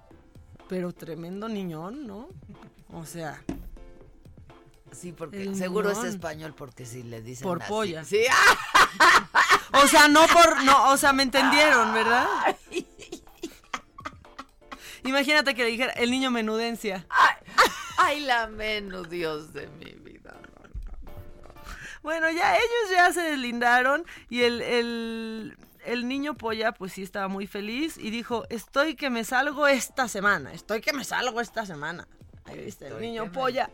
Pero 0.69 0.93
tremendo 0.93 1.49
niñón, 1.49 2.07
¿no? 2.07 2.29
O 2.93 3.05
sea, 3.07 3.41
Sí, 4.93 5.13
porque 5.13 5.43
El 5.43 5.57
seguro 5.57 5.91
es 5.91 6.05
español 6.05 6.55
porque 6.55 6.87
si 6.87 7.03
le 7.03 7.23
dicen 7.23 7.43
por 7.45 7.63
así. 7.63 7.69
polla. 7.69 8.05
Sí. 8.05 8.25
O 9.75 9.87
sea, 9.89 10.07
no 10.07 10.27
por, 10.27 10.63
no, 10.65 10.91
o 10.91 10.99
sea, 10.99 11.15
me 11.15 11.23
entendieron, 11.23 11.95
¿verdad? 11.95 12.27
Imagínate 15.05 15.55
que 15.55 15.65
le 15.65 15.71
dijera 15.71 15.93
el 15.93 16.11
niño 16.11 16.31
menudencia. 16.31 17.07
Ay, 17.99 18.21
la 18.21 18.47
menos, 18.49 19.09
Dios 19.09 19.53
de 19.53 19.67
mi 19.69 19.93
vida. 19.93 20.37
Bueno, 22.03 22.31
ya 22.31 22.55
ellos 22.57 22.91
ya 22.91 23.13
se 23.13 23.23
deslindaron 23.23 24.05
y 24.29 24.43
el, 24.43 24.61
el, 24.61 25.57
el 25.85 26.09
niño 26.09 26.35
polla 26.35 26.73
pues 26.73 26.93
sí 26.93 27.03
estaba 27.03 27.29
muy 27.29 27.47
feliz 27.47 27.97
y 27.97 28.11
dijo, 28.11 28.45
estoy 28.51 28.97
que 28.97 29.09
me 29.09 29.25
salgo 29.25 29.69
esta 29.69 30.09
semana, 30.09 30.53
estoy 30.53 30.81
que 30.81 30.93
me 30.93 31.05
salgo 31.05 31.41
esta 31.41 31.65
semana. 31.65 32.09
Ahí 32.45 32.59
viste, 32.65 32.89
el 32.89 33.01
niño 33.01 33.27
me- 33.27 33.31
polla. 33.31 33.71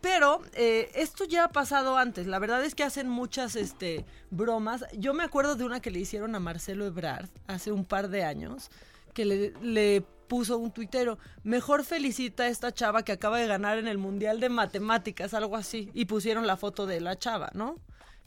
Pero 0.00 0.42
eh, 0.54 0.90
esto 0.94 1.24
ya 1.24 1.44
ha 1.44 1.48
pasado 1.48 1.96
antes. 1.96 2.26
La 2.26 2.38
verdad 2.38 2.64
es 2.64 2.74
que 2.74 2.82
hacen 2.82 3.08
muchas 3.08 3.56
este, 3.56 4.04
bromas. 4.30 4.84
Yo 4.96 5.14
me 5.14 5.24
acuerdo 5.24 5.54
de 5.54 5.64
una 5.64 5.80
que 5.80 5.90
le 5.90 6.00
hicieron 6.00 6.34
a 6.34 6.40
Marcelo 6.40 6.86
Ebrard 6.86 7.28
hace 7.46 7.72
un 7.72 7.84
par 7.84 8.08
de 8.08 8.24
años, 8.24 8.70
que 9.14 9.24
le, 9.24 10.04
puso 10.28 10.56
un 10.56 10.70
tuitero, 10.70 11.18
mejor 11.44 11.84
felicita 11.84 12.44
a 12.44 12.48
esta 12.48 12.72
chava 12.72 13.04
que 13.04 13.12
acaba 13.12 13.38
de 13.38 13.46
ganar 13.46 13.76
en 13.76 13.86
el 13.86 13.98
Mundial 13.98 14.40
de 14.40 14.48
Matemáticas, 14.48 15.34
algo 15.34 15.56
así. 15.56 15.90
Y 15.92 16.06
pusieron 16.06 16.46
la 16.46 16.56
foto 16.56 16.86
de 16.86 17.00
la 17.00 17.18
chava, 17.18 17.50
¿no? 17.52 17.76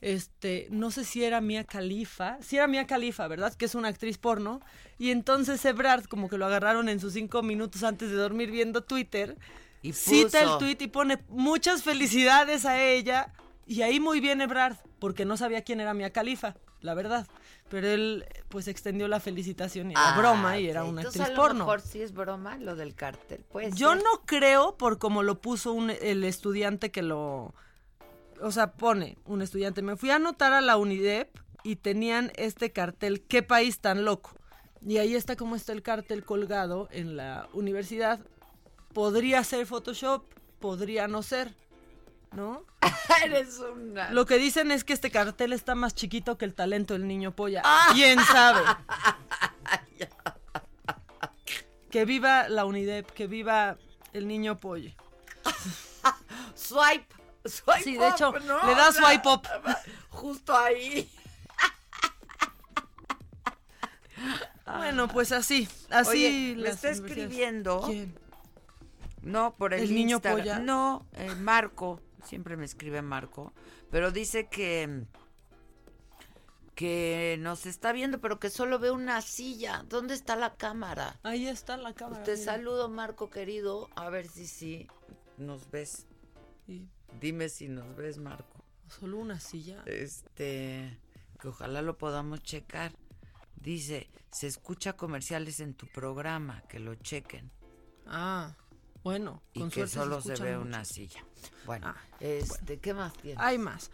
Este, 0.01 0.67
no 0.69 0.91
sé 0.91 1.03
si 1.03 1.23
era 1.23 1.41
Mia 1.41 1.63
Khalifa, 1.63 2.37
si 2.41 2.57
era 2.57 2.67
Mia 2.67 2.85
Khalifa, 2.85 3.27
¿verdad? 3.27 3.55
Que 3.55 3.65
es 3.65 3.73
una 3.73 3.87
actriz 3.87 4.19
porno. 4.19 4.61
Y 4.99 5.09
entonces 5.09 5.65
Ebrard, 5.65 6.05
como 6.05 6.29
que 6.29 6.37
lo 6.37 6.45
agarraron 6.45 6.89
en 6.89 6.99
sus 6.99 7.13
cinco 7.13 7.41
minutos 7.41 7.83
antes 7.83 8.11
de 8.11 8.15
dormir 8.15 8.51
viendo 8.51 8.83
Twitter, 8.83 9.35
Y 9.89 9.93
cita 9.93 10.41
el 10.41 10.57
tweet 10.57 10.77
y 10.79 10.87
pone 10.87 11.23
muchas 11.29 11.83
felicidades 11.83 12.65
a 12.65 12.81
ella. 12.81 13.31
Y 13.67 13.81
ahí 13.81 13.99
muy 13.99 14.19
bien 14.19 14.41
Ebrard, 14.41 14.77
porque 14.99 15.25
no 15.25 15.37
sabía 15.37 15.63
quién 15.63 15.79
era 15.79 15.93
Mia 15.93 16.11
Khalifa, 16.11 16.55
la 16.81 16.93
verdad. 16.93 17.27
Pero 17.69 17.87
él, 17.87 18.25
pues, 18.49 18.67
extendió 18.67 19.07
la 19.07 19.19
felicitación 19.19 19.89
y 19.91 19.93
Ah, 19.97 20.13
broma 20.17 20.59
y 20.59 20.67
era 20.67 20.83
una 20.83 21.01
Entonces, 21.01 21.21
actriz 21.21 21.33
a 21.33 21.35
lo 21.35 21.41
porno. 21.41 21.59
mejor 21.65 21.81
sí 21.81 22.01
es 22.01 22.13
broma 22.13 22.57
lo 22.57 22.75
del 22.75 22.93
cartel. 22.93 23.43
Pues 23.51 23.75
Yo 23.75 23.95
no 23.95 24.21
creo 24.25 24.77
por 24.77 24.99
como 24.99 25.23
lo 25.23 25.41
puso 25.41 25.73
un- 25.73 25.89
el 25.89 26.23
estudiante 26.23 26.91
que 26.91 27.01
lo... 27.01 27.53
O 28.41 28.51
sea, 28.51 28.73
pone 28.73 29.17
un 29.25 29.41
estudiante. 29.41 29.81
Me 29.81 29.95
fui 29.97 30.11
a 30.11 30.17
anotar 30.17 30.53
a 30.53 30.61
la 30.61 30.77
UNIDEP 30.77 31.29
y 31.63 31.77
tenían 31.77 32.31
este 32.35 32.71
cartel, 32.71 33.21
¿qué 33.21 33.41
país 33.41 33.79
tan 33.79 34.05
loco? 34.05 34.31
Y 34.85 34.97
ahí 34.97 35.15
está 35.15 35.35
como 35.35 35.55
está 35.55 35.71
el 35.73 35.81
cartel 35.81 36.23
colgado 36.23 36.87
en 36.91 37.17
la 37.17 37.47
universidad. 37.53 38.19
Podría 38.95 39.43
ser 39.43 39.65
Photoshop, 39.65 40.23
podría 40.61 41.09
no 41.09 41.21
ser, 41.21 41.53
¿no? 42.31 42.63
Eres 43.25 43.59
una. 43.59 44.09
Lo 44.11 44.25
que 44.25 44.37
dicen 44.37 44.71
es 44.71 44.85
que 44.85 44.93
este 44.93 45.11
cartel 45.11 45.51
está 45.51 45.75
más 45.75 45.93
chiquito 45.93 46.37
que 46.37 46.45
el 46.45 46.53
talento 46.53 46.93
del 46.93 47.05
niño 47.05 47.35
polla. 47.35 47.61
Ah. 47.65 47.89
¿Quién 47.93 48.17
sabe? 48.23 48.61
que 51.91 52.05
viva 52.05 52.47
la 52.47 52.63
UNIDEP, 52.63 53.11
que 53.11 53.27
viva 53.27 53.75
el 54.13 54.29
niño 54.29 54.61
polla. 54.61 54.95
Swipe. 56.55 57.13
Swipe 57.43 57.83
Sí, 57.83 57.97
de 57.97 58.07
hecho, 58.07 58.29
up, 58.29 58.39
¿no? 58.45 58.65
le 58.65 58.75
da 58.75 58.93
swipe 58.93 59.27
up. 59.27 59.45
Justo 60.07 60.57
ahí. 60.57 61.11
Bueno, 64.65 65.09
pues 65.09 65.33
así, 65.33 65.67
así 65.89 66.09
Oye, 66.09 66.55
me 66.55 66.69
está 66.69 66.91
escribiendo. 66.91 67.81
¿Quién? 67.85 68.24
No, 69.25 69.55
por 69.57 69.73
el, 69.73 69.81
¿El 69.83 69.93
niño 69.93 70.17
Instagram. 70.17 70.39
polla? 70.39 70.59
No, 70.59 71.05
el 71.13 71.35
Marco. 71.37 71.99
siempre 72.23 72.55
me 72.57 72.65
escribe 72.65 73.01
Marco, 73.01 73.53
pero 73.91 74.11
dice 74.11 74.47
que 74.47 75.05
que 76.75 77.37
nos 77.39 77.65
está 77.65 77.93
viendo, 77.93 78.19
pero 78.19 78.39
que 78.39 78.49
solo 78.49 78.79
ve 78.79 78.91
una 78.91 79.21
silla. 79.21 79.85
¿Dónde 79.87 80.13
está 80.13 80.35
la 80.35 80.55
cámara? 80.55 81.17
Ahí 81.23 81.47
está 81.47 81.77
la 81.77 81.93
cámara. 81.93 82.23
Te 82.23 82.33
mira. 82.33 82.43
saludo, 82.43 82.89
Marco 82.89 83.29
querido. 83.29 83.89
A 83.95 84.09
ver 84.09 84.27
si 84.27 84.45
sí 84.45 84.87
nos 85.37 85.69
ves. 85.71 86.05
Y 86.67 86.87
Dime 87.21 87.47
si 87.49 87.69
nos 87.69 87.95
ves, 87.95 88.17
Marco. 88.17 88.63
solo 88.89 89.17
una 89.17 89.39
silla. 89.39 89.83
Este, 89.85 90.99
que 91.39 91.47
ojalá 91.47 91.81
lo 91.81 91.97
podamos 91.97 92.43
checar. 92.43 92.91
Dice, 93.55 94.09
se 94.31 94.47
escucha 94.47 94.93
comerciales 94.97 95.61
en 95.61 95.73
tu 95.75 95.87
programa, 95.87 96.61
que 96.67 96.79
lo 96.79 96.93
chequen. 96.95 97.51
Ah, 98.05 98.53
bueno, 99.05 99.43
Y 99.53 99.59
con 99.59 99.69
que 99.69 99.87
suerte 99.87 99.93
solo 99.93 100.19
se, 100.19 100.43
ve 100.43 100.57
mucho. 100.57 100.67
una 100.67 100.83
silla. 100.83 101.23
Bueno, 101.65 101.87
Ah, 101.87 101.95
este, 102.19 102.79
¿qué 102.79 102.93
más 102.95 103.13
tienes? 103.13 103.39
Hay 103.39 103.59
más. 103.59 103.91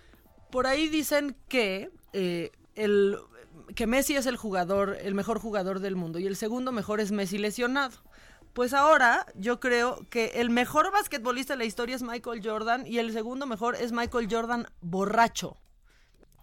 Por 0.49 0.67
ahí 0.67 0.87
dicen 0.87 1.35
que 1.49 1.91
eh, 2.13 2.51
el 2.75 3.17
que 3.75 3.87
Messi 3.87 4.15
es 4.15 4.25
el 4.25 4.37
jugador, 4.37 4.97
el 5.01 5.13
mejor 5.13 5.39
jugador 5.39 5.79
del 5.81 5.97
mundo 5.97 6.17
y 6.17 6.27
el 6.27 6.37
segundo 6.37 6.71
mejor 6.71 7.01
es 7.01 7.11
Messi 7.11 7.37
lesionado. 7.37 7.97
Pues 8.53 8.73
ahora 8.73 9.25
yo 9.35 9.59
creo 9.59 9.99
que 10.09 10.27
el 10.35 10.49
mejor 10.49 10.91
basquetbolista 10.93 11.53
de 11.53 11.57
la 11.59 11.65
historia 11.65 11.95
es 11.97 12.03
Michael 12.03 12.41
Jordan 12.41 12.87
y 12.87 12.97
el 12.99 13.11
segundo 13.11 13.45
mejor 13.45 13.75
es 13.75 13.91
Michael 13.91 14.27
Jordan 14.31 14.65
borracho. 14.79 15.57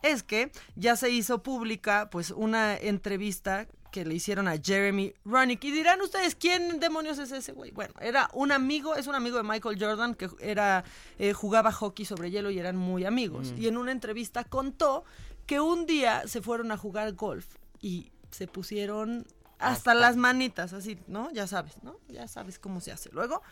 Es 0.02 0.22
que 0.22 0.52
ya 0.76 0.94
se 0.94 1.08
hizo 1.10 1.42
pública 1.42 2.08
pues 2.10 2.30
una 2.30 2.76
entrevista 2.76 3.66
que 3.91 4.05
le 4.05 4.14
hicieron 4.14 4.49
a 4.49 4.57
Jeremy 4.59 5.14
Roenick 5.24 5.64
y 5.64 5.70
dirán 5.70 6.01
ustedes 6.01 6.34
quién 6.34 6.80
demonios 6.80 7.18
es 7.18 7.32
ese 7.32 7.53
güey. 7.53 7.70
Bueno, 7.70 7.95
era 8.01 8.28
un 8.32 8.53
amigo, 8.53 8.95
es 8.95 9.07
un 9.07 9.14
amigo 9.14 9.36
de 9.36 9.43
Michael 9.43 9.78
Jordan 9.80 10.14
que 10.14 10.28
era 10.41 10.84
eh, 11.18 11.32
jugaba 11.32 11.72
hockey 11.72 12.05
sobre 12.05 12.30
hielo 12.30 12.51
y 12.51 12.59
eran 12.59 12.76
muy 12.76 13.05
amigos. 13.05 13.53
Mm. 13.53 13.62
Y 13.62 13.68
en 13.68 13.76
una 13.76 13.93
entrevista 13.93 14.45
contó 14.45 15.05
que 15.47 15.61
un 15.61 15.86
día 15.86 16.26
se 16.26 16.43
fueron 16.43 16.72
a 16.72 16.76
jugar 16.76 17.14
golf 17.14 17.57
y 17.80 18.12
se 18.30 18.47
pusieron 18.47 19.26
hasta, 19.59 19.95
las 19.95 20.16
manitas, 20.16 20.72
así, 20.72 20.99
¿no? 21.07 21.30
Ya 21.32 21.47
sabes, 21.47 21.82
¿no? 21.82 21.97
Ya 22.09 22.28
sabes 22.28 22.59
cómo 22.59 22.80
se 22.80 22.93
hace 22.93 23.11
luego. 23.12 23.43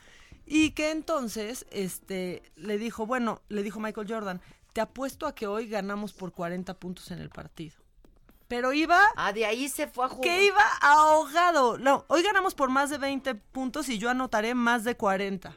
Y 0.45 0.70
que 0.70 0.91
entonces, 0.91 1.66
este, 1.70 2.43
le 2.55 2.78
dijo, 2.78 3.07
bueno, 3.07 3.43
le 3.49 3.62
dijo 3.62 3.80
Michael 3.80 4.07
Jordan, 4.09 4.41
te 4.72 4.80
apuesto 4.80 5.26
a 5.26 5.34
que 5.34 5.47
hoy 5.47 5.68
ganamos 5.68 6.12
por 6.12 6.32
40 6.32 6.74
puntos 6.74 7.11
en 7.11 7.18
el 7.18 7.30
partido. 7.30 7.76
Pero 8.49 8.72
iba... 8.72 9.01
Ah, 9.16 9.32
de 9.32 9.44
ahí 9.44 9.68
se 9.68 9.86
fue 9.86 10.05
a 10.05 10.09
jugar. 10.09 10.22
Que 10.22 10.47
iba 10.47 10.62
ahogado. 10.80 11.78
No, 11.78 12.05
hoy 12.09 12.22
ganamos 12.22 12.55
por 12.55 12.70
más 12.70 12.90
de 12.90 12.99
20 12.99 13.34
puntos 13.34 13.88
y 13.88 13.99
yo 13.99 14.09
anotaré 14.11 14.55
más 14.55 14.84
de 14.84 14.97
40. 14.97 15.57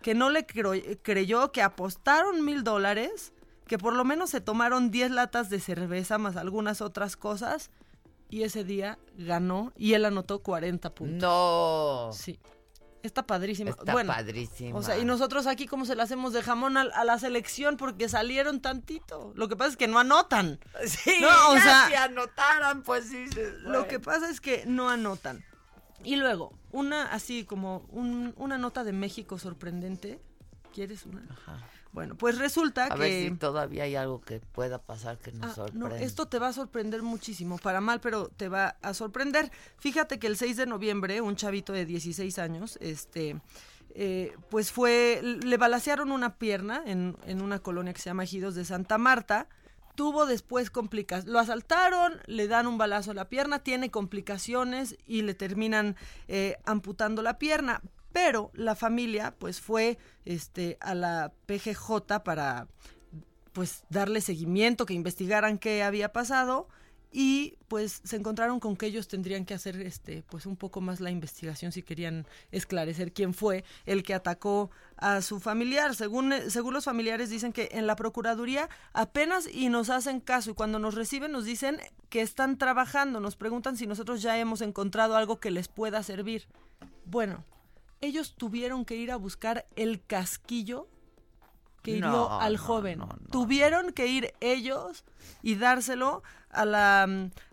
Que 0.00 0.14
no 0.14 0.30
le 0.30 0.46
creyó 0.46 1.50
que 1.50 1.62
apostaron 1.62 2.44
mil 2.44 2.62
dólares, 2.62 3.32
que 3.66 3.78
por 3.78 3.94
lo 3.94 4.04
menos 4.04 4.30
se 4.30 4.40
tomaron 4.40 4.90
10 4.90 5.10
latas 5.12 5.50
de 5.50 5.60
cerveza 5.60 6.18
más 6.18 6.36
algunas 6.36 6.80
otras 6.80 7.16
cosas. 7.16 7.70
Y 8.28 8.42
ese 8.42 8.64
día 8.64 8.98
ganó 9.16 9.72
y 9.76 9.94
él 9.94 10.04
anotó 10.04 10.42
40 10.42 10.94
puntos. 10.94 11.22
No. 11.22 12.10
Sí. 12.12 12.38
Está 13.04 13.22
padrísimo. 13.26 13.68
Está 13.68 13.92
bueno, 13.92 14.14
padrísima. 14.14 14.78
O 14.78 14.82
sea, 14.82 14.96
y 14.96 15.04
nosotros 15.04 15.46
aquí, 15.46 15.66
¿cómo 15.66 15.84
se 15.84 15.94
le 15.94 16.02
hacemos 16.02 16.32
de 16.32 16.40
jamón 16.42 16.78
a, 16.78 17.04
la 17.04 17.18
selección? 17.18 17.76
Porque 17.76 18.08
salieron 18.08 18.62
tantito. 18.62 19.30
Lo 19.36 19.46
que 19.46 19.56
pasa 19.56 19.72
es 19.72 19.76
que 19.76 19.86
no 19.88 19.98
anotan. 19.98 20.58
Sí, 20.86 21.18
no, 21.20 21.50
o 21.50 21.54
ya 21.54 21.62
sea, 21.62 21.86
si 21.88 21.94
anotaran, 21.94 22.82
pues 22.82 23.10
sí. 23.10 23.26
lo 23.60 23.86
que 23.88 24.00
pasa 24.00 24.30
es 24.30 24.40
que 24.40 24.64
no 24.66 24.88
anotan. 24.88 25.44
Y 26.02 26.16
luego, 26.16 26.58
una 26.72 27.12
así 27.12 27.44
como 27.44 27.84
un- 27.90 28.32
una 28.38 28.56
nota 28.56 28.84
de 28.84 28.92
México 28.92 29.38
sorprendente. 29.38 30.18
¿Quieres 30.72 31.04
una? 31.04 31.22
Bueno, 31.94 32.16
pues 32.16 32.36
resulta 32.38 32.86
A 32.86 32.90
que... 32.90 32.98
ver 32.98 33.30
si 33.30 33.36
todavía 33.36 33.84
hay 33.84 33.94
algo 33.94 34.20
que 34.20 34.40
pueda 34.40 34.78
pasar 34.82 35.16
que 35.18 35.30
nos 35.32 35.52
Ah, 35.52 35.54
sorprenda. 35.54 35.88
no, 35.90 35.94
esto 35.94 36.26
te 36.26 36.40
va 36.40 36.48
a 36.48 36.52
sorprender 36.52 37.02
muchísimo, 37.02 37.56
para 37.56 37.80
mal, 37.80 38.00
pero 38.00 38.28
te 38.28 38.48
va 38.48 38.76
a 38.82 38.92
sorprender. 38.94 39.50
Fíjate 39.78 40.18
que 40.18 40.26
el 40.26 40.36
6 40.36 40.56
de 40.56 40.66
noviembre, 40.66 41.20
un 41.20 41.36
chavito 41.36 41.72
de 41.72 41.86
16 41.86 42.38
años, 42.40 42.78
este, 42.80 43.40
eh, 43.94 44.34
pues 44.50 44.72
fue, 44.72 45.20
le 45.22 45.56
balacearon 45.56 46.10
una 46.10 46.34
pierna 46.36 46.82
en, 46.84 47.16
en 47.26 47.40
una 47.40 47.60
colonia 47.60 47.92
que 47.94 48.00
se 48.02 48.10
llama 48.10 48.24
Ejidos 48.24 48.56
de 48.56 48.64
Santa 48.64 48.98
Marta. 48.98 49.46
Tuvo 49.94 50.26
después 50.26 50.70
complicaciones. 50.72 51.32
Lo 51.32 51.38
asaltaron, 51.38 52.14
le 52.26 52.48
dan 52.48 52.66
un 52.66 52.76
balazo 52.76 53.12
a 53.12 53.14
la 53.14 53.28
pierna, 53.28 53.60
tiene 53.60 53.92
complicaciones 53.92 54.96
y 55.06 55.22
le 55.22 55.34
terminan 55.34 55.94
eh, 56.26 56.56
amputando 56.64 57.22
la 57.22 57.38
pierna. 57.38 57.80
Pero 58.14 58.52
la 58.54 58.76
familia, 58.76 59.34
pues, 59.36 59.60
fue 59.60 59.98
este, 60.24 60.78
a 60.80 60.94
la 60.94 61.32
PGJ 61.46 62.22
para 62.22 62.68
pues 63.52 63.82
darle 63.90 64.20
seguimiento, 64.20 64.86
que 64.86 64.94
investigaran 64.94 65.58
qué 65.58 65.82
había 65.82 66.12
pasado 66.12 66.68
y 67.10 67.58
pues 67.66 68.00
se 68.04 68.16
encontraron 68.16 68.60
con 68.60 68.76
que 68.76 68.86
ellos 68.86 69.08
tendrían 69.08 69.44
que 69.44 69.54
hacer 69.54 69.80
este 69.80 70.24
pues 70.28 70.46
un 70.46 70.56
poco 70.56 70.80
más 70.80 71.00
la 71.00 71.10
investigación 71.10 71.70
si 71.70 71.82
querían 71.82 72.26
esclarecer 72.50 73.12
quién 73.12 73.34
fue 73.34 73.64
el 73.84 74.02
que 74.02 74.14
atacó 74.14 74.70
a 74.96 75.20
su 75.20 75.38
familiar. 75.40 75.94
Según 75.94 76.34
según 76.48 76.74
los 76.74 76.84
familiares 76.84 77.30
dicen 77.30 77.52
que 77.52 77.68
en 77.72 77.86
la 77.88 77.96
procuraduría 77.96 78.68
apenas 78.92 79.48
y 79.52 79.70
nos 79.70 79.90
hacen 79.90 80.20
caso 80.20 80.50
y 80.52 80.54
cuando 80.54 80.78
nos 80.78 80.94
reciben 80.94 81.32
nos 81.32 81.44
dicen 81.44 81.80
que 82.10 82.20
están 82.20 82.58
trabajando, 82.58 83.18
nos 83.18 83.36
preguntan 83.36 83.76
si 83.76 83.88
nosotros 83.88 84.22
ya 84.22 84.38
hemos 84.38 84.60
encontrado 84.60 85.16
algo 85.16 85.38
que 85.38 85.50
les 85.50 85.66
pueda 85.66 86.02
servir. 86.02 86.46
Bueno, 87.06 87.44
ellos 88.04 88.34
tuvieron 88.36 88.84
que 88.84 88.96
ir 88.96 89.10
a 89.10 89.16
buscar 89.16 89.66
el 89.76 90.04
casquillo 90.04 90.88
que 91.82 91.92
hirió 91.92 92.08
No, 92.10 92.40
al 92.40 92.56
joven. 92.56 92.98
no, 93.00 93.06
no. 93.06 93.30
Tuvieron 93.30 93.92
que 93.92 94.06
ir 94.06 94.32
ellos 94.40 95.04
y 95.42 95.56
dárselo 95.56 96.22
a 96.48 96.64
la, 96.64 97.06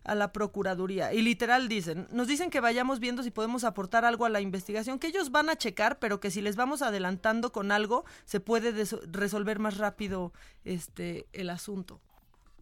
a 0.06 0.16
la 0.16 0.32
Procuraduría. 0.32 1.12
Y 1.14 1.22
literal 1.22 1.68
dicen, 1.68 2.08
nos 2.12 2.28
dicen 2.28 2.49
que 2.49 2.62
vayamos 2.62 2.99
viendo 3.02 3.24
si 3.24 3.32
podemos 3.32 3.66
aportar 3.66 4.06
algo 4.06 4.26
a 4.26 4.30
la 4.30 4.39
investigación, 4.39 4.99
que 4.99 5.08
ellos 5.08 5.32
van 5.32 5.49
a 5.49 5.58
checar, 5.58 5.99
pero 5.99 6.22
que 6.22 6.32
si 6.32 6.39
les 6.41 6.56
vamos 6.56 6.82
adelantando 6.82 7.52
con 7.52 7.74
algo, 7.74 8.06
se 8.24 8.39
puede 8.39 8.72
resolver 9.12 9.60
más 9.60 9.78
rápido 9.78 10.32
este 10.64 11.28
el 11.34 11.49
asunto. 11.49 11.99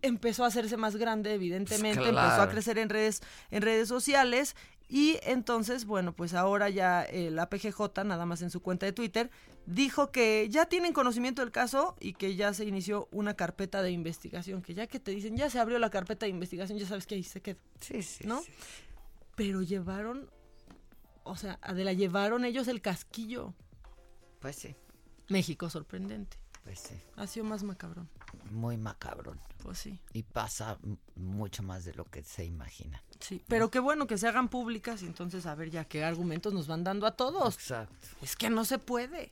Empezó 0.01 0.45
a 0.45 0.47
hacerse 0.47 0.77
más 0.77 0.95
grande, 0.95 1.33
evidentemente, 1.33 2.07
empezó 2.07 2.41
a 2.41 2.49
crecer 2.49 2.77
en 2.79 2.89
redes, 2.89 3.21
en 3.51 3.61
redes 3.61 3.89
sociales. 3.89 4.55
Y 4.91 5.19
entonces, 5.21 5.85
bueno, 5.85 6.15
pues 6.15 6.33
ahora 6.33 6.67
ya 6.69 7.03
eh, 7.03 7.29
la 7.29 7.47
PGJ, 7.47 8.03
nada 8.05 8.25
más 8.25 8.41
en 8.41 8.49
su 8.49 8.59
cuenta 8.61 8.87
de 8.87 8.91
Twitter, 8.91 9.29
dijo 9.67 10.11
que 10.11 10.47
ya 10.49 10.65
tienen 10.65 10.93
conocimiento 10.93 11.43
del 11.43 11.51
caso 11.51 11.95
y 11.99 12.13
que 12.13 12.35
ya 12.35 12.55
se 12.55 12.65
inició 12.65 13.07
una 13.11 13.35
carpeta 13.35 13.83
de 13.83 13.91
investigación, 13.91 14.63
que 14.63 14.73
ya 14.73 14.87
que 14.87 14.99
te 14.99 15.11
dicen, 15.11 15.37
ya 15.37 15.51
se 15.51 15.59
abrió 15.59 15.77
la 15.77 15.91
carpeta 15.91 16.25
de 16.25 16.31
investigación, 16.31 16.79
ya 16.79 16.87
sabes 16.87 17.05
que 17.05 17.13
ahí 17.13 17.23
se 17.23 17.39
quedó. 17.39 17.59
Sí, 17.79 18.01
sí. 18.01 18.25
¿No? 18.25 18.41
Pero 19.35 19.61
llevaron, 19.61 20.27
o 21.23 21.35
sea, 21.35 21.59
Adela, 21.61 21.93
llevaron 21.93 22.43
ellos 22.43 22.67
el 22.67 22.81
casquillo. 22.81 23.53
Pues 24.39 24.55
sí, 24.55 24.75
México 25.27 25.69
sorprendente. 25.69 26.37
pues 26.63 26.79
sí. 26.79 26.95
Ha 27.15 27.27
sido 27.27 27.45
más 27.45 27.61
macabrón. 27.61 28.09
Muy 28.51 28.77
macabrón. 28.77 29.39
Pues 29.63 29.77
sí. 29.79 29.99
Y 30.13 30.23
pasa 30.23 30.77
mucho 31.15 31.63
más 31.63 31.83
de 31.85 31.93
lo 31.93 32.05
que 32.05 32.23
se 32.23 32.45
imagina. 32.45 33.03
Sí, 33.19 33.43
pero 33.47 33.69
qué 33.69 33.79
bueno 33.79 34.07
que 34.07 34.17
se 34.17 34.27
hagan 34.27 34.47
públicas 34.47 35.01
y 35.01 35.05
entonces 35.05 35.45
a 35.45 35.55
ver 35.55 35.69
ya 35.69 35.85
qué 35.85 36.03
argumentos 36.03 36.53
nos 36.53 36.67
van 36.67 36.83
dando 36.83 37.05
a 37.05 37.11
todos. 37.11 37.55
Exacto. 37.55 38.07
Es 38.21 38.35
que 38.35 38.49
no 38.49 38.65
se 38.65 38.79
puede. 38.79 39.31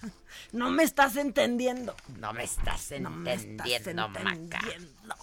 No 0.52 0.70
me 0.70 0.84
estás 0.84 1.16
entendiendo. 1.16 1.96
No 2.20 2.32
me 2.32 2.44
estás 2.44 2.92
No 3.00 3.10
me 3.10 3.34
estás 3.34 3.66
entendiendo, 3.66 4.08
Maca. 4.08 4.30
entendiendo. 4.32 5.14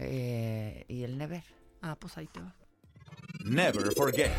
Eh, 0.00 0.84
¿Y 0.88 1.04
el 1.04 1.16
Never? 1.16 1.44
Ah, 1.82 1.94
pues 1.94 2.18
ahí 2.18 2.26
te 2.26 2.40
va. 2.40 2.52
Never 3.44 3.92
forget. 3.94 4.32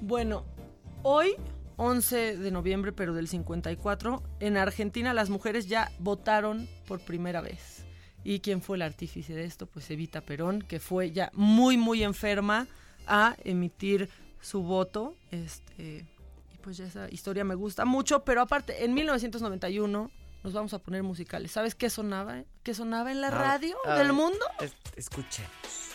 Bueno, 0.00 0.44
hoy, 1.02 1.36
11 1.76 2.36
de 2.38 2.50
noviembre, 2.50 2.92
pero 2.92 3.14
del 3.14 3.28
54, 3.28 4.22
en 4.40 4.56
Argentina 4.56 5.12
las 5.14 5.30
mujeres 5.30 5.66
ya 5.66 5.90
votaron 5.98 6.68
por 6.86 7.00
primera 7.00 7.40
vez. 7.40 7.84
¿Y 8.22 8.40
quién 8.40 8.62
fue 8.62 8.76
el 8.76 8.82
artífice 8.82 9.34
de 9.34 9.44
esto? 9.44 9.66
Pues 9.66 9.90
Evita 9.90 10.20
Perón, 10.22 10.62
que 10.62 10.80
fue 10.80 11.10
ya 11.12 11.30
muy, 11.34 11.76
muy 11.76 12.02
enferma 12.02 12.66
a 13.06 13.36
emitir 13.44 14.08
su 14.40 14.62
voto. 14.62 15.14
Este, 15.30 16.06
y 16.54 16.58
pues 16.62 16.76
ya 16.78 16.86
esa 16.86 17.08
historia 17.10 17.44
me 17.44 17.54
gusta 17.54 17.84
mucho, 17.84 18.24
pero 18.24 18.40
aparte, 18.40 18.84
en 18.84 18.94
1991 18.94 20.10
nos 20.42 20.52
vamos 20.52 20.72
a 20.74 20.78
poner 20.78 21.02
musicales. 21.02 21.52
¿Sabes 21.52 21.74
qué 21.74 21.90
sonaba? 21.90 22.38
eh? 22.38 22.46
¿Qué 22.62 22.72
sonaba 22.74 23.10
en 23.12 23.20
la 23.20 23.30
radio 23.30 23.76
del 23.96 24.12
mundo? 24.14 24.38
es- 24.60 24.74
escuchemos. 24.96 25.93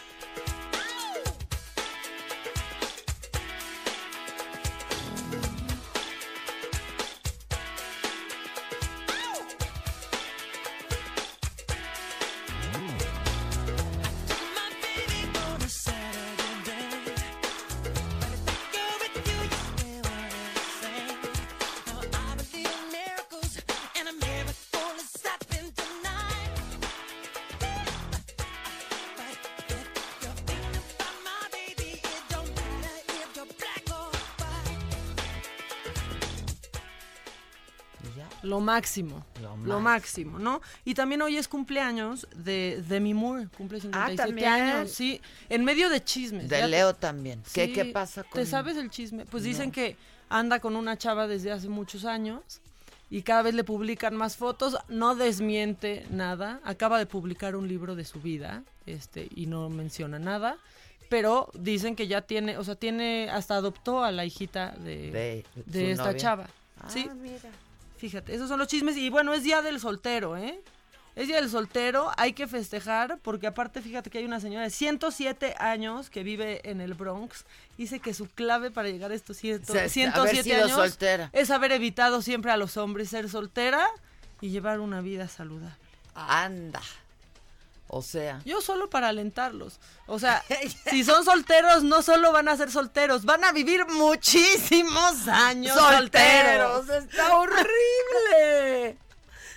Máximo. 38.74 39.26
Lo 39.42 39.58
Lo, 39.58 39.80
máximo, 39.80 40.38
¿no? 40.40 40.62
Y 40.86 40.94
también 40.94 41.22
hoy 41.22 41.38
es 41.38 41.48
cumpleaños 41.48 42.28
de 42.36 42.84
Demi 42.88 43.14
Moore, 43.14 43.48
cumple 43.58 43.80
57 43.82 44.22
Ah, 44.22 44.26
¿también? 44.26 44.48
años, 44.50 44.92
sí, 44.92 45.22
en 45.50 45.64
medio 45.66 45.90
de 45.90 46.04
chismes. 46.04 46.48
De 46.50 46.60
Ya- 46.60 46.68
Leo 46.68 46.94
también. 46.94 47.42
¿Qué, 47.54 47.66
Sí, 47.68 47.74
¿Qué 47.74 47.86
pasa 47.86 48.24
con 48.24 48.34
¿Te 48.40 48.46
sabes 48.46 48.78
el 48.78 48.90
chisme? 48.90 49.26
Pues 49.26 49.44
dicen 49.44 49.68
No. 49.68 49.74
que 49.74 49.96
anda 50.30 50.60
con 50.60 50.76
una 50.76 50.98
chava 50.98 51.28
desde 51.28 51.52
hace 51.52 51.68
muchos 51.70 52.06
años 52.06 52.42
y 53.10 53.24
cada 53.24 53.42
vez 53.42 53.56
le 53.56 53.64
publican 53.64 54.16
más 54.16 54.38
fotos, 54.38 54.78
no 54.88 55.16
desmiente 55.16 56.06
nada, 56.12 56.60
acaba 56.64 57.00
de 57.00 57.08
publicar 57.08 57.56
un 57.56 57.68
libro 57.68 57.96
de 57.96 58.06
su 58.06 58.20
vida, 58.22 58.62
este 58.86 59.28
y 59.36 59.48
no 59.48 59.70
menciona 59.70 60.20
nada, 60.20 60.58
pero 61.10 61.50
dicen 61.56 61.96
que 61.96 62.08
ya 62.08 62.22
tiene, 62.22 62.58
o 62.60 62.64
sea, 62.64 62.76
tiene 62.76 63.30
hasta 63.32 63.56
adoptó 63.56 64.04
a 64.04 64.12
la 64.12 64.26
hijita 64.26 64.76
de 64.86 65.44
De 65.66 65.92
esta 65.92 66.04
novia. 66.06 66.18
chava. 66.18 66.48
Ah, 66.82 66.88
sí. 66.88 67.10
mira. 67.20 67.50
Fíjate, 68.00 68.34
esos 68.34 68.48
son 68.50 68.58
los 68.60 68.68
chismes 68.68 68.98
y 68.98 69.10
bueno, 69.10 69.34
es 69.34 69.44
día 69.44 69.62
del 69.62 69.80
soltero, 69.80 70.36
¿eh? 70.38 70.60
Es 71.16 71.28
día 71.28 71.36
del 71.42 71.50
soltero, 71.50 72.12
hay 72.18 72.32
que 72.34 72.48
festejar 72.48 73.18
porque 73.22 73.46
aparte 73.48 73.82
fíjate 73.82 74.10
que 74.10 74.20
hay 74.20 74.26
una 74.26 74.40
señora 74.40 74.64
de 74.64 74.70
107 74.70 75.56
años 75.60 76.10
que 76.10 76.24
vive 76.24 76.62
en 76.70 76.80
el 76.80 76.94
Bronx. 76.94 77.44
Dice 77.78 78.00
que 78.00 78.14
su 78.14 78.28
clave 78.28 78.72
para 78.72 78.88
llegar 78.90 79.12
a 79.12 79.16
estos 79.16 79.36
ciento- 79.38 79.74
Se- 79.74 79.80
haber 79.80 79.90
107 79.90 80.44
sido 80.44 80.64
años 80.64 80.72
soltera. 80.78 81.30
es 81.34 81.52
haber 81.52 81.74
evitado 81.74 82.22
siempre 82.22 82.52
a 82.52 82.58
los 82.58 82.78
hombres 82.78 83.10
ser 83.10 83.28
soltera 83.28 83.86
y 84.40 84.50
llevar 84.50 84.80
una 84.80 85.02
vida 85.02 85.28
saludable. 85.28 85.76
Anda. 86.16 86.82
O 87.92 88.04
sea. 88.04 88.40
Yo 88.46 88.62
solo 88.62 88.88
para 88.90 89.10
alentarlos. 89.10 89.80
O 90.06 90.20
sea, 90.20 90.44
si 90.90 91.04
son 91.04 91.26
solteros, 91.26 91.84
no 91.84 92.04
solo 92.04 92.32
van 92.32 92.48
a 92.48 92.56
ser 92.56 92.72
solteros, 92.72 93.26
van 93.26 93.44
a 93.44 93.52
vivir 93.52 93.88
muchísimos 93.88 95.28
años 95.28 95.76
Solteros, 95.76 96.86
solteros. 96.86 97.04
está 97.04 97.38
horrible. 97.38 98.98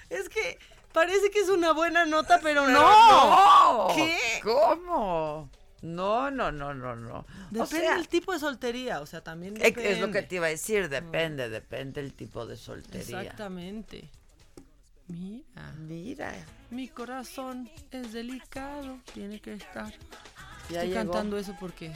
Es 0.08 0.30
que 0.30 0.58
parece 0.92 1.30
que 1.30 1.40
es 1.40 1.50
una 1.50 1.72
buena 1.72 2.06
nota, 2.06 2.40
pero, 2.42 2.64
Pero 2.64 2.80
no. 2.80 3.88
no. 3.88 3.94
¿Qué? 3.94 4.16
¿Cómo? 4.42 5.50
No, 5.82 6.30
no, 6.30 6.50
no, 6.52 6.72
no, 6.72 6.96
no. 6.96 7.26
Depende 7.50 7.60
o 7.60 7.66
sea, 7.66 7.96
del 7.96 8.08
tipo 8.08 8.32
de 8.32 8.38
soltería, 8.38 9.00
o 9.00 9.06
sea, 9.06 9.22
también 9.22 9.54
depende. 9.54 9.92
es 9.92 10.00
lo 10.00 10.10
que 10.10 10.22
te 10.22 10.36
iba 10.36 10.46
a 10.46 10.50
decir, 10.50 10.88
depende, 10.88 11.48
depende 11.48 12.00
el 12.00 12.14
tipo 12.14 12.46
de 12.46 12.56
soltería. 12.56 13.20
Exactamente. 13.20 14.08
Mira. 15.12 15.72
Mira. 15.78 16.32
Mi 16.70 16.88
corazón 16.88 17.70
es 17.90 18.12
delicado, 18.12 18.98
tiene 19.12 19.40
que 19.40 19.54
estar. 19.54 19.90
Ya 20.70 20.82
Estoy 20.82 20.88
llegó. 20.88 20.94
cantando 21.12 21.38
eso 21.38 21.54
porque 21.60 21.92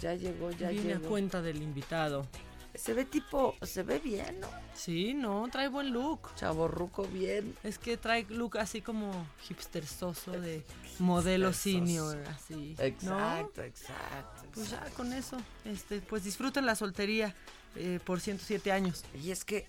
Ya 0.00 0.14
llegó, 0.14 0.50
ya 0.52 0.70
viene 0.70 0.94
llegó. 0.94 1.06
a 1.06 1.08
cuenta 1.08 1.42
del 1.42 1.62
invitado. 1.62 2.26
Se 2.74 2.92
ve 2.92 3.04
tipo, 3.04 3.54
se 3.62 3.84
ve 3.84 4.00
bien, 4.00 4.40
¿no? 4.40 4.48
Sí, 4.74 5.14
no, 5.14 5.46
trae 5.52 5.68
buen 5.68 5.92
look. 5.92 6.34
Chaborruco 6.34 7.04
bien. 7.06 7.54
Es 7.62 7.78
que 7.78 7.96
trae 7.96 8.26
look 8.30 8.58
así 8.58 8.80
como 8.80 9.12
hipstersoso 9.48 10.32
de 10.32 10.64
modelo 10.98 11.52
senior, 11.52 12.18
así. 12.28 12.74
¿no? 12.76 12.82
Exacto, 12.84 13.62
exacto. 13.62 14.42
Pues 14.52 14.70
ya 14.70 14.80
con 14.96 15.12
eso, 15.12 15.36
este, 15.64 16.00
pues 16.00 16.24
disfruten 16.24 16.66
la 16.66 16.74
soltería 16.74 17.32
eh, 17.76 18.00
por 18.04 18.20
107 18.20 18.72
años. 18.72 19.04
Y 19.22 19.30
es 19.30 19.44
que, 19.44 19.66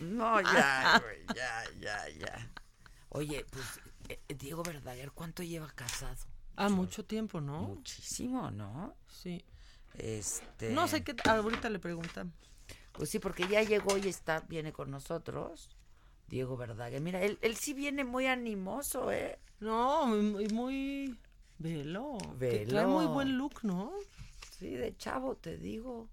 no, 0.00 0.40
ya, 0.40 1.00
güey, 1.02 1.24
ya, 1.34 1.64
ya, 1.80 2.08
ya. 2.18 2.50
Oye, 3.10 3.44
pues, 3.50 3.80
eh, 4.08 4.34
Diego 4.34 4.62
Verdaguer, 4.62 5.12
¿cuánto 5.12 5.42
lleva 5.42 5.68
casado? 5.74 6.16
Ah, 6.56 6.68
mucho 6.68 7.04
tiempo, 7.04 7.40
¿no? 7.40 7.60
Muchísimo, 7.62 8.50
¿no? 8.50 8.96
Sí. 9.08 9.44
Este. 9.94 10.70
No 10.72 10.88
sé 10.88 11.02
qué, 11.02 11.14
ahorita 11.24 11.70
le 11.70 11.78
preguntamos. 11.78 12.34
Pues 12.92 13.10
sí, 13.10 13.18
porque 13.18 13.46
ya 13.48 13.62
llegó 13.62 13.96
y 13.98 14.08
está, 14.08 14.40
viene 14.40 14.72
con 14.72 14.90
nosotros. 14.90 15.68
Diego 16.28 16.56
Verdaguer. 16.56 17.00
Mira, 17.00 17.20
él, 17.22 17.38
él 17.42 17.56
sí 17.56 17.74
viene 17.74 18.04
muy 18.04 18.26
animoso, 18.26 19.10
¿eh? 19.12 19.38
No, 19.60 20.06
muy, 20.06 20.46
muy 20.48 21.18
velo. 21.58 22.18
que 22.38 22.66
Trae 22.66 22.84
Velo. 22.84 22.88
muy 22.88 23.06
buen 23.06 23.36
look, 23.36 23.60
¿no? 23.62 23.92
Sí, 24.58 24.70
de 24.70 24.96
chavo, 24.96 25.36
te 25.36 25.56
digo. 25.58 26.08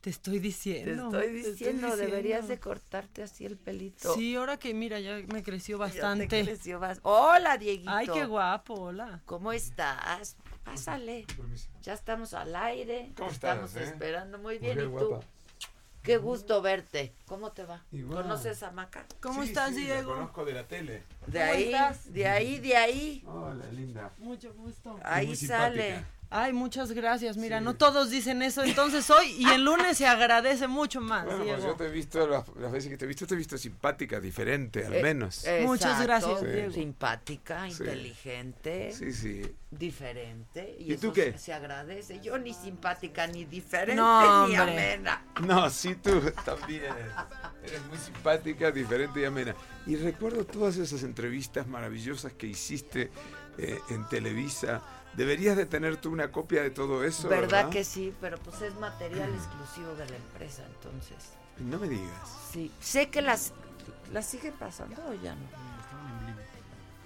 Te 0.00 0.08
estoy 0.08 0.36
Te 0.36 0.40
diciendo. 0.40 1.04
estoy 1.06 1.32
diciendo, 1.32 1.88
diciendo. 1.88 1.96
deberías 1.96 2.48
de 2.48 2.58
cortarte 2.58 3.22
así 3.22 3.44
el 3.44 3.58
pelito. 3.58 4.14
Sí, 4.14 4.34
ahora 4.34 4.56
que 4.58 4.72
mira, 4.72 4.98
ya 4.98 5.20
me 5.30 5.42
creció 5.42 5.76
Ya 5.78 5.84
te 5.84 5.90
bastante. 6.00 6.44
creció 6.44 6.80
bas- 6.80 7.00
Hola, 7.02 7.58
Dieguito. 7.58 7.90
Ay, 7.90 8.06
qué 8.08 8.24
guapo, 8.24 8.74
hola. 8.74 9.20
¿Cómo 9.26 9.52
estás? 9.52 10.36
Pásale. 10.64 11.26
Ya 11.82 11.92
estamos 11.92 12.32
al 12.32 12.56
aire. 12.56 13.12
¿Cómo 13.14 13.28
Te 13.28 13.34
estás, 13.34 13.52
Estamos 13.56 13.76
eh? 13.76 13.84
esperando 13.92 14.38
muy 14.38 14.58
bien. 14.58 14.76
Mujer 14.76 14.90
¿Y 14.90 14.98
tú? 14.98 15.08
guapa. 15.10 15.26
Qué 16.02 16.16
gusto 16.16 16.62
verte. 16.62 17.12
¿Cómo 17.26 17.52
te 17.52 17.64
va? 17.66 17.84
Igual. 17.92 18.22
¿Conoces 18.22 18.62
a 18.62 18.70
Maca? 18.70 19.04
¿Cómo 19.20 19.42
Sí, 19.42 19.48
estás, 19.50 19.74
sí, 19.74 19.86
la 19.86 19.96
Diego? 19.96 20.14
conozco 20.14 20.46
de 20.46 20.54
la 20.54 20.66
tele. 20.66 21.02
De 21.26 21.38
¿Cómo 21.40 21.52
ahí, 21.52 21.64
estás? 21.64 22.10
de 22.10 22.26
ahí, 22.26 22.58
de 22.58 22.74
ahí. 22.76 23.22
Hola, 23.26 23.66
linda. 23.70 24.10
Mucho 24.16 24.54
gusto. 24.54 24.98
Ahí 25.04 25.26
muy 25.26 25.36
sale. 25.36 25.82
simpática. 25.82 26.08
Ay, 26.32 26.52
muchas 26.52 26.92
gracias. 26.92 27.36
Mira, 27.36 27.60
no 27.60 27.74
todos 27.74 28.08
dicen 28.08 28.40
eso. 28.42 28.62
Entonces 28.62 29.10
hoy 29.10 29.26
y 29.38 29.48
el 29.50 29.64
lunes 29.64 29.98
se 29.98 30.06
agradece 30.06 30.68
mucho 30.68 31.00
más, 31.00 31.24
Bueno, 31.24 31.42
pues 31.44 31.56
Diego. 31.56 31.72
yo 31.72 31.76
te 31.76 31.86
he 31.86 31.90
visto, 31.90 32.24
las, 32.28 32.44
las 32.56 32.70
veces 32.70 32.88
que 32.88 32.96
te 32.96 33.04
he 33.04 33.08
visto, 33.08 33.26
te 33.26 33.34
he 33.34 33.36
visto 33.36 33.58
simpática, 33.58 34.20
diferente, 34.20 34.86
al 34.86 34.94
Eh, 34.94 35.02
menos. 35.02 35.44
Muchas 35.62 36.00
gracias, 36.02 36.38
Sí. 36.38 36.46
Diego. 36.46 36.72
Simpática, 36.72 37.64
Sí. 37.68 37.82
inteligente, 37.82 38.92
Sí, 38.92 39.12
sí. 39.12 39.42
diferente. 39.72 40.76
Y, 40.78 40.92
¿Y 40.92 40.96
tú 40.98 41.08
eso 41.08 41.12
qué? 41.14 41.32
Se, 41.32 41.38
se 41.38 41.52
agradece. 41.52 42.20
Yo 42.20 42.38
ni 42.38 42.54
simpática, 42.54 43.26
ni 43.26 43.44
diferente, 43.44 43.96
No, 44.00 44.46
ni 44.46 44.54
amena. 44.54 45.24
No, 45.42 45.68
sí, 45.68 45.96
tú 45.96 46.20
también. 46.44 46.84
Eres 47.64 47.84
muy 47.88 47.98
simpática, 47.98 48.70
diferente 48.70 49.20
y 49.20 49.24
amena. 49.24 49.54
Y 49.86 49.96
recuerdo 49.96 50.44
todas 50.46 50.76
esas 50.76 51.02
entrevistas 51.02 51.66
maravillosas 51.66 52.32
que 52.34 52.46
hiciste 52.46 53.10
eh, 53.58 53.78
en 53.90 54.08
Televisa. 54.08 54.80
Deberías 55.14 55.56
de 55.56 55.66
tener 55.66 55.96
tú 55.96 56.10
una 56.10 56.30
copia 56.30 56.62
de 56.62 56.70
todo 56.70 57.04
eso, 57.04 57.28
¿verdad? 57.28 57.42
¿Verdad 57.48 57.70
que 57.70 57.84
sí? 57.84 58.14
Pero 58.20 58.38
pues 58.38 58.62
es 58.62 58.74
material 58.76 59.28
exclusivo 59.34 59.94
de 59.94 60.08
la 60.08 60.16
empresa, 60.16 60.62
entonces. 60.76 61.16
No 61.58 61.78
me 61.78 61.88
digas. 61.88 62.12
Sí. 62.52 62.70
Sé 62.80 63.10
que 63.10 63.20
las, 63.20 63.52
las 64.12 64.26
siguen 64.26 64.54
pasando 64.54 65.02
o 65.08 65.14
ya 65.14 65.34
no. 65.34 65.70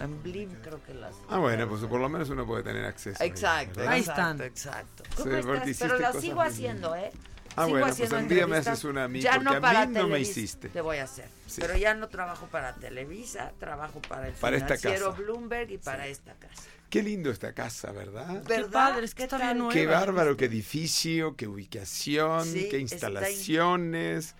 En 0.00 0.22
Blim 0.22 0.50
creo 0.62 0.82
que 0.82 0.92
las. 0.92 1.14
Ah, 1.28 1.38
bueno, 1.38 1.68
pues 1.68 1.82
por 1.84 2.00
lo 2.00 2.08
menos 2.08 2.28
uno 2.28 2.44
puede 2.46 2.62
tener 2.64 2.84
acceso. 2.84 3.22
ahí, 3.22 3.28
Exacto. 3.28 3.80
Ahí 3.88 4.00
exacto, 4.00 4.10
están. 4.22 4.40
exacto. 4.42 5.04
Sí, 5.16 5.22
¿Cómo 5.22 5.42
porque 5.42 5.70
estás? 5.70 5.88
Pero 5.88 6.00
las 6.00 6.20
sigo 6.20 6.40
haciendo, 6.42 6.96
¿eh? 6.96 7.12
Ah, 7.56 7.66
Sigo 7.66 7.78
bueno, 7.78 7.94
pues 7.96 8.10
un 8.10 8.28
día 8.28 8.46
me 8.48 8.56
haces 8.56 8.82
una 8.82 9.04
a 9.04 9.08
mí, 9.08 9.20
Ya 9.20 9.34
porque 9.34 9.44
no 9.44 9.50
a 9.52 9.60
para 9.60 9.86
mí 9.86 9.94
no 9.94 10.08
me 10.08 10.18
hiciste. 10.18 10.68
Te 10.70 10.80
voy 10.80 10.96
a 10.96 11.04
hacer. 11.04 11.28
Sí. 11.46 11.60
Pero 11.60 11.76
ya 11.76 11.94
no 11.94 12.08
trabajo 12.08 12.46
para 12.46 12.74
Televisa, 12.74 13.52
trabajo 13.60 14.02
para 14.02 14.26
el 14.26 14.34
Para 14.34 14.56
esta 14.56 14.76
financiero 14.76 15.10
casa. 15.12 15.22
Bloomberg 15.22 15.70
y 15.70 15.78
para 15.78 16.08
esta 16.08 16.34
casa. 16.34 16.62
Qué 16.90 17.02
lindo 17.02 17.30
esta 17.30 17.52
casa, 17.52 17.90
¿verdad? 17.92 18.44
¿Verdad? 18.46 18.70
padre, 18.70 19.04
es 19.04 19.14
que 19.14 19.18
¿Qué 19.18 19.24
está 19.24 19.38
bien 19.38 19.58
nueva. 19.58 19.72
Qué 19.72 19.86
bárbaro, 19.86 20.36
qué 20.36 20.44
edificio, 20.44 21.34
qué 21.36 21.48
ubicación, 21.48 22.44
Sí, 22.46 22.68
qué 22.70 22.78
instalaciones. 22.78 24.36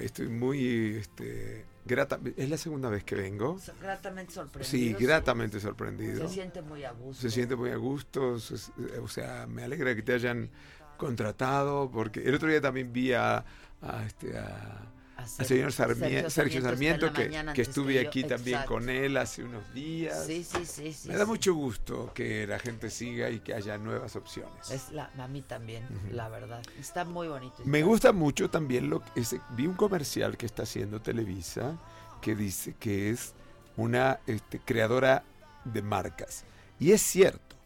Estoy 0.00 0.28
muy 0.28 0.96
este, 0.96 1.64
grata. 1.84 2.18
Es 2.36 2.48
la 2.50 2.56
segunda 2.56 2.88
vez 2.88 3.04
que 3.04 3.14
vengo. 3.14 3.58
So- 3.58 3.74
Gratamente 3.80 4.32
sorprendido. 4.32 4.70
Sí, 4.98 5.04
gratamente 5.04 5.60
sorprendido. 5.60 6.26
Se 6.28 6.34
siente 6.34 6.62
muy 6.62 6.84
a 6.84 6.92
gusto. 6.92 7.20
Se 7.22 7.30
siente 7.30 7.54
muy 7.54 7.70
a 7.70 7.76
gusto. 7.76 8.38
se- 8.38 8.72
O 9.00 9.08
sea, 9.08 9.46
me 9.46 9.62
alegra 9.62 9.94
que 9.94 10.02
te 10.02 10.14
hayan 10.14 10.50
contratado, 10.96 11.90
porque 11.90 12.20
el 12.20 12.34
otro 12.34 12.48
día 12.48 12.60
también 12.60 12.92
vi 12.92 13.12
a, 13.12 13.44
a, 13.82 14.04
este, 14.06 14.36
a- 14.38 14.90
A 15.16 15.22
al 15.22 15.28
Sergio- 15.28 15.46
señor 15.46 15.72
Sarmien- 15.72 16.28
Sergio 16.30 16.60
Sarmiento 16.62 17.06
Sarmiento, 17.06 17.52
que, 17.52 17.54
que 17.54 17.62
estuve 17.62 17.94
que 17.94 18.02
yo. 18.02 18.08
aquí 18.08 18.24
también 18.24 18.56
Exacto. 18.56 18.74
con 18.74 18.88
él 18.88 19.16
hace 19.16 19.44
unos 19.44 19.72
días. 19.72 20.26
Sí, 20.26 20.42
sí, 20.44 20.66
sí, 20.66 20.92
sí. 20.92 21.08
me 21.08 21.14
da 21.16 21.24
sí. 21.24 21.30
mucho 21.30 21.54
gusto 21.54 22.12
que 22.14 22.46
la 22.46 22.58
gente 22.58 22.90
siga 22.90 23.30
y 23.30 23.40
que 23.40 23.54
haya 23.54 23.78
nuevas 23.78 24.16
opciones. 24.16 24.70
Es 24.70 24.90
la, 24.90 25.10
a 25.16 25.28
mí 25.28 25.42
también, 25.42 25.86
la 26.10 26.28
verdad. 26.28 26.62
Está 26.80 27.04
muy 27.04 27.28
bonito. 27.28 27.62
Me 27.64 27.82
gusta 27.82 28.12
mucho 28.12 28.50
también 28.50 28.90
lo 28.90 29.00
que 29.04 29.22
vi 29.50 29.66
un 29.66 29.74
comercial 29.74 30.36
que 30.36 30.46
está 30.46 30.64
haciendo 30.64 31.00
Televisa 31.00 31.78
que 32.20 32.34
dice 32.34 32.74
que 32.80 33.10
es 33.10 33.34
una 33.76 34.20
este, 34.26 34.58
creadora 34.58 35.24
de 35.64 35.82
marcas. 35.82 36.44
Y 36.80 36.92
es 36.92 37.02
cierto, 37.02 37.56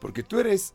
porque 0.00 0.22
tú 0.22 0.38
eres 0.38 0.74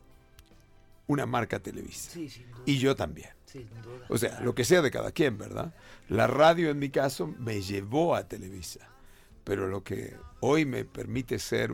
una 1.06 1.24
marca 1.26 1.58
Televisa. 1.60 2.10
Sí. 2.10 2.30
Y 2.66 2.78
yo 2.78 2.94
también. 2.96 3.30
Sin 3.54 3.68
duda. 3.82 4.04
O 4.08 4.18
sea, 4.18 4.40
lo 4.40 4.54
que 4.54 4.64
sea 4.64 4.82
de 4.82 4.90
cada 4.90 5.12
quien, 5.12 5.38
¿verdad? 5.38 5.72
La 6.08 6.26
radio 6.26 6.68
en 6.70 6.78
mi 6.78 6.90
caso 6.90 7.26
me 7.38 7.62
llevó 7.62 8.14
a 8.16 8.28
Televisa. 8.28 8.80
Pero 9.44 9.68
lo 9.68 9.82
que 9.84 10.16
hoy 10.40 10.64
me 10.66 10.84
permite 10.84 11.38
ser 11.38 11.72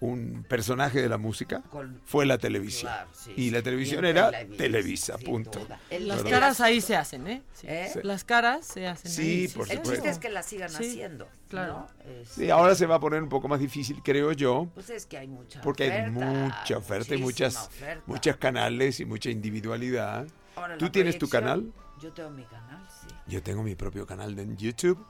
un 0.00 0.44
personaje 0.48 1.02
de 1.02 1.08
la 1.08 1.18
música 1.18 1.60
Con- 1.70 2.00
fue 2.04 2.24
la 2.24 2.38
televisión. 2.38 2.92
Claro, 2.92 3.10
sí, 3.12 3.32
y 3.36 3.50
la 3.50 3.58
sí, 3.58 3.64
televisión 3.64 4.04
era 4.04 4.30
Televisa, 4.56 5.18
punto. 5.18 5.66
El- 5.90 6.06
Las 6.06 6.18
¿Verdad? 6.18 6.30
caras 6.30 6.60
ahí 6.60 6.80
se 6.80 6.94
hacen, 6.94 7.26
¿eh? 7.26 7.42
Sí. 7.52 7.66
¿Eh? 7.68 7.90
Sí. 7.92 7.98
Las 8.04 8.22
caras 8.22 8.64
se 8.64 8.86
hacen 8.86 9.10
Sí, 9.10 9.22
ahí. 9.22 9.48
por 9.48 9.62
El 9.68 9.78
supuesto. 9.78 9.90
chiste 9.94 10.08
es 10.10 10.18
que 10.18 10.28
la 10.28 10.44
sigan 10.44 10.70
Sí, 10.70 10.76
haciendo. 10.90 11.26
claro. 11.48 11.88
¿no? 12.06 12.12
Es- 12.12 12.28
Sí, 12.28 12.48
ahora 12.48 12.76
se 12.76 12.86
va 12.86 12.94
a 12.94 13.00
poner 13.00 13.20
un 13.24 13.28
poco 13.28 13.48
más 13.48 13.58
difícil, 13.58 14.00
creo 14.04 14.30
yo, 14.30 14.68
Pues 14.74 14.88
es 14.90 15.04
que 15.04 15.18
hay 15.18 15.26
mucha 15.26 15.60
porque 15.62 15.90
hay 15.90 16.10
mucha 16.12 16.76
oferta 16.78 17.16
y 17.16 17.18
muchas, 17.20 17.56
oferta. 17.66 18.04
muchos 18.06 18.36
canales 18.36 19.00
y 19.00 19.04
mucha 19.04 19.30
individualidad. 19.30 20.28
Ahora, 20.58 20.78
¿Tú 20.78 20.90
tienes 20.90 21.18
tu 21.18 21.28
canal? 21.28 21.72
Yo 22.00 22.12
tengo 22.12 22.30
mi 22.30 22.44
canal, 22.44 22.86
sí. 23.00 23.08
Yo 23.26 23.42
tengo 23.42 23.62
mi 23.62 23.74
propio 23.74 24.06
canal 24.06 24.34
de- 24.36 24.42
en 24.42 24.56
YouTube 24.56 25.04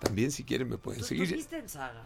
También 0.00 0.30
si 0.30 0.44
quieren 0.44 0.68
me 0.68 0.76
pueden 0.78 1.00
¿Tú 1.00 1.06
seguir. 1.06 1.24
estuviste 1.24 1.58
en 1.58 1.68
Saga? 1.68 2.02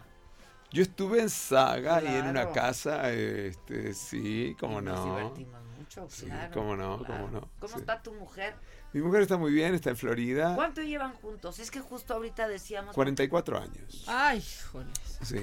Yo 0.71 0.81
estuve 0.83 1.21
en 1.21 1.29
Saga 1.29 2.01
y 2.01 2.07
en 2.07 2.27
una 2.27 2.51
casa, 2.51 3.11
este, 3.11 3.93
sí, 3.93 4.55
cómo 4.59 4.79
Y 4.79 4.83
no. 4.85 4.93
Nos 4.95 5.05
divertimos 5.35 5.61
mucho, 5.77 6.07
Sí, 6.09 6.25
claro. 6.27 6.53
cómo 6.53 6.75
no, 6.77 6.99
claro. 7.03 7.13
cómo 7.25 7.27
no. 7.41 7.49
¿Cómo 7.59 7.73
sí. 7.73 7.79
está 7.81 8.01
tu 8.01 8.13
mujer? 8.13 8.55
Mi 8.93 9.01
mujer 9.01 9.21
está 9.23 9.35
muy 9.37 9.51
bien, 9.51 9.73
está 9.73 9.89
en 9.89 9.97
Florida. 9.97 10.55
¿Cuánto 10.55 10.81
llevan 10.81 11.13
juntos? 11.15 11.59
Es 11.59 11.69
que 11.71 11.81
justo 11.81 12.13
ahorita 12.13 12.47
decíamos... 12.47 12.95
44 12.95 13.57
años. 13.59 14.05
Ay, 14.07 14.41
joles. 14.71 14.97
Sí. 15.21 15.39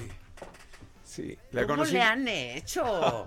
Sí, 1.08 1.38
la 1.52 1.62
¿Cómo 1.62 1.76
conocí. 1.76 1.94
le 1.94 2.02
han 2.02 2.28
hecho? 2.28 3.24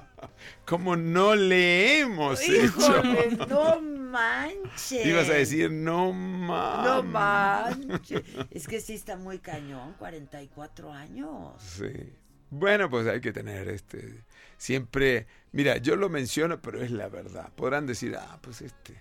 ¿Cómo 0.66 0.96
no 0.96 1.36
le 1.36 2.00
hemos 2.00 2.42
Híjole, 2.48 3.26
hecho? 3.28 3.46
no 3.46 3.80
manches. 3.80 5.06
Ibas 5.06 5.28
a 5.28 5.34
decir, 5.34 5.70
no 5.70 6.12
mames. 6.12 6.84
No 6.84 7.02
manches. 7.04 8.22
Es 8.50 8.66
que 8.66 8.80
sí 8.80 8.94
está 8.94 9.14
muy 9.16 9.38
cañón, 9.38 9.94
44 10.00 10.92
años. 10.92 11.62
Sí. 11.62 12.12
Bueno, 12.50 12.90
pues 12.90 13.06
hay 13.06 13.20
que 13.20 13.32
tener 13.32 13.68
este. 13.68 14.24
Siempre. 14.58 15.28
Mira, 15.52 15.76
yo 15.76 15.94
lo 15.94 16.08
menciono, 16.08 16.60
pero 16.60 16.82
es 16.82 16.90
la 16.90 17.08
verdad. 17.08 17.52
Podrán 17.54 17.86
decir, 17.86 18.16
ah, 18.18 18.40
pues 18.42 18.62
este. 18.62 19.00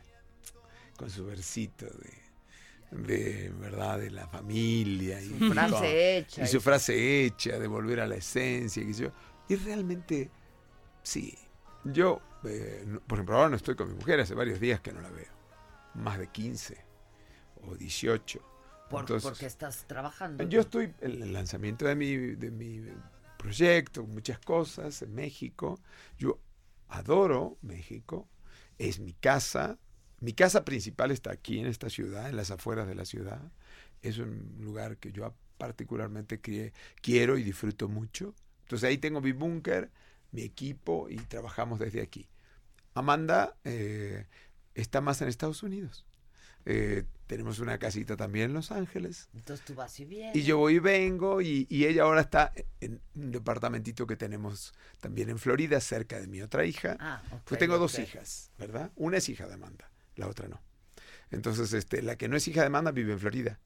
Con 0.96 1.10
su 1.10 1.26
versito 1.26 1.88
de. 1.88 2.21
De 2.92 3.52
verdad, 3.60 4.00
de 4.00 4.12
la 4.12 4.28
familia. 4.28 5.22
Y, 5.22 5.30
Su 5.30 5.52
frase 5.54 5.72
con- 5.76 5.86
hecha 5.86 6.44
Y 6.44 6.48
su 6.48 6.58
y- 6.58 6.60
frase 6.60 7.26
hecha, 7.26 7.58
de 7.60 7.68
volver 7.68 8.02
a 8.02 8.08
la 8.08 8.16
esencia. 8.16 8.84
sé 8.84 8.94
yo. 9.04 9.12
Y 9.48 9.56
realmente, 9.56 10.30
sí. 11.02 11.38
Yo, 11.86 12.22
eh, 12.44 12.84
no- 12.86 13.00
por 13.00 13.18
ejemplo, 13.18 13.38
ahora 13.38 13.50
no 13.50 13.56
estoy 13.56 13.76
con 13.76 13.88
mi 13.90 13.96
mujer, 13.96 14.20
hace 14.20 14.34
varios 14.36 14.60
días 14.60 14.82
que 14.82 14.92
no 14.92 15.02
la 15.02 15.10
veo. 15.10 15.32
Más 15.96 16.20
de 16.20 16.28
15 16.28 16.84
o 17.64 17.76
18. 17.76 18.42
Por- 18.90 19.02
Entonces, 19.02 19.30
porque 19.30 19.46
estás 19.46 19.86
trabajando. 19.88 20.44
yo 20.44 20.60
estoy 20.62 20.94
en 21.00 21.22
el 21.22 21.32
lanzamiento 21.34 21.86
de 21.86 21.96
mi, 21.96 22.16
de 22.18 22.52
mi 22.52 22.82
proyecto, 23.38 24.04
muchas 24.06 24.38
cosas 24.40 25.02
en 25.02 25.14
México. 25.16 25.80
Yo 26.18 26.40
adoro 26.90 27.58
México, 27.62 28.28
es 28.78 29.00
mi 29.00 29.14
casa. 29.14 29.80
Mi 30.22 30.34
casa 30.34 30.64
principal 30.64 31.12
está 31.12 31.32
aquí 31.32 31.60
en 31.60 31.66
esta 31.66 31.90
ciudad, 31.90 32.30
en 32.30 32.38
las 32.38 32.52
afueras 32.52 32.88
de 32.88 32.96
la 32.96 33.06
ciudad. 33.06 33.42
Es 34.02 34.18
un 34.18 34.56
lugar 34.60 34.98
que 34.98 35.12
yo 35.12 35.34
particularmente 35.58 36.40
quiero 37.02 37.38
y 37.38 37.44
disfruto 37.44 37.90
mucho. 37.90 38.34
Entonces 38.64 38.88
ahí 38.88 38.98
tengo 38.98 39.20
mi 39.20 39.32
búnker, 39.32 39.92
mi 40.32 40.44
equipo 40.44 41.10
y 41.10 41.18
trabajamos 41.18 41.80
desde 41.80 42.02
aquí. 42.02 42.28
Amanda 42.94 43.56
eh, 43.64 44.28
está 44.76 45.02
más 45.02 45.22
en 45.22 45.28
Estados 45.28 45.64
Unidos. 45.64 46.06
Eh, 46.66 47.06
tenemos 47.28 47.60
una 47.60 47.78
casita 47.78 48.16
también 48.16 48.46
en 48.46 48.54
Los 48.54 48.72
Ángeles. 48.72 49.30
Entonces 49.34 49.66
tú 49.66 49.74
vas 49.74 50.00
y 50.00 50.06
vienes. 50.06 50.36
Y 50.36 50.44
yo 50.44 50.58
voy 50.58 50.76
y 50.76 50.80
vengo 50.80 51.42
y, 51.42 51.66
y 51.70 51.86
ella 51.86 52.04
ahora 52.04 52.22
está 52.22 52.54
en 52.80 53.02
un 53.16 53.32
departamentito 53.32 54.06
que 54.06 54.16
tenemos 54.16 54.74
también 55.00 55.30
en 55.30 55.40
Florida, 55.40 55.80
cerca 55.80 56.20
de 56.20 56.28
mi 56.28 56.42
otra 56.42 56.66
hija. 56.66 56.98
Ah, 57.00 57.24
pues 57.46 57.60
tengo 57.60 57.78
dos 57.78 57.98
hijas, 58.00 58.52
¿verdad? 58.58 58.92
Una 58.96 59.18
es 59.18 59.30
hija 59.30 59.48
de 59.48 59.54
Amanda, 59.54 59.91
la 60.16 60.28
otra 60.28 60.48
no. 60.48 60.62
Entonces, 61.32 61.74
este, 61.74 62.02
la 62.02 62.16
que 62.18 62.28
no 62.28 62.36
es 62.38 62.48
hija 62.48 62.62
de 62.62 62.68
Amanda 62.68 62.92
vive 62.92 63.14
en 63.14 63.20
Florida. 63.20 63.60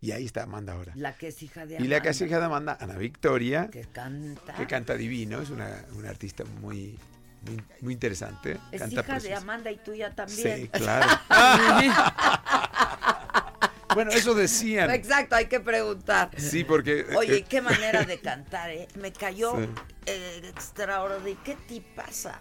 Y 0.00 0.12
ahí 0.12 0.26
está 0.26 0.44
Amanda 0.44 0.74
ahora. 0.74 0.92
La 0.94 1.16
que 1.16 1.28
es 1.28 1.42
hija 1.42 1.66
de 1.66 1.76
Y 1.82 1.88
la 1.88 2.00
que 2.00 2.10
es 2.10 2.16
Amanda, 2.20 2.26
hija 2.26 2.38
de 2.38 2.44
Amanda, 2.46 2.78
Ana 2.80 2.96
Victoria, 2.96 3.68
Que 3.68 3.82
canta. 3.84 4.54
que 4.54 4.66
canta 4.68 4.94
divino, 4.94 5.40
es 5.42 5.50
una, 5.50 5.84
una 5.96 6.10
artista 6.10 6.44
muy, 6.60 6.96
muy, 7.42 7.60
muy 7.80 7.92
interesante. 7.94 8.58
Es 8.70 8.80
canta 8.80 9.00
hija 9.00 9.18
de. 9.18 9.34
Amanda 9.34 9.70
y 9.72 9.76
tuya 9.78 10.14
también. 10.14 10.56
Sí, 10.62 10.68
claro. 10.68 11.08
bueno, 13.94 14.10
eso 14.12 14.34
decían. 14.34 14.90
Exacto, 14.92 15.34
hay 15.34 15.46
que 15.46 15.58
preguntar. 15.60 16.30
Sí, 16.36 16.62
porque... 16.62 17.04
Oye, 17.16 17.38
eh, 17.38 17.44
qué 17.48 17.60
manera 17.60 18.04
de 18.04 18.20
cantar, 18.20 18.70
¿eh? 18.70 18.86
Me 19.00 19.12
cayó 19.12 19.56
Sí. 19.56 19.68
eh, 20.06 20.42
extraordinario. 20.44 21.36
¿Qué 21.44 21.56
tipaza? 21.66 22.40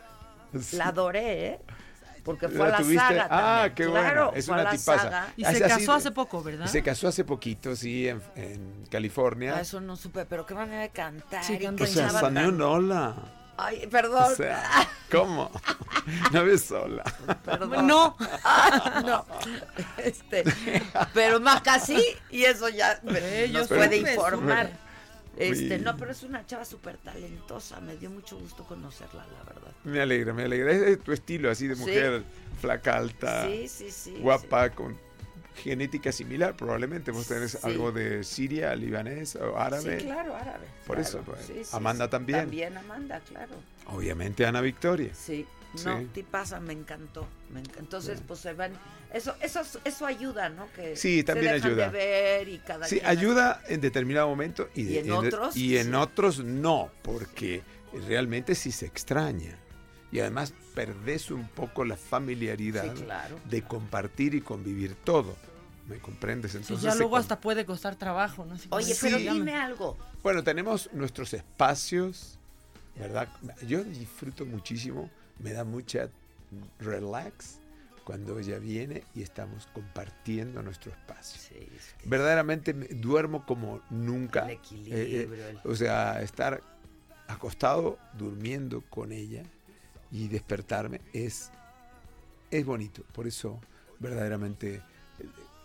Sí. 0.60 0.78
La 0.78 0.90
adoré, 0.90 1.48
¿eh? 1.48 1.60
Porque 2.28 2.48
fue 2.50 2.58
¿La 2.60 2.66
a 2.66 2.70
la 2.72 2.78
tuviste? 2.78 2.98
saga 3.08 3.28
Ah, 3.32 3.56
también. 3.70 3.76
qué 3.76 3.84
claro, 3.86 4.26
bueno. 4.26 4.32
Es 4.38 4.48
una 4.50 4.64
la 4.64 4.72
tipaza. 4.72 5.00
saga. 5.04 5.34
Y 5.38 5.46
se 5.46 5.60
casó 5.62 5.94
hace 5.94 6.12
poco, 6.12 6.44
¿verdad? 6.44 6.68
Se 6.68 6.84
casó 6.84 7.08
hace 7.08 7.24
poquito, 7.24 7.74
sí, 7.76 8.08
en, 8.10 8.22
en 8.36 8.86
California. 8.92 9.56
Ah, 9.58 9.62
eso 9.62 9.80
no 9.80 9.96
supe, 9.96 10.26
pero 10.26 10.46
qué 10.46 10.54
manera 10.54 10.82
de 10.82 10.90
cantar. 10.90 11.42
Sí, 11.44 11.54
y 11.54 11.58
canta 11.60 11.86
o 11.86 11.88
sea, 11.88 12.08
hasta 12.08 12.30
ni 12.30 12.42
un 12.44 12.62
hola. 12.62 13.16
Ay, 13.60 13.88
perdón. 13.88 14.32
O 14.32 14.36
sea, 14.36 14.62
¿cómo? 15.10 15.50
No 16.32 16.44
ves 16.46 16.66
sola. 16.66 17.04
Perdón. 17.44 17.88
No. 17.88 18.16
Ah, 18.44 19.02
no. 19.06 19.26
Este, 19.98 20.44
pero 21.14 21.40
más 21.40 21.62
casi, 21.62 22.02
y 22.30 22.44
eso 22.44 22.70
ya 22.70 23.00
nos 23.04 23.64
supe, 23.64 23.76
puede 23.76 23.98
informar. 23.98 24.72
Este, 25.38 25.78
no, 25.80 25.96
pero 25.98 26.12
es 26.12 26.24
una 26.24 26.46
chava 26.46 26.66
súper 26.66 26.98
talentosa. 26.98 27.80
Me 27.82 27.96
dio 27.98 28.10
mucho 28.10 28.38
gusto 28.38 28.64
conocerla, 28.64 29.26
la 29.26 29.44
verdad. 29.44 29.72
Me 29.84 30.02
alegra, 30.02 30.34
me 30.34 30.44
alegra. 30.44 30.72
Es 30.72 31.00
tu 31.04 31.12
estilo, 31.12 31.50
así 31.52 31.68
de 31.68 31.76
Sí. 31.76 31.82
mujer 31.82 32.24
flaca, 32.60 32.98
alta, 32.98 33.46
Sí, 33.48 33.68
sí, 33.68 33.92
sí. 33.92 34.16
guapa, 34.20 34.72
con 34.72 34.98
genética 35.56 36.12
similar. 36.12 36.56
Probablemente 36.56 37.12
vos 37.12 37.28
tenés 37.28 37.52
Sí. 37.52 37.58
algo 37.64 37.92
de 37.92 38.24
Siria, 38.24 38.76
libanés 38.76 39.36
o 39.36 39.58
árabe. 39.58 40.00
Sí, 40.00 40.06
claro, 40.06 40.36
árabe. 40.36 40.66
Por 40.86 40.96
claro. 40.98 41.02
eso, 41.10 41.22
pues, 41.22 41.46
Sí, 41.46 41.62
Amanda 41.76 42.10
también. 42.10 42.40
También 42.40 42.78
Amanda, 42.78 43.20
claro. 43.22 43.54
Obviamente 43.88 44.46
Ana 44.46 44.62
Victoria. 44.62 45.12
Sí. 45.14 45.46
No, 45.86 46.00
Sí. 46.00 46.06
tipaza, 46.14 46.60
me 46.60 46.74
encantó. 46.74 47.28
Me 47.54 47.62
enc- 47.64 47.78
Entonces, 47.80 48.20
pues 48.28 48.40
se 48.40 48.54
van. 48.54 48.74
Eso, 49.14 49.36
eso, 49.42 49.62
eso 49.84 50.06
ayuda, 50.06 50.50
¿no? 50.50 50.68
Que 50.74 50.96
Sí, 50.96 51.24
también 51.24 51.48
se 51.50 51.54
dejan 51.56 51.72
ayuda. 51.72 51.86
de 51.86 51.92
ver 51.92 52.48
y 52.50 52.60
cada 52.60 52.86
Sí, 52.88 53.00
ayuda 53.06 53.62
en 53.68 53.82
determinado 53.82 54.28
momento 54.28 54.70
y, 54.76 54.82
¿Y 54.82 54.84
de- 54.86 55.00
en 55.00 55.12
otros? 55.12 55.56
y 55.58 55.78
en 55.78 55.88
Sí. 55.88 55.94
otros 55.94 56.40
no, 56.40 56.92
porque 57.04 57.62
realmente 58.08 58.54
sí 58.56 58.72
se 58.72 58.86
extraña. 58.86 59.56
Y 60.12 60.20
además 60.20 60.54
perdés 60.74 61.32
un 61.32 61.48
poco 61.50 61.84
la 61.86 61.98
familiaridad 61.98 62.84
Sí, 62.96 63.04
claro. 63.04 63.38
de 63.46 63.62
compartir 63.62 64.36
y 64.36 64.42
convivir 64.42 64.96
todo. 64.96 65.36
¿Me 65.88 66.00
comprendes? 66.00 66.52
Sí, 66.52 66.58
Entonces 66.58 66.84
ya 66.84 66.96
luego 66.96 67.16
hasta 67.16 67.40
puede 67.40 67.66
costar 67.66 67.96
trabajo, 67.96 68.44
¿no? 68.46 68.56
Como, 68.58 68.76
Oye, 68.76 68.94
Sí. 68.94 69.00
pero 69.02 69.18
dime 69.18 69.56
algo. 69.56 69.98
Bueno, 70.22 70.44
tenemos 70.44 70.90
nuestros 70.92 71.34
espacios, 71.34 72.38
¿verdad? 72.98 73.30
Yo 73.66 73.84
disfruto 73.86 74.46
muchísimo, 74.46 75.10
me 75.40 75.54
da 75.54 75.64
mucha 75.64 76.10
relax 76.80 77.60
cuando 78.04 78.40
ella 78.40 78.58
viene 78.60 79.04
y 79.14 79.22
estamos 79.22 79.68
compartiendo 79.74 80.62
nuestro 80.62 80.92
espacio. 80.92 81.40
Sí, 81.42 81.56
es 81.76 81.94
que 82.02 82.08
Verdaderamente 82.10 82.74
me- 82.74 82.88
duermo 82.88 83.46
como 83.46 83.82
nunca. 83.90 84.46
El 84.46 84.52
equilibrio, 84.52 85.48
el- 85.50 85.60
O 85.66 85.76
sea, 85.76 86.22
estar 86.22 86.62
acostado 87.28 88.00
durmiendo 88.18 88.82
con 88.90 89.12
ella 89.12 89.44
y 90.12 90.30
despertarme 90.30 91.02
es, 91.12 91.52
es 92.50 92.66
bonito. 92.66 93.04
Por 93.12 93.28
eso 93.28 93.60
verdaderamente 94.00 94.76
eh, 94.76 94.82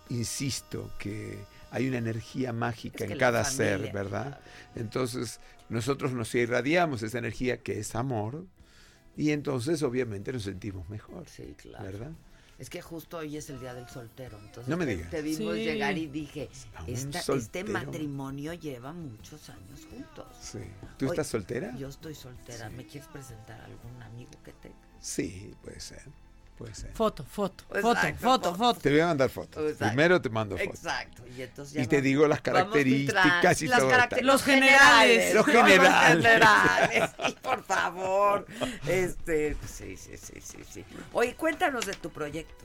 insisto 0.08 0.90
que 0.98 1.38
hay 1.70 1.86
una 1.88 1.98
energía 1.98 2.52
mágica 2.52 3.04
Es 3.04 3.06
que 3.08 3.12
en 3.12 3.18
cada 3.20 3.44
familia, 3.44 3.78
ser, 3.78 3.92
¿verdad? 3.92 4.26
claro. 4.38 4.42
Entonces 4.74 5.38
nosotros 5.68 6.10
nos 6.12 6.34
irradiamos 6.34 7.02
esa 7.04 7.18
energía 7.18 7.58
que 7.58 7.78
es 7.78 7.94
amor 7.94 8.44
y 9.16 9.30
entonces 9.30 9.82
obviamente 9.82 10.32
nos 10.32 10.42
sentimos 10.44 10.88
mejor, 10.88 11.28
Sí, 11.28 11.54
claro. 11.56 11.84
¿verdad? 11.84 12.12
Es 12.58 12.70
que 12.70 12.80
justo 12.80 13.16
hoy 13.18 13.36
es 13.36 13.50
el 13.50 13.58
día 13.58 13.74
del 13.74 13.88
soltero. 13.88 14.38
Entonces 14.38 14.68
No 14.68 14.76
me 14.76 14.84
te- 14.86 14.94
digas. 14.96 15.10
te 15.10 15.20
vimos 15.22 15.54
Sí. 15.56 15.64
llegar 15.64 15.98
y 15.98 16.06
dije, 16.06 16.48
esta- 16.86 17.34
este 17.34 17.64
matrimonio 17.64 18.52
lleva 18.54 18.92
muchos 18.92 19.48
años 19.50 19.84
juntos. 19.90 20.26
Sí. 20.40 20.60
¿Tú 20.96 21.06
estás 21.06 21.26
soltera? 21.26 21.74
Yo 21.76 21.88
estoy 21.88 22.14
soltera. 22.14 22.70
¿Me 22.70 22.86
quieres 22.86 23.08
presentar 23.08 23.60
a 23.60 23.64
algún 23.64 24.00
amigo 24.02 24.30
que 24.44 24.52
tenga? 24.52 24.76
Sí, 25.00 25.52
puede 25.62 25.80
ser, 25.80 26.02
puede 26.56 26.74
ser. 26.74 26.92
Foto, 26.92 27.24
foto, 27.24 27.64
Exacto, 27.74 27.88
foto, 27.88 28.16
foto, 28.18 28.50
foto. 28.50 28.54
foto. 28.56 28.80
Te 28.80 28.90
voy 28.90 29.00
a 29.00 29.06
mandar 29.06 29.30
fotos. 29.30 29.62
Exacto. 29.64 29.86
Primero 29.86 30.20
te 30.22 30.28
mando 30.30 30.56
fotos. 30.56 30.74
Exacto. 30.74 31.22
Y, 31.36 31.42
entonces 31.42 31.74
ya 31.74 31.82
Y 31.82 31.86
te 31.86 31.96
vamos- 31.96 32.04
digo 32.04 32.28
las 32.28 32.40
características 32.40 33.62
y 33.62 33.66
las 33.68 33.78
todo. 33.80 33.88
caracter- 33.90 34.18
tal. 34.18 34.26
Los 34.26 34.42
generales. 34.44 35.34
Los 35.34 35.46
generales. 35.46 37.10
por 37.42 37.62
favor. 37.64 38.46
Este, 38.86 39.56
sí, 39.66 39.96
sí, 39.96 40.16
sí, 40.16 40.40
sí, 40.40 40.58
sí. 40.70 40.84
Oye, 41.12 41.34
cuéntanos 41.34 41.86
de 41.86 41.94
tu 41.94 42.10
proyecto. 42.10 42.64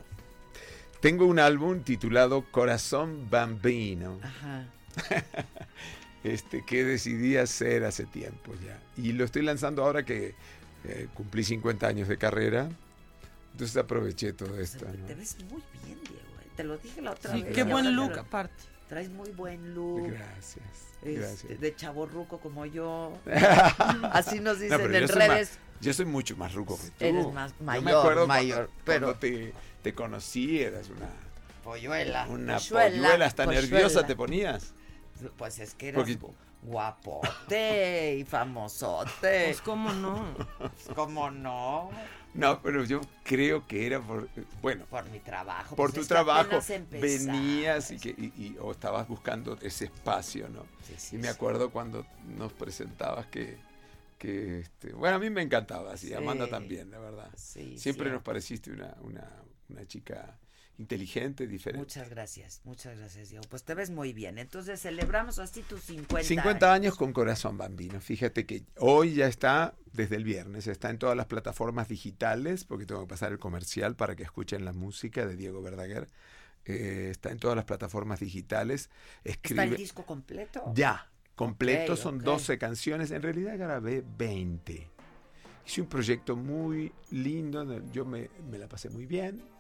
Tengo 0.99 1.25
un 1.25 1.39
álbum 1.39 1.81
titulado 1.83 2.43
Corazón 2.51 3.29
Bambino, 3.29 4.19
Ajá. 4.23 4.65
este, 6.23 6.63
que 6.65 6.83
decidí 6.83 7.37
hacer 7.37 7.83
hace 7.83 8.05
tiempo 8.05 8.53
ya. 8.65 8.79
Y 9.01 9.11
lo 9.13 9.23
estoy 9.23 9.43
lanzando 9.43 9.83
ahora 9.83 10.03
que 10.03 10.33
eh, 10.85 11.07
cumplí 11.13 11.43
50 11.43 11.87
años 11.87 12.07
de 12.07 12.17
carrera. 12.17 12.69
Entonces 13.57 13.77
aproveché 13.77 14.33
todo 14.33 14.59
esto. 14.59 14.85
¿no? 14.85 15.05
Te 15.07 15.15
ves 15.15 15.35
muy 15.49 15.63
bien, 15.83 15.99
Diego. 16.03 16.27
¿eh? 16.43 16.47
Te 16.55 16.63
lo 16.63 16.77
dije 16.77 17.01
la 17.01 17.11
otra 17.11 17.33
Sí, 17.33 17.41
vez. 17.41 17.55
qué 17.55 17.63
buen 17.63 17.95
look 17.95 18.09
te 18.09 18.15
lo- 18.17 18.21
aparte. 18.21 18.63
Traes 18.87 19.09
muy 19.09 19.31
buen 19.31 19.73
look. 19.73 20.11
Gracias. 20.11 20.63
este, 21.01 21.13
Gracias. 21.15 21.59
de 21.59 21.75
chaborruco 21.75 22.37
como 22.39 22.67
yo. 22.67 23.17
Así 24.13 24.39
nos 24.41 24.57
No, 24.57 24.63
dicen 24.63 24.79
yo 24.79 24.85
en 24.85 25.01
más- 25.01 25.11
redes. 25.15 25.59
yo 25.81 25.91
soy 25.91 26.05
mucho 26.05 26.37
más 26.37 26.53
ruco 26.53 26.77
que 26.79 26.87
tú. 26.91 26.93
Eres 27.03 27.33
más 27.33 27.51
Yo 27.57 27.65
me 27.65 27.81
mayor, 27.81 27.99
acuerdo 27.99 28.27
mayor, 28.27 28.55
cuando, 28.67 28.73
pero- 28.85 29.05
cuando 29.07 29.19
te, 29.19 29.53
te 29.81 29.93
conocí, 29.95 30.61
eras 30.61 30.87
una 30.91 31.09
polluela. 31.63 32.27
Una 32.29 32.59
polluela, 32.59 32.91
polluela, 32.91 33.25
hasta 33.25 33.43
polluela. 33.45 33.67
nerviosa 33.67 34.05
te 34.05 34.15
ponías. 34.15 34.73
Pues 35.35 35.57
es 35.57 35.73
que 35.73 35.87
eras 35.89 36.03
Porque- 36.03 36.19
gu- 36.19 36.33
guapote 36.61 38.15
y 38.19 38.23
famosote. 38.23 39.45
Pues 39.45 39.61
cómo 39.61 39.91
no. 39.93 40.33
Pues, 40.59 40.71
cómo 40.95 41.31
no. 41.31 41.89
No, 42.33 42.61
pero 42.61 42.83
yo 42.83 43.01
creo 43.23 43.65
que 43.67 43.87
era 43.87 43.99
por, 43.99 44.29
bueno, 44.61 44.85
Por 44.85 45.09
mi 45.09 45.19
trabajo. 45.19 45.75
por 45.75 45.91
pues 45.91 46.01
tu 46.03 46.07
trabajo 46.07 46.59
venías 46.91 47.91
y 47.91 47.97
que 47.97 48.09
y, 48.09 48.25
y- 48.37 48.57
o 48.59 48.71
estabas 48.71 49.07
buscando 49.07 49.57
ese 49.61 49.85
espacio, 49.85 50.47
¿no? 50.49 50.65
y 51.11 51.17
me 51.17 51.29
acuerdo 51.29 51.71
cuando 51.71 52.05
nos 52.37 52.53
presentabas 52.53 53.25
que 53.27 53.57
que 54.17 54.61
este, 54.61 54.93
bueno, 54.93 55.17
a 55.17 55.19
mí 55.19 55.29
me 55.29 55.43
encantaba, 55.43 55.93
así, 55.93 56.07
Sí. 56.07 56.13
Amanda 56.15 56.47
también, 56.47 56.89
la 56.89 56.97
verdad. 56.97 57.29
Sí, 57.35 57.77
Siempre 57.77 58.07
sí. 58.07 58.13
nos 58.13 58.23
pareciste 58.23 58.71
una, 58.71 58.95
una, 59.01 59.29
una 59.69 59.85
chica 59.85 60.35
inteligente, 60.77 61.47
diferente. 61.47 61.83
Muchas 61.83 62.09
gracias, 62.09 62.61
muchas 62.63 62.97
gracias, 62.97 63.29
Diego. 63.29 63.45
Pues 63.49 63.63
te 63.63 63.73
ves 63.73 63.89
muy 63.89 64.13
bien. 64.13 64.37
Entonces 64.37 64.79
celebramos 64.81 65.39
así 65.39 65.61
tus 65.63 65.81
50, 65.81 66.23
50 66.23 66.73
años 66.73 66.95
con 66.95 67.13
Corazón 67.13 67.57
Bambino. 67.57 67.99
Fíjate 67.99 68.45
que 68.45 68.63
hoy 68.77 69.15
ya 69.15 69.27
está, 69.27 69.73
desde 69.93 70.15
el 70.15 70.23
viernes, 70.23 70.67
está 70.67 70.89
en 70.89 70.99
todas 70.99 71.17
las 71.17 71.25
plataformas 71.25 71.87
digitales, 71.87 72.63
porque 72.63 72.85
tengo 72.85 73.01
que 73.01 73.07
pasar 73.07 73.31
el 73.31 73.39
comercial 73.39 73.95
para 73.95 74.15
que 74.15 74.23
escuchen 74.23 74.65
la 74.65 74.73
música 74.73 75.25
de 75.25 75.35
Diego 75.35 75.61
Verdaguer. 75.61 76.07
Eh, 76.65 77.09
está 77.11 77.31
en 77.31 77.39
todas 77.39 77.55
las 77.55 77.65
plataformas 77.65 78.19
digitales. 78.19 78.89
¿Está 79.23 79.63
el 79.63 79.77
disco 79.77 80.05
completo? 80.05 80.71
Ya, 80.75 81.09
completo, 81.35 81.95
son 81.95 82.17
ok. 82.17 82.23
12 82.23 82.57
canciones. 82.57 83.11
En 83.11 83.21
realidad 83.21 83.57
grabé 83.57 84.03
20. 84.17 84.89
Hice 85.65 85.81
un 85.81 85.87
proyecto 85.87 86.35
muy 86.35 86.93
lindo, 87.11 87.65
yo 87.91 88.05
me, 88.05 88.29
me 88.49 88.57
la 88.57 88.69
pasé 88.69 88.89
muy 88.89 89.05
bien. 89.05 89.56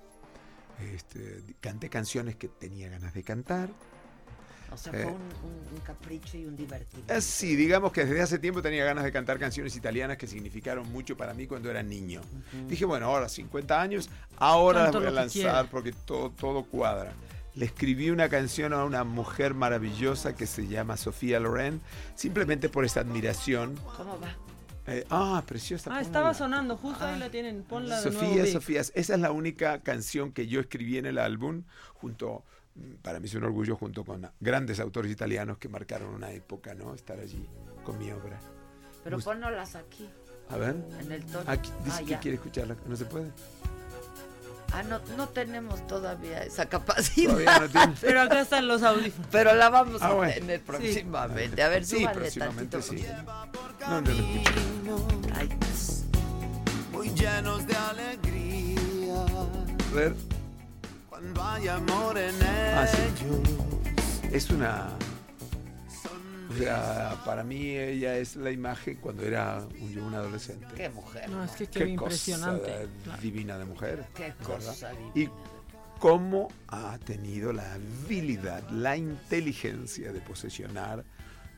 Este, 0.93 1.41
canté 1.59 1.89
canciones 1.89 2.35
que 2.35 2.47
tenía 2.47 2.89
ganas 2.89 3.13
de 3.13 3.23
cantar. 3.23 3.69
O 4.71 4.77
sea, 4.77 4.91
Eh, 4.93 5.03
fue 5.03 5.11
un, 5.13 5.21
un- 5.21 5.75
un 5.75 5.79
capricho 5.81 6.37
y 6.37 6.45
un 6.45 6.55
divertido. 6.57 7.03
Eh, 7.07 7.21
Sí, 7.21 7.55
digamos 7.55 7.91
que 7.93 8.03
desde 8.05 8.21
hace 8.21 8.37
tiempo 8.37 8.61
tenía 8.61 8.83
ganas 8.83 9.03
de 9.05 9.11
cantar 9.13 9.39
canciones 9.39 9.75
italianas 9.75 10.17
que 10.17 10.27
significaron 10.27 10.91
mucho 10.91 11.15
para 11.15 11.33
mí 11.33 11.47
cuando 11.47 11.71
era 11.71 11.81
niño. 11.81 12.21
Dije, 12.67 12.83
bueno, 12.85 13.05
ahora 13.07 13.29
50 13.29 13.81
años, 13.81 14.09
ahora 14.37 14.79
las 14.79 14.85
Canto 14.87 14.99
voy 14.99 15.07
a 15.07 15.11
lanzar 15.11 15.69
porque 15.69 15.93
todo, 15.93 16.31
todo 16.31 16.63
cuadra. 16.65 17.13
Le 17.55 17.65
escribí 17.65 18.09
una 18.11 18.29
canción 18.29 18.71
a 18.73 18.83
una 18.83 19.03
mujer 19.03 19.53
maravillosa 19.55 20.35
que 20.35 20.45
se 20.45 20.67
llama 20.67 20.95
Sofía 20.97 21.39
Loren, 21.39 21.81
simplemente 22.15 22.69
por 22.69 22.85
esa 22.85 22.99
admiración. 22.99 23.75
¿Cómo 23.95 24.19
va? 24.19 24.35
Eh, 24.87 25.05
ah, 25.09 25.43
preciosa. 25.45 25.89
Ah, 25.89 25.93
ponla. 25.95 26.01
estaba 26.07 26.33
sonando, 26.33 26.77
justo 26.77 27.05
ahí 27.05 27.19
la 27.19 27.29
tienen. 27.29 27.63
Ponla 27.63 27.99
de 28.01 28.09
nuevo. 28.11 28.25
Sofía. 28.27 28.45
Sofía, 28.51 28.81
esa 28.81 28.93
es 29.13 29.19
la 29.19 29.31
única 29.31 29.81
canción 29.81 30.31
que 30.31 30.47
yo 30.47 30.59
escribí 30.61 30.97
en 30.97 31.05
el 31.05 31.17
álbum, 31.17 31.63
junto, 31.95 32.43
mm, 32.75 32.93
para 33.01 33.19
mí 33.19 33.25
es 33.25 33.35
un 33.35 33.43
orgullo, 33.43 33.75
junto 33.75 34.05
con 34.05 34.29
grandes 34.39 34.79
autores 34.79 35.11
italianos 35.11 35.57
que 35.57 35.67
marcaron 35.67 36.13
una 36.13 36.31
época, 36.31 36.73
¿no? 36.73 36.93
Estar 36.95 37.19
allí 37.19 37.45
con 37.83 37.97
mi 37.99 38.11
obra. 38.11 38.39
Pero 39.03 39.17
Mus- 39.17 39.27
aquí. 39.75 40.09
A 40.49 40.55
ver. 40.55 40.75
En 41.01 41.11
el 41.11 41.25
tono. 41.25 41.43
Aquí, 41.51 41.69
dice 41.83 41.97
Ah, 41.97 42.03
que 42.05 42.11
ya. 42.11 42.19
quiere 42.21 42.35
escucharla, 42.35 42.77
¿no 42.87 42.95
se 42.95 43.03
puede? 43.05 43.29
Ah, 44.73 44.83
no, 44.83 44.99
no 45.15 45.29
tenemos 45.29 45.85
todavía 45.87 46.43
esa 46.43 46.67
capacidad. 46.67 47.31
Todavía 47.31 47.59
no 47.59 47.69
tiene. 47.69 47.93
Pero 48.01 48.21
acá 48.21 48.41
están 48.41 48.67
los 48.67 48.83
audífonos. 48.83 49.27
Pero 49.31 49.55
la 49.55 49.69
vamos 49.69 50.01
Ah, 50.01 50.07
a 50.09 50.13
bueno. 50.13 50.33
tener 50.33 50.59
Sí. 50.59 50.63
próximamente. 50.65 51.63
A 51.63 51.69
ver, 51.69 51.85
Sí, 51.85 52.05
próximamente 52.13 52.81
sí. 52.81 53.05
No, 53.79 54.01
no 54.01 54.11
lo 54.11 54.11
escucho. 54.11 55.07
Ay, 55.35 55.49
muy 56.91 57.09
llenos 57.11 57.65
de 57.65 57.75
alegría. 57.75 59.25
A 59.91 59.95
ver. 59.95 60.15
Cuando 61.09 61.43
hay 61.43 61.67
amor 61.69 62.17
en 62.17 62.35
Ah, 62.43 62.85
sí. 62.87 62.97
ellos. 63.23 64.33
Es 64.33 64.49
una. 64.49 64.87
O 66.61 66.63
sea, 66.63 67.21
para 67.25 67.43
mí 67.43 67.77
ella 67.77 68.17
es 68.17 68.35
la 68.35 68.51
imagen 68.51 68.95
cuando 68.97 69.23
era 69.23 69.65
un, 69.79 69.97
un 69.99 70.13
adolescente. 70.13 70.67
Qué 70.75 70.89
mujer. 70.89 71.29
No, 71.29 71.43
es 71.43 71.51
que 71.51 71.67
qué, 71.67 71.79
Qué 71.79 71.89
impresionante. 71.89 72.63
cosa 72.71 72.87
Claro. 73.03 73.21
divina 73.21 73.57
de 73.57 73.65
mujer. 73.65 74.05
Qué 74.15 74.33
cosa 74.43 74.91
divina. 74.91 75.11
Y 75.15 75.29
cómo 75.99 76.49
ha 76.67 76.97
tenido 76.99 77.53
la 77.53 77.73
habilidad, 77.73 78.67
la 78.69 78.97
inteligencia 78.97 80.11
de 80.11 80.19
posesionar 80.21 81.03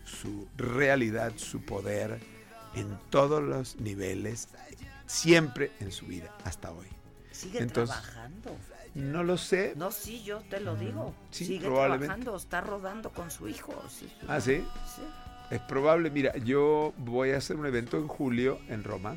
su 0.06 0.48
realidad, 0.58 1.34
su 1.36 1.62
poder 1.62 2.20
en 2.76 2.98
todos 3.10 3.44
los 3.44 3.80
niveles, 3.80 4.48
siempre 5.06 5.72
en 5.80 5.92
su 5.92 6.06
vida, 6.06 6.34
hasta 6.44 6.72
hoy. 6.72 6.88
Sigue 7.32 7.60
Entonces, 7.60 7.96
trabajando. 7.96 8.56
No 8.96 9.24
lo 9.24 9.38
sé. 9.38 9.74
No, 9.76 9.92
sí, 9.92 10.24
yo 10.24 10.40
te 10.50 10.60
lo 10.60 10.76
digo. 10.76 11.14
Sí, 11.32 11.46
Sigue 11.46 11.66
probablemente. 11.66 12.06
trabajando, 12.08 12.36
está 12.38 12.62
rodando 12.62 13.10
con 13.12 13.30
su 13.32 13.48
hijo. 13.48 13.74
sí. 13.90 14.12
¿Ah, 14.28 14.42
sí? 14.42 14.64
Sí. 14.96 15.02
Es 15.52 15.60
probable, 15.62 16.12
mira, 16.12 16.36
yo 16.38 16.94
voy 16.98 17.32
a 17.32 17.38
hacer 17.38 17.56
un 17.56 17.66
evento 17.66 17.98
en 17.98 18.08
julio 18.08 18.60
en 18.68 18.84
Roma 18.84 19.16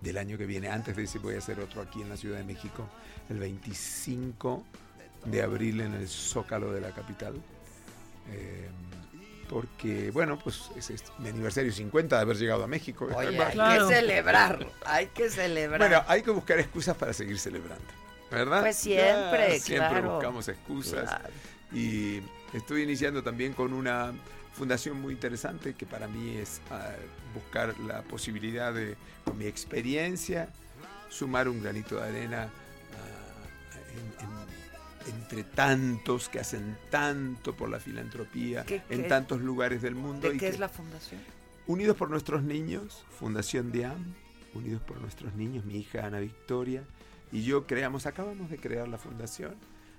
del 0.00 0.18
año 0.18 0.36
que 0.36 0.46
viene. 0.46 0.68
Antes 0.68 0.96
de 0.96 1.04
ese 1.04 1.18
voy 1.20 1.36
a 1.36 1.38
hacer 1.38 1.60
otro 1.60 1.80
aquí 1.80 2.02
en 2.02 2.08
la 2.08 2.16
Ciudad 2.16 2.38
de 2.38 2.44
México, 2.44 2.88
el 3.30 3.38
25 3.38 4.64
de 5.26 5.42
abril 5.42 5.80
en 5.80 5.94
el 5.94 6.08
Zócalo 6.08 6.72
de 6.72 6.80
la 6.80 6.90
capital. 6.90 7.34
Eh, 8.32 8.68
porque, 9.48 10.10
bueno, 10.10 10.38
pues 10.42 10.70
es, 10.76 10.90
es 10.90 11.04
mi 11.18 11.28
aniversario 11.28 11.70
50 11.72 12.16
de 12.16 12.22
haber 12.22 12.36
llegado 12.36 12.64
a 12.64 12.66
México. 12.66 13.08
Oye, 13.14 13.40
hay 13.60 13.78
que 13.78 13.84
celebrar, 13.94 14.66
hay 14.84 15.06
que 15.06 15.30
celebrar. 15.30 15.78
Bueno, 15.88 16.02
hay 16.08 16.22
que 16.22 16.32
buscar 16.32 16.58
excusas 16.58 16.96
para 16.96 17.12
seguir 17.12 17.38
celebrando, 17.38 17.84
¿verdad? 18.30 18.60
Pues 18.60 18.76
siempre, 18.76 19.58
Ya, 19.58 19.60
siempre 19.60 19.88
claro. 19.90 20.14
buscamos 20.14 20.48
excusas. 20.48 21.04
Claro. 21.08 21.28
Y 21.72 22.20
estoy 22.52 22.82
iniciando 22.82 23.22
también 23.22 23.52
con 23.52 23.72
una 23.72 24.12
fundación 24.52 25.00
muy 25.00 25.12
interesante 25.12 25.74
que 25.74 25.84
para 25.86 26.08
mí 26.08 26.36
es 26.36 26.60
ah, 26.70 26.90
buscar 27.34 27.78
la 27.80 28.02
posibilidad 28.02 28.72
de, 28.72 28.96
con 29.24 29.36
mi 29.38 29.46
experiencia, 29.46 30.48
sumar 31.10 31.48
un 31.48 31.62
granito 31.62 31.96
de 31.96 32.02
arena 32.08 32.48
ah, 32.92 33.78
en- 33.92 34.26
en- 34.26 34.46
entre 35.14 35.44
tantos 35.44 36.28
que 36.28 36.40
hacen 36.40 36.76
tanto 36.90 37.54
por 37.54 37.68
la 37.68 37.78
filantropía 37.78 38.64
¿Qué- 38.64 38.82
en 38.90 39.02
qué- 39.02 39.08
tantos 39.08 39.40
lugares 39.40 39.82
del 39.82 39.94
mundo. 39.94 40.28
¿De 40.28 40.34
y 40.34 40.38
qué 40.38 40.46
que- 40.46 40.52
es 40.52 40.58
la 40.58 40.68
fundación? 40.68 41.20
Unidos 41.68 41.96
por 41.96 42.10
nuestros 42.10 42.42
niños, 42.42 43.04
Fundación 43.18 43.72
DIAM, 43.72 44.14
Unidos 44.54 44.80
por 44.86 45.00
nuestros 45.00 45.34
niños, 45.34 45.64
mi 45.64 45.78
hija 45.78 46.06
Ana 46.06 46.20
Victoria 46.20 46.82
y 47.36 47.42
yo 47.42 47.66
creamos, 47.66 48.06
acabamos 48.06 48.48
de 48.48 48.56
crear 48.56 48.88
la 48.88 48.96
fundación, 48.96 49.56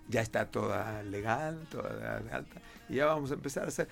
ya 0.09 0.21
está 0.21 0.47
toda 0.49 1.03
legal, 1.03 1.67
toda 1.69 2.17
alta, 2.31 2.59
y 2.89 2.95
ya 2.95 3.05
vamos 3.05 3.29
a 3.29 3.35
empezar 3.35 3.65
a 3.65 3.67
hacer. 3.67 3.87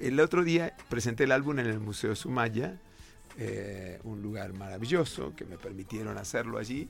El 0.00 0.18
otro 0.18 0.42
día 0.42 0.76
presenté 0.88 1.22
el 1.22 1.30
álbum 1.30 1.60
en 1.60 1.66
el 1.66 1.78
Museo 1.78 2.16
Sumaya, 2.16 2.80
eh, 3.38 4.00
un 4.02 4.22
lugar 4.22 4.54
maravilloso 4.54 5.36
que 5.36 5.44
me 5.44 5.56
permitieron 5.56 6.18
hacerlo 6.18 6.58
allí. 6.58 6.88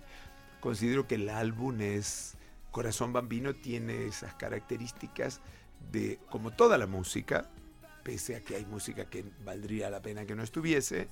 Considero 0.61 1.07
que 1.07 1.17
el 1.17 1.29
álbum 1.29 1.79
es, 1.83 2.35
Corazón 2.71 3.13
Bambino 3.13 3.55
tiene 3.55 4.07
esas 4.07 4.33
características 4.33 5.43
de, 5.93 6.19
como 6.31 6.51
toda 6.51 6.79
la 6.79 6.87
música, 6.87 7.51
pese 8.05 8.37
a 8.37 8.41
que 8.41 8.57
hay 8.57 8.65
música 8.65 9.05
que 9.05 9.23
valdría 9.45 9.91
la 9.91 10.01
pena 10.01 10.25
que 10.25 10.35
no 10.35 10.43
estuviese, 10.43 11.09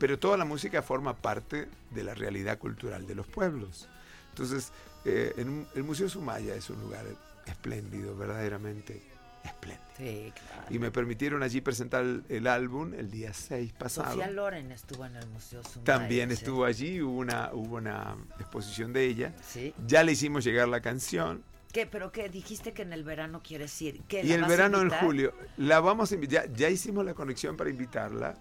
pero 0.00 0.18
toda 0.18 0.36
la 0.36 0.44
música 0.44 0.82
forma 0.82 1.14
parte 1.14 1.68
de 1.92 2.02
la 2.02 2.14
realidad 2.14 2.58
cultural 2.58 3.06
de 3.06 3.14
los 3.14 3.28
pueblos. 3.28 3.88
Entonces, 4.32 4.72
eh, 5.04 5.34
en 5.36 5.66
el 5.74 5.84
Museo 5.84 6.08
Sumaya 6.08 6.54
es 6.54 6.70
un 6.70 6.80
lugar 6.80 7.04
espléndido, 7.46 8.16
verdaderamente 8.16 9.02
espléndido. 9.44 9.82
Sí, 9.96 10.32
claro. 10.34 10.66
Y 10.70 10.78
me 10.78 10.90
permitieron 10.90 11.42
allí 11.42 11.60
presentar 11.60 12.02
el, 12.02 12.24
el 12.28 12.46
álbum 12.46 12.94
el 12.94 13.10
día 13.10 13.32
6 13.34 13.72
pasado. 13.74 14.10
Sofía 14.10 14.30
Loren 14.30 14.72
estuvo 14.72 15.04
en 15.04 15.16
el 15.16 15.26
Museo 15.28 15.62
Sumaya. 15.62 15.84
También 15.84 16.30
estuvo 16.30 16.64
allí, 16.64 17.02
hubo 17.02 17.18
una, 17.18 17.50
hubo 17.52 17.76
una 17.76 18.16
exposición 18.38 18.92
de 18.92 19.04
ella. 19.04 19.34
Sí. 19.46 19.74
Ya 19.86 20.02
le 20.02 20.12
hicimos 20.12 20.44
llegar 20.44 20.68
la 20.68 20.80
canción. 20.80 21.44
¿Qué? 21.72 21.86
¿Pero 21.86 22.12
qué? 22.12 22.28
Dijiste 22.28 22.72
que 22.72 22.82
en 22.82 22.92
el 22.92 23.02
verano 23.02 23.42
quieres 23.42 23.80
ir. 23.82 24.02
¿Qué, 24.02 24.22
Y 24.24 24.32
el 24.32 24.44
verano 24.44 24.80
en 24.80 24.90
julio, 24.90 25.34
la 25.56 25.80
vamos 25.80 26.12
a 26.12 26.14
invitar. 26.14 26.46
Ya, 26.48 26.54
ya 26.54 26.68
hicimos 26.68 27.04
la 27.04 27.14
conexión 27.14 27.56
para 27.56 27.70
invitarla. 27.70 28.34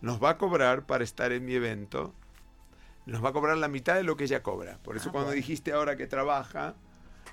Nos 0.00 0.22
va 0.22 0.30
a 0.30 0.38
cobrar 0.38 0.86
para 0.86 1.04
estar 1.04 1.30
en 1.32 1.44
mi 1.44 1.54
evento. 1.54 2.14
Nos 3.06 3.24
va 3.24 3.30
a 3.30 3.32
cobrar 3.32 3.56
la 3.56 3.68
mitad 3.68 3.94
de 3.96 4.02
lo 4.04 4.16
que 4.16 4.24
ella 4.24 4.42
cobra. 4.42 4.78
Por 4.82 4.96
eso 4.96 5.08
Ah, 5.08 5.12
cuando 5.12 5.28
bueno. 5.28 5.36
dijiste 5.36 5.72
ahora 5.72 5.96
que 5.96 6.06
trabaja, 6.06 6.74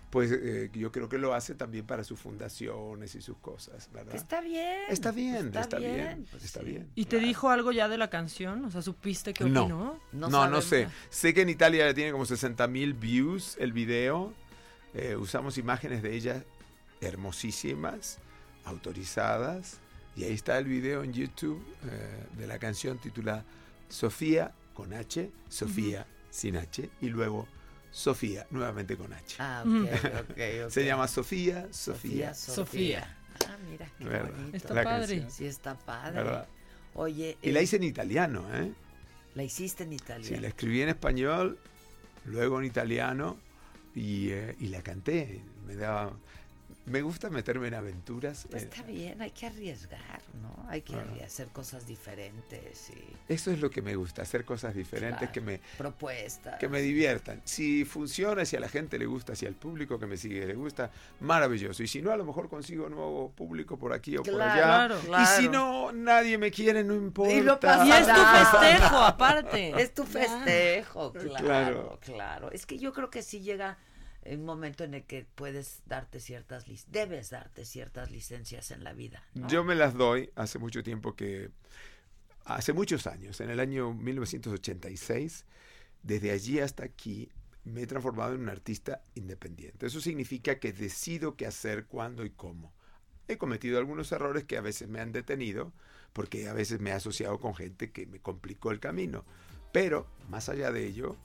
pues 0.10 0.32
eh, 0.32 0.70
yo 0.74 0.92
creo 0.92 1.10
que 1.10 1.18
lo 1.18 1.34
hace 1.34 1.54
también 1.56 1.86
para 1.86 2.04
sus 2.04 2.20
fundaciones 2.20 3.14
y 3.16 3.22
sus 3.22 3.38
cosas, 3.38 3.90
¿verdad? 3.92 4.16
Está 4.16 4.40
bien. 4.42 4.80
Está 4.90 5.12
bien, 5.12 5.48
Está 5.48 5.62
está, 5.62 5.78
bien, 5.80 5.94
bien, 5.96 6.26
pues 6.32 6.44
está 6.46 6.62
sí. 6.62 6.66
bien. 6.68 6.90
¿Y 6.96 7.06
te 7.06 7.20
dijo 7.20 7.50
algo 7.50 7.72
ya 7.74 7.90
de 7.90 7.98
la 7.98 8.10
canción? 8.10 8.64
O 8.66 8.72
sea, 8.72 8.82
¿supiste 8.82 9.34
qué 9.34 9.44
No, 9.44 9.64
opinó? 9.64 10.00
no, 10.14 10.48
no, 10.50 10.62
sé. 10.62 10.88
Sé 11.10 11.34
que 11.34 11.42
en 11.42 11.50
Italia 11.50 11.94
tiene 11.94 12.12
como 12.12 12.26
60 12.26 12.66
mil 12.68 12.94
views 12.94 13.58
el 13.60 13.74
video. 13.74 14.34
Eh, 14.94 15.16
usamos 15.18 15.58
imágenes 15.58 16.02
de 16.02 16.16
ella 16.16 16.44
hermosísimas, 17.02 18.20
autorizadas. 18.66 19.80
Y 20.16 20.24
ahí 20.24 20.34
está 20.34 20.58
el 20.58 20.66
video 20.66 21.04
en 21.04 21.14
YouTube 21.14 21.64
eh, 21.86 22.26
de 22.38 22.48
la 22.48 22.58
canción 22.58 22.98
titulada 22.98 23.44
Sofía 23.90 24.52
con 24.78 24.94
H, 24.94 25.32
Sofía 25.50 26.06
sin 26.30 26.56
H, 26.56 26.88
y 27.02 27.10
luego 27.10 27.48
Sofía, 27.90 28.46
nuevamente 28.52 28.96
con 28.96 29.12
H. 29.12 29.38
Ah, 29.40 29.64
ok, 29.66 29.90
ok, 30.30 30.40
ok. 30.66 30.70
Se 30.70 30.86
llama 30.86 31.08
Sofía, 31.08 31.68
Sofía. 31.72 32.36
Sofía. 32.36 33.18
Ah, 33.48 33.58
mira, 33.68 33.90
qué 33.98 34.06
¿Verdad? 34.06 34.32
bonito. 34.36 34.56
Está 34.58 34.74
La 34.76 34.84
padre. 34.84 35.00
canción. 35.18 35.32
Sí, 35.32 35.46
está 35.48 35.74
padre. 35.80 36.22
¿Verdad? 36.22 36.48
Oye, 36.94 37.38
Y 37.42 37.52
la 37.52 37.60
eh, 37.60 37.64
hice 37.64 37.78
en 37.78 37.84
italiano, 37.86 38.46
¿eh? 38.54 38.72
la 39.34 39.44
hiciste 39.44 39.84
en 39.84 39.94
italiano. 39.94 40.36
Sí, 40.36 40.40
la 40.40 40.48
escribí 40.48 40.82
en 40.84 40.90
español, 40.90 41.58
luego 42.26 42.60
en 42.60 42.66
italiano 42.66 43.38
y, 43.96 44.30
eh, 44.30 44.56
y 44.60 44.68
la 44.68 44.84
canté. 44.84 45.42
Me 45.66 45.76
daba, 45.76 46.14
me 46.88 47.02
gusta 47.02 47.30
meterme 47.30 47.68
en 47.68 47.74
aventuras. 47.76 48.48
Pues 48.50 48.64
eh, 48.64 48.70
está 48.72 48.82
bien, 48.84 49.22
hay 49.22 49.32
que 49.32 49.46
arriesgar, 49.46 50.22
¿no? 50.42 50.66
Hay 50.70 50.82
que 50.82 50.94
Claro. 50.94 51.14
hacer 51.26 51.48
cosas 51.50 51.86
diferentes 51.86 52.90
y 52.90 53.34
Eso 53.34 53.52
es 53.52 53.60
lo 53.60 53.70
que 53.70 53.82
me 53.82 53.96
gusta, 53.96 54.22
hacer 54.22 54.46
cosas 54.46 54.74
diferentes 54.74 55.20
Claro. 55.20 55.34
que 55.34 55.42
me 55.42 55.60
propuestas. 55.78 56.60
que 56.60 56.68
me 56.70 56.82
diviertan. 56.82 57.42
Si 57.46 57.86
funciona, 57.86 58.46
si 58.46 58.56
a 58.56 58.60
la 58.60 58.70
gente 58.70 58.98
le 58.98 59.06
gusta, 59.06 59.36
si 59.36 59.46
al 59.46 59.54
público 59.56 60.00
que 60.00 60.06
me 60.08 60.18
sigue 60.18 60.46
le 60.46 60.54
gusta, 60.56 60.90
maravilloso. 61.20 61.84
Y 61.84 61.88
si 61.88 62.02
no, 62.02 62.12
a 62.12 62.18
lo 62.18 62.26
mejor 62.26 62.50
consigo 62.50 62.90
nuevo 62.90 63.32
público 63.32 63.78
por 63.78 63.94
aquí 63.94 64.18
o 64.18 64.24
por 64.24 64.42
allá. 64.42 64.88
claro. 64.98 65.00
Y 65.24 65.26
si 65.26 65.50
no, 65.50 65.92
nadie 65.92 66.38
me 66.38 66.52
quiere, 66.52 66.84
no 66.84 66.96
importa. 66.96 67.34
Y 67.34 67.44
pasa 67.60 67.86
Y 67.86 67.92
es 67.92 68.08
tu 68.08 68.14
festejo, 68.62 68.98
aparte. 68.98 69.82
Es 69.82 69.94
tu 69.94 70.04
festejo, 70.06 71.12
Claro. 71.14 71.36
claro, 71.46 72.00
claro. 72.02 72.52
Es 72.52 72.66
que 72.66 72.78
yo 72.78 72.94
creo 72.94 73.10
que 73.10 73.22
sí 73.22 73.42
llega 73.42 73.78
un 74.36 74.46
momento 74.46 74.84
en 74.84 74.94
el 74.94 75.04
que 75.04 75.26
puedes 75.36 75.82
darte 75.86 76.20
ciertas 76.20 76.68
lic- 76.68 76.86
debes 76.88 77.30
darte 77.30 77.66
ciertas 77.66 78.12
licencias 78.12 78.72
en 78.72 78.84
la 78.84 78.94
vida. 78.94 79.24
¿no? 79.34 79.48
Yo 79.48 79.64
me 79.64 79.76
las 79.76 79.94
doy 79.94 80.30
hace 80.36 80.60
mucho 80.60 80.84
tiempo 80.84 81.16
que, 81.16 81.50
hace 82.46 82.74
muchos 82.74 83.08
años, 83.08 83.40
en 83.42 83.50
el 83.50 83.60
año 83.60 83.94
1986, 83.94 85.46
desde 86.04 86.32
allí 86.32 86.60
hasta 86.60 86.84
aquí, 86.84 87.30
me 87.64 87.82
he 87.82 87.88
transformado 87.88 88.34
en 88.34 88.42
un 88.42 88.50
artista 88.50 89.02
independiente. 89.16 89.88
Eso 89.88 90.00
significa 90.00 90.60
que 90.60 90.72
decido 90.72 91.36
qué 91.36 91.46
hacer, 91.46 91.86
cuándo 91.86 92.26
y 92.26 92.30
cómo. 92.30 92.74
He 93.28 93.38
cometido 93.38 93.78
algunos 93.78 94.12
errores 94.14 94.46
que 94.46 94.58
a 94.58 94.62
veces 94.62 94.88
me 94.88 95.02
han 95.02 95.12
detenido, 95.12 95.74
porque 96.14 96.48
a 96.48 96.54
veces 96.54 96.80
me 96.80 96.92
he 96.92 96.94
asociado 96.94 97.40
con 97.40 97.56
gente 97.56 97.92
que 97.92 98.06
me 98.06 98.20
complicó 98.20 98.72
el 98.72 98.80
camino. 98.80 99.26
Pero, 99.74 100.08
más 100.30 100.48
allá 100.48 100.72
de 100.72 100.86
ello, 100.86 101.18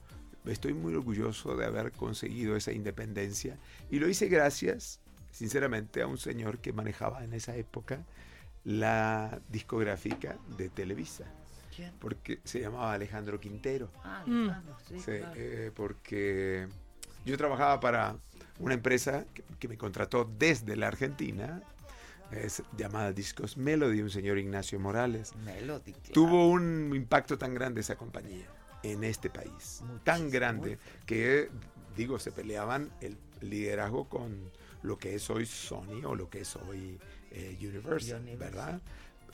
estoy 0.45 0.73
muy 0.73 0.93
orgulloso 0.93 1.55
de 1.55 1.65
haber 1.65 1.91
conseguido 1.91 2.55
esa 2.55 2.71
independencia 2.71 3.57
y 3.89 3.99
lo 3.99 4.07
hice 4.09 4.27
gracias, 4.27 4.99
sinceramente, 5.31 6.01
a 6.01 6.07
un 6.07 6.17
señor 6.17 6.59
que 6.59 6.73
manejaba 6.73 7.23
en 7.23 7.33
esa 7.33 7.55
época 7.55 8.03
la 8.63 9.39
discográfica 9.49 10.37
de 10.57 10.69
Televisa, 10.69 11.25
¿Quién? 11.75 11.91
porque 11.99 12.39
se 12.43 12.59
llamaba 12.61 12.93
Alejandro 12.93 13.39
Quintero. 13.39 13.89
Ah, 14.03 14.23
Mm. 14.25 14.43
Alejandro, 14.49 14.77
sí, 14.87 14.99
Sí, 14.99 15.11
claro. 15.19 15.33
eh, 15.35 15.71
porque 15.73 16.67
yo 17.25 17.37
trabajaba 17.37 17.79
para 17.79 18.15
una 18.59 18.73
empresa 18.73 19.25
que, 19.33 19.43
que 19.59 19.67
me 19.67 19.77
contrató 19.77 20.29
desde 20.37 20.75
la 20.75 20.87
Argentina, 20.87 21.61
es 22.31 22.63
llamada 22.77 23.11
Discos 23.11 23.57
Melody, 23.57 24.01
un 24.01 24.09
señor 24.09 24.37
Ignacio 24.37 24.79
Morales. 24.79 25.35
Melody, 25.45 25.91
claro. 25.93 26.13
Tuvo 26.13 26.47
un 26.49 26.91
impacto 26.95 27.37
tan 27.37 27.53
grande 27.53 27.81
esa 27.81 27.95
compañía 27.95 28.47
en 28.83 29.03
este 29.03 29.29
país, 29.29 29.81
tan 30.03 30.29
grande 30.29 30.77
que, 31.05 31.49
digo, 31.95 32.19
se 32.19 32.31
peleaban 32.31 32.91
el 33.01 33.17
liderazgo 33.41 34.07
con 34.09 34.51
lo 34.81 34.97
que 34.97 35.15
es 35.15 35.29
hoy 35.29 35.45
Sony 35.45 36.03
o 36.05 36.15
lo 36.15 36.29
que 36.29 36.41
es 36.41 36.55
hoy 36.57 36.99
eh, 37.31 37.57
Universal, 37.59 38.21
Universal. 38.21 38.37
¿verdad? 38.37 38.81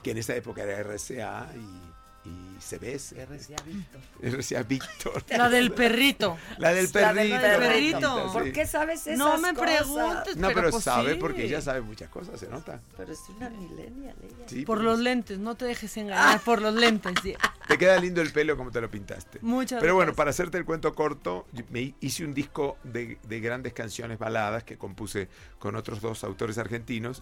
Que 0.04 0.12
en 0.12 0.18
esa 0.18 0.36
época 0.36 0.64
era 0.64 0.80
RCA 0.84 1.52
y, 1.56 1.99
y 2.30 2.62
CBS. 2.62 3.16
RCA 3.26 3.64
Víctor. 3.66 4.02
RCA 4.22 4.64
Víctor. 4.64 5.24
La 5.30 5.50
del 5.50 5.72
perrito. 5.72 6.38
La 6.58 6.74
del 6.74 6.90
La 6.94 7.14
del 7.14 7.30
perrito. 7.32 7.60
perrito. 7.60 8.00
Paquita, 8.16 8.34
¿Por 8.34 8.52
qué 8.52 8.68
sabes 8.68 9.08
esas 9.08 9.18
No 9.18 9.38
me 9.38 9.54
cosas? 9.54 9.78
preguntes, 9.84 10.38
No, 10.38 10.50
pero, 10.54 10.70
pues 10.70 10.84
sabe 10.84 11.14
sí. 11.14 11.20
porque 11.20 11.46
ella 11.46 11.62
sabe 11.62 11.82
muchas 11.82 12.10
cosas, 12.10 12.40
se 12.40 12.48
nota. 12.48 12.80
Pero 12.98 13.12
es 13.14 13.20
una 13.38 13.50
millennial 13.50 14.16
ella. 14.22 14.36
Sí, 14.48 14.66
Por 14.66 14.78
pues, 14.78 14.86
los 14.86 15.00
lentes, 15.00 15.40
no 15.40 15.56
te 15.56 15.66
dejes 15.66 15.96
engañar 15.98 16.40
por 16.46 16.62
los 16.62 16.74
lentes. 16.76 17.14
sí. 17.24 17.36
Te 17.68 17.78
queda 17.78 17.98
lindo 18.00 18.22
el 18.22 18.32
pelo 18.32 18.58
como 18.58 18.72
te 18.72 18.82
lo 18.82 18.90
pintaste. 18.90 19.40
Muchas 19.42 19.80
Pero 19.80 19.94
bueno, 19.96 20.08
gracias. 20.08 20.18
para 20.18 20.30
hacerte 20.32 20.58
el 20.58 20.66
cuento 20.66 20.94
corto, 20.96 21.46
me 21.70 21.94
hice 22.02 22.26
un 22.26 22.34
disco 22.34 22.78
de, 22.84 23.18
de 23.24 23.40
grandes 23.40 23.74
canciones 23.74 24.18
baladas 24.20 24.64
que 24.64 24.78
compuse 24.78 25.30
con 25.60 25.76
otros 25.76 26.02
dos 26.02 26.24
autores 26.24 26.58
argentinos 26.58 27.22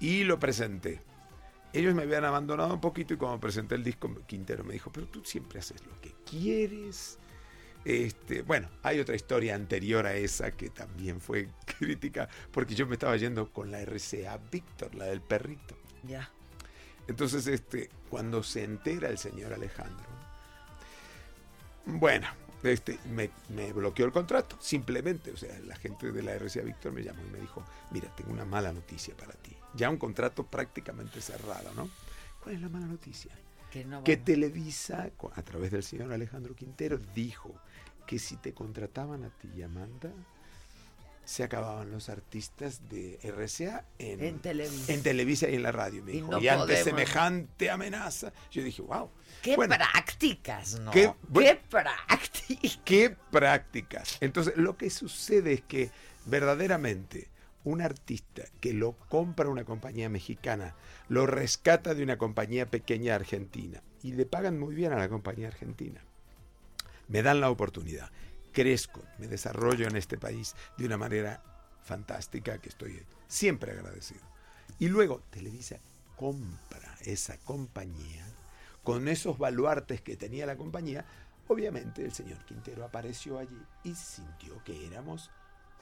y 0.00 0.24
lo 0.24 0.38
presenté. 0.40 1.00
Ellos 1.72 1.94
me 1.94 2.02
habían 2.02 2.24
abandonado 2.24 2.74
un 2.74 2.80
poquito 2.80 3.14
y 3.14 3.16
cuando 3.16 3.40
presenté 3.40 3.74
el 3.74 3.84
disco, 3.84 4.14
Quintero 4.26 4.62
me 4.62 4.74
dijo, 4.74 4.90
pero 4.92 5.06
tú 5.06 5.24
siempre 5.24 5.58
haces 5.58 5.84
lo 5.86 5.98
que 6.00 6.14
quieres. 6.28 7.18
Este, 7.84 8.42
bueno, 8.42 8.68
hay 8.82 9.00
otra 9.00 9.16
historia 9.16 9.54
anterior 9.54 10.06
a 10.06 10.14
esa 10.14 10.52
que 10.52 10.70
también 10.70 11.20
fue 11.20 11.48
crítica, 11.78 12.28
porque 12.50 12.74
yo 12.74 12.86
me 12.86 12.94
estaba 12.94 13.16
yendo 13.16 13.50
con 13.52 13.70
la 13.70 13.80
RCA 13.80 14.38
Víctor, 14.50 14.94
la 14.94 15.06
del 15.06 15.20
perrito. 15.20 15.76
Ya. 16.06 16.30
Entonces, 17.08 17.46
este, 17.46 17.90
cuando 18.08 18.42
se 18.42 18.64
entera 18.64 19.08
el 19.08 19.18
señor 19.18 19.52
Alejandro, 19.52 20.06
bueno, 21.84 22.28
este, 22.62 22.98
me, 23.10 23.30
me 23.48 23.72
bloqueó 23.72 24.06
el 24.06 24.12
contrato, 24.12 24.56
simplemente. 24.60 25.32
O 25.32 25.36
sea, 25.36 25.58
la 25.60 25.74
gente 25.76 26.12
de 26.12 26.22
la 26.22 26.34
RCA 26.34 26.62
Víctor 26.62 26.92
me 26.92 27.02
llamó 27.02 27.22
y 27.26 27.30
me 27.30 27.40
dijo, 27.40 27.64
mira, 27.90 28.14
tengo 28.14 28.32
una 28.32 28.44
mala 28.44 28.72
noticia 28.72 29.16
para 29.16 29.32
ti. 29.32 29.56
Ya 29.74 29.88
un 29.90 29.96
contrato 29.96 30.44
prácticamente 30.46 31.20
cerrado, 31.20 31.72
¿no? 31.74 31.88
¿Cuál 32.42 32.56
es 32.56 32.60
la 32.60 32.68
mala 32.68 32.86
noticia? 32.86 33.30
Que 33.70 33.84
no 33.84 34.04
que. 34.04 34.16
Televisa, 34.16 35.10
a 35.34 35.42
través 35.42 35.70
del 35.70 35.82
señor 35.82 36.12
Alejandro 36.12 36.54
Quintero, 36.54 36.98
dijo 37.14 37.54
que 38.06 38.18
si 38.18 38.36
te 38.36 38.52
contrataban 38.52 39.24
a 39.24 39.30
ti, 39.30 39.62
Amanda, 39.62 40.10
se 41.24 41.44
acababan 41.44 41.90
los 41.92 42.08
artistas 42.08 42.88
de 42.90 43.18
RCA 43.22 43.84
en, 43.98 44.22
En 44.24 44.38
Televisa. 44.40 44.92
en 44.92 45.02
Televisa 45.02 45.48
y 45.48 45.54
en 45.54 45.62
la 45.62 45.70
radio. 45.72 46.02
Me 46.02 46.10
Y 46.10 46.14
dijo, 46.16 46.32
no 46.32 46.40
y 46.40 46.48
ante 46.48 46.64
podemos". 46.64 46.84
semejante 46.84 47.70
amenaza, 47.70 48.32
yo 48.50 48.62
dije, 48.62 48.82
wow. 48.82 49.08
Qué 49.40 49.54
Bueno, 49.56 49.76
prácticas, 49.76 50.80
¿no? 50.80 50.90
qué- 50.90 51.14
bueno, 51.28 51.48
Qué 51.50 51.60
prácticas. 51.70 52.80
qué 52.84 53.16
prácticas. 53.30 54.18
Entonces, 54.20 54.56
lo 54.56 54.76
que 54.76 54.90
sucede 54.90 55.52
es 55.54 55.62
que 55.62 55.90
verdaderamente 56.26 57.28
un 57.64 57.80
artista 57.80 58.42
que 58.60 58.72
lo 58.72 58.92
compra 59.08 59.48
una 59.48 59.64
compañía 59.64 60.08
mexicana, 60.08 60.74
lo 61.08 61.26
rescata 61.26 61.94
de 61.94 62.02
una 62.02 62.18
compañía 62.18 62.66
pequeña 62.66 63.14
argentina 63.14 63.82
y 64.02 64.12
le 64.12 64.26
pagan 64.26 64.58
muy 64.58 64.74
bien 64.74 64.92
a 64.92 64.98
la 64.98 65.08
compañía 65.08 65.48
argentina. 65.48 66.00
Me 67.08 67.22
dan 67.22 67.40
la 67.40 67.50
oportunidad, 67.50 68.10
crezco, 68.52 69.02
me 69.18 69.28
desarrollo 69.28 69.86
en 69.86 69.96
este 69.96 70.18
país 70.18 70.54
de 70.76 70.86
una 70.86 70.96
manera 70.96 71.42
fantástica 71.82 72.58
que 72.58 72.68
estoy 72.68 73.02
siempre 73.28 73.72
agradecido. 73.72 74.22
Y 74.78 74.88
luego 74.88 75.22
Televisa 75.30 75.78
compra 76.16 76.96
esa 77.04 77.36
compañía 77.38 78.26
con 78.82 79.08
esos 79.08 79.38
baluartes 79.38 80.00
que 80.00 80.16
tenía 80.16 80.46
la 80.46 80.56
compañía. 80.56 81.04
Obviamente 81.48 82.04
el 82.04 82.12
señor 82.12 82.44
Quintero 82.44 82.84
apareció 82.84 83.38
allí 83.38 83.60
y 83.84 83.94
sintió 83.94 84.62
que 84.64 84.86
éramos 84.86 85.30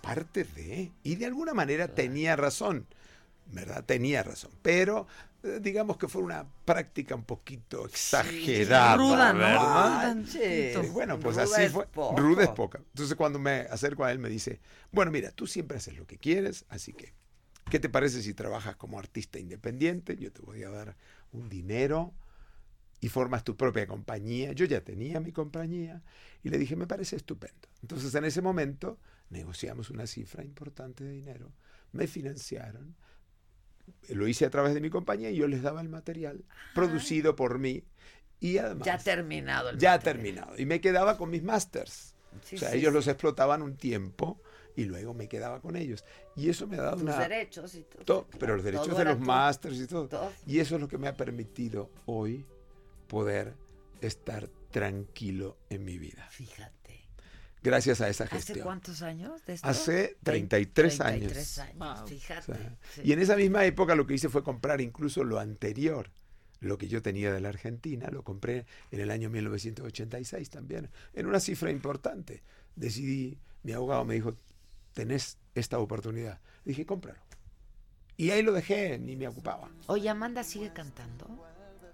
parte 0.00 0.44
de, 0.44 0.92
y 1.02 1.16
de 1.16 1.26
alguna 1.26 1.54
manera 1.54 1.88
tenía 1.88 2.36
razón, 2.36 2.86
¿verdad? 3.46 3.84
Tenía 3.84 4.22
razón, 4.22 4.50
pero 4.62 5.06
eh, 5.42 5.58
digamos 5.60 5.96
que 5.96 6.08
fue 6.08 6.22
una 6.22 6.46
práctica 6.64 7.14
un 7.14 7.24
poquito 7.24 7.86
exagerada, 7.86 8.96
Ruda, 8.96 9.32
¿no? 9.32 10.26
Y 10.84 10.88
bueno, 10.88 11.18
pues 11.18 11.36
Ruda 11.36 11.44
así 11.44 11.68
fue. 11.68 11.86
poco. 11.86 12.16
Ruda 12.16 12.44
es 12.44 12.50
poca. 12.50 12.78
Entonces 12.78 13.16
cuando 13.16 13.38
me 13.38 13.60
acerco 13.70 14.04
a 14.04 14.12
él 14.12 14.18
me 14.18 14.28
dice, 14.28 14.60
bueno, 14.92 15.10
mira, 15.10 15.30
tú 15.30 15.46
siempre 15.46 15.78
haces 15.78 15.96
lo 15.96 16.06
que 16.06 16.18
quieres, 16.18 16.64
así 16.68 16.92
que, 16.92 17.14
¿qué 17.70 17.78
te 17.78 17.88
parece 17.88 18.22
si 18.22 18.34
trabajas 18.34 18.76
como 18.76 18.98
artista 18.98 19.38
independiente? 19.38 20.16
Yo 20.16 20.30
te 20.32 20.42
voy 20.42 20.62
a 20.62 20.70
dar 20.70 20.96
un 21.32 21.48
dinero 21.48 22.12
y 23.00 23.08
formas 23.08 23.42
tu 23.44 23.56
propia 23.56 23.86
compañía. 23.86 24.52
Yo 24.52 24.66
ya 24.66 24.82
tenía 24.82 25.20
mi 25.20 25.32
compañía 25.32 26.02
y 26.42 26.50
le 26.50 26.58
dije, 26.58 26.76
me 26.76 26.86
parece 26.86 27.16
estupendo. 27.16 27.68
Entonces 27.82 28.14
en 28.14 28.24
ese 28.26 28.42
momento 28.42 28.98
negociamos 29.30 29.90
una 29.90 30.06
cifra 30.06 30.44
importante 30.44 31.04
de 31.04 31.12
dinero, 31.12 31.52
me 31.92 32.06
financiaron, 32.06 32.94
lo 34.10 34.28
hice 34.28 34.44
a 34.46 34.50
través 34.50 34.74
de 34.74 34.80
mi 34.80 34.90
compañía 34.90 35.30
y 35.30 35.36
yo 35.36 35.48
les 35.48 35.62
daba 35.62 35.80
el 35.80 35.88
material 35.88 36.44
producido 36.74 37.34
por 37.34 37.58
mí 37.58 37.82
y 38.38 38.58
además 38.58 38.86
Ya 38.86 38.98
terminado 38.98 39.70
el 39.70 39.78
ya 39.78 39.92
material. 39.92 40.14
terminado 40.16 40.58
y 40.58 40.66
me 40.66 40.80
quedaba 40.80 41.16
con 41.16 41.30
mis 41.30 41.42
masters. 41.42 42.14
Sí, 42.42 42.56
o 42.56 42.58
sea, 42.60 42.70
sí, 42.70 42.78
ellos 42.78 42.90
sí. 42.90 42.94
los 42.94 43.06
explotaban 43.08 43.62
un 43.62 43.76
tiempo 43.76 44.40
y 44.76 44.84
luego 44.84 45.14
me 45.14 45.28
quedaba 45.28 45.60
con 45.60 45.74
ellos. 45.76 46.04
Y 46.36 46.48
eso 46.48 46.66
me 46.68 46.76
ha 46.76 46.82
dado 46.82 46.94
Tus 46.94 47.02
una... 47.02 47.18
derechos 47.18 47.74
y 47.74 47.82
todo. 47.82 48.28
pero 48.38 48.54
los 48.54 48.64
derechos 48.64 48.96
de 48.96 49.04
los 49.04 49.18
masters 49.18 49.78
y 49.78 49.86
todo. 49.88 50.08
Todo. 50.08 50.32
Y 50.46 50.60
eso 50.60 50.76
es 50.76 50.80
lo 50.80 50.86
que 50.88 50.96
me 50.96 51.08
ha 51.08 51.16
permitido 51.16 51.90
hoy 52.06 52.46
poder 53.08 53.54
estar 54.00 54.48
tranquilo 54.70 55.58
en 55.68 55.84
mi 55.84 55.98
vida. 55.98 56.26
Fíjate. 56.30 57.09
Gracias 57.62 58.00
a 58.00 58.08
esa 58.08 58.24
¿Hace 58.24 58.36
gestión. 58.36 58.60
cuántos 58.64 59.02
años 59.02 59.44
de 59.44 59.54
esto? 59.54 59.66
Hace 59.68 60.16
Vein- 60.22 60.48
33 60.48 61.00
años. 61.00 61.32
33 61.32 61.58
años, 61.58 62.00
O 62.00 62.06
fíjate. 62.06 62.42
sea, 62.42 62.76
sí. 62.94 63.00
Y 63.04 63.12
en 63.12 63.18
esa 63.20 63.36
misma 63.36 63.64
época 63.64 63.94
lo 63.94 64.06
que 64.06 64.14
hice 64.14 64.28
fue 64.28 64.42
comprar 64.42 64.80
incluso 64.80 65.24
lo 65.24 65.38
anterior 65.38 66.10
lo 66.60 66.76
que 66.76 66.88
yo 66.88 67.00
tenía 67.00 67.32
de 67.32 67.40
la 67.40 67.48
Argentina, 67.48 68.08
lo 68.10 68.22
compré 68.22 68.66
en 68.90 69.00
el 69.00 69.10
año 69.10 69.30
1986 69.30 70.50
también, 70.50 70.90
en 71.14 71.24
una 71.26 71.40
cifra 71.40 71.70
importante. 71.70 72.42
Decidí, 72.76 73.38
mi 73.62 73.72
abogado 73.72 74.04
me 74.04 74.12
dijo, 74.14 74.36
tenés 74.92 75.38
esta 75.54 75.78
oportunidad. 75.78 76.38
Dije, 76.66 76.84
cómpralo. 76.84 77.18
Y 78.18 78.30
ahí 78.30 78.42
lo 78.42 78.52
dejé, 78.52 78.98
ni 78.98 79.16
me 79.16 79.26
ocupaba. 79.26 79.70
Oye, 79.86 80.10
Amanda 80.10 80.44
sigue 80.44 80.70
cantando. 80.72 81.42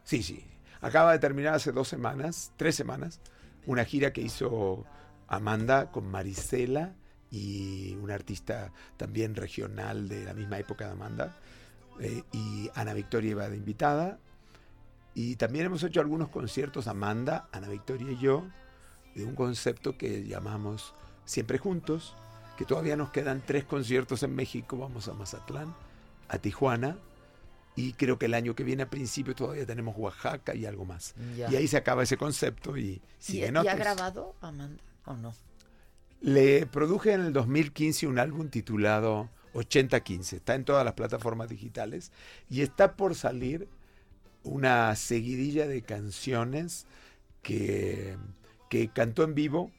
Sí, 0.03 0.25
sí. 0.25 0.45
Acaba 0.81 1.13
de 1.13 1.21
terminar 1.21 1.55
hace 1.55 1.71
dos 1.71 1.87
semanas, 1.87 2.51
tres 2.57 2.75
semanas, 2.75 3.21
una 3.67 3.85
gira 3.85 4.13
que 4.13 4.21
hizo 4.23 4.85
Amanda 5.29 5.91
con 5.91 6.07
Marisela 6.11 6.95
y 7.31 7.95
una 7.97 8.15
artista 8.15 8.73
también 8.97 9.35
regional 9.35 10.09
de 10.09 10.25
la 10.25 10.35
misma 10.35 10.59
época 10.59 10.87
de 10.87 10.93
Amanda. 10.93 11.37
eh, 12.01 12.23
y 12.33 12.71
Ana 12.75 12.93
Victoria 12.95 13.31
iba 13.33 13.49
de 13.49 13.57
invitada. 13.57 14.19
Y 15.15 15.37
también 15.37 15.65
hemos 15.67 15.83
hecho 15.83 16.01
algunos 16.01 16.29
conciertos, 16.29 16.87
Amanda, 16.89 17.49
Ana 17.53 17.69
Victoria 17.69 18.13
y 18.13 18.19
yo, 18.19 18.45
de 19.15 19.25
un 19.25 19.35
concepto 19.35 19.97
que 19.97 20.25
llamamos 20.27 20.95
Siempre 21.25 21.57
Juntos, 21.59 22.15
que 22.59 22.67
todavía 22.67 22.97
nos 22.97 23.11
quedan 23.11 23.43
tres 23.45 23.65
conciertos 23.65 24.23
en 24.23 24.35
México. 24.35 24.77
Vamos 24.77 25.09
a 25.09 25.15
Mazatlán, 25.15 25.75
a 26.29 26.39
Tijuana. 26.39 26.99
Y 27.77 27.93
creo 27.95 28.19
que 28.19 28.27
el 28.27 28.35
año 28.35 28.55
que 28.55 28.63
viene, 28.65 28.83
a 28.85 28.91
principio, 28.91 29.35
todavía 29.35 29.67
tenemos 29.67 29.95
Oaxaca 29.99 30.55
y 30.55 30.65
algo 30.67 30.85
más. 30.85 31.15
Ya. 31.37 31.51
Y 31.51 31.57
ahí 31.57 31.67
se 31.69 31.77
acaba 31.79 32.03
ese 32.03 32.17
concepto 32.19 32.77
y 32.77 32.83
¿Y, 32.83 33.03
siguen 33.19 33.55
y 33.55 33.59
ha 33.59 33.61
otros. 33.63 33.77
grabado 33.79 34.35
Amanda 34.41 34.83
o 35.07 35.15
no? 35.15 35.35
Le 36.21 36.67
produje 36.67 37.13
en 37.13 37.21
el 37.23 37.33
2015 37.33 38.07
un 38.07 38.19
álbum 38.19 38.49
titulado 38.49 39.31
8015. 39.55 40.37
Está 40.37 40.55
en 40.55 40.65
todas 40.65 40.85
las 40.85 40.95
plataformas 40.95 41.49
digitales 41.49 42.13
y 42.49 42.63
está 42.63 42.97
por 42.97 43.15
salir 43.15 43.69
una 44.43 44.95
seguidilla 44.97 45.67
de 45.67 45.83
canciones 45.83 46.87
que, 47.43 48.17
que 48.71 48.89
cantó 48.89 49.25
en 49.25 49.35
vivo 49.35 49.73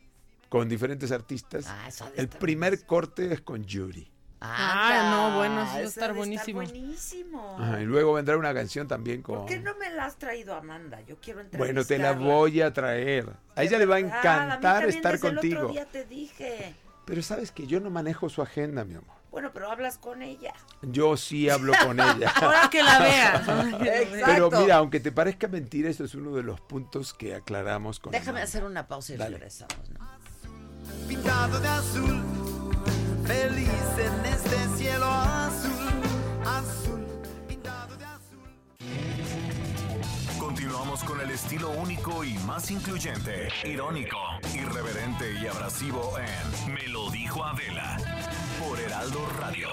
con 0.50 0.70
diferentes 0.70 1.12
artistas. 1.12 1.66
Ah, 1.68 1.90
el 2.16 2.28
primer 2.28 2.86
corte 2.86 3.34
es 3.34 3.42
con 3.42 3.66
Yuri. 3.66 4.10
Ah, 4.40 5.10
no, 5.32 5.38
bueno, 5.38 5.64
eso 5.64 5.72
va 5.74 5.78
a 5.78 5.82
estar 5.82 6.14
buenísimo. 6.14 6.62
buenísimo. 6.62 7.58
Ajá, 7.60 7.82
y 7.82 7.86
luego 7.86 8.14
vendrá 8.14 8.38
una 8.38 8.54
canción 8.54 8.88
también 8.88 9.22
con... 9.24 9.40
¿Por 9.40 9.46
qué 9.48 9.60
no 9.60 9.76
me 9.78 9.90
la 9.90 10.06
has 10.06 10.18
traído, 10.18 10.54
Amanda? 10.56 11.02
Yo 11.02 11.18
quiero 11.20 11.40
entrevistarla. 11.42 11.74
Bueno, 11.74 11.86
te 11.88 11.98
la 11.98 12.12
voy 12.14 12.62
a 12.62 12.72
traer. 12.72 13.30
A 13.56 13.64
ella 13.64 13.78
le 13.80 13.86
va 13.88 13.96
a 13.96 14.00
encantar 14.00 14.86
estar 14.86 15.14
desde 15.14 15.28
El 15.28 15.34
contigo. 15.36 15.60
otro 15.62 15.72
día 15.74 15.86
te 15.86 16.06
dije. 16.06 16.76
Pero 17.06 17.24
sabes 17.24 17.52
que 17.52 17.66
yo 17.66 17.80
no 17.80 17.90
manejo 17.90 18.30
su 18.30 18.42
agenda, 18.44 18.84
mi 18.86 18.94
amor. 18.96 19.18
Bueno, 19.32 19.52
pero 19.54 19.72
hablas 19.72 19.98
con 19.98 20.22
ella. 20.22 20.54
Yo 20.82 21.16
sí 21.18 21.50
hablo 21.50 21.74
con 21.84 22.00
ella. 22.00 22.32
Ahora 22.36 22.70
que 22.72 22.82
la 22.84 23.00
veas. 23.00 23.42
Pero 24.26 24.50
mira, 24.52 24.78
aunque 24.78 25.00
te 25.00 25.12
parezca 25.12 25.48
mentira, 25.48 25.90
eso 25.90 26.06
es 26.06 26.16
uno 26.16 26.32
de 26.36 26.44
los 26.44 26.60
puntos 26.62 27.14
que 27.14 27.36
aclaramos 27.36 28.00
con 28.00 28.12
Déjame 28.12 28.30
Amanda. 28.30 28.44
hacer 28.44 28.64
una 28.64 28.88
pausa 28.88 29.14
y 29.14 29.18
Dale. 29.18 29.38
regresamos, 29.38 29.90
¿no? 29.92 30.08
pintado 31.08 31.60
de 31.60 31.68
azul, 31.68 32.24
feliz 33.28 33.70
en 33.98 34.26
este 34.26 34.58
cielo 34.78 35.06
azul, 35.06 36.02
azul. 36.46 37.06
Continuamos 40.40 41.04
con 41.04 41.20
el 41.20 41.32
estilo 41.32 41.72
único 41.72 42.24
y 42.24 42.38
más 42.46 42.72
incluyente, 42.72 43.50
irónico, 43.66 44.18
irreverente 44.54 45.34
y 45.42 45.48
abrasivo 45.48 46.14
en 46.18 46.74
Me 46.74 46.88
lo 46.88 47.10
dijo 47.12 47.44
Adela 47.44 47.98
por 48.60 48.80
Heraldo 48.80 49.20
Radio. 49.42 49.68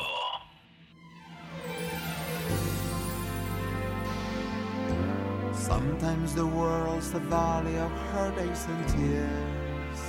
Sometimes 5.55 6.35
the 6.35 6.45
world's 6.45 7.15
a 7.15 7.21
valley 7.21 7.77
of 7.79 7.91
heartaches 8.13 8.67
and 8.67 8.89
tears. 8.89 10.01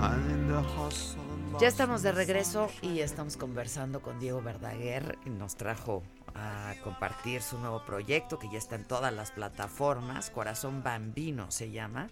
And 0.00 0.30
in 0.30 0.48
the 0.48 0.62
hustle 0.62 1.23
Ya 1.60 1.68
estamos 1.68 2.02
de 2.02 2.12
regreso 2.12 2.68
y 2.82 3.00
estamos 3.00 3.36
conversando 3.36 4.02
con 4.02 4.18
Diego 4.18 4.42
Verdaguer. 4.42 5.18
y 5.24 5.30
Nos 5.30 5.56
trajo 5.56 6.02
a 6.34 6.74
compartir 6.82 7.42
su 7.42 7.58
nuevo 7.58 7.84
proyecto 7.86 8.38
que 8.38 8.48
ya 8.50 8.58
está 8.58 8.74
en 8.74 8.84
todas 8.84 9.12
las 9.12 9.30
plataformas. 9.30 10.30
Corazón 10.30 10.82
Bambino 10.82 11.50
se 11.50 11.70
llama. 11.70 12.08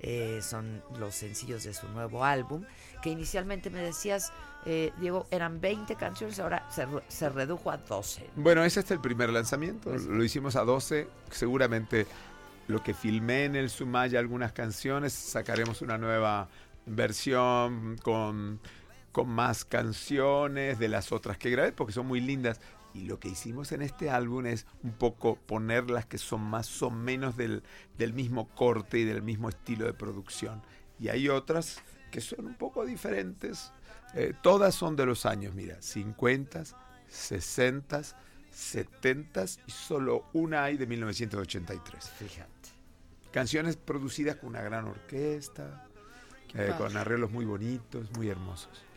Eh, 0.00 0.40
son 0.42 0.82
los 0.98 1.14
sencillos 1.14 1.64
de 1.64 1.72
su 1.72 1.88
nuevo 1.88 2.24
álbum. 2.24 2.64
Que 3.02 3.10
inicialmente 3.10 3.70
me 3.70 3.80
decías, 3.80 4.32
eh, 4.66 4.92
Diego, 5.00 5.26
eran 5.30 5.60
20 5.60 5.96
canciones, 5.96 6.38
ahora 6.38 6.68
se 7.08 7.28
redujo 7.30 7.70
a 7.70 7.78
12. 7.78 8.28
Bueno, 8.36 8.62
ese 8.62 8.80
es 8.80 8.90
el 8.90 9.00
primer 9.00 9.30
lanzamiento. 9.30 9.90
Pues 9.90 10.04
Lo 10.04 10.22
hicimos 10.22 10.54
a 10.56 10.64
12. 10.64 11.08
Seguramente 11.30 12.06
lo 12.68 12.82
que 12.82 12.94
filmé 12.94 13.44
en 13.44 13.56
el 13.56 13.70
Sumaya, 13.70 14.18
algunas 14.18 14.52
canciones, 14.52 15.12
sacaremos 15.12 15.82
una 15.82 15.98
nueva 15.98 16.48
versión 16.86 17.96
con, 18.02 18.60
con 19.12 19.28
más 19.28 19.64
canciones 19.64 20.78
de 20.78 20.88
las 20.88 21.12
otras 21.12 21.38
que 21.38 21.50
grabé, 21.50 21.72
porque 21.72 21.92
son 21.92 22.06
muy 22.06 22.20
lindas. 22.20 22.60
Y 22.94 23.02
lo 23.02 23.18
que 23.18 23.28
hicimos 23.28 23.72
en 23.72 23.82
este 23.82 24.10
álbum 24.10 24.46
es 24.46 24.66
un 24.82 24.92
poco 24.92 25.36
poner 25.36 25.90
las 25.90 26.04
que 26.04 26.18
son 26.18 26.42
más 26.42 26.82
o 26.82 26.90
menos 26.90 27.36
del, 27.36 27.62
del 27.96 28.12
mismo 28.12 28.48
corte 28.48 28.98
y 28.98 29.04
del 29.04 29.22
mismo 29.22 29.48
estilo 29.48 29.86
de 29.86 29.94
producción. 29.94 30.62
Y 30.98 31.08
hay 31.08 31.28
otras 31.28 31.82
que 32.10 32.20
son 32.20 32.46
un 32.46 32.54
poco 32.54 32.84
diferentes. 32.84 33.72
Eh, 34.14 34.34
todas 34.42 34.74
son 34.74 34.94
de 34.94 35.06
los 35.06 35.24
años, 35.24 35.54
mira, 35.54 35.80
50, 35.80 36.64
60, 37.08 38.02
70 38.50 39.44
y 39.66 39.70
solo 39.70 40.26
una 40.34 40.64
hay 40.64 40.76
de 40.76 40.86
1983. 40.86 42.10
Fíjate. 42.10 42.50
Canciones 43.30 43.76
producidas 43.76 44.36
con 44.36 44.50
una 44.50 44.60
gran 44.60 44.84
orquesta, 44.84 45.86
eh, 46.54 46.74
con 46.76 46.94
arreglos 46.96 47.30
muy 47.30 47.46
bonitos, 47.46 48.10
muy 48.12 48.28
hermosos. 48.28 48.91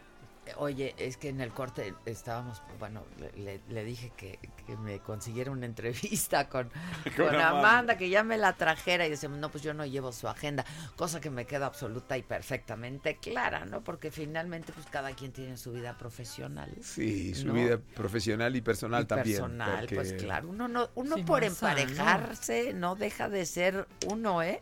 Oye, 0.57 0.93
es 0.97 1.17
que 1.17 1.29
en 1.29 1.41
el 1.41 1.51
corte 1.51 1.93
estábamos, 2.05 2.61
bueno, 2.79 3.03
le, 3.35 3.83
dije 3.83 4.11
que, 4.15 4.39
que 4.65 4.77
me 4.77 4.99
consiguiera 4.99 5.51
una 5.51 5.65
entrevista 5.65 6.47
con, 6.49 6.69
Con 7.15 7.25
con 7.27 7.35
Amanda. 7.35 7.49
Amanda, 7.59 7.97
que 7.97 8.09
ya 8.09 8.23
me 8.23 8.37
la 8.37 8.53
trajera 8.53 9.05
y 9.05 9.09
decíamos, 9.09 9.39
no, 9.39 9.49
pues 9.49 9.63
yo 9.63 9.73
no 9.73 9.85
llevo 9.85 10.11
su 10.11 10.27
agenda, 10.27 10.65
cosa 10.95 11.19
que 11.21 11.29
me 11.29 11.45
queda 11.45 11.65
absoluta 11.65 12.17
y 12.17 12.23
perfectamente 12.23 13.17
clara, 13.17 13.65
¿no? 13.65 13.83
Porque 13.83 14.11
finalmente, 14.11 14.71
pues 14.73 14.85
cada 14.87 15.11
quien 15.13 15.31
tiene 15.31 15.57
su 15.57 15.71
vida 15.71 15.97
profesional. 15.97 16.71
Sí, 16.81 17.33
su 17.35 17.47
¿no? 17.47 17.53
vida 17.53 17.79
profesional 17.95 18.55
y 18.55 18.61
personal 18.61 19.03
Y 19.03 19.05
también. 19.07 19.35
personal, 19.37 19.87
pues 19.93 20.13
claro, 20.13 20.49
uno 20.49 20.67
no, 20.67 20.89
uno 20.95 21.15
Sí, 21.17 21.23
por 21.23 21.43
emparejarse 21.43 22.73
no 22.73 22.95
deja 22.95 23.29
de 23.29 23.45
ser 23.45 23.87
uno, 24.07 24.41
¿eh? 24.43 24.61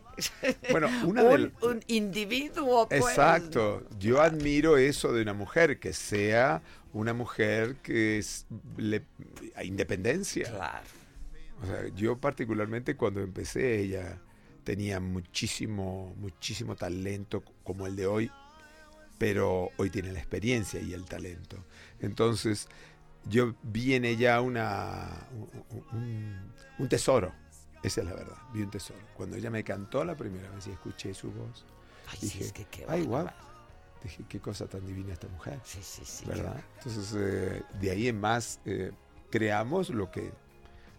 Bueno, 0.70 0.88
una 1.04 1.22
un, 1.22 1.28
del- 1.30 1.52
un 1.62 1.80
individuo, 1.86 2.88
pues. 2.88 3.02
Exacto. 3.04 3.82
Yo 3.98 4.20
admiro 4.22 4.76
eso 4.76 5.12
de 5.12 5.22
una 5.22 5.32
mujer, 5.34 5.73
que 5.78 5.92
sea 5.92 6.62
una 6.92 7.12
mujer 7.14 7.76
que 7.76 8.18
es 8.18 8.46
le- 8.76 9.04
a 9.56 9.64
independencia. 9.64 10.50
Claro. 10.50 10.86
O 11.62 11.66
sea, 11.66 11.88
yo 11.94 12.18
particularmente 12.18 12.96
cuando 12.96 13.20
empecé 13.20 13.80
ella 13.80 14.18
tenía 14.64 15.00
muchísimo, 15.00 16.14
muchísimo 16.18 16.74
talento 16.76 17.42
como 17.62 17.86
el 17.86 17.96
de 17.96 18.06
hoy, 18.06 18.30
pero 19.18 19.70
hoy 19.76 19.90
tiene 19.90 20.12
la 20.12 20.18
experiencia 20.18 20.80
y 20.80 20.92
el 20.92 21.04
talento. 21.04 21.64
Entonces, 22.00 22.68
yo 23.26 23.54
vi 23.62 23.94
en 23.94 24.04
ella 24.04 24.40
una, 24.40 25.08
un, 25.92 26.52
un- 26.78 26.88
tesoro. 26.88 27.32
Esa 27.82 28.00
es 28.00 28.06
la 28.06 28.14
verdad, 28.14 28.36
vi 28.52 28.62
un 28.62 28.70
tesoro. 28.70 29.00
Cuando 29.14 29.36
ella 29.36 29.50
me 29.50 29.62
cantó 29.62 30.04
la 30.04 30.16
primera 30.16 30.48
vez 30.50 30.66
y 30.66 30.70
escuché 30.70 31.14
su 31.14 31.30
voz, 31.30 31.64
Ay, 32.08 32.18
sí, 32.18 32.26
dije, 32.26 32.44
es 32.44 32.52
que 32.52 32.64
qué 32.64 32.84
ay, 32.88 33.02
wow. 33.02 33.28
Bárbaro". 34.04 34.18
Dije, 34.18 34.24
qué 34.28 34.40
cosa 34.40 34.66
tan 34.66 34.86
divina 34.86 35.12
esta 35.12 35.28
mujer. 35.28 35.60
Sí, 35.64 35.78
sí, 35.82 36.02
sí. 36.04 36.24
¿Verdad? 36.26 36.62
Entonces, 36.78 37.14
eh, 37.16 37.62
de 37.80 37.90
ahí 37.90 38.08
en 38.08 38.20
más, 38.20 38.60
eh, 38.64 38.92
creamos 39.30 39.90
lo 39.90 40.10
que, 40.10 40.32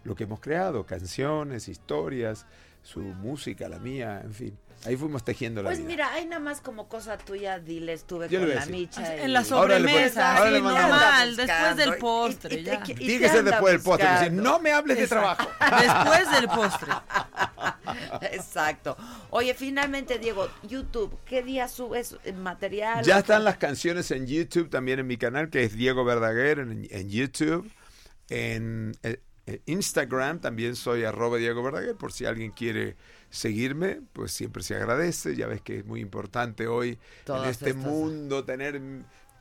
lo 0.04 0.14
que 0.14 0.24
hemos 0.24 0.40
creado, 0.40 0.84
canciones, 0.84 1.68
historias, 1.68 2.46
su 2.82 3.00
música, 3.00 3.68
la 3.68 3.78
mía, 3.78 4.20
en 4.22 4.34
fin. 4.34 4.58
Ahí 4.84 4.96
fuimos 4.96 5.24
tejiendo 5.24 5.62
la 5.62 5.70
Pues 5.70 5.78
vida. 5.78 5.88
mira, 5.88 6.12
hay 6.12 6.26
nada 6.26 6.38
más 6.40 6.60
como 6.60 6.88
cosa 6.88 7.18
tuya, 7.18 7.58
dile, 7.58 7.92
estuve 7.94 8.28
Yo 8.28 8.38
le 8.38 8.38
con 8.38 8.46
voy 8.46 8.52
a 8.52 8.54
la 8.54 8.60
decir. 8.66 8.72
micha. 8.76 9.16
En 9.16 9.32
la 9.32 9.40
Ahora 9.40 9.78
le 9.78 9.84
pon- 9.84 9.90
sobremesa, 9.92 10.36
ahora 10.36 10.50
le 10.50 10.56
sí, 10.58 10.62
mandamos- 10.62 10.90
normal, 10.90 11.36
después 11.36 11.76
del 11.76 11.88
Y- 11.88 11.92
y- 11.92 12.00
postre, 12.00 12.54
y 12.60 12.64
ya. 12.64 12.74
anda 12.74 13.50
después 13.50 13.72
del 13.72 13.82
postre. 13.82 14.08
buscando. 14.08 14.42
no 14.42 14.58
me 14.60 14.72
hables 14.72 14.98
de 14.98 15.08
trabajo. 15.08 15.48
Después 15.80 16.30
del 16.30 16.46
postre. 16.48 16.92
Exacto. 18.32 18.96
Oye, 19.30 19.54
finalmente, 19.54 20.18
Diego, 20.18 20.48
YouTube, 20.62 21.16
¿qué 21.24 21.42
día 21.42 21.68
subes 21.68 22.16
eh, 22.24 22.32
material? 22.32 23.04
Ya 23.04 23.18
están 23.18 23.44
las 23.44 23.56
canciones 23.56 24.10
en 24.10 24.26
YouTube, 24.26 24.70
también 24.70 24.98
en 25.00 25.06
mi 25.06 25.16
canal, 25.16 25.50
que 25.50 25.64
es 25.64 25.74
Diego 25.74 26.04
Verdaguer 26.04 26.60
en, 26.60 26.86
en 26.90 27.10
YouTube. 27.10 27.70
En 28.28 28.96
eh, 29.02 29.20
eh, 29.46 29.60
Instagram 29.66 30.40
también 30.40 30.76
soy 30.76 31.04
arroba 31.04 31.38
Diego 31.38 31.62
Verdaguer, 31.62 31.94
por 31.96 32.12
si 32.12 32.24
alguien 32.24 32.50
quiere 32.52 32.96
seguirme, 33.36 34.00
pues 34.12 34.32
siempre 34.32 34.62
se 34.62 34.74
agradece. 34.74 35.36
Ya 35.36 35.46
ves 35.46 35.60
que 35.60 35.78
es 35.78 35.84
muy 35.86 36.00
importante 36.00 36.66
hoy 36.66 36.98
Todas 37.24 37.44
en 37.44 37.50
este 37.50 37.70
estas- 37.70 37.84
mundo 37.84 38.44
tener 38.44 38.80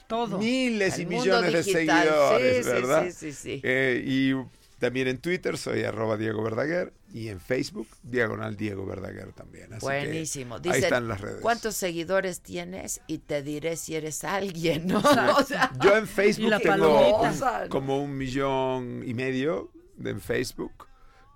Todo. 0.08 0.38
miles 0.38 0.96
El 0.96 1.02
y 1.02 1.06
millones 1.08 1.54
de 1.54 1.64
seguidores, 1.64 2.66
sí, 2.66 2.72
¿verdad? 2.72 3.06
sí, 3.06 3.12
sí, 3.12 3.32
sí. 3.34 3.62
Eh, 3.64 4.04
y 4.06 4.34
También 4.78 5.08
en 5.08 5.20
Twitter 5.20 5.58
soy 5.58 5.84
arroba 5.86 6.18
Diego 6.18 6.44
Verdaguer 6.44 6.92
y 7.14 7.30
en 7.30 7.40
Facebook 7.40 7.88
diagonal 8.04 8.58
Diego 8.58 8.86
Verdaguer 8.86 9.32
también. 9.32 9.72
Así 9.72 9.80
que 9.80 9.86
Buenísimo. 9.86 10.56
ahí 10.56 10.62
Dicen, 10.64 10.84
están 10.84 11.08
las 11.08 11.22
redes. 11.22 11.40
¿cuántos 11.42 11.76
seguidores 11.78 12.42
tienes? 12.42 13.00
Y 13.08 13.20
te 13.20 13.42
diré 13.42 13.78
si 13.78 13.96
eres 13.96 14.26
alguien, 14.26 14.88
¿no? 14.88 15.00
O 15.40 15.44
sea, 15.44 15.72
Yo 15.82 15.96
en 15.96 16.06
Facebook 16.08 16.52
tengo 16.62 17.22
un- 17.22 17.70
como 17.70 18.04
un 18.04 18.18
millón 18.18 19.02
y 19.08 19.14
medio 19.14 19.72
de 19.96 20.10
en 20.10 20.20
Facebook 20.20 20.88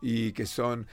y 0.01 0.33
que 0.33 0.45
son 0.45 0.85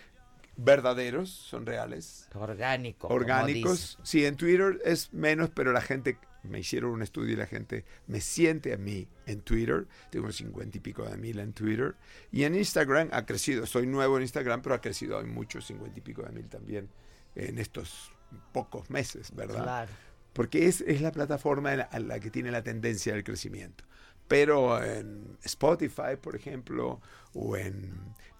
verdaderos, 0.56 1.30
son 1.30 1.66
reales. 1.66 2.28
Orgánico. 2.34 3.08
como 3.08 3.14
Orgánicos. 3.14 3.98
Sí, 4.02 4.24
en 4.24 4.36
Twitter 4.36 4.80
es 4.84 5.12
menos, 5.12 5.50
pero 5.50 5.72
la 5.72 5.80
gente, 5.80 6.18
me 6.42 6.60
hicieron 6.60 6.90
un 6.90 7.02
estudio 7.02 7.34
y 7.34 7.36
la 7.36 7.46
gente 7.46 7.84
me 8.06 8.20
siente 8.20 8.72
a 8.72 8.76
mí 8.76 9.08
en 9.26 9.40
Twitter. 9.42 9.86
Tengo 10.10 10.30
cincuenta 10.32 10.78
y 10.78 10.80
pico 10.80 11.04
de 11.04 11.16
mil 11.16 11.38
en 11.38 11.52
Twitter. 11.52 11.94
Y 12.30 12.44
en 12.44 12.54
Instagram 12.54 13.08
ha 13.12 13.26
crecido. 13.26 13.66
Soy 13.66 13.86
nuevo 13.86 14.16
en 14.16 14.22
Instagram, 14.22 14.62
pero 14.62 14.74
ha 14.74 14.80
crecido 14.80 15.18
hay 15.18 15.26
muchos, 15.26 15.66
cincuenta 15.66 15.98
y 15.98 16.02
pico 16.02 16.22
de 16.22 16.32
mil 16.32 16.48
también 16.48 16.88
en 17.34 17.58
estos 17.58 18.10
pocos 18.52 18.90
meses, 18.90 19.34
¿verdad? 19.34 19.62
Claro. 19.62 19.92
Porque 20.32 20.66
es, 20.66 20.82
es 20.82 21.00
la 21.00 21.12
plataforma 21.12 21.72
en 21.72 21.78
la, 21.78 21.84
a 21.84 21.98
la 21.98 22.20
que 22.20 22.30
tiene 22.30 22.50
la 22.50 22.62
tendencia 22.62 23.14
del 23.14 23.24
crecimiento. 23.24 23.84
Pero 24.28 24.82
en 24.82 25.38
Spotify, 25.44 26.16
por 26.20 26.34
ejemplo, 26.34 27.00
o 27.32 27.56
en 27.56 27.94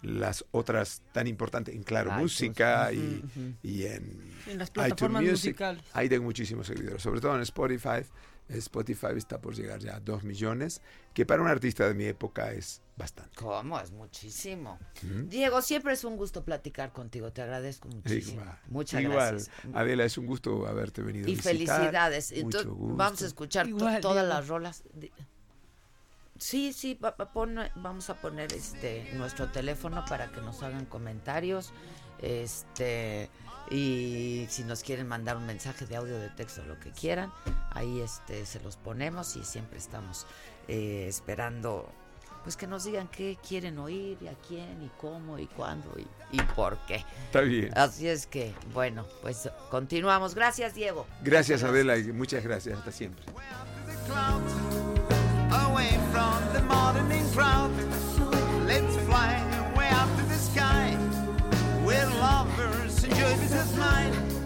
las 0.06 0.44
otras 0.52 1.02
tan 1.12 1.26
importantes, 1.26 1.74
en 1.74 1.82
Claro 1.82 2.10
iTunes, 2.10 2.22
Música 2.22 2.92
y, 2.92 3.22
y 3.62 3.84
en, 3.86 4.20
En 4.46 4.58
las 4.58 4.68
iTunes 4.68 4.70
plataformas 4.70 5.22
Music, 5.22 5.34
musicales. 5.50 5.82
Ahí 5.92 6.08
tengo 6.08 6.24
muchísimos 6.24 6.66
seguidores, 6.66 7.02
sobre 7.02 7.20
todo 7.20 7.34
en 7.36 7.42
Spotify. 7.42 8.02
Spotify 8.48 9.08
está 9.16 9.40
por 9.40 9.56
llegar 9.56 9.80
ya 9.80 9.96
a 9.96 10.00
2 10.00 10.22
millones, 10.22 10.80
que 11.12 11.26
para 11.26 11.42
un 11.42 11.48
artista 11.48 11.88
de 11.88 11.94
mi 11.94 12.04
época 12.04 12.52
es 12.52 12.80
bastante. 12.96 13.32
¿Cómo? 13.34 13.80
Es 13.80 13.90
muchísimo. 13.90 14.78
Diego, 15.02 15.60
siempre 15.62 15.94
es 15.94 16.04
un 16.04 16.16
gusto 16.16 16.44
platicar 16.44 16.92
contigo. 16.92 17.32
Te 17.32 17.42
agradezco 17.42 17.88
muchísimo. 17.88 18.42
Igual. 18.42 18.58
Muchas 18.68 19.02
Igual. 19.02 19.16
gracias. 19.32 19.50
Adela, 19.74 20.04
es 20.04 20.16
un 20.16 20.26
gusto 20.26 20.64
haberte 20.68 21.02
venido 21.02 21.26
a 21.26 21.28
Y 21.30 21.32
visitar. 21.34 21.52
felicidades. 21.54 22.30
Mucho 22.30 22.40
Entonces, 22.44 22.70
gusto. 22.70 22.96
vamos 22.96 23.22
a 23.22 23.26
escuchar 23.26 23.66
to- 23.68 23.76
todas 23.78 24.00
Diego. 24.00 24.28
las 24.28 24.46
rolas. 24.46 24.84
Sí, 26.38 26.72
sí, 26.72 26.94
pon- 27.32 27.70
vamos 27.76 28.10
a 28.10 28.14
poner 28.14 28.52
este 28.52 29.10
nuestro 29.14 29.48
teléfono 29.48 30.04
para 30.08 30.30
que 30.30 30.40
nos 30.40 30.62
hagan 30.62 30.84
comentarios. 30.86 31.72
Este 32.20 33.28
y 33.70 34.46
si 34.48 34.62
nos 34.64 34.82
quieren 34.82 35.08
mandar 35.08 35.36
un 35.36 35.44
mensaje 35.46 35.86
de 35.86 35.96
audio, 35.96 36.18
de 36.18 36.28
texto, 36.30 36.62
lo 36.64 36.78
que 36.78 36.90
quieran, 36.92 37.32
ahí 37.72 38.00
este 38.00 38.46
se 38.46 38.60
los 38.60 38.76
ponemos 38.76 39.34
y 39.36 39.44
siempre 39.44 39.78
estamos 39.78 40.26
eh, 40.68 41.06
esperando 41.08 41.90
pues 42.44 42.56
que 42.56 42.68
nos 42.68 42.84
digan 42.84 43.08
qué 43.08 43.36
quieren 43.46 43.76
oír 43.78 44.18
y 44.20 44.28
a 44.28 44.34
quién 44.46 44.80
y 44.84 44.88
cómo 45.00 45.36
y 45.36 45.46
cuándo 45.48 45.92
y, 45.98 46.06
y 46.30 46.40
por 46.54 46.78
qué. 46.86 47.04
Está 47.24 47.40
bien. 47.40 47.76
Así 47.76 48.06
es 48.06 48.28
que, 48.28 48.54
bueno, 48.72 49.04
pues 49.20 49.50
continuamos. 49.68 50.36
Gracias, 50.36 50.72
Diego. 50.76 51.06
Gracias, 51.22 51.64
Adela, 51.64 51.96
y 51.98 52.12
muchas 52.12 52.44
gracias. 52.44 52.78
Hasta 52.78 52.92
siempre. 52.92 53.24
Away 55.52 55.98
from 56.12 56.42
the 56.52 56.62
morning 56.62 57.28
crowd. 57.32 57.70
Let's 58.66 58.96
fly 59.04 59.32
way 59.76 59.88
up 59.88 60.08
to 60.16 60.22
the 60.22 60.34
sky, 60.34 60.90
where 61.84 62.06
lovers 62.06 63.04
enjoy 63.04 63.32
of 63.54 63.78
mind. 63.78 64.45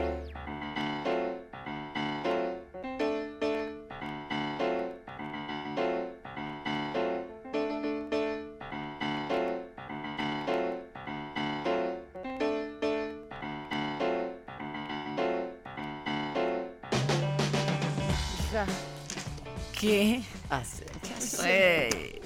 ¿Qué? 19.81 20.21
hacer? 20.51 20.91
¿Qué 21.01 21.13
hacer? 21.15 22.21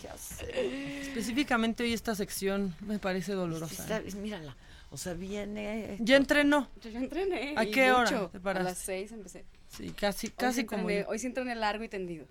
¿Qué 0.00 0.08
hacer? 0.08 0.54
Específicamente 0.54 1.82
hoy 1.82 1.92
esta 1.92 2.14
sección 2.14 2.76
me 2.80 3.00
parece 3.00 3.32
dolorosa. 3.32 3.98
¿eh? 3.98 4.02
Está- 4.06 4.18
Mírala. 4.20 4.56
O 4.90 4.96
sea, 4.96 5.14
viene. 5.14 5.96
Ya 5.98 6.16
entrenó. 6.16 6.68
Yo 6.80 6.90
ya 6.90 7.00
entrené. 7.00 7.54
¿A 7.56 7.66
qué 7.66 7.90
hora 7.90 8.28
te 8.30 8.48
A 8.48 8.54
las 8.62 8.78
seis 8.78 9.10
empecé. 9.10 9.44
Sí, 9.68 9.90
casi, 9.90 10.28
Hoy 10.28 10.32
casi 10.36 10.64
como 10.64 10.88
yo. 10.90 11.08
Hoy 11.08 11.18
sí 11.18 11.26
entrené 11.26 11.56
largo 11.56 11.82
y 11.82 11.88
tendido. 11.88 12.26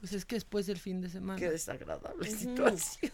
Pues 0.00 0.12
es 0.12 0.26
que 0.26 0.36
después 0.36 0.66
del 0.66 0.78
fin 0.78 1.00
de 1.00 1.08
semana. 1.08 1.38
Qué 1.38 1.48
desagradable 1.48 2.28
Ujú. 2.28 2.38
situación. 2.38 3.12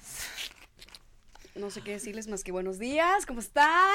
No 1.54 1.70
sé 1.70 1.82
qué 1.82 1.92
decirles 1.92 2.26
más 2.26 2.42
que 2.42 2.50
buenos 2.50 2.80
días, 2.80 3.24
¿cómo 3.26 3.38
están? 3.38 3.92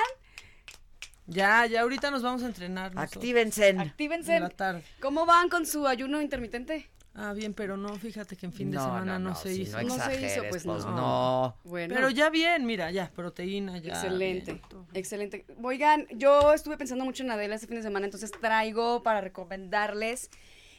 Ya, 1.27 1.65
ya 1.65 1.81
ahorita 1.81 2.09
nos 2.09 2.23
vamos 2.23 2.41
a 2.43 2.47
entrenar. 2.47 2.93
nosotros. 2.95 3.17
Actívense. 3.17 3.69
Actívense. 3.77 4.35
En 4.37 4.43
la 4.43 4.49
tarde. 4.49 4.83
¿Cómo 5.01 5.25
van 5.25 5.49
con 5.49 5.65
su 5.65 5.85
ayuno 5.87 6.21
intermitente? 6.21 6.89
Ah, 7.19 7.33
bien, 7.33 7.53
pero 7.55 7.77
no, 7.77 7.95
fíjate 7.95 8.35
que 8.35 8.45
en 8.45 8.53
fin 8.53 8.69
de 8.69 8.77
No, 8.77 8.83
semana 8.85 9.13
no, 9.17 9.19
no, 9.19 9.29
no, 9.31 9.35
se 9.35 9.53
si 9.53 9.61
hizo. 9.63 9.81
no 9.81 9.97
No 9.97 10.05
se 10.05 10.25
hizo, 10.25 10.41
pues 10.49 10.63
pues 10.63 10.85
no. 10.85 10.95
no. 10.95 11.57
Bueno. 11.63 11.95
Pero 11.95 12.09
ya 12.11 12.29
bien, 12.29 12.65
mira, 12.65 12.91
ya, 12.91 13.09
proteína, 13.09 13.79
ya. 13.79 13.93
excelente, 13.93 14.53
bien, 14.53 14.85
excelente. 14.93 15.45
Oigan, 15.63 16.05
yo 16.11 16.53
estuve 16.53 16.77
pensando 16.77 17.03
mucho 17.05 17.23
en 17.23 17.31
Adela 17.31 17.55
este 17.55 17.65
fin 17.67 17.77
de 17.77 17.81
semana, 17.81 18.05
entonces 18.05 18.31
traigo 18.31 19.01
para 19.01 19.19
recomendarles 19.21 20.29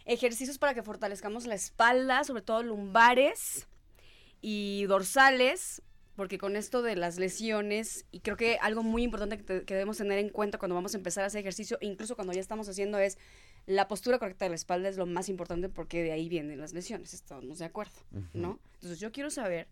ejercicios 0.05 0.59
para 0.59 0.75
que 0.75 0.83
fortalezcamos 0.85 1.45
la 1.47 1.57
espalda, 1.57 2.23
sobre 2.23 2.43
todo 2.43 2.63
lumbares 2.63 3.67
y 4.41 4.85
dorsales, 4.85 5.83
porque 6.19 6.37
con 6.37 6.57
esto 6.57 6.83
de 6.83 6.97
las 6.97 7.17
lesiones, 7.17 8.05
y 8.11 8.19
creo 8.21 8.37
que 8.37 8.59
algo 8.61 8.83
muy 8.83 9.05
importante 9.05 9.37
que, 9.37 9.45
te- 9.45 9.63
que 9.65 9.75
debemos 9.75 9.99
tener 9.99 10.19
en 10.19 10.31
cuenta 10.31 10.59
cuando 10.59 10.75
vamos 10.75 10.93
a 10.95 10.97
empezar 10.97 11.23
a 11.23 11.29
hacer 11.29 11.39
ejercicio, 11.43 11.79
incluso 11.81 12.17
cuando 12.17 12.33
ya 12.33 12.41
estamos 12.41 12.69
haciendo, 12.69 12.99
es 12.99 13.19
la 13.67 13.87
postura 13.87 14.19
correcta 14.19 14.45
de 14.45 14.49
la 14.49 14.57
espalda 14.57 14.89
es 14.89 14.97
lo 14.97 15.07
más 15.07 15.29
importante 15.29 15.69
porque 15.69 16.03
de 16.03 16.11
ahí 16.11 16.29
vienen 16.29 16.59
las 16.61 16.73
lesiones, 16.73 17.15
estamos 17.15 17.59
de 17.61 17.67
acuerdo, 17.67 18.01
¿no? 18.35 18.59
Entonces 18.75 18.99
yo 18.99 19.13
quiero 19.13 19.31
saber 19.31 19.69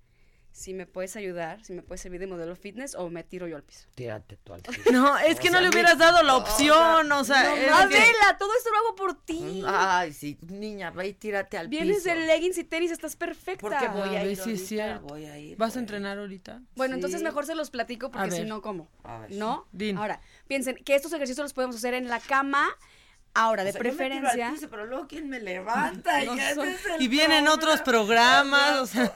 si 0.56 0.72
me 0.72 0.86
puedes 0.86 1.16
ayudar, 1.16 1.62
si 1.64 1.74
me 1.74 1.82
puedes 1.82 2.00
servir 2.00 2.18
de 2.18 2.26
modelo 2.26 2.56
fitness 2.56 2.94
o 2.94 3.10
me 3.10 3.22
tiro 3.24 3.46
yo 3.46 3.56
al 3.56 3.62
piso. 3.62 3.86
Tírate 3.94 4.38
tú 4.38 4.54
al 4.54 4.62
No, 4.90 5.18
es 5.18 5.38
que 5.38 5.50
no 5.50 5.60
le 5.60 5.68
hubieras 5.68 5.98
dado 5.98 6.22
la 6.22 6.34
opción, 6.36 7.12
o 7.12 7.24
sea. 7.24 7.42
No, 7.50 7.54
que- 7.90 7.98
Adela, 7.98 8.38
todo 8.38 8.48
esto 8.56 8.70
lo 8.70 8.76
hago 8.78 8.94
por 8.96 9.22
ti. 9.22 9.62
Ay, 9.66 10.14
sí, 10.14 10.38
niña, 10.48 10.90
ve 10.92 11.08
y 11.08 11.12
tírate 11.12 11.58
al 11.58 11.68
Vienes 11.68 11.98
piso. 12.04 12.08
de 12.08 12.26
leggings 12.26 12.56
y 12.56 12.64
tenis, 12.64 12.90
estás 12.90 13.16
perfecta. 13.16 13.60
Porque 13.60 13.86
voy 13.88 14.16
a 14.16 14.20
A 14.20 14.22
ver 14.24 14.32
ir 14.32 14.40
ahorita, 14.40 14.66
cierto. 14.66 15.06
voy 15.06 15.26
a 15.26 15.38
ir. 15.38 15.58
¿Vas 15.58 15.76
a 15.76 15.78
entrenar 15.80 16.18
ahorita? 16.18 16.62
Bueno, 16.74 16.94
Sí. 16.94 16.98
entonces 17.00 17.22
mejor 17.22 17.44
se 17.44 17.54
los 17.54 17.68
platico 17.68 18.10
porque 18.10 18.30
si 18.30 18.44
no, 18.44 18.62
¿cómo? 18.62 18.88
A 19.04 19.18
ver. 19.18 19.32
¿No? 19.32 19.66
Din. 19.72 19.98
Ahora, 19.98 20.20
piensen 20.48 20.76
que 20.76 20.94
estos 20.94 21.12
ejercicios 21.12 21.44
los 21.44 21.52
podemos 21.52 21.76
hacer 21.76 21.92
en 21.92 22.08
la 22.08 22.18
cama. 22.20 22.66
Ahora, 23.34 23.64
de 23.64 23.68
O 23.68 23.72
sea, 23.74 23.82
yo 23.82 23.88
me 23.88 23.92
tiro 23.92 24.04
al 24.04 24.10
preferencia. 24.22 24.50
piso, 24.54 24.70
pero 24.70 24.86
luego 24.86 25.06
quién 25.06 25.28
me 25.28 25.38
levanta 25.38 26.18
No 26.24 26.34
y, 26.34 26.40
el 26.40 27.02
Y 27.02 27.08
vienen 27.08 27.46
otros 27.48 27.82
programas, 27.82 28.78
o 28.80 28.86
sea. 28.86 29.14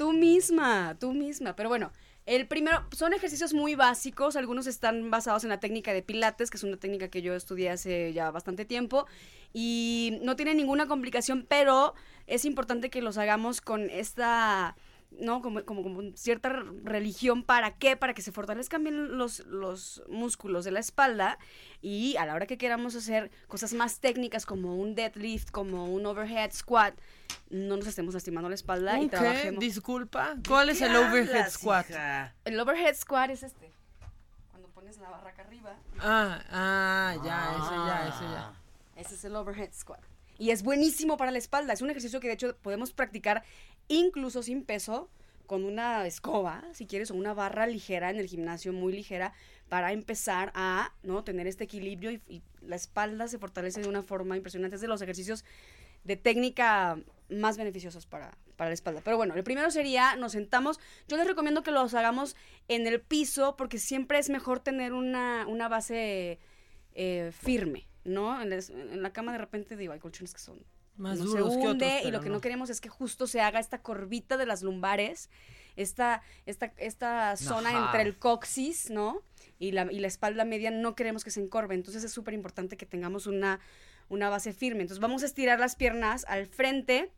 Tú 0.00 0.14
misma, 0.14 0.96
tú 0.98 1.12
misma. 1.12 1.54
Pero 1.54 1.68
bueno, 1.68 1.92
el 2.24 2.48
primero, 2.48 2.86
son 2.90 3.12
ejercicios 3.12 3.52
muy 3.52 3.74
básicos. 3.74 4.34
Algunos 4.34 4.66
están 4.66 5.10
basados 5.10 5.44
en 5.44 5.50
la 5.50 5.60
técnica 5.60 5.92
de 5.92 6.00
Pilates, 6.00 6.50
que 6.50 6.56
es 6.56 6.62
una 6.64 6.78
técnica 6.78 7.08
que 7.08 7.20
yo 7.20 7.34
estudié 7.34 7.68
hace 7.68 8.14
ya 8.14 8.30
bastante 8.30 8.64
tiempo. 8.64 9.06
Y 9.52 10.18
no 10.22 10.36
tiene 10.36 10.54
ninguna 10.54 10.88
complicación, 10.88 11.44
pero 11.46 11.92
es 12.26 12.46
importante 12.46 12.88
que 12.88 13.02
los 13.02 13.18
hagamos 13.18 13.60
con 13.60 13.90
esta 13.90 14.74
¿no? 15.10 15.42
Como, 15.42 15.64
como, 15.64 15.82
como 15.82 16.02
cierta 16.16 16.48
religión. 16.84 17.42
¿Para 17.42 17.72
qué? 17.72 17.96
Para 17.96 18.14
que 18.14 18.22
se 18.22 18.32
fortalezcan 18.32 18.82
bien 18.84 19.18
los, 19.18 19.40
los 19.46 20.02
músculos 20.08 20.64
de 20.64 20.70
la 20.70 20.80
espalda 20.80 21.38
y 21.82 22.16
a 22.16 22.26
la 22.26 22.34
hora 22.34 22.46
que 22.46 22.58
queramos 22.58 22.94
hacer 22.94 23.30
cosas 23.48 23.72
más 23.74 24.00
técnicas 24.00 24.46
como 24.46 24.76
un 24.76 24.94
deadlift, 24.94 25.50
como 25.50 25.86
un 25.92 26.06
overhead 26.06 26.52
squat, 26.52 26.94
no 27.50 27.76
nos 27.76 27.86
estemos 27.86 28.14
lastimando 28.14 28.48
la 28.48 28.54
espalda 28.54 28.98
y 28.98 29.02
¿Un 29.04 29.10
qué? 29.10 29.16
trabajemos. 29.16 29.60
Disculpa. 29.60 30.36
¿Cuál 30.46 30.70
es 30.70 30.80
el 30.80 30.94
overhead 30.96 31.50
squat? 31.50 31.86
El 32.44 32.58
overhead 32.60 32.94
squat 32.96 33.30
es 33.30 33.42
este. 33.42 33.72
Cuando 34.50 34.68
pones 34.68 34.98
la 34.98 35.10
barra 35.10 35.30
acá 35.30 35.42
arriba. 35.42 35.74
Ah, 35.98 36.40
ah, 36.50 37.14
ya, 37.24 37.52
ese 37.56 37.74
ya, 37.74 38.08
ese 38.08 38.24
Ah. 38.24 38.52
ya. 38.96 39.00
Ese 39.00 39.14
es 39.14 39.24
el 39.24 39.34
overhead 39.36 39.70
squat. 39.72 40.00
Y 40.40 40.52
es 40.52 40.62
buenísimo 40.62 41.18
para 41.18 41.32
la 41.32 41.36
espalda. 41.36 41.74
Es 41.74 41.82
un 41.82 41.90
ejercicio 41.90 42.18
que 42.18 42.28
de 42.28 42.32
hecho 42.32 42.56
podemos 42.56 42.94
practicar 42.94 43.44
incluso 43.88 44.42
sin 44.42 44.64
peso, 44.64 45.10
con 45.44 45.64
una 45.64 46.06
escoba, 46.06 46.64
si 46.72 46.86
quieres, 46.86 47.10
o 47.10 47.14
una 47.14 47.34
barra 47.34 47.66
ligera 47.66 48.08
en 48.08 48.18
el 48.18 48.26
gimnasio, 48.26 48.72
muy 48.72 48.94
ligera, 48.94 49.34
para 49.68 49.92
empezar 49.92 50.50
a 50.54 50.94
¿no? 51.02 51.24
tener 51.24 51.46
este 51.46 51.64
equilibrio 51.64 52.10
y, 52.12 52.42
la 52.62 52.76
espalda 52.76 53.28
se 53.28 53.38
fortalece 53.38 53.82
de 53.82 53.88
una 53.88 54.02
forma 54.02 54.34
impresionante. 54.34 54.76
Es 54.76 54.80
de 54.80 54.88
los 54.88 55.02
ejercicios 55.02 55.44
de 56.04 56.16
técnica 56.16 56.98
más 57.28 57.58
beneficiosos 57.58 58.06
para, 58.06 58.30
para 58.56 58.70
la 58.70 58.74
espalda. 58.74 59.02
Pero 59.04 59.18
bueno, 59.18 59.34
el 59.34 59.44
primero 59.44 59.70
sería, 59.70 60.16
nos 60.16 60.32
sentamos. 60.32 60.80
Yo 61.06 61.18
les 61.18 61.26
recomiendo 61.26 61.62
que 61.62 61.70
los 61.70 61.92
hagamos 61.92 62.34
en 62.68 62.86
el 62.86 63.02
piso 63.02 63.56
porque 63.56 63.78
siempre 63.78 64.18
es 64.18 64.30
mejor 64.30 64.60
tener 64.60 64.94
una, 64.94 65.46
una 65.46 65.68
base 65.68 66.38
eh, 66.94 67.30
firme, 67.32 67.89
¿no? 68.04 68.40
En, 68.40 68.50
les- 68.50 68.70
en 68.70 69.02
la 69.02 69.12
cama 69.12 69.32
de 69.32 69.38
repente 69.38 69.76
digo, 69.76 69.92
hay 69.92 69.98
colchones 70.00 70.32
que 70.32 70.40
son 70.40 70.64
Más 70.96 71.18
no 71.18 71.24
duros 71.26 71.54
se 71.54 71.60
que 71.60 71.66
hunde 71.68 71.86
otros, 71.86 72.04
y 72.08 72.10
lo 72.10 72.20
que 72.20 72.28
no. 72.28 72.36
no. 72.36 72.40
queremos 72.40 72.70
es 72.70 72.80
que 72.80 72.88
justo 72.88 73.26
se 73.26 73.40
haga 73.40 73.58
esta 73.60 73.82
corvita 73.82 74.36
de 74.36 74.46
las 74.46 74.62
lumbares, 74.62 75.28
esta, 75.76 76.22
esta, 76.46 76.72
esta 76.78 77.36
zona 77.36 77.70
Ajá. 77.70 77.86
entre 77.86 78.02
el 78.02 78.18
coxis, 78.18 78.90
¿no? 78.90 79.22
Y 79.58 79.72
la, 79.72 79.90
y 79.92 79.98
la 79.98 80.06
espalda 80.08 80.44
media 80.44 80.70
no 80.70 80.94
queremos 80.94 81.22
que 81.24 81.30
se 81.30 81.40
encorve, 81.42 81.74
entonces 81.74 82.02
es 82.04 82.12
súper 82.12 82.34
importante 82.34 82.76
que 82.76 82.86
tengamos 82.86 83.26
una, 83.26 83.60
una 84.08 84.28
base 84.30 84.52
firme. 84.52 84.82
Entonces 84.82 85.00
vamos 85.00 85.22
a 85.22 85.26
estirar 85.26 85.60
las 85.60 85.76
piernas 85.76 86.24
al 86.28 86.46
frente, 86.46 87.10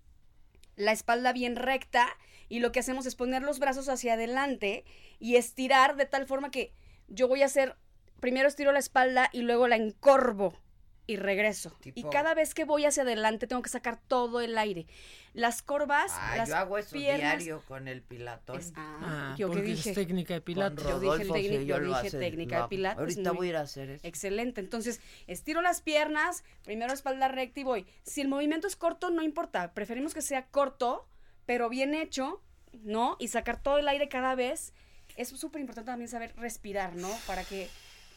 la 0.77 0.91
espalda 0.93 1.33
bien 1.33 1.55
recta 1.57 2.09
y 2.49 2.59
lo 2.61 2.73
que 2.73 2.81
hacemos 2.81 3.07
es 3.07 3.15
poner 3.15 3.43
los 3.43 3.59
brazos 3.61 3.89
hacia 3.89 4.15
adelante 4.15 4.85
y 5.21 5.37
estirar 5.37 5.97
de 5.97 6.07
tal 6.07 6.27
forma 6.27 6.51
que 6.51 6.73
yo 7.09 7.29
voy 7.29 7.43
a 7.43 7.47
hacer, 7.47 7.77
primero 8.21 8.49
estiro 8.49 8.73
la 8.73 8.79
espalda 8.81 9.29
y 9.33 9.43
luego 9.43 9.69
la 9.69 9.77
encorvo 9.77 10.59
y 11.07 11.17
regreso. 11.17 11.77
Y 11.85 12.05
cada 12.05 12.33
vez 12.35 12.55
que 12.55 12.65
voy 12.65 12.85
hacia 12.85 13.03
adelante 13.03 13.47
tengo 13.47 13.61
que 13.63 13.69
sacar 13.71 13.99
todo 14.07 14.41
el 14.41 14.57
aire. 14.57 14.87
Las 15.35 15.61
corvas, 15.63 16.13
Ah, 16.15 16.35
las 16.37 16.49
yo 16.49 16.57
hago 16.57 16.79
eso 16.79 16.95
piernas- 16.95 17.39
diario 17.39 17.63
con 17.67 17.89
el 17.89 18.03
pilatón. 18.03 18.61
Ah, 18.77 19.35
yo 19.37 19.51
que 19.51 19.59
es 19.61 19.65
dije. 19.65 19.93
técnica 19.95 20.35
de 20.35 20.41
pilates. 20.41 20.85
Yo 20.85 21.01
dije, 21.01 21.25
técnica- 21.25 21.59
sí, 21.61 21.67
yo 21.67 21.79
lo 21.81 21.89
dije 21.97 22.07
hace- 22.09 22.19
técnica 22.19 22.57
lo 22.59 22.63
de 22.65 22.69
pilates. 22.69 22.99
Ahorita 23.01 23.33
voy 23.33 23.47
a 23.47 23.51
ir 23.51 23.57
a 23.57 23.61
hacer 23.63 23.91
eso. 23.91 24.07
Excelente. 24.07 24.61
Entonces, 24.61 25.01
estiro 25.27 25.61
las 25.63 25.81
piernas, 25.81 26.45
primero 26.65 26.93
espalda 26.93 27.29
recta 27.29 27.61
y 27.61 27.65
voy. 27.65 27.87
Si 28.05 28.21
el 28.21 28.29
movimiento 28.29 28.67
es 28.67 28.77
corto, 28.77 29.11
no 29.11 29.23
importa. 29.23 29.73
Preferimos 29.75 30.15
que 30.15 30.23
sea 30.23 30.47
corto, 30.47 31.09
pero 31.47 31.69
bien 31.69 31.95
hecho, 31.95 32.41
¿no? 32.73 33.17
Y 33.19 33.29
sacar 33.29 33.61
todo 33.61 33.79
el 33.79 33.89
aire 33.89 34.09
cada 34.09 34.35
vez. 34.35 34.73
Es 35.17 35.29
súper 35.29 35.61
importante 35.61 35.91
también 35.91 36.09
saber 36.09 36.33
respirar, 36.37 36.95
¿no? 36.95 37.11
Para 37.27 37.45
que, 37.45 37.69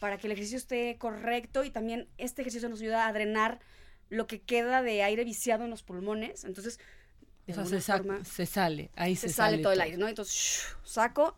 para 0.05 0.19
que 0.19 0.27
el 0.27 0.33
ejercicio 0.33 0.59
esté 0.59 0.97
correcto 0.99 1.63
y 1.63 1.71
también 1.71 2.07
este 2.19 2.43
ejercicio 2.43 2.69
nos 2.69 2.79
ayuda 2.79 3.07
a 3.07 3.11
drenar 3.11 3.59
lo 4.11 4.27
que 4.27 4.39
queda 4.39 4.83
de 4.83 5.01
aire 5.01 5.23
viciado 5.23 5.63
en 5.63 5.71
los 5.71 5.81
pulmones. 5.81 6.43
Entonces, 6.43 6.77
de 7.47 7.53
O 7.53 7.55
sea, 7.55 7.63
alguna 7.63 7.79
se, 7.79 7.81
sa- 7.83 7.97
forma, 7.97 8.23
se 8.23 8.45
sale, 8.45 8.91
ahí 8.95 9.15
se, 9.15 9.29
se 9.29 9.33
sale 9.33 9.57
todo 9.63 9.73
el 9.73 9.81
aire, 9.81 9.97
¿no? 9.97 10.07
Entonces, 10.07 10.35
shoo, 10.35 10.77
saco, 10.85 11.35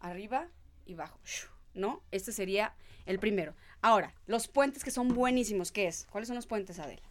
arriba 0.00 0.48
y 0.84 0.92
bajo, 0.92 1.18
shoo, 1.24 1.48
¿no? 1.72 2.02
Este 2.10 2.32
sería 2.32 2.74
el 3.06 3.18
primero. 3.18 3.54
Ahora, 3.80 4.12
los 4.26 4.46
puentes 4.46 4.84
que 4.84 4.90
son 4.90 5.08
buenísimos, 5.08 5.72
¿qué 5.72 5.86
es? 5.86 6.06
¿Cuáles 6.10 6.28
son 6.28 6.36
los 6.36 6.46
puentes, 6.46 6.78
Adela? 6.80 7.08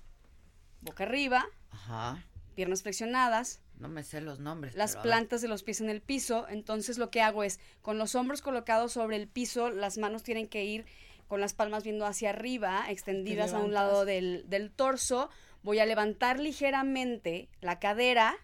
Boca 0.82 1.04
arriba, 1.04 1.48
Ajá. 1.72 2.24
piernas 2.56 2.84
flexionadas, 2.84 3.60
No 3.80 3.88
me 3.88 4.04
sé 4.04 4.22
los 4.22 4.40
nombres. 4.40 4.76
las 4.76 4.98
plantas 4.98 5.42
de 5.42 5.48
los 5.48 5.64
pies 5.64 5.82
en 5.82 5.90
el 5.90 6.02
piso. 6.02 6.48
Entonces 6.50 6.98
lo 6.98 7.10
que 7.10 7.22
hago 7.22 7.44
es, 7.44 7.60
con 7.82 7.98
los 7.98 8.14
hombros 8.14 8.42
colocados 8.42 8.92
sobre 8.92 9.16
el 9.16 9.28
piso, 9.28 9.70
las 9.70 9.98
manos 9.98 10.24
tienen 10.24 10.48
que 10.48 10.66
ir 10.66 10.86
con 11.28 11.40
las 11.40 11.54
palmas 11.54 11.84
viendo 11.84 12.06
hacia 12.06 12.32
arriba, 12.32 12.86
extendidas 12.90 13.54
a 13.54 13.60
un 13.60 13.74
lado 13.74 14.04
del, 14.04 14.44
del 14.48 14.72
torso. 14.72 15.30
Voy 15.64 15.80
a 15.80 15.86
levantar 15.86 16.40
ligeramente 16.40 17.50
la 17.62 17.80
cadera 17.80 18.36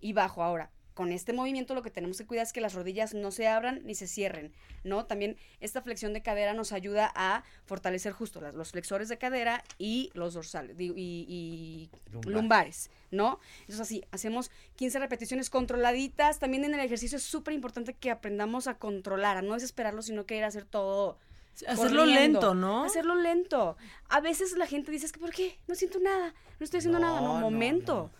y 0.00 0.14
bajo. 0.14 0.42
Ahora, 0.42 0.70
con 0.94 1.10
este 1.12 1.32
movimiento 1.32 1.74
lo 1.74 1.82
que 1.82 1.90
tenemos 1.90 2.18
que 2.18 2.26
cuidar 2.26 2.44
es 2.44 2.52
que 2.52 2.60
las 2.60 2.74
rodillas 2.74 3.14
no 3.14 3.30
se 3.30 3.48
abran 3.48 3.80
ni 3.84 3.94
se 3.94 4.06
cierren, 4.06 4.52
¿no? 4.84 5.06
También 5.06 5.36
esta 5.60 5.80
flexión 5.82 6.12
de 6.12 6.22
cadera 6.22 6.52
nos 6.54 6.72
ayuda 6.72 7.10
a 7.14 7.44
fortalecer 7.64 8.12
justo 8.12 8.40
las- 8.40 8.54
los 8.54 8.72
flexores 8.72 9.08
de 9.08 9.16
cadera 9.18 9.64
y 9.78 10.10
los 10.14 10.34
dorsales 10.34 10.76
digo, 10.76 10.94
y, 10.96 11.24
y 11.28 11.90
Lumbar. 12.12 12.32
lumbares, 12.34 12.90
¿no? 13.10 13.40
Entonces 13.60 13.80
así, 13.80 14.04
hacemos 14.10 14.50
15 14.76 14.98
repeticiones 14.98 15.48
controladitas. 15.50 16.38
También 16.38 16.64
en 16.64 16.74
el 16.74 16.80
ejercicio 16.80 17.16
es 17.16 17.22
súper 17.24 17.54
importante 17.54 17.94
que 17.94 18.10
aprendamos 18.10 18.66
a 18.66 18.74
controlar, 18.78 19.36
a 19.38 19.42
no 19.42 19.54
desesperarlo, 19.54 20.02
sino 20.02 20.26
que 20.26 20.36
ir 20.36 20.44
a 20.44 20.48
hacer 20.48 20.64
todo. 20.64 21.18
Hacerlo 21.66 22.06
lento, 22.06 22.54
¿no? 22.54 22.84
Hacerlo 22.84 23.14
lento. 23.14 23.76
A 24.08 24.20
veces 24.20 24.56
la 24.56 24.66
gente 24.66 24.90
dice, 24.90 25.06
es 25.06 25.12
que 25.12 25.20
¿por 25.20 25.30
qué? 25.30 25.58
No 25.68 25.74
siento 25.74 25.98
nada, 26.00 26.34
no 26.58 26.64
estoy 26.64 26.78
haciendo 26.78 26.98
nada. 26.98 27.20
No, 27.20 27.28
No, 27.28 27.34
no, 27.34 27.40
momento. 27.40 28.10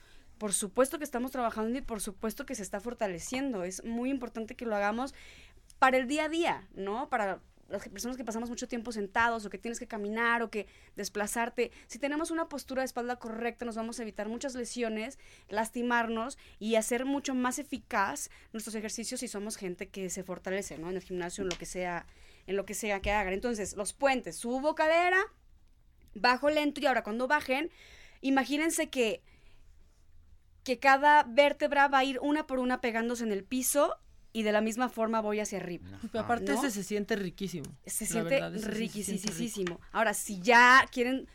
Por 0.42 0.52
supuesto 0.52 0.98
que 0.98 1.04
estamos 1.04 1.30
trabajando 1.30 1.78
y 1.78 1.82
por 1.82 2.00
supuesto 2.00 2.44
que 2.44 2.56
se 2.56 2.64
está 2.64 2.80
fortaleciendo. 2.80 3.62
Es 3.62 3.84
muy 3.84 4.10
importante 4.10 4.56
que 4.56 4.66
lo 4.66 4.74
hagamos 4.74 5.14
para 5.78 5.98
el 5.98 6.08
día 6.08 6.24
a 6.24 6.28
día, 6.28 6.68
¿no? 6.74 7.08
Para 7.08 7.40
las 7.68 7.88
personas 7.88 8.16
que 8.16 8.24
pasamos 8.24 8.50
mucho 8.50 8.66
tiempo 8.66 8.90
sentados 8.90 9.46
o 9.46 9.50
que 9.50 9.58
tienes 9.58 9.78
que 9.78 9.86
caminar 9.86 10.42
o 10.42 10.50
que 10.50 10.66
desplazarte. 10.96 11.70
Si 11.86 12.00
tenemos 12.00 12.32
una 12.32 12.48
postura 12.48 12.82
de 12.82 12.86
espalda 12.86 13.20
correcta, 13.20 13.64
nos 13.64 13.76
vamos 13.76 14.00
a 14.00 14.02
evitar 14.02 14.28
muchas 14.28 14.56
lesiones, 14.56 15.16
lastimarnos 15.48 16.38
y 16.58 16.74
hacer 16.74 17.04
mucho 17.04 17.36
más 17.36 17.60
eficaz 17.60 18.28
nuestros 18.52 18.74
ejercicios 18.74 19.20
si 19.20 19.28
somos 19.28 19.56
gente 19.56 19.90
que 19.90 20.10
se 20.10 20.24
fortalece, 20.24 20.76
¿no? 20.76 20.90
En 20.90 20.96
el 20.96 21.02
gimnasio, 21.04 21.42
en 21.42 21.50
lo 21.50 21.56
que 21.56 21.66
sea, 21.66 22.04
en 22.48 22.56
lo 22.56 22.66
que 22.66 22.74
sea 22.74 22.98
que 22.98 23.12
hagan. 23.12 23.32
Entonces, 23.32 23.76
los 23.76 23.92
puentes, 23.92 24.38
subo 24.38 24.74
cadera, 24.74 25.20
bajo 26.16 26.50
lento 26.50 26.80
y 26.80 26.86
ahora 26.86 27.04
cuando 27.04 27.28
bajen, 27.28 27.70
imagínense 28.22 28.90
que 28.90 29.22
que 30.64 30.78
cada 30.78 31.24
vértebra 31.24 31.88
va 31.88 31.98
a 31.98 32.04
ir 32.04 32.18
una 32.20 32.46
por 32.46 32.58
una 32.58 32.80
pegándose 32.80 33.24
en 33.24 33.32
el 33.32 33.44
piso 33.44 33.96
y 34.32 34.42
de 34.44 34.52
la 34.52 34.60
misma 34.60 34.88
forma 34.88 35.20
voy 35.20 35.40
hacia 35.40 35.58
arriba. 35.58 35.86
Pero 36.10 36.24
aparte 36.24 36.52
¿no? 36.52 36.58
ese 36.58 36.70
se 36.70 36.82
siente 36.82 37.16
riquísimo. 37.16 37.66
Se 37.84 38.06
siente 38.06 38.40
riquisísimo. 38.50 39.80
Ahora, 39.92 40.14
si 40.14 40.40
ya 40.40 40.86
quieren, 40.90 41.28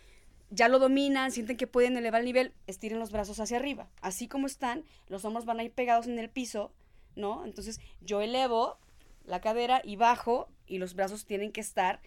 ya 0.49 0.68
lo 0.68 0.80
dominan, 0.80 1.32
sienten 1.32 1.58
que 1.58 1.68
pueden 1.68 1.95
elevar 1.98 2.22
el 2.22 2.26
nivel, 2.26 2.54
estiren 2.66 2.99
los 2.99 3.12
brazos 3.12 3.40
hacia 3.40 3.58
arriba. 3.58 3.90
Así 4.02 4.28
como 4.28 4.48
están, 4.48 4.84
los 5.08 5.26
hombros 5.26 5.45
van 5.45 5.60
a 5.60 5.64
ir 5.64 5.72
pegados 5.72 6.08
en 6.08 6.18
el 6.18 6.30
piso, 6.30 6.74
¿no? 7.16 7.45
Entonces, 7.45 7.80
yo 8.02 8.22
elevo 8.22 8.80
la 9.26 9.41
cadera 9.41 9.82
y 9.84 9.95
bajo 9.95 10.49
y 10.66 10.80
los 10.80 10.95
brazos 10.95 11.26
tienen 11.26 11.52
que 11.52 11.62
estar 11.62 12.02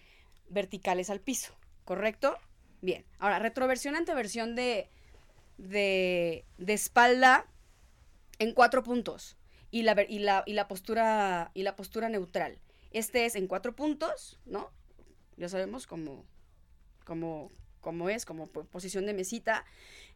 verticales 0.49 1.09
al 1.09 1.21
piso, 1.21 1.53
¿correcto? 1.85 2.37
Bien. 2.81 3.05
Ahora, 3.19 3.39
retroversión 3.39 3.95
ante 3.95 4.13
versión 4.13 4.55
de, 4.55 4.89
de, 5.61 6.45
de 6.57 6.73
espalda 6.73 7.45
en 8.39 8.53
cuatro 8.53 8.83
puntos 8.83 9.37
y 9.69 9.83
la, 9.83 9.93
ver- 9.93 10.09
y 10.09 10.19
la, 10.19 10.43
y 10.45 10.53
la 10.53 10.67
postura 10.67 11.51
y 11.53 11.63
la 11.63 11.75
postura 11.75 12.09
neutral. 12.09 12.59
Este 12.91 13.25
es 13.25 13.35
en 13.35 13.47
cuatro 13.47 13.75
puntos, 13.75 14.39
¿no? 14.45 14.71
Ya 15.37 15.47
sabemos 15.47 15.87
cómo, 15.87 16.25
cómo, 17.05 17.51
cómo 17.79 18.09
es, 18.09 18.25
como 18.25 18.47
po- 18.47 18.65
posición 18.65 19.05
de 19.05 19.13
mesita. 19.13 19.63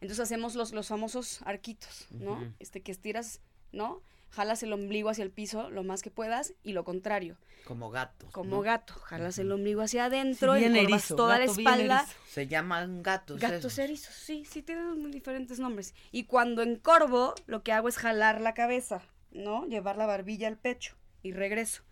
Entonces 0.02 0.20
hacemos 0.20 0.56
los, 0.56 0.74
los 0.74 0.88
famosos 0.88 1.42
arquitos, 1.44 2.08
¿no? 2.12 2.54
Este 2.60 2.82
que 2.82 2.92
estiras, 2.92 3.40
¿no? 3.72 4.02
Jalas 4.36 4.64
el 4.64 4.74
ombligo 4.74 5.10
hacia 5.10 5.24
el 5.24 5.32
piso 5.32 5.70
lo 5.70 5.84
más 5.84 6.02
que 6.02 6.12
puedas 6.12 6.54
y 6.62 6.74
lo 6.74 6.84
contrario. 6.84 7.38
Como 7.64 7.90
gatos. 7.90 8.30
Como 8.32 8.58
¿no? 8.58 8.62
gato, 8.62 8.94
jalas 8.96 9.38
el 9.40 9.50
ombligo 9.50 9.82
hacia 9.82 10.06
adentro, 10.06 10.56
Sí, 10.56 10.66
encorvas 10.66 10.84
erizo, 10.84 11.16
toda 11.16 11.40
la 11.40 11.46
gato 11.46 11.58
espalda. 11.60 12.06
Se 12.28 12.48
llaman 12.48 13.02
gatos. 13.02 13.40
Gatos 13.40 13.60
esos. 13.60 13.80
erizos, 13.80 14.14
sí, 14.14 14.44
sí 14.44 14.62
tienen 14.62 15.02
muy 15.02 15.10
diferentes 15.12 15.58
nombres. 15.58 15.96
Y 16.12 16.26
cuando 16.26 16.64
encorvo, 16.64 17.34
lo 17.48 17.64
que 17.64 17.72
hago 17.72 17.88
es 17.88 17.98
jalar 17.98 18.42
la 18.42 18.54
cabeza, 18.54 19.02
¿no? 19.32 19.66
Llevar 19.68 19.96
la 19.96 20.06
barbilla 20.06 20.50
al 20.50 20.58
pecho 20.58 20.98
y 21.24 21.32
regreso. 21.32 21.84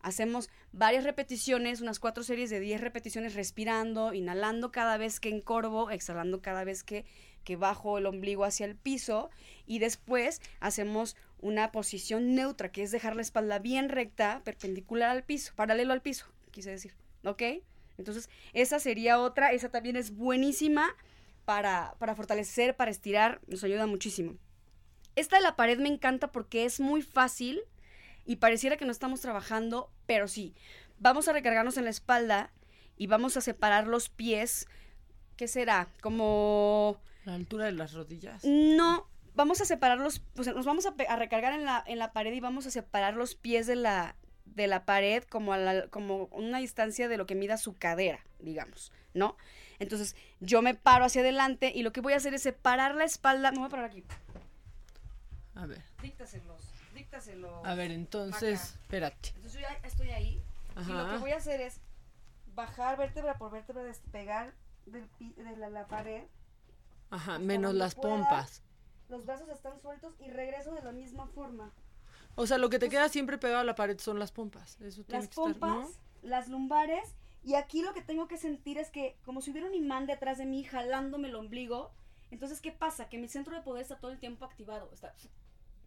Hacemos 0.00 0.50
varias 0.72 1.04
repeticiones, 1.04 1.80
unas 1.80 1.98
cuatro 2.00 2.22
series 2.22 2.50
de 2.50 2.60
10 2.60 2.80
repeticiones 2.80 3.34
respirando, 3.34 4.12
inhalando 4.12 4.70
cada 4.70 4.98
vez 4.98 5.20
que 5.20 5.30
encorvo, 5.30 5.90
exhalando 5.90 6.42
cada 6.42 6.64
vez 6.64 6.84
que, 6.84 7.04
que 7.48 7.56
bajo 7.56 7.96
el 7.96 8.04
ombligo 8.04 8.44
hacia 8.44 8.66
el 8.66 8.76
piso. 8.76 9.30
Y 9.64 9.78
después 9.78 10.42
hacemos 10.60 11.16
una 11.40 11.72
posición 11.72 12.34
neutra, 12.34 12.70
que 12.70 12.82
es 12.82 12.90
dejar 12.90 13.16
la 13.16 13.22
espalda 13.22 13.58
bien 13.58 13.88
recta, 13.88 14.42
perpendicular 14.44 15.08
al 15.08 15.24
piso, 15.24 15.54
paralelo 15.56 15.94
al 15.94 16.02
piso, 16.02 16.26
quise 16.50 16.70
decir. 16.70 16.92
¿Ok? 17.24 17.42
Entonces, 17.96 18.28
esa 18.52 18.78
sería 18.80 19.18
otra, 19.18 19.52
esa 19.52 19.70
también 19.70 19.96
es 19.96 20.14
buenísima 20.14 20.94
para, 21.46 21.94
para 21.98 22.14
fortalecer, 22.14 22.76
para 22.76 22.90
estirar, 22.90 23.40
nos 23.46 23.64
ayuda 23.64 23.86
muchísimo. 23.86 24.36
Esta 25.16 25.36
de 25.36 25.42
la 25.42 25.56
pared 25.56 25.78
me 25.78 25.88
encanta 25.88 26.30
porque 26.30 26.66
es 26.66 26.80
muy 26.80 27.00
fácil 27.00 27.62
y 28.26 28.36
pareciera 28.36 28.76
que 28.76 28.84
no 28.84 28.92
estamos 28.92 29.22
trabajando, 29.22 29.90
pero 30.04 30.28
sí. 30.28 30.54
Vamos 30.98 31.28
a 31.28 31.32
recargarnos 31.32 31.78
en 31.78 31.84
la 31.84 31.90
espalda 31.90 32.52
y 32.98 33.06
vamos 33.06 33.38
a 33.38 33.40
separar 33.40 33.86
los 33.86 34.10
pies. 34.10 34.66
¿Qué 35.38 35.48
será? 35.48 35.88
Como... 36.02 37.00
La 37.28 37.34
altura 37.34 37.66
de 37.66 37.72
las 37.72 37.92
rodillas. 37.92 38.42
No, 38.42 39.06
vamos 39.34 39.60
a 39.60 39.66
separar 39.66 39.98
los, 39.98 40.20
pues 40.34 40.48
nos 40.48 40.64
vamos 40.64 40.86
a, 40.86 40.94
recargar 41.16 41.52
en 41.52 41.66
la, 41.66 41.84
en 41.86 41.98
la 41.98 42.14
pared 42.14 42.32
y 42.32 42.40
vamos 42.40 42.64
a 42.64 42.70
separar 42.70 43.16
los 43.16 43.34
pies 43.34 43.66
de 43.66 43.76
la, 43.76 44.16
de 44.46 44.66
la 44.66 44.86
pared 44.86 45.22
como 45.24 45.52
a 45.52 45.58
la, 45.58 45.88
como 45.88 46.24
una 46.32 46.56
distancia 46.56 47.06
de 47.06 47.18
lo 47.18 47.26
que 47.26 47.34
mida 47.34 47.58
su 47.58 47.76
cadera, 47.76 48.24
digamos, 48.38 48.92
¿no? 49.12 49.36
Entonces 49.78 50.16
yo 50.40 50.62
me 50.62 50.74
paro 50.74 51.04
hacia 51.04 51.20
adelante 51.20 51.70
y 51.74 51.82
lo 51.82 51.92
que 51.92 52.00
voy 52.00 52.14
a 52.14 52.16
hacer 52.16 52.32
es 52.32 52.40
separar 52.40 52.94
la 52.94 53.04
espalda, 53.04 53.52
me 53.52 53.58
voy 53.58 53.66
a 53.66 53.68
parar 53.72 53.84
aquí, 53.90 54.02
A 55.54 55.66
ver. 55.66 55.82
díctaselos, 56.00 56.72
díctaselos. 56.94 57.62
A 57.62 57.74
ver, 57.74 57.90
entonces, 57.90 58.58
Maca. 58.58 58.80
espérate. 58.84 59.28
Entonces 59.36 59.52
yo 59.52 59.68
ya 59.68 59.86
estoy 59.86 60.08
ahí 60.12 60.42
y 60.80 60.92
lo 60.92 61.10
que 61.10 61.18
voy 61.18 61.32
a 61.32 61.36
hacer 61.36 61.60
es 61.60 61.78
bajar 62.54 62.96
vértebra 62.96 63.36
por 63.36 63.50
vértebra, 63.50 63.82
despegar 63.82 64.54
del 64.86 65.06
de 65.18 65.56
la, 65.58 65.68
la 65.68 65.86
pared 65.86 66.22
Ajá, 67.10 67.38
menos 67.38 67.74
las 67.74 67.94
pueda. 67.94 68.16
pompas. 68.16 68.62
Los 69.08 69.24
brazos 69.24 69.48
están 69.48 69.80
sueltos 69.80 70.14
y 70.20 70.30
regreso 70.30 70.74
de 70.74 70.82
la 70.82 70.92
misma 70.92 71.26
forma. 71.28 71.72
O 72.34 72.46
sea, 72.46 72.58
lo 72.58 72.68
que 72.70 72.78
te 72.78 72.88
queda 72.88 73.08
siempre 73.08 73.38
pegado 73.38 73.60
a 73.60 73.64
la 73.64 73.74
pared 73.74 73.98
son 73.98 74.18
las 74.18 74.32
pompas. 74.32 74.80
Eso 74.80 75.02
tiene 75.02 75.20
las 75.20 75.28
que 75.28 75.40
estar, 75.40 75.58
pompas, 75.58 75.90
¿no? 75.90 75.90
las 76.22 76.48
lumbares, 76.48 77.14
y 77.44 77.54
aquí 77.54 77.82
lo 77.82 77.94
que 77.94 78.02
tengo 78.02 78.28
que 78.28 78.36
sentir 78.36 78.78
es 78.78 78.90
que 78.90 79.16
como 79.24 79.40
si 79.40 79.50
hubiera 79.50 79.66
un 79.66 79.74
imán 79.74 80.06
detrás 80.06 80.38
de 80.38 80.46
mí 80.46 80.64
jalándome 80.64 81.28
el 81.28 81.34
ombligo. 81.34 81.90
Entonces, 82.30 82.60
¿qué 82.60 82.72
pasa? 82.72 83.08
Que 83.08 83.16
mi 83.16 83.26
centro 83.26 83.54
de 83.56 83.62
poder 83.62 83.82
está 83.82 83.98
todo 83.98 84.10
el 84.10 84.18
tiempo 84.18 84.44
activado. 84.44 84.90
Está, 84.92 85.14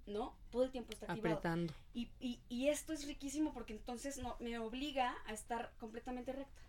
¿No? 0.07 0.35
Todo 0.49 0.63
el 0.63 0.71
tiempo 0.71 0.91
está 0.91 1.05
activado. 1.05 1.35
Apretando. 1.35 1.73
Y, 1.93 2.09
y, 2.19 2.39
y 2.49 2.69
esto 2.69 2.93
es 2.93 3.05
riquísimo 3.05 3.53
porque 3.53 3.73
entonces 3.73 4.17
no, 4.17 4.35
me 4.39 4.57
obliga 4.57 5.15
a 5.27 5.33
estar 5.33 5.71
completamente 5.79 6.33
recta. 6.33 6.61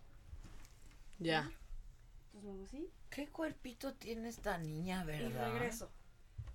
Ya. 1.17 1.51
Lo 2.41 2.51
hago 2.51 2.63
así 2.63 2.89
¿Qué 3.09 3.27
cuerpito 3.27 3.93
tiene 3.93 4.29
esta 4.29 4.57
niña, 4.57 5.03
y 5.03 5.05
verdad? 5.07 5.51
regreso. 5.53 5.91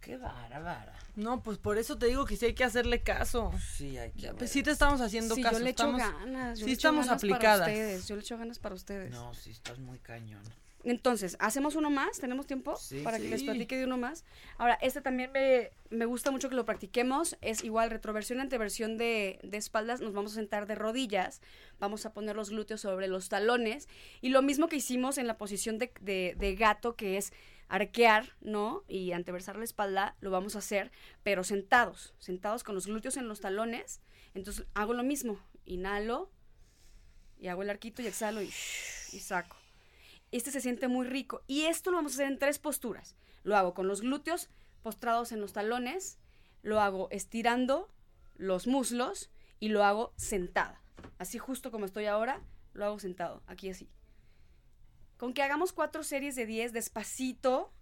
Qué 0.00 0.16
bárbara. 0.16 0.96
No, 1.16 1.42
pues 1.42 1.58
por 1.58 1.76
eso 1.78 1.98
te 1.98 2.06
digo 2.06 2.24
que 2.24 2.36
sí 2.36 2.46
hay 2.46 2.54
que 2.54 2.64
hacerle 2.64 3.02
caso. 3.02 3.52
Sí, 3.76 3.96
hay 3.98 4.12
que 4.12 4.32
pues 4.34 4.50
sí 4.50 4.62
te 4.62 4.70
estamos 4.70 5.00
haciendo 5.00 5.34
Sí, 5.34 5.42
caso. 5.42 5.58
yo 5.58 5.64
le 5.64 5.70
echo 5.70 5.84
estamos, 5.96 6.00
ganas. 6.20 6.58
yo 6.58 6.64
sí 6.64 6.70
le 6.70 6.72
echo 6.72 6.78
estamos 6.88 7.06
ganas 7.06 7.18
aplicadas. 7.22 7.60
Para 7.60 7.72
ustedes, 7.72 8.08
yo 8.08 8.14
le 8.16 8.20
echo 8.22 8.38
ganas 8.38 8.58
para 8.58 8.74
ustedes. 8.76 9.10
No, 9.10 9.34
sí, 9.34 9.50
estás 9.50 9.78
muy 9.78 9.98
cañón. 9.98 10.42
Entonces, 10.84 11.36
¿hacemos 11.40 11.74
uno 11.74 11.90
más? 11.90 12.18
¿Tenemos 12.20 12.46
tiempo? 12.46 12.76
Sí. 12.76 13.00
para 13.02 13.18
que 13.18 13.28
les 13.28 13.42
platique 13.42 13.76
de 13.76 13.84
uno 13.84 13.96
más. 13.98 14.24
Ahora, 14.58 14.74
este 14.80 15.00
también 15.00 15.32
me, 15.32 15.70
me 15.90 16.04
gusta 16.06 16.30
mucho 16.30 16.48
que 16.48 16.54
lo 16.54 16.64
practiquemos. 16.64 17.36
Es 17.40 17.64
igual 17.64 17.90
retroversión 17.90 18.38
y 18.38 18.42
anteversión 18.42 18.96
de, 18.96 19.40
de 19.42 19.56
espaldas. 19.58 20.00
Nos 20.00 20.12
vamos 20.14 20.32
a 20.32 20.34
sentar 20.36 20.66
de 20.66 20.76
rodillas. 20.76 21.40
Vamos 21.80 22.06
a 22.06 22.12
poner 22.12 22.36
los 22.36 22.50
glúteos 22.50 22.80
sobre 22.80 23.08
los 23.08 23.28
talones. 23.28 23.88
Y 24.20 24.28
lo 24.30 24.40
mismo 24.40 24.68
que 24.68 24.76
hicimos 24.76 25.18
en 25.18 25.26
la 25.26 25.36
posición 25.36 25.78
de, 25.78 25.92
de- 26.00 26.34
de 26.38 26.54
gato, 26.54 26.94
que 26.94 27.16
es 27.18 27.32
arquear, 27.68 28.34
¿no? 28.40 28.82
Y 28.88 29.12
anteversar 29.12 29.56
la 29.56 29.64
espalda, 29.64 30.16
lo 30.20 30.30
vamos 30.30 30.54
a 30.56 30.60
hacer, 30.60 30.90
pero 31.24 31.42
sentados. 31.44 32.14
Sentados 32.18 32.62
con 32.64 32.74
los 32.76 32.86
glúteos 32.86 33.16
en 33.18 33.28
los 33.28 33.40
talones. 33.40 34.00
Entonces, 34.32 34.64
hago 34.74 34.94
lo 34.94 35.02
mismo. 35.02 35.38
Inhalo 35.66 36.30
y 37.38 37.48
hago 37.48 37.62
el 37.62 37.68
arquito 37.68 38.00
y 38.00 38.06
exhalo 38.06 38.40
y, 38.42 38.46
y 38.46 39.18
saco. 39.20 39.56
Este 40.32 40.50
se 40.50 40.60
siente 40.60 40.88
muy 40.88 41.06
rico. 41.06 41.42
Y 41.46 41.62
esto 41.62 41.90
lo 41.90 41.96
vamos 41.98 42.12
a 42.12 42.14
hacer 42.16 42.26
en 42.26 42.38
tres 42.38 42.58
posturas. 42.58 43.16
Lo 43.44 43.56
hago 43.56 43.74
con 43.74 43.86
los 43.88 44.00
glúteos 44.02 44.50
postrados 44.82 45.32
en 45.32 45.40
los 45.40 45.52
talones, 45.52 46.18
lo 46.62 46.80
hago 46.80 47.08
estirando 47.10 47.88
los 48.36 48.66
muslos 48.66 49.30
y 49.60 49.68
lo 49.68 49.84
hago 49.84 50.12
sentada. 50.16 50.80
Así 51.18 51.38
justo 51.38 51.70
como 51.70 51.84
estoy 51.86 52.06
ahora, 52.06 52.40
lo 52.74 52.84
hago 52.84 52.98
sentado, 52.98 53.42
aquí 53.46 53.70
así. 53.70 53.88
Con 55.16 55.32
que 55.34 55.42
hagamos 55.42 55.72
cuatro 55.72 56.02
series 56.04 56.36
de 56.36 56.46
10 56.46 56.72
despacito, 56.72 57.72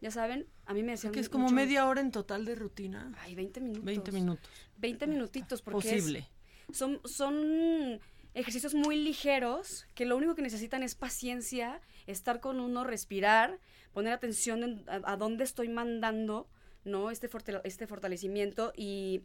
ya 0.00 0.10
saben, 0.10 0.46
a 0.66 0.74
mí 0.74 0.82
me 0.82 0.92
decían 0.92 1.12
Que 1.12 1.20
es 1.20 1.28
como 1.28 1.44
mucho- 1.44 1.54
media 1.56 1.86
hora 1.88 2.00
en 2.00 2.12
total 2.12 2.44
de 2.44 2.54
rutina. 2.54 3.12
Ay, 3.18 3.34
20 3.34 3.60
minutos. 3.60 3.84
20 3.84 4.12
minutos. 4.12 4.50
20 4.76 5.06
minutitos, 5.08 5.62
porque 5.62 5.88
es- 5.96 6.02
Posible. 6.02 6.28
son, 6.72 7.00
son 7.04 8.00
ejercicios 8.34 8.74
muy 8.74 8.96
ligeros 8.96 9.86
que 9.94 10.04
lo 10.04 10.16
único 10.16 10.34
que 10.34 10.42
necesitan 10.42 10.82
es 10.82 10.94
paciencia, 10.94 11.80
estar 12.06 12.40
con 12.40 12.60
uno, 12.60 12.84
respirar, 12.84 13.58
poner 13.92 14.12
atención 14.12 14.62
en 14.62 14.84
a, 14.86 15.16
dónde 15.16 15.44
estoy 15.44 15.68
mandando, 15.68 16.48
¿no? 16.84 17.10
Este, 17.10 17.28
este 17.64 17.86
fortalecimiento 17.86 18.72
y, 18.76 19.22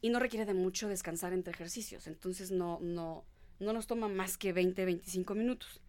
y 0.00 0.10
no 0.10 0.18
requiere 0.18 0.46
de 0.46 0.54
mucho 0.54 0.88
descansar 0.88 1.32
entre 1.32 1.52
ejercicios. 1.52 2.06
Entonces 2.06 2.50
no, 2.50 2.78
no, 2.80 3.24
no 3.60 3.72
nos 3.72 3.86
toma 3.86 4.08
más 4.08 4.36
que 4.36 4.52
20, 4.52 4.84
25 4.84 5.34
minutos. 5.34 5.80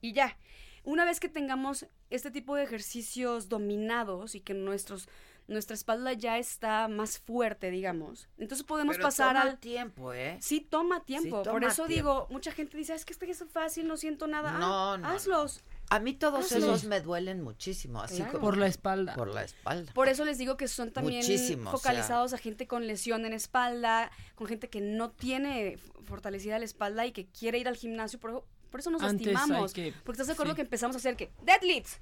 Y 0.00 0.12
ya, 0.12 0.36
una 0.84 1.04
vez 1.04 1.20
que 1.20 1.28
tengamos 1.28 1.86
este 2.10 2.30
tipo 2.30 2.54
de 2.54 2.62
ejercicios 2.62 3.48
dominados 3.48 4.34
y 4.34 4.40
que 4.40 4.54
nuestros, 4.54 5.08
nuestra 5.48 5.74
espalda 5.74 6.12
ya 6.12 6.38
está 6.38 6.88
más 6.88 7.18
fuerte, 7.18 7.70
digamos, 7.70 8.28
entonces 8.38 8.66
podemos 8.66 8.96
Pero 8.96 9.06
pasar 9.08 9.36
toma 9.36 9.42
al... 9.42 9.58
tiempo, 9.58 10.12
¿eh? 10.12 10.38
Sí, 10.40 10.60
toma 10.60 11.04
tiempo. 11.04 11.42
Por 11.42 11.44
toma 11.44 11.68
eso 11.68 11.86
tiempo. 11.86 11.94
digo, 11.94 12.26
mucha 12.30 12.50
gente 12.52 12.76
dice, 12.76 12.92
"Ah, 12.92 12.96
es 12.96 13.04
que 13.04 13.12
este 13.12 13.30
es 13.30 13.44
fácil, 13.50 13.86
no 13.86 13.96
siento 13.96 14.26
nada. 14.26 14.52
Ah, 14.54 14.58
No, 14.58 14.98
no, 14.98 15.08
Hazlos. 15.08 15.60
A 15.88 16.00
mí 16.00 16.14
todos 16.14 16.50
esos 16.50 16.82
me 16.84 17.00
duelen 17.00 17.42
muchísimo, 17.42 18.02
así 18.02 18.16
Claro. 18.16 18.32
como 18.32 18.44
Por 18.46 18.56
la 18.58 18.66
espalda. 18.66 19.14
Por 19.14 19.28
la 19.32 19.44
espalda. 19.44 19.92
Por 19.92 20.08
eso 20.08 20.24
les 20.24 20.36
digo 20.36 20.56
que 20.56 20.66
son 20.66 20.90
también 20.90 21.20
Muchísimo, 21.20 21.70
o 21.70 21.72
sea. 21.72 21.78
focalizados 21.78 22.32
a 22.32 22.38
gente 22.38 22.66
con 22.66 22.88
lesión 22.88 23.24
en 23.24 23.32
espalda, 23.32 24.10
con 24.34 24.48
gente 24.48 24.68
que 24.68 24.80
no 24.80 25.10
tiene 25.12 25.78
fortalecida 26.04 26.58
la 26.58 26.64
espalda 26.64 27.06
y 27.06 27.12
que 27.12 27.26
quiere 27.26 27.58
ir 27.58 27.68
al 27.68 27.76
gimnasio. 27.76 28.18
Por, 28.18 28.44
por 28.68 28.80
eso 28.80 28.90
nos 28.90 29.00
Antes 29.02 29.28
lastimamos. 29.32 29.72
que- 29.72 29.92
porque 30.04 30.12
estás 30.16 30.26
de 30.26 30.32
acuerdo 30.32 30.54
sí. 30.54 30.56
que 30.56 30.62
empezamos 30.62 30.96
a 30.96 30.98
hacer 30.98 31.14
que 31.16 31.30
deadlifts. 31.44 32.00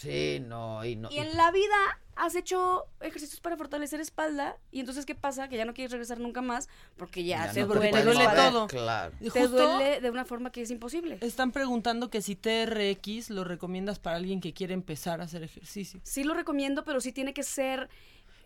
Sí, 0.00 0.40
no, 0.40 0.84
y 0.84 0.96
no. 0.96 1.10
Y 1.10 1.18
en 1.18 1.36
la 1.36 1.50
vida 1.50 1.74
has 2.16 2.34
hecho 2.34 2.86
ejercicios 3.00 3.40
para 3.40 3.56
fortalecer 3.56 4.00
espalda. 4.00 4.56
Y 4.70 4.80
entonces, 4.80 5.04
¿qué 5.04 5.14
pasa? 5.14 5.48
Que 5.48 5.56
ya 5.58 5.64
no 5.66 5.74
quieres 5.74 5.90
regresar 5.92 6.18
nunca 6.20 6.40
más 6.42 6.68
porque 6.96 7.24
ya, 7.24 7.46
Ya 7.46 7.52
te 7.52 7.60
no 7.62 7.68
te 7.68 7.74
duele, 7.74 7.92
la 7.92 8.02
duele 8.04 8.20
espalda. 8.22 8.50
todo. 8.50 8.66
Claro. 8.68 9.12
Y 9.20 9.30
Te 9.30 9.40
justo 9.42 9.56
duele 9.56 10.00
de 10.00 10.10
una 10.10 10.24
forma 10.24 10.50
que 10.52 10.62
es 10.62 10.70
imposible. 10.70 11.18
Están 11.20 11.52
preguntando 11.52 12.08
que 12.10 12.22
si 12.22 12.34
TRX 12.36 13.30
lo 13.30 13.44
recomiendas 13.44 13.98
para 13.98 14.16
alguien 14.16 14.40
que 14.40 14.52
quiere 14.54 14.74
empezar 14.74 15.20
a 15.20 15.24
hacer 15.24 15.42
ejercicio. 15.42 16.00
Sí 16.02 16.24
lo 16.24 16.32
recomiendo, 16.34 16.84
pero 16.84 17.00
sí 17.00 17.12
tiene 17.12 17.34
que 17.34 17.42
ser 17.42 17.88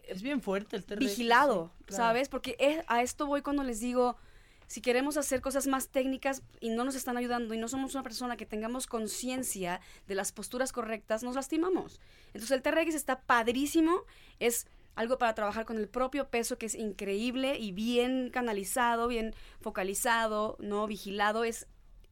Es 0.08 0.22
bien 0.22 0.40
fuerte 0.42 0.76
el 0.76 0.84
TRX. 0.84 0.98
vigilado, 0.98 1.70
sí, 1.78 1.84
claro. 1.86 2.02
¿sabes? 2.04 2.28
Porque 2.28 2.56
es- 2.58 2.84
a 2.88 3.02
esto 3.02 3.26
voy 3.26 3.42
cuando 3.42 3.62
les 3.64 3.78
digo, 3.80 4.16
si 4.66 4.80
queremos 4.80 5.16
hacer 5.16 5.40
cosas 5.40 5.66
más 5.66 5.88
técnicas 5.88 6.42
y 6.60 6.70
no 6.70 6.84
nos 6.84 6.94
están 6.94 7.16
ayudando 7.16 7.54
y 7.54 7.58
no 7.58 7.68
somos 7.68 7.94
una 7.94 8.02
persona 8.02 8.36
que 8.36 8.46
tengamos 8.46 8.86
conciencia 8.86 9.80
de 10.06 10.14
las 10.14 10.32
posturas 10.32 10.72
correctas, 10.72 11.22
nos 11.22 11.34
lastimamos. 11.34 12.00
Entonces 12.28 12.50
el 12.50 12.62
TRX 12.62 12.94
está 12.94 13.20
padrísimo, 13.20 14.02
es 14.40 14.66
algo 14.96 15.18
para 15.18 15.34
trabajar 15.34 15.64
con 15.64 15.76
el 15.76 15.88
propio 15.88 16.28
peso 16.28 16.56
que 16.56 16.66
es 16.66 16.74
increíble 16.74 17.58
y 17.58 17.72
bien 17.72 18.30
canalizado, 18.30 19.08
bien 19.08 19.34
focalizado, 19.60 20.56
no 20.60 20.86
vigilado, 20.86 21.44
es 21.44 21.66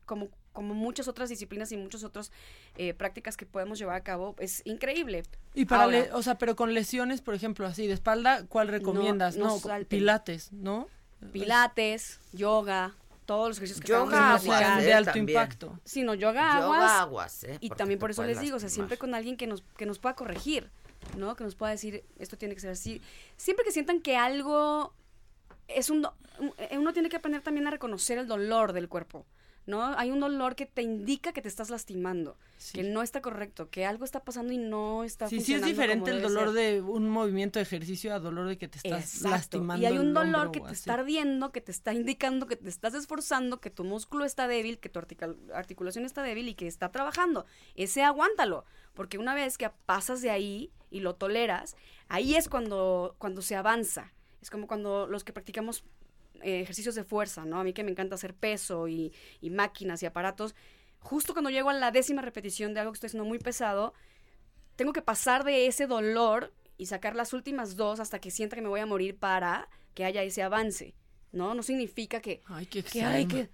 como 0.07 0.29
como 0.53 0.75
muchas 0.75 1.09
otras 1.09 1.31
disciplinas 1.31 1.73
y 1.73 1.79
muchas 1.79 2.05
otras 2.05 2.31
eh, 2.77 2.93
prácticas 2.93 3.39
que 3.39 3.47
podemos 3.47 3.79
llevar 3.79 3.97
a 3.97 4.03
cabo, 4.03 4.37
es 4.39 4.61
increíble. 4.67 5.23
Y 5.55 5.65
para, 5.65 5.85
Ahora, 5.85 6.01
le- 6.01 6.13
o 6.13 6.23
sea, 6.23 6.37
pero 6.37 6.57
con 6.57 6.75
lesiones, 6.75 7.23
por 7.23 7.35
ejemplo, 7.35 7.67
así 7.67 7.87
de 7.87 7.95
espalda, 7.95 8.45
¿cuál 8.49 8.69
recomiendas? 8.69 9.39
no 9.39 9.59
pilates, 9.87 10.53
¿no? 10.53 10.89
Pilates, 11.31 12.21
yoga, 12.33 12.95
todos 13.27 13.49
los 13.49 13.57
ejercicios 13.59 13.85
que 13.85 13.93
Yoga 13.93 14.03
acabamos 14.35 14.43
de 14.45 14.49
aguas, 14.51 14.61
explicar. 14.61 14.81
¿eh? 14.83 14.85
de 14.87 14.95
alto 14.95 15.13
También. 15.13 15.29
impacto. 15.39 15.81
Sí, 15.85 16.03
no, 16.03 16.15
yoga 16.15 16.61
Yoga 16.61 16.65
aguas. 16.65 16.91
aguas, 16.93 17.45
¿eh? 17.45 17.57
Y 17.61 17.71
también 17.71 17.99
por 18.01 18.11
eso 18.11 18.25
les 18.25 18.41
digo, 18.41 18.57
o 18.57 18.61
sea, 18.61 18.69
siempre 18.69 18.97
con 18.99 19.15
alguien 19.15 19.37
que 19.37 19.47
nos, 19.47 19.63
que 19.77 19.87
nos 19.87 19.99
pueda 19.99 20.15
corregir, 20.17 20.71
¿no? 21.17 21.35
Que 21.37 21.45
nos 21.45 21.55
pueda 21.55 21.71
decir, 21.73 22.05
esto 22.19 22.37
tiene 22.37 22.55
que 22.55 22.61
ser 22.61 22.71
así. 22.71 23.01
Siempre 23.37 23.65
que 23.65 23.73
sientan 23.73 24.01
que 24.01 24.17
algo 24.17 24.93
es 25.69 25.89
un- 25.91 26.07
eh, 26.59 26.77
Uno 26.79 26.93
tiene 26.93 27.09
que 27.09 27.17
aprender 27.17 27.43
también 27.43 27.67
a 27.67 27.71
reconocer 27.71 28.19
el 28.19 28.27
dolor 28.27 28.73
del 28.73 28.89
cuerpo, 28.89 29.25
¿no? 29.67 29.83
Hay 29.99 30.11
un 30.11 30.21
dolor 30.21 30.57
que 30.57 30.67
te 30.67 30.83
indica 30.83 31.33
que 31.33 31.41
te 31.43 31.49
estás 31.49 31.71
lastimando, 31.71 32.37
que 32.73 32.83
no 32.83 33.03
está 33.03 33.21
correcto, 33.23 33.71
que 33.71 33.87
algo 33.87 34.05
está 34.05 34.25
pasando 34.25 34.53
y 34.53 34.59
no 34.59 35.05
está 35.05 35.29
Sí, 35.29 35.37
sí 35.41 35.55
es 35.55 35.61
funcionando 35.61 35.67
diferente 35.69 36.11
como 36.11 36.17
el 36.17 36.23
dolor 36.23 36.55
ser. 36.55 36.75
de 36.75 36.81
un 36.83 37.09
movimiento 37.09 37.59
de 37.59 37.63
ejercicio 37.63 38.13
a 38.15 38.19
dolor 38.19 38.49
de 38.49 38.59
que 38.59 38.67
te 38.69 38.79
estás 38.79 39.03
Exacto. 39.15 39.29
lastimando 39.31 39.83
Y 39.83 39.87
hay 39.87 39.99
un 39.99 40.15
dolor 40.15 40.51
que 40.51 40.61
te 40.61 40.67
así. 40.67 40.75
está 40.75 40.95
ardiendo, 40.95 41.53
que 41.53 41.61
te 41.61 41.71
está 41.71 41.93
indicando 41.95 42.47
que 42.47 42.57
te 42.57 42.69
estás 42.69 42.95
esforzando, 42.95 43.61
que 43.61 43.71
tu 43.71 43.85
músculo 43.85 44.25
está 44.25 44.49
débil, 44.49 44.79
que 44.79 44.89
tu 44.89 44.99
articul- 44.99 45.37
articulación 45.55 46.05
está 46.05 46.23
débil 46.23 46.49
y 46.49 46.55
que 46.55 46.67
está 46.67 46.91
trabajando. 46.91 47.47
Ese 47.77 48.03
aguántalo, 48.03 48.65
porque 48.95 49.19
una 49.19 49.35
vez 49.35 49.59
que 49.59 49.71
pasas 49.87 50.23
de 50.23 50.31
ahí 50.31 50.73
y 50.91 51.01
lo 51.01 51.15
toleras, 51.15 51.77
ahí 52.09 52.35
es 52.35 52.49
cuando, 52.49 53.15
cuando 53.19 53.43
se 53.43 53.55
avanza. 53.57 54.13
Es 54.41 54.51
como 54.51 54.67
cuando 54.67 55.07
los 55.07 55.23
que 55.23 55.33
practicamos 55.33 55.85
eh, 56.43 56.61
ejercicios 56.61 56.95
de 56.95 57.05
fuerza, 57.05 57.45
¿no? 57.45 57.59
A 57.61 57.65
mí 57.65 57.73
que 57.73 57.85
me 57.85 57.91
encanta 57.91 58.15
hacer 58.17 58.35
peso 58.35 58.89
y, 58.89 59.13
y 59.41 59.51
máquinas 59.51 60.03
y 60.03 60.07
aparatos. 60.07 60.55
Justo 61.01 61.33
cuando 61.33 61.51
llego 61.51 61.71
a 61.71 61.75
la 61.75 61.91
décima 61.91 62.23
repetición 62.23 62.75
de 62.75 62.81
algo 62.81 62.93
que 62.93 62.97
estoy 62.97 63.09
haciendo 63.09 63.25
muy 63.29 63.39
pesado, 63.39 63.93
tengo 64.77 64.93
que 64.93 65.03
pasar 65.03 65.45
de 65.45 65.67
ese 65.67 65.87
dolor 65.87 66.53
y 66.79 66.87
sacar 66.87 67.15
las 67.15 67.33
últimas 67.33 67.77
dos 67.77 68.01
hasta 68.01 68.19
que 68.21 68.31
sienta 68.31 68.57
que 68.57 68.63
me 68.63 68.69
voy 68.69 68.81
a 68.81 68.87
morir 68.87 69.17
para 69.17 69.69
que 69.95 70.05
haya 70.05 70.23
ese 70.23 70.43
avance, 70.43 70.95
¿no? 71.33 71.55
No 71.55 71.63
significa 71.63 72.21
que... 72.21 72.41
Ay, 72.47 72.67
qué 72.67 72.83
que, 72.83 73.03
ay, 73.03 73.27
que- 73.27 73.49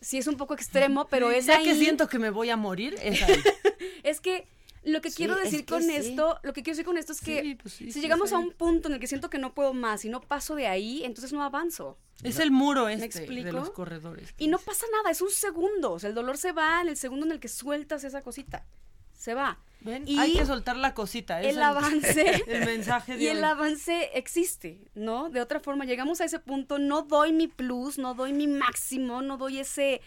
Sí, 0.00 0.18
es 0.18 0.26
un 0.26 0.36
poco 0.36 0.52
extremo, 0.54 1.06
pero 1.08 1.30
es 1.30 1.46
ya 1.46 1.56
ahí. 1.58 1.64
que 1.64 1.74
siento 1.74 2.06
que 2.08 2.18
me 2.18 2.28
voy 2.30 2.50
a 2.50 2.56
morir, 2.56 2.96
es 3.02 3.22
ahí. 3.22 3.40
Es 4.02 4.20
que 4.20 4.46
lo 4.86 5.00
que 5.00 5.10
Sí, 5.10 5.16
quiero 5.18 5.36
es 5.36 5.44
decir 5.44 5.60
que 5.60 5.66
con 5.66 5.82
sí. 5.82 5.94
esto, 5.94 6.38
lo 6.42 6.52
que 6.52 6.62
quiero 6.62 6.74
decir 6.76 6.84
con 6.86 6.96
esto 6.96 7.12
es 7.12 7.20
que 7.20 7.42
Sí, 7.42 7.54
pues 7.56 7.74
sí, 7.74 7.84
si 7.86 7.92
sí, 7.94 8.00
llegamos 8.00 8.30
sí. 8.30 8.34
a 8.34 8.38
un 8.38 8.52
punto 8.52 8.88
en 8.88 8.94
el 8.94 9.00
que 9.00 9.06
siento 9.06 9.28
que 9.30 9.38
no 9.38 9.52
puedo 9.54 9.74
más 9.74 10.04
y 10.04 10.08
no 10.08 10.20
paso 10.20 10.54
de 10.54 10.66
ahí, 10.66 11.04
entonces 11.04 11.32
no 11.32 11.42
avanzo. 11.42 11.98
Es 12.22 12.38
el 12.38 12.50
muro 12.50 12.86
¿Me 12.86 12.94
este 12.94 13.08
de 13.18 13.24
explico? 13.24 13.50
los 13.52 13.70
corredores. 13.70 14.32
Y 14.38 14.48
no 14.48 14.58
pasa 14.58 14.86
nada, 14.92 15.10
es 15.10 15.20
un 15.20 15.30
segundo. 15.30 15.92
O 15.92 15.98
sea, 15.98 16.08
el 16.08 16.14
dolor 16.14 16.38
se 16.38 16.52
va 16.52 16.80
en 16.80 16.88
el 16.88 16.96
segundo 16.96 17.26
en 17.26 17.32
el 17.32 17.40
que 17.40 17.48
sueltas 17.48 18.04
esa 18.04 18.22
cosita. 18.22 18.64
Se 19.12 19.34
va. 19.34 19.58
¿Ven? 19.80 20.04
Y 20.06 20.18
Hay 20.18 20.32
que 20.34 20.46
soltar 20.46 20.76
la 20.76 20.94
cosita. 20.94 21.42
es 21.42 21.54
el 21.56 21.62
avance. 21.62 22.42
El 22.46 22.64
mensaje 22.64 23.16
de 23.16 23.24
y 23.24 23.26
el 23.28 23.38
hoy. 23.38 23.44
avance 23.44 24.10
existe, 24.14 24.80
¿no? 24.94 25.28
De 25.30 25.40
otra 25.40 25.60
forma, 25.60 25.84
llegamos 25.84 26.20
a 26.20 26.24
ese 26.24 26.38
punto, 26.38 26.78
no 26.78 27.02
doy 27.02 27.32
mi 27.32 27.48
plus, 27.48 27.98
no 27.98 28.14
doy 28.14 28.32
mi 28.32 28.46
máximo, 28.46 29.20
no 29.22 29.36
doy 29.36 29.58
ese, 29.58 30.00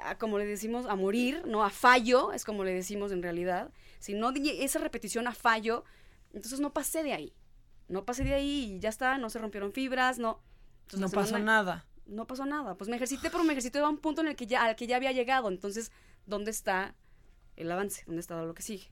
a- 0.00 0.16
como 0.16 0.38
le 0.38 0.46
decimos, 0.46 0.86
a 0.86 0.94
morir, 0.94 1.42
¿no? 1.46 1.64
A 1.64 1.70
fallo, 1.70 2.32
es 2.32 2.44
como 2.44 2.62
le 2.64 2.72
decimos 2.72 3.10
en 3.12 3.22
realidad. 3.22 3.70
Si 3.98 4.14
no 4.14 4.32
di 4.32 4.50
esa 4.62 4.78
repetición 4.78 5.26
a 5.26 5.34
fallo, 5.34 5.84
entonces 6.32 6.60
no 6.60 6.72
pasé 6.72 7.02
de 7.02 7.12
ahí. 7.12 7.32
No 7.88 8.04
pasé 8.04 8.24
de 8.24 8.34
ahí 8.34 8.74
y 8.76 8.80
ya 8.80 8.88
está, 8.90 9.18
no 9.18 9.30
se 9.30 9.38
rompieron 9.38 9.72
fibras, 9.72 10.18
no. 10.18 10.40
Entonces, 10.82 11.00
No 11.00 11.10
pasó 11.10 11.26
semana- 11.28 11.44
nada. 11.44 11.86
No 12.06 12.26
pasó 12.26 12.46
nada. 12.46 12.74
Pues 12.76 12.88
me 12.88 12.96
ejercité, 12.96 13.28
pero 13.30 13.44
me 13.44 13.52
ejercité 13.52 13.78
a 13.80 13.88
un 13.88 13.98
punto 13.98 14.20
en 14.22 14.28
el 14.28 14.36
que 14.36 14.46
ya, 14.46 14.64
al 14.64 14.76
que 14.76 14.86
ya 14.86 14.96
había 14.96 15.12
llegado. 15.12 15.48
Entonces, 15.48 15.92
¿dónde 16.26 16.50
está 16.50 16.94
el 17.56 17.70
avance? 17.70 18.02
¿Dónde 18.06 18.20
está 18.20 18.40
lo 18.42 18.54
que 18.54 18.62
sigue? 18.62 18.88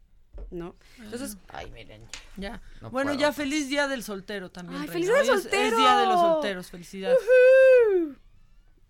¿No? 0.51 0.77
Entonces, 0.99 1.39
Ay, 1.49 1.70
miren. 1.70 2.03
Ya. 2.37 2.61
No 2.83 2.91
bueno, 2.91 3.09
puedo 3.12 3.20
ya 3.20 3.33
feliz 3.33 3.69
día 3.70 3.89
del 3.89 4.03
soltero 4.03 4.51
también. 4.51 4.83
¡Ay, 4.83 4.89
feliz 4.89 5.07
día 5.07 5.16
del 5.16 5.23
es- 5.31 5.43
soltero! 5.43 5.69
Es, 5.69 5.77
día 5.78 5.97
de 5.99 6.07
los 6.07 6.20
solteros, 6.20 6.70
felicidades. 6.70 7.19
¡Ujú! 7.19 8.16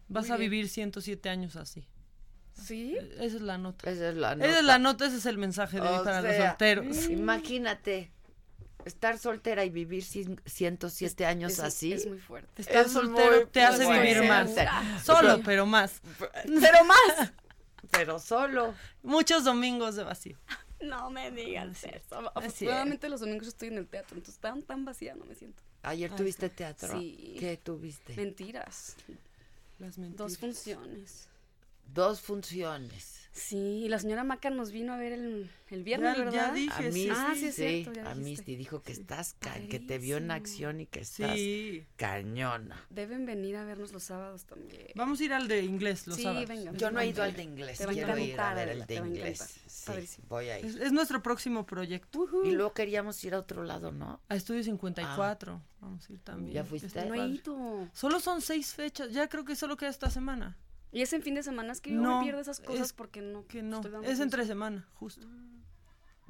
Vas 0.08 0.24
Muy 0.26 0.32
a 0.34 0.36
bien. 0.38 0.50
vivir 0.50 0.68
107 0.68 1.28
años 1.28 1.54
así. 1.56 1.86
¿Sí? 2.60 2.96
Esa 3.18 3.24
es 3.36 3.40
la 3.42 3.58
nota. 3.58 3.90
Esa 3.90 4.08
es 4.10 4.16
la 4.16 4.32
Esa 4.32 4.44
es 4.44 4.50
nota. 4.50 4.62
la 4.62 4.78
nota, 4.78 5.06
ese 5.06 5.16
es 5.16 5.26
el 5.26 5.38
mensaje 5.38 5.80
de 5.80 5.86
hoy 5.88 6.04
para 6.04 6.22
los 6.22 6.36
solteros. 6.36 7.08
Imagínate 7.08 8.10
estar 8.84 9.18
soltera 9.18 9.64
y 9.64 9.70
vivir 9.70 10.02
cien- 10.04 10.40
107 10.46 11.26
años 11.26 11.52
es- 11.54 11.60
así. 11.60 11.92
es 11.92 12.06
muy 12.06 12.18
fuerte. 12.18 12.62
Estar 12.62 12.86
Es 12.86 12.92
soltero 12.92 13.36
muy 13.42 13.46
te 13.46 13.62
hace 13.62 13.84
fuerte. 13.84 14.02
vivir 14.14 14.28
más. 14.28 14.50
Solo, 15.04 15.40
pero 15.44 15.66
más. 15.66 16.00
Pero 16.44 16.84
más. 16.84 17.32
Pero 17.90 18.18
solo. 18.18 18.74
Muchos 19.02 19.44
domingos 19.44 19.96
de 19.96 20.04
vacío. 20.04 20.36
No 20.80 21.10
me 21.10 21.30
digas 21.30 21.84
eso. 21.84 22.30
Afortunadamente 22.34 23.08
los 23.08 23.20
domingos 23.20 23.48
estoy 23.48 23.68
en 23.68 23.78
el 23.78 23.86
teatro, 23.86 24.16
entonces 24.16 24.40
tan, 24.40 24.62
tan 24.62 24.84
vacía 24.84 25.14
no 25.14 25.24
me 25.24 25.34
siento. 25.34 25.62
Ayer 25.82 26.10
Ay, 26.10 26.16
tuviste 26.16 26.48
teatro. 26.50 26.98
Sí. 27.00 27.36
¿Qué 27.38 27.56
tuviste? 27.56 28.14
Mentiras. 28.14 28.96
Las 29.78 29.94
Dos 30.16 30.36
funciones. 30.38 31.28
Dos 31.86 32.20
funciones. 32.20 33.14
Sí, 33.32 33.56
y 33.84 33.88
la 33.90 33.98
señora 33.98 34.24
Maca 34.24 34.48
nos 34.48 34.70
vino 34.72 34.94
a 34.94 34.96
ver 34.96 35.12
el, 35.12 35.50
el 35.68 35.84
viernes, 35.84 36.16
Ya- 36.16 36.24
ya 36.24 36.30
¿verdad? 36.30 36.54
dije, 36.54 36.88
A 36.88 36.90
mí, 36.90 37.08
Ah, 37.12 37.32
sí, 37.34 37.40
sí, 37.40 37.46
es 37.48 37.54
cierto, 37.56 37.92
ya 37.92 38.10
a 38.10 38.14
sí 38.14 38.56
dijo 38.56 38.80
que 38.82 38.92
estás, 38.92 39.34
ca- 39.38 39.60
que 39.68 39.78
te 39.78 39.98
vio 39.98 40.16
en 40.16 40.30
acción 40.30 40.80
y 40.80 40.86
que 40.86 41.00
estás 41.00 41.34
Sí. 41.36 41.84
cañona. 41.96 42.82
Deben 42.88 43.26
venir 43.26 43.56
a 43.56 43.64
vernos 43.66 43.92
los 43.92 44.04
sábados 44.04 44.46
también. 44.46 44.86
Vamos 44.94 45.20
a 45.20 45.24
ir 45.24 45.34
al 45.34 45.48
de 45.48 45.62
inglés 45.62 46.06
los 46.06 46.16
Sí, 46.16 46.22
sábados. 46.22 46.48
venga. 46.48 46.72
Yo 46.72 46.90
no 46.90 46.98
he 47.00 47.08
ido 47.08 47.22
al 47.22 47.34
de 47.36 47.42
inglés, 47.42 47.76
Te 47.76 47.84
a 47.84 47.88
quiero 47.88 48.16
ir 48.16 48.40
a 48.40 48.54
ver 48.54 48.70
el 48.70 48.86
de 48.86 48.98
a 48.98 49.06
inglés. 49.06 49.60
Sí, 49.66 49.82
Padrísimo. 49.86 50.26
voy 50.30 50.48
a 50.48 50.58
ir. 50.58 50.64
Es, 50.64 50.76
es 50.76 50.92
nuestro 50.92 51.22
próximo 51.22 51.66
proyecto. 51.66 52.26
Y 52.42 52.52
luego 52.52 52.72
queríamos 52.72 53.22
ir 53.22 53.34
a 53.34 53.38
otro 53.40 53.64
lado, 53.64 53.92
¿no? 53.92 54.22
A 54.30 54.36
Estudio 54.36 54.62
54. 54.64 55.60
Vamos 55.82 56.08
a 56.08 56.12
ir 56.14 56.20
también. 56.20 56.54
¿Ya 56.54 56.64
fuiste? 56.64 57.04
No 57.04 57.14
he 57.14 57.28
ido. 57.28 57.86
Solo 57.92 58.18
son 58.20 58.40
seis 58.40 58.72
fechas. 58.72 59.12
Ya 59.12 59.28
creo 59.28 59.44
que 59.44 59.54
solo 59.56 59.76
queda 59.76 59.90
esta 59.90 60.08
semana. 60.08 60.56
Y 60.92 61.02
es 61.02 61.12
en 61.12 61.22
fin 61.22 61.34
de 61.34 61.42
semana, 61.42 61.72
es 61.72 61.80
que 61.80 61.90
yo 61.90 62.00
No, 62.00 62.18
me 62.18 62.24
pierdo 62.24 62.40
esas 62.40 62.60
cosas 62.60 62.86
es 62.86 62.92
porque 62.92 63.20
no. 63.20 63.46
Que 63.46 63.62
no. 63.62 63.80
estoy 63.80 64.06
Es 64.06 64.20
entre 64.20 64.46
semana, 64.46 64.88
justo. 64.94 65.26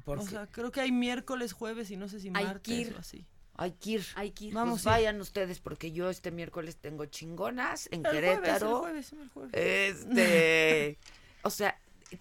¿Por 0.03 0.19
o 0.19 0.23
qué? 0.23 0.29
sea, 0.31 0.47
creo 0.47 0.71
que 0.71 0.81
hay 0.81 0.91
miércoles, 0.91 1.53
jueves 1.53 1.91
y 1.91 1.97
no 1.97 2.07
sé 2.07 2.19
si 2.19 2.29
Hay 2.33 2.45
martes 2.45 2.61
que 2.61 2.73
ir. 2.81 2.95
o 2.95 2.99
así. 2.99 3.25
Hay 3.55 3.71
que 3.71 3.89
ir. 3.91 4.05
Hay 4.15 4.31
que 4.31 4.45
ir. 4.45 4.53
Vamos 4.53 4.83
Pues 4.83 4.85
vayan 4.85 5.19
ustedes 5.19 5.59
porque 5.59 5.91
yo 5.91 6.09
este 6.09 6.31
miércoles 6.31 6.77
tengo 6.77 7.05
chingonas 7.05 7.87
en 7.91 8.05
El 8.05 8.11
jueves, 8.11 8.29
el 8.29 8.39
Querétaro. 8.41 8.79
jueves, 8.79 9.13
el 9.13 9.29
jueves. 9.29 9.51
Este, 9.53 10.97
o 11.43 11.49
sea, 11.49 11.79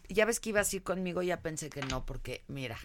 ya 0.08 0.24
ves 0.24 0.40
que 0.40 0.48
ibas 0.50 0.72
a 0.72 0.76
ir 0.76 0.82
conmigo, 0.82 1.22
ya 1.22 1.40
pensé 1.42 1.68
que 1.70 1.82
no 1.82 2.04
porque 2.06 2.42
mira, 2.48 2.76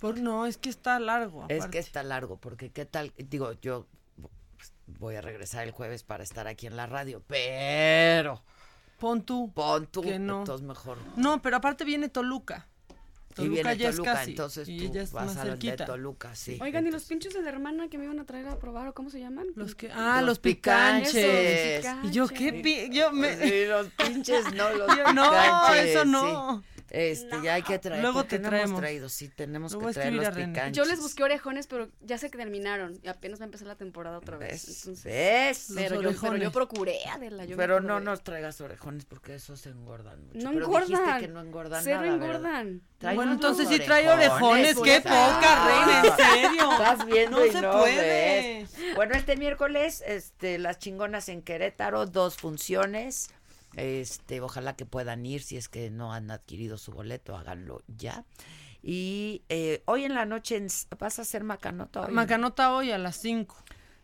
Por, 0.00 0.18
no, 0.18 0.46
es 0.46 0.56
que 0.56 0.68
está 0.70 0.98
largo. 0.98 1.46
es 1.48 1.66
que 1.66 1.78
está 1.78 2.02
largo 2.02 2.38
porque 2.38 2.70
qué 2.70 2.86
tal, 2.86 3.12
digo, 3.16 3.52
yo 3.60 3.86
pues, 4.16 4.72
voy 4.86 5.14
a 5.16 5.20
regresar 5.20 5.62
el 5.64 5.70
jueves 5.70 6.02
para 6.02 6.24
estar 6.24 6.48
aquí 6.48 6.66
en 6.66 6.76
la 6.76 6.86
radio, 6.86 7.22
pero 7.28 8.42
Pon 9.04 9.20
tú. 9.22 9.52
pon 9.52 9.86
tú, 9.86 10.00
Que 10.00 10.18
no. 10.18 10.38
entonces 10.38 10.66
mejor. 10.66 10.96
No, 11.16 11.42
pero 11.42 11.58
aparte 11.58 11.84
viene 11.84 12.08
Toluca. 12.08 12.66
Y 13.32 13.34
Toluca 13.34 13.52
viene 13.54 13.76
ya 13.76 13.88
es 13.90 13.96
Toluca, 13.96 14.12
casi, 14.14 14.30
entonces 14.30 14.66
y 14.66 14.78
tú 14.78 14.94
ya 14.94 15.02
es 15.02 15.12
vas 15.12 15.26
más 15.26 15.36
a 15.36 15.44
la 15.44 15.56
de. 15.56 15.76
Toluca, 15.76 16.34
sí. 16.34 16.56
Oigan, 16.62 16.86
¿y 16.86 16.90
los 16.90 17.04
pinchos 17.04 17.34
de 17.34 17.42
la 17.42 17.50
hermana 17.50 17.88
que 17.90 17.98
me 17.98 18.04
iban 18.04 18.18
a 18.18 18.24
traer 18.24 18.48
a 18.48 18.58
probar 18.58 18.88
o 18.88 18.94
cómo 18.94 19.10
se 19.10 19.20
llaman? 19.20 19.48
Los 19.56 19.74
que, 19.74 19.90
ah, 19.92 20.18
Los 20.20 20.26
los, 20.28 20.38
picanches. 20.38 21.12
picanches. 21.12 21.84
Eso, 21.84 21.96
Y 22.04 22.10
yo. 22.12 22.28
¿qué? 22.28 22.52
pi- 22.54 22.88
yo 22.96 23.12
me... 23.12 23.36
Sí, 23.36 23.66
los 23.66 23.88
pinches, 23.88 24.54
no 24.54 24.72
los 24.78 24.96
Yo, 24.96 25.12
no, 25.12 25.22
picanches, 25.30 25.84
eso 25.86 26.04
sí. 26.04 26.64
No. 26.94 27.00
Este, 27.00 27.42
ya 27.42 27.54
hay 27.54 27.62
que 27.62 27.78
traer. 27.78 28.02
Luego 28.02 28.20
porque 28.20 28.36
te 28.36 28.42
no 28.42 28.48
traemos. 28.48 28.70
hemos 28.70 28.80
traído, 28.80 29.08
sí, 29.08 29.28
tenemos 29.28 29.72
Lo 29.72 29.80
que 29.80 29.92
traer 29.92 30.12
los 30.12 30.28
picanches. 30.28 30.72
Yo 30.76 30.84
les 30.84 31.00
busqué 31.00 31.22
orejones, 31.24 31.66
pero 31.66 31.88
ya 32.00 32.18
sé 32.18 32.30
que 32.30 32.38
terminaron 32.38 32.98
y 33.02 33.08
apenas 33.08 33.40
va 33.40 33.44
a 33.44 33.46
empezar 33.46 33.66
la 33.68 33.76
temporada 33.76 34.18
otra 34.18 34.36
vez. 34.36 34.66
¿Ves? 34.66 34.78
Entonces, 34.78 35.04
¿Ves? 35.04 35.70
Los 35.70 35.78
pero, 35.78 36.02
yo, 36.02 36.20
pero 36.20 36.36
yo 36.36 36.52
procuré, 36.52 37.04
Adela. 37.06 37.44
Yo 37.44 37.56
Pero 37.56 37.80
no 37.80 38.00
nos 38.00 38.22
traigas 38.22 38.60
orejones 38.60 39.04
porque 39.04 39.34
esos 39.34 39.60
se 39.60 39.70
engordan 39.70 40.24
mucho. 40.26 40.38
No 40.38 40.52
Pero 40.52 40.64
engordan. 40.66 40.88
dijiste 40.88 41.20
que 41.20 41.28
no 41.28 41.40
engordan 41.40 41.82
Cero 41.84 42.00
nada, 42.02 42.14
engordan. 42.14 42.82
Bueno, 43.14 43.32
entonces 43.32 43.68
sí 43.68 43.78
trae 43.80 44.08
orejones, 44.08 44.74
qué 44.82 45.00
pues, 45.00 45.02
poca, 45.02 45.66
reina, 45.66 46.02
en 46.04 46.16
serio. 46.16 46.72
Estás 46.72 47.06
viendo 47.06 47.38
No 47.38 47.44
y 47.46 47.50
se 47.50 47.60
no 47.60 47.72
puede. 47.80 47.96
ves. 48.62 48.94
Bueno, 48.94 49.14
este 49.14 49.36
miércoles, 49.36 50.02
este, 50.06 50.58
las 50.58 50.78
chingonas 50.78 51.28
en 51.28 51.42
Querétaro, 51.42 52.06
dos 52.06 52.36
funciones. 52.36 53.30
Este, 53.76 54.40
ojalá 54.40 54.76
que 54.76 54.86
puedan 54.86 55.24
ir 55.26 55.42
si 55.42 55.56
es 55.56 55.68
que 55.68 55.90
no 55.90 56.12
han 56.12 56.30
adquirido 56.30 56.78
su 56.78 56.92
boleto, 56.92 57.36
háganlo 57.36 57.82
ya. 57.88 58.24
Y 58.82 59.42
eh, 59.48 59.82
hoy 59.86 60.04
en 60.04 60.14
la 60.14 60.26
noche 60.26 60.56
en- 60.56 60.68
vas 60.98 61.18
a 61.18 61.22
hacer 61.22 61.42
Macanota 61.44 62.02
hoy. 62.02 62.12
Macanota 62.12 62.74
hoy 62.74 62.90
a 62.92 62.98
las 62.98 63.16
5. 63.16 63.56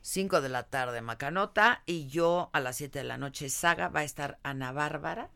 5 0.02 0.40
de 0.40 0.48
la 0.48 0.62
tarde 0.62 1.02
Macanota 1.02 1.82
y 1.84 2.06
yo 2.06 2.48
a 2.54 2.60
las 2.60 2.76
7 2.76 3.00
de 3.00 3.04
la 3.04 3.18
noche 3.18 3.50
Saga 3.50 3.88
va 3.88 4.00
a 4.00 4.04
estar 4.04 4.38
Ana 4.42 4.72
Bárbara 4.72 5.28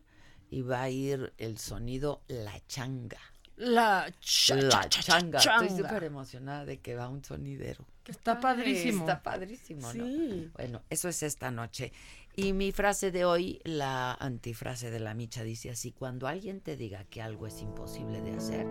y 0.49 0.61
va 0.63 0.81
a 0.81 0.89
ir 0.89 1.33
el 1.37 1.59
sonido 1.59 2.23
La 2.27 2.59
Changa. 2.67 3.19
La, 3.57 4.11
cha- 4.19 4.55
la 4.55 4.69
cha- 4.69 4.89
cha- 4.89 5.01
changa. 5.03 5.39
changa. 5.39 5.65
Estoy 5.67 5.83
súper 5.83 6.03
emocionada 6.03 6.65
de 6.65 6.79
que 6.79 6.95
va 6.95 7.07
un 7.07 7.23
sonidero. 7.23 7.85
Que 8.03 8.11
está 8.11 8.39
padrísimo. 8.39 9.01
Está 9.01 9.21
padrísimo, 9.23 9.93
¿no? 9.93 10.03
Sí. 10.05 10.51
Bueno, 10.55 10.81
eso 10.89 11.07
es 11.07 11.23
esta 11.23 11.51
noche. 11.51 11.93
Y 12.37 12.51
mi 12.51 12.71
frase 12.73 13.11
de 13.11 13.23
hoy, 13.23 13.61
la 13.63 14.13
antifrase 14.13 14.91
de 14.91 14.99
la 14.99 15.13
micha, 15.13 15.43
dice 15.43 15.69
así, 15.69 15.93
cuando 15.93 16.27
alguien 16.27 16.59
te 16.59 16.75
diga 16.75 17.05
que 17.05 17.21
algo 17.21 17.47
es 17.47 17.61
imposible 17.61 18.21
de 18.21 18.33
hacer, 18.35 18.67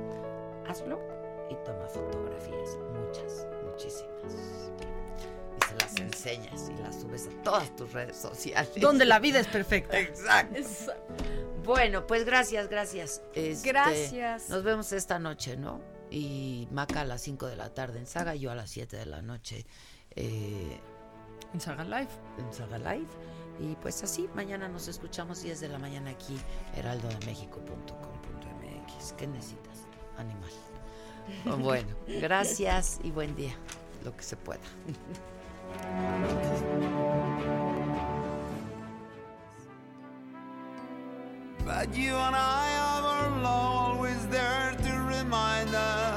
hazlo 0.68 1.00
y 1.50 1.54
toma 1.64 1.86
fotografías, 1.88 2.78
muchas, 2.92 3.46
muchísimas. 3.64 4.70
Y 5.56 5.64
se 5.66 5.74
las 5.76 5.96
enseñas 5.96 6.70
y 6.70 6.82
las 6.82 7.00
subes 7.00 7.26
a 7.28 7.42
todas 7.42 7.74
tus 7.74 7.90
redes 7.92 8.18
sociales. 8.18 8.70
Donde 8.80 9.06
la 9.06 9.18
vida 9.18 9.40
es 9.40 9.46
perfecta. 9.46 9.98
Exacto. 9.98 10.60
Bueno, 11.64 12.06
pues 12.06 12.26
gracias, 12.26 12.68
gracias. 12.68 13.22
Este, 13.32 13.66
Gracias. 13.66 14.50
Nos 14.50 14.62
vemos 14.62 14.92
esta 14.92 15.18
noche, 15.18 15.56
¿no? 15.56 15.80
Y 16.10 16.68
Maca 16.70 17.00
a 17.00 17.04
las 17.06 17.22
5 17.22 17.46
de 17.46 17.56
la 17.56 17.72
tarde 17.72 17.98
en 17.98 18.06
Saga, 18.06 18.34
yo 18.34 18.50
a 18.50 18.54
las 18.54 18.68
7 18.68 18.94
de 18.94 19.06
la 19.06 19.22
noche 19.22 19.64
eh, 20.10 20.78
En 21.54 21.60
Saga 21.62 21.84
Live. 21.84 22.10
en 22.38 22.52
Saga 22.52 22.78
Live. 22.78 23.08
Y 23.60 23.76
pues 23.76 24.02
así, 24.02 24.28
mañana 24.35 24.68
nos 24.68 24.89
escuchamos 24.89 25.43
10 25.43 25.60
de 25.60 25.68
la 25.68 25.78
mañana 25.78 26.10
aquí, 26.10 26.36
heraldodemexico.com.mx. 26.76 29.12
¿Qué 29.12 29.26
necesitas? 29.26 29.86
Animal. 30.16 30.51
Bueno, 31.59 31.89
gracias 32.06 33.01
y 33.02 33.10
buen 33.10 33.35
día, 33.35 33.55
lo 34.05 34.14
que 34.14 34.22
se 34.22 34.36
pueda. 34.36 34.60
But 41.64 41.97
you 41.97 42.14
and 42.14 42.36
I 42.36 42.68
have 42.76 43.05
our 43.05 43.31
love 43.43 43.74
always 43.94 44.26
there 44.28 44.76
to 44.76 44.93
remind 45.09 45.74
us 45.74 46.13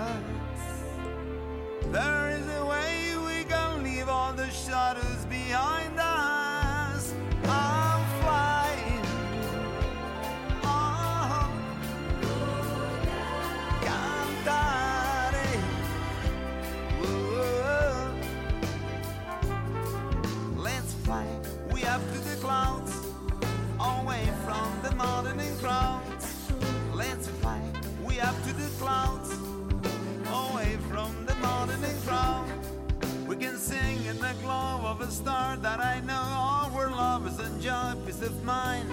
a 35.02 35.12
star 35.12 35.58
that 35.58 35.80
I 35.80 36.00
know 36.02 36.14
all 36.16 36.70
where 36.70 36.90
lovers 36.90 37.40
enjoy 37.40 37.94
peace 38.06 38.22
of 38.22 38.44
mind. 38.44 38.90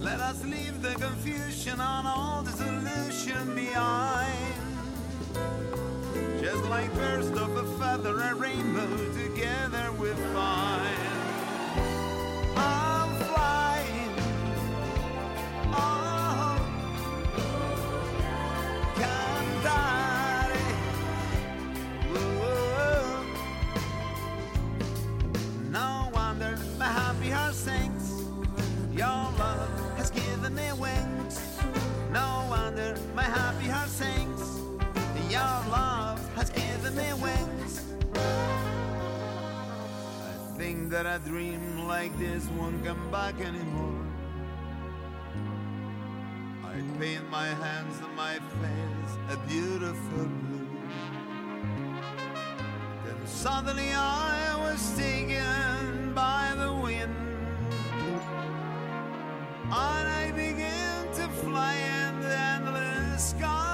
Let 0.00 0.18
us 0.18 0.42
leave 0.44 0.82
the 0.82 0.94
confusion 0.94 1.80
and 1.80 2.08
all 2.08 2.42
disillusion 2.42 3.54
behind. 3.54 4.54
Just 6.40 6.64
like 6.64 6.92
burst 6.94 7.32
of 7.34 7.56
a 7.56 7.64
feather, 7.78 8.18
a 8.18 8.34
rainbow 8.34 9.12
together 9.12 9.92
we 9.92 10.08
find. 10.32 11.19
That 40.90 41.06
a 41.06 41.20
dream 41.24 41.86
like 41.86 42.16
this 42.18 42.44
won't 42.58 42.84
come 42.84 43.10
back 43.12 43.40
anymore. 43.40 44.04
I 46.64 46.82
paint 46.98 47.30
my 47.30 47.46
hands 47.46 48.00
and 48.00 48.16
my 48.16 48.34
face 48.34 49.12
a 49.30 49.36
beautiful 49.46 50.26
blue. 50.26 50.66
Then 53.04 53.24
suddenly 53.24 53.92
I 53.92 54.56
was 54.58 54.96
taken 54.96 56.12
by 56.12 56.54
the 56.56 56.72
wind. 56.72 57.14
And 59.72 60.08
I 60.08 60.32
began 60.34 61.06
to 61.14 61.28
fly 61.44 61.74
in 61.74 62.20
the 62.20 62.36
endless 62.36 63.30
sky. 63.30 63.69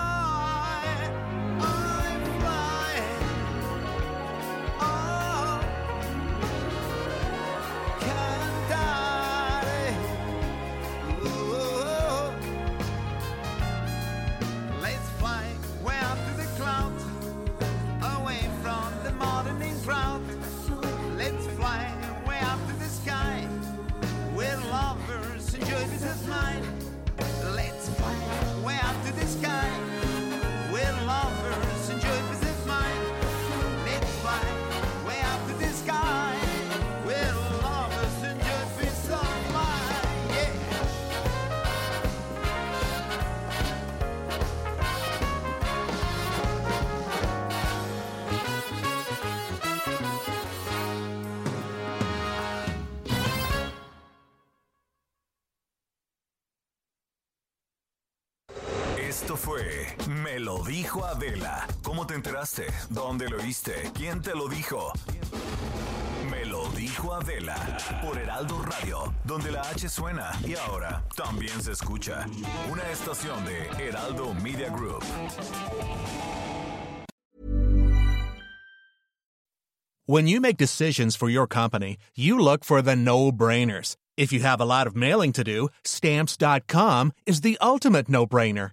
Dijo 60.76 61.06
Adela. 61.06 61.66
¿Cómo 61.82 62.06
te 62.06 62.14
enteraste? 62.14 62.66
¿Dónde 62.90 63.30
lo 63.30 63.38
oíste? 63.38 63.90
¿Quién 63.94 64.20
te 64.20 64.34
lo 64.34 64.46
dijo? 64.46 64.92
Me 66.30 66.44
lo 66.44 66.68
dijo 66.72 67.14
Adela 67.14 67.56
por 68.04 68.18
Heraldo 68.18 68.60
Radio, 68.60 69.14
donde 69.24 69.52
la 69.52 69.62
H 69.62 69.88
suena 69.88 70.30
y 70.44 70.54
ahora 70.54 71.02
también 71.16 71.62
se 71.62 71.72
escucha. 71.72 72.26
Una 72.70 72.82
estación 72.90 73.42
de 73.46 73.88
Heraldo 73.88 74.34
Media 74.34 74.68
Group. 74.68 75.02
When 80.04 80.28
you 80.28 80.40
make 80.40 80.58
decisions 80.58 81.16
for 81.16 81.30
your 81.30 81.48
company, 81.48 81.96
you 82.14 82.38
look 82.38 82.64
for 82.64 82.82
the 82.82 82.94
no-brainers. 82.94 83.96
If 84.18 84.30
you 84.30 84.40
have 84.40 84.60
a 84.60 84.66
lot 84.66 84.86
of 84.86 84.94
mailing 84.94 85.32
to 85.32 85.42
do, 85.42 85.70
stamps.com 85.84 87.12
is 87.24 87.40
the 87.40 87.56
ultimate 87.62 88.08
no-brainer. 88.10 88.72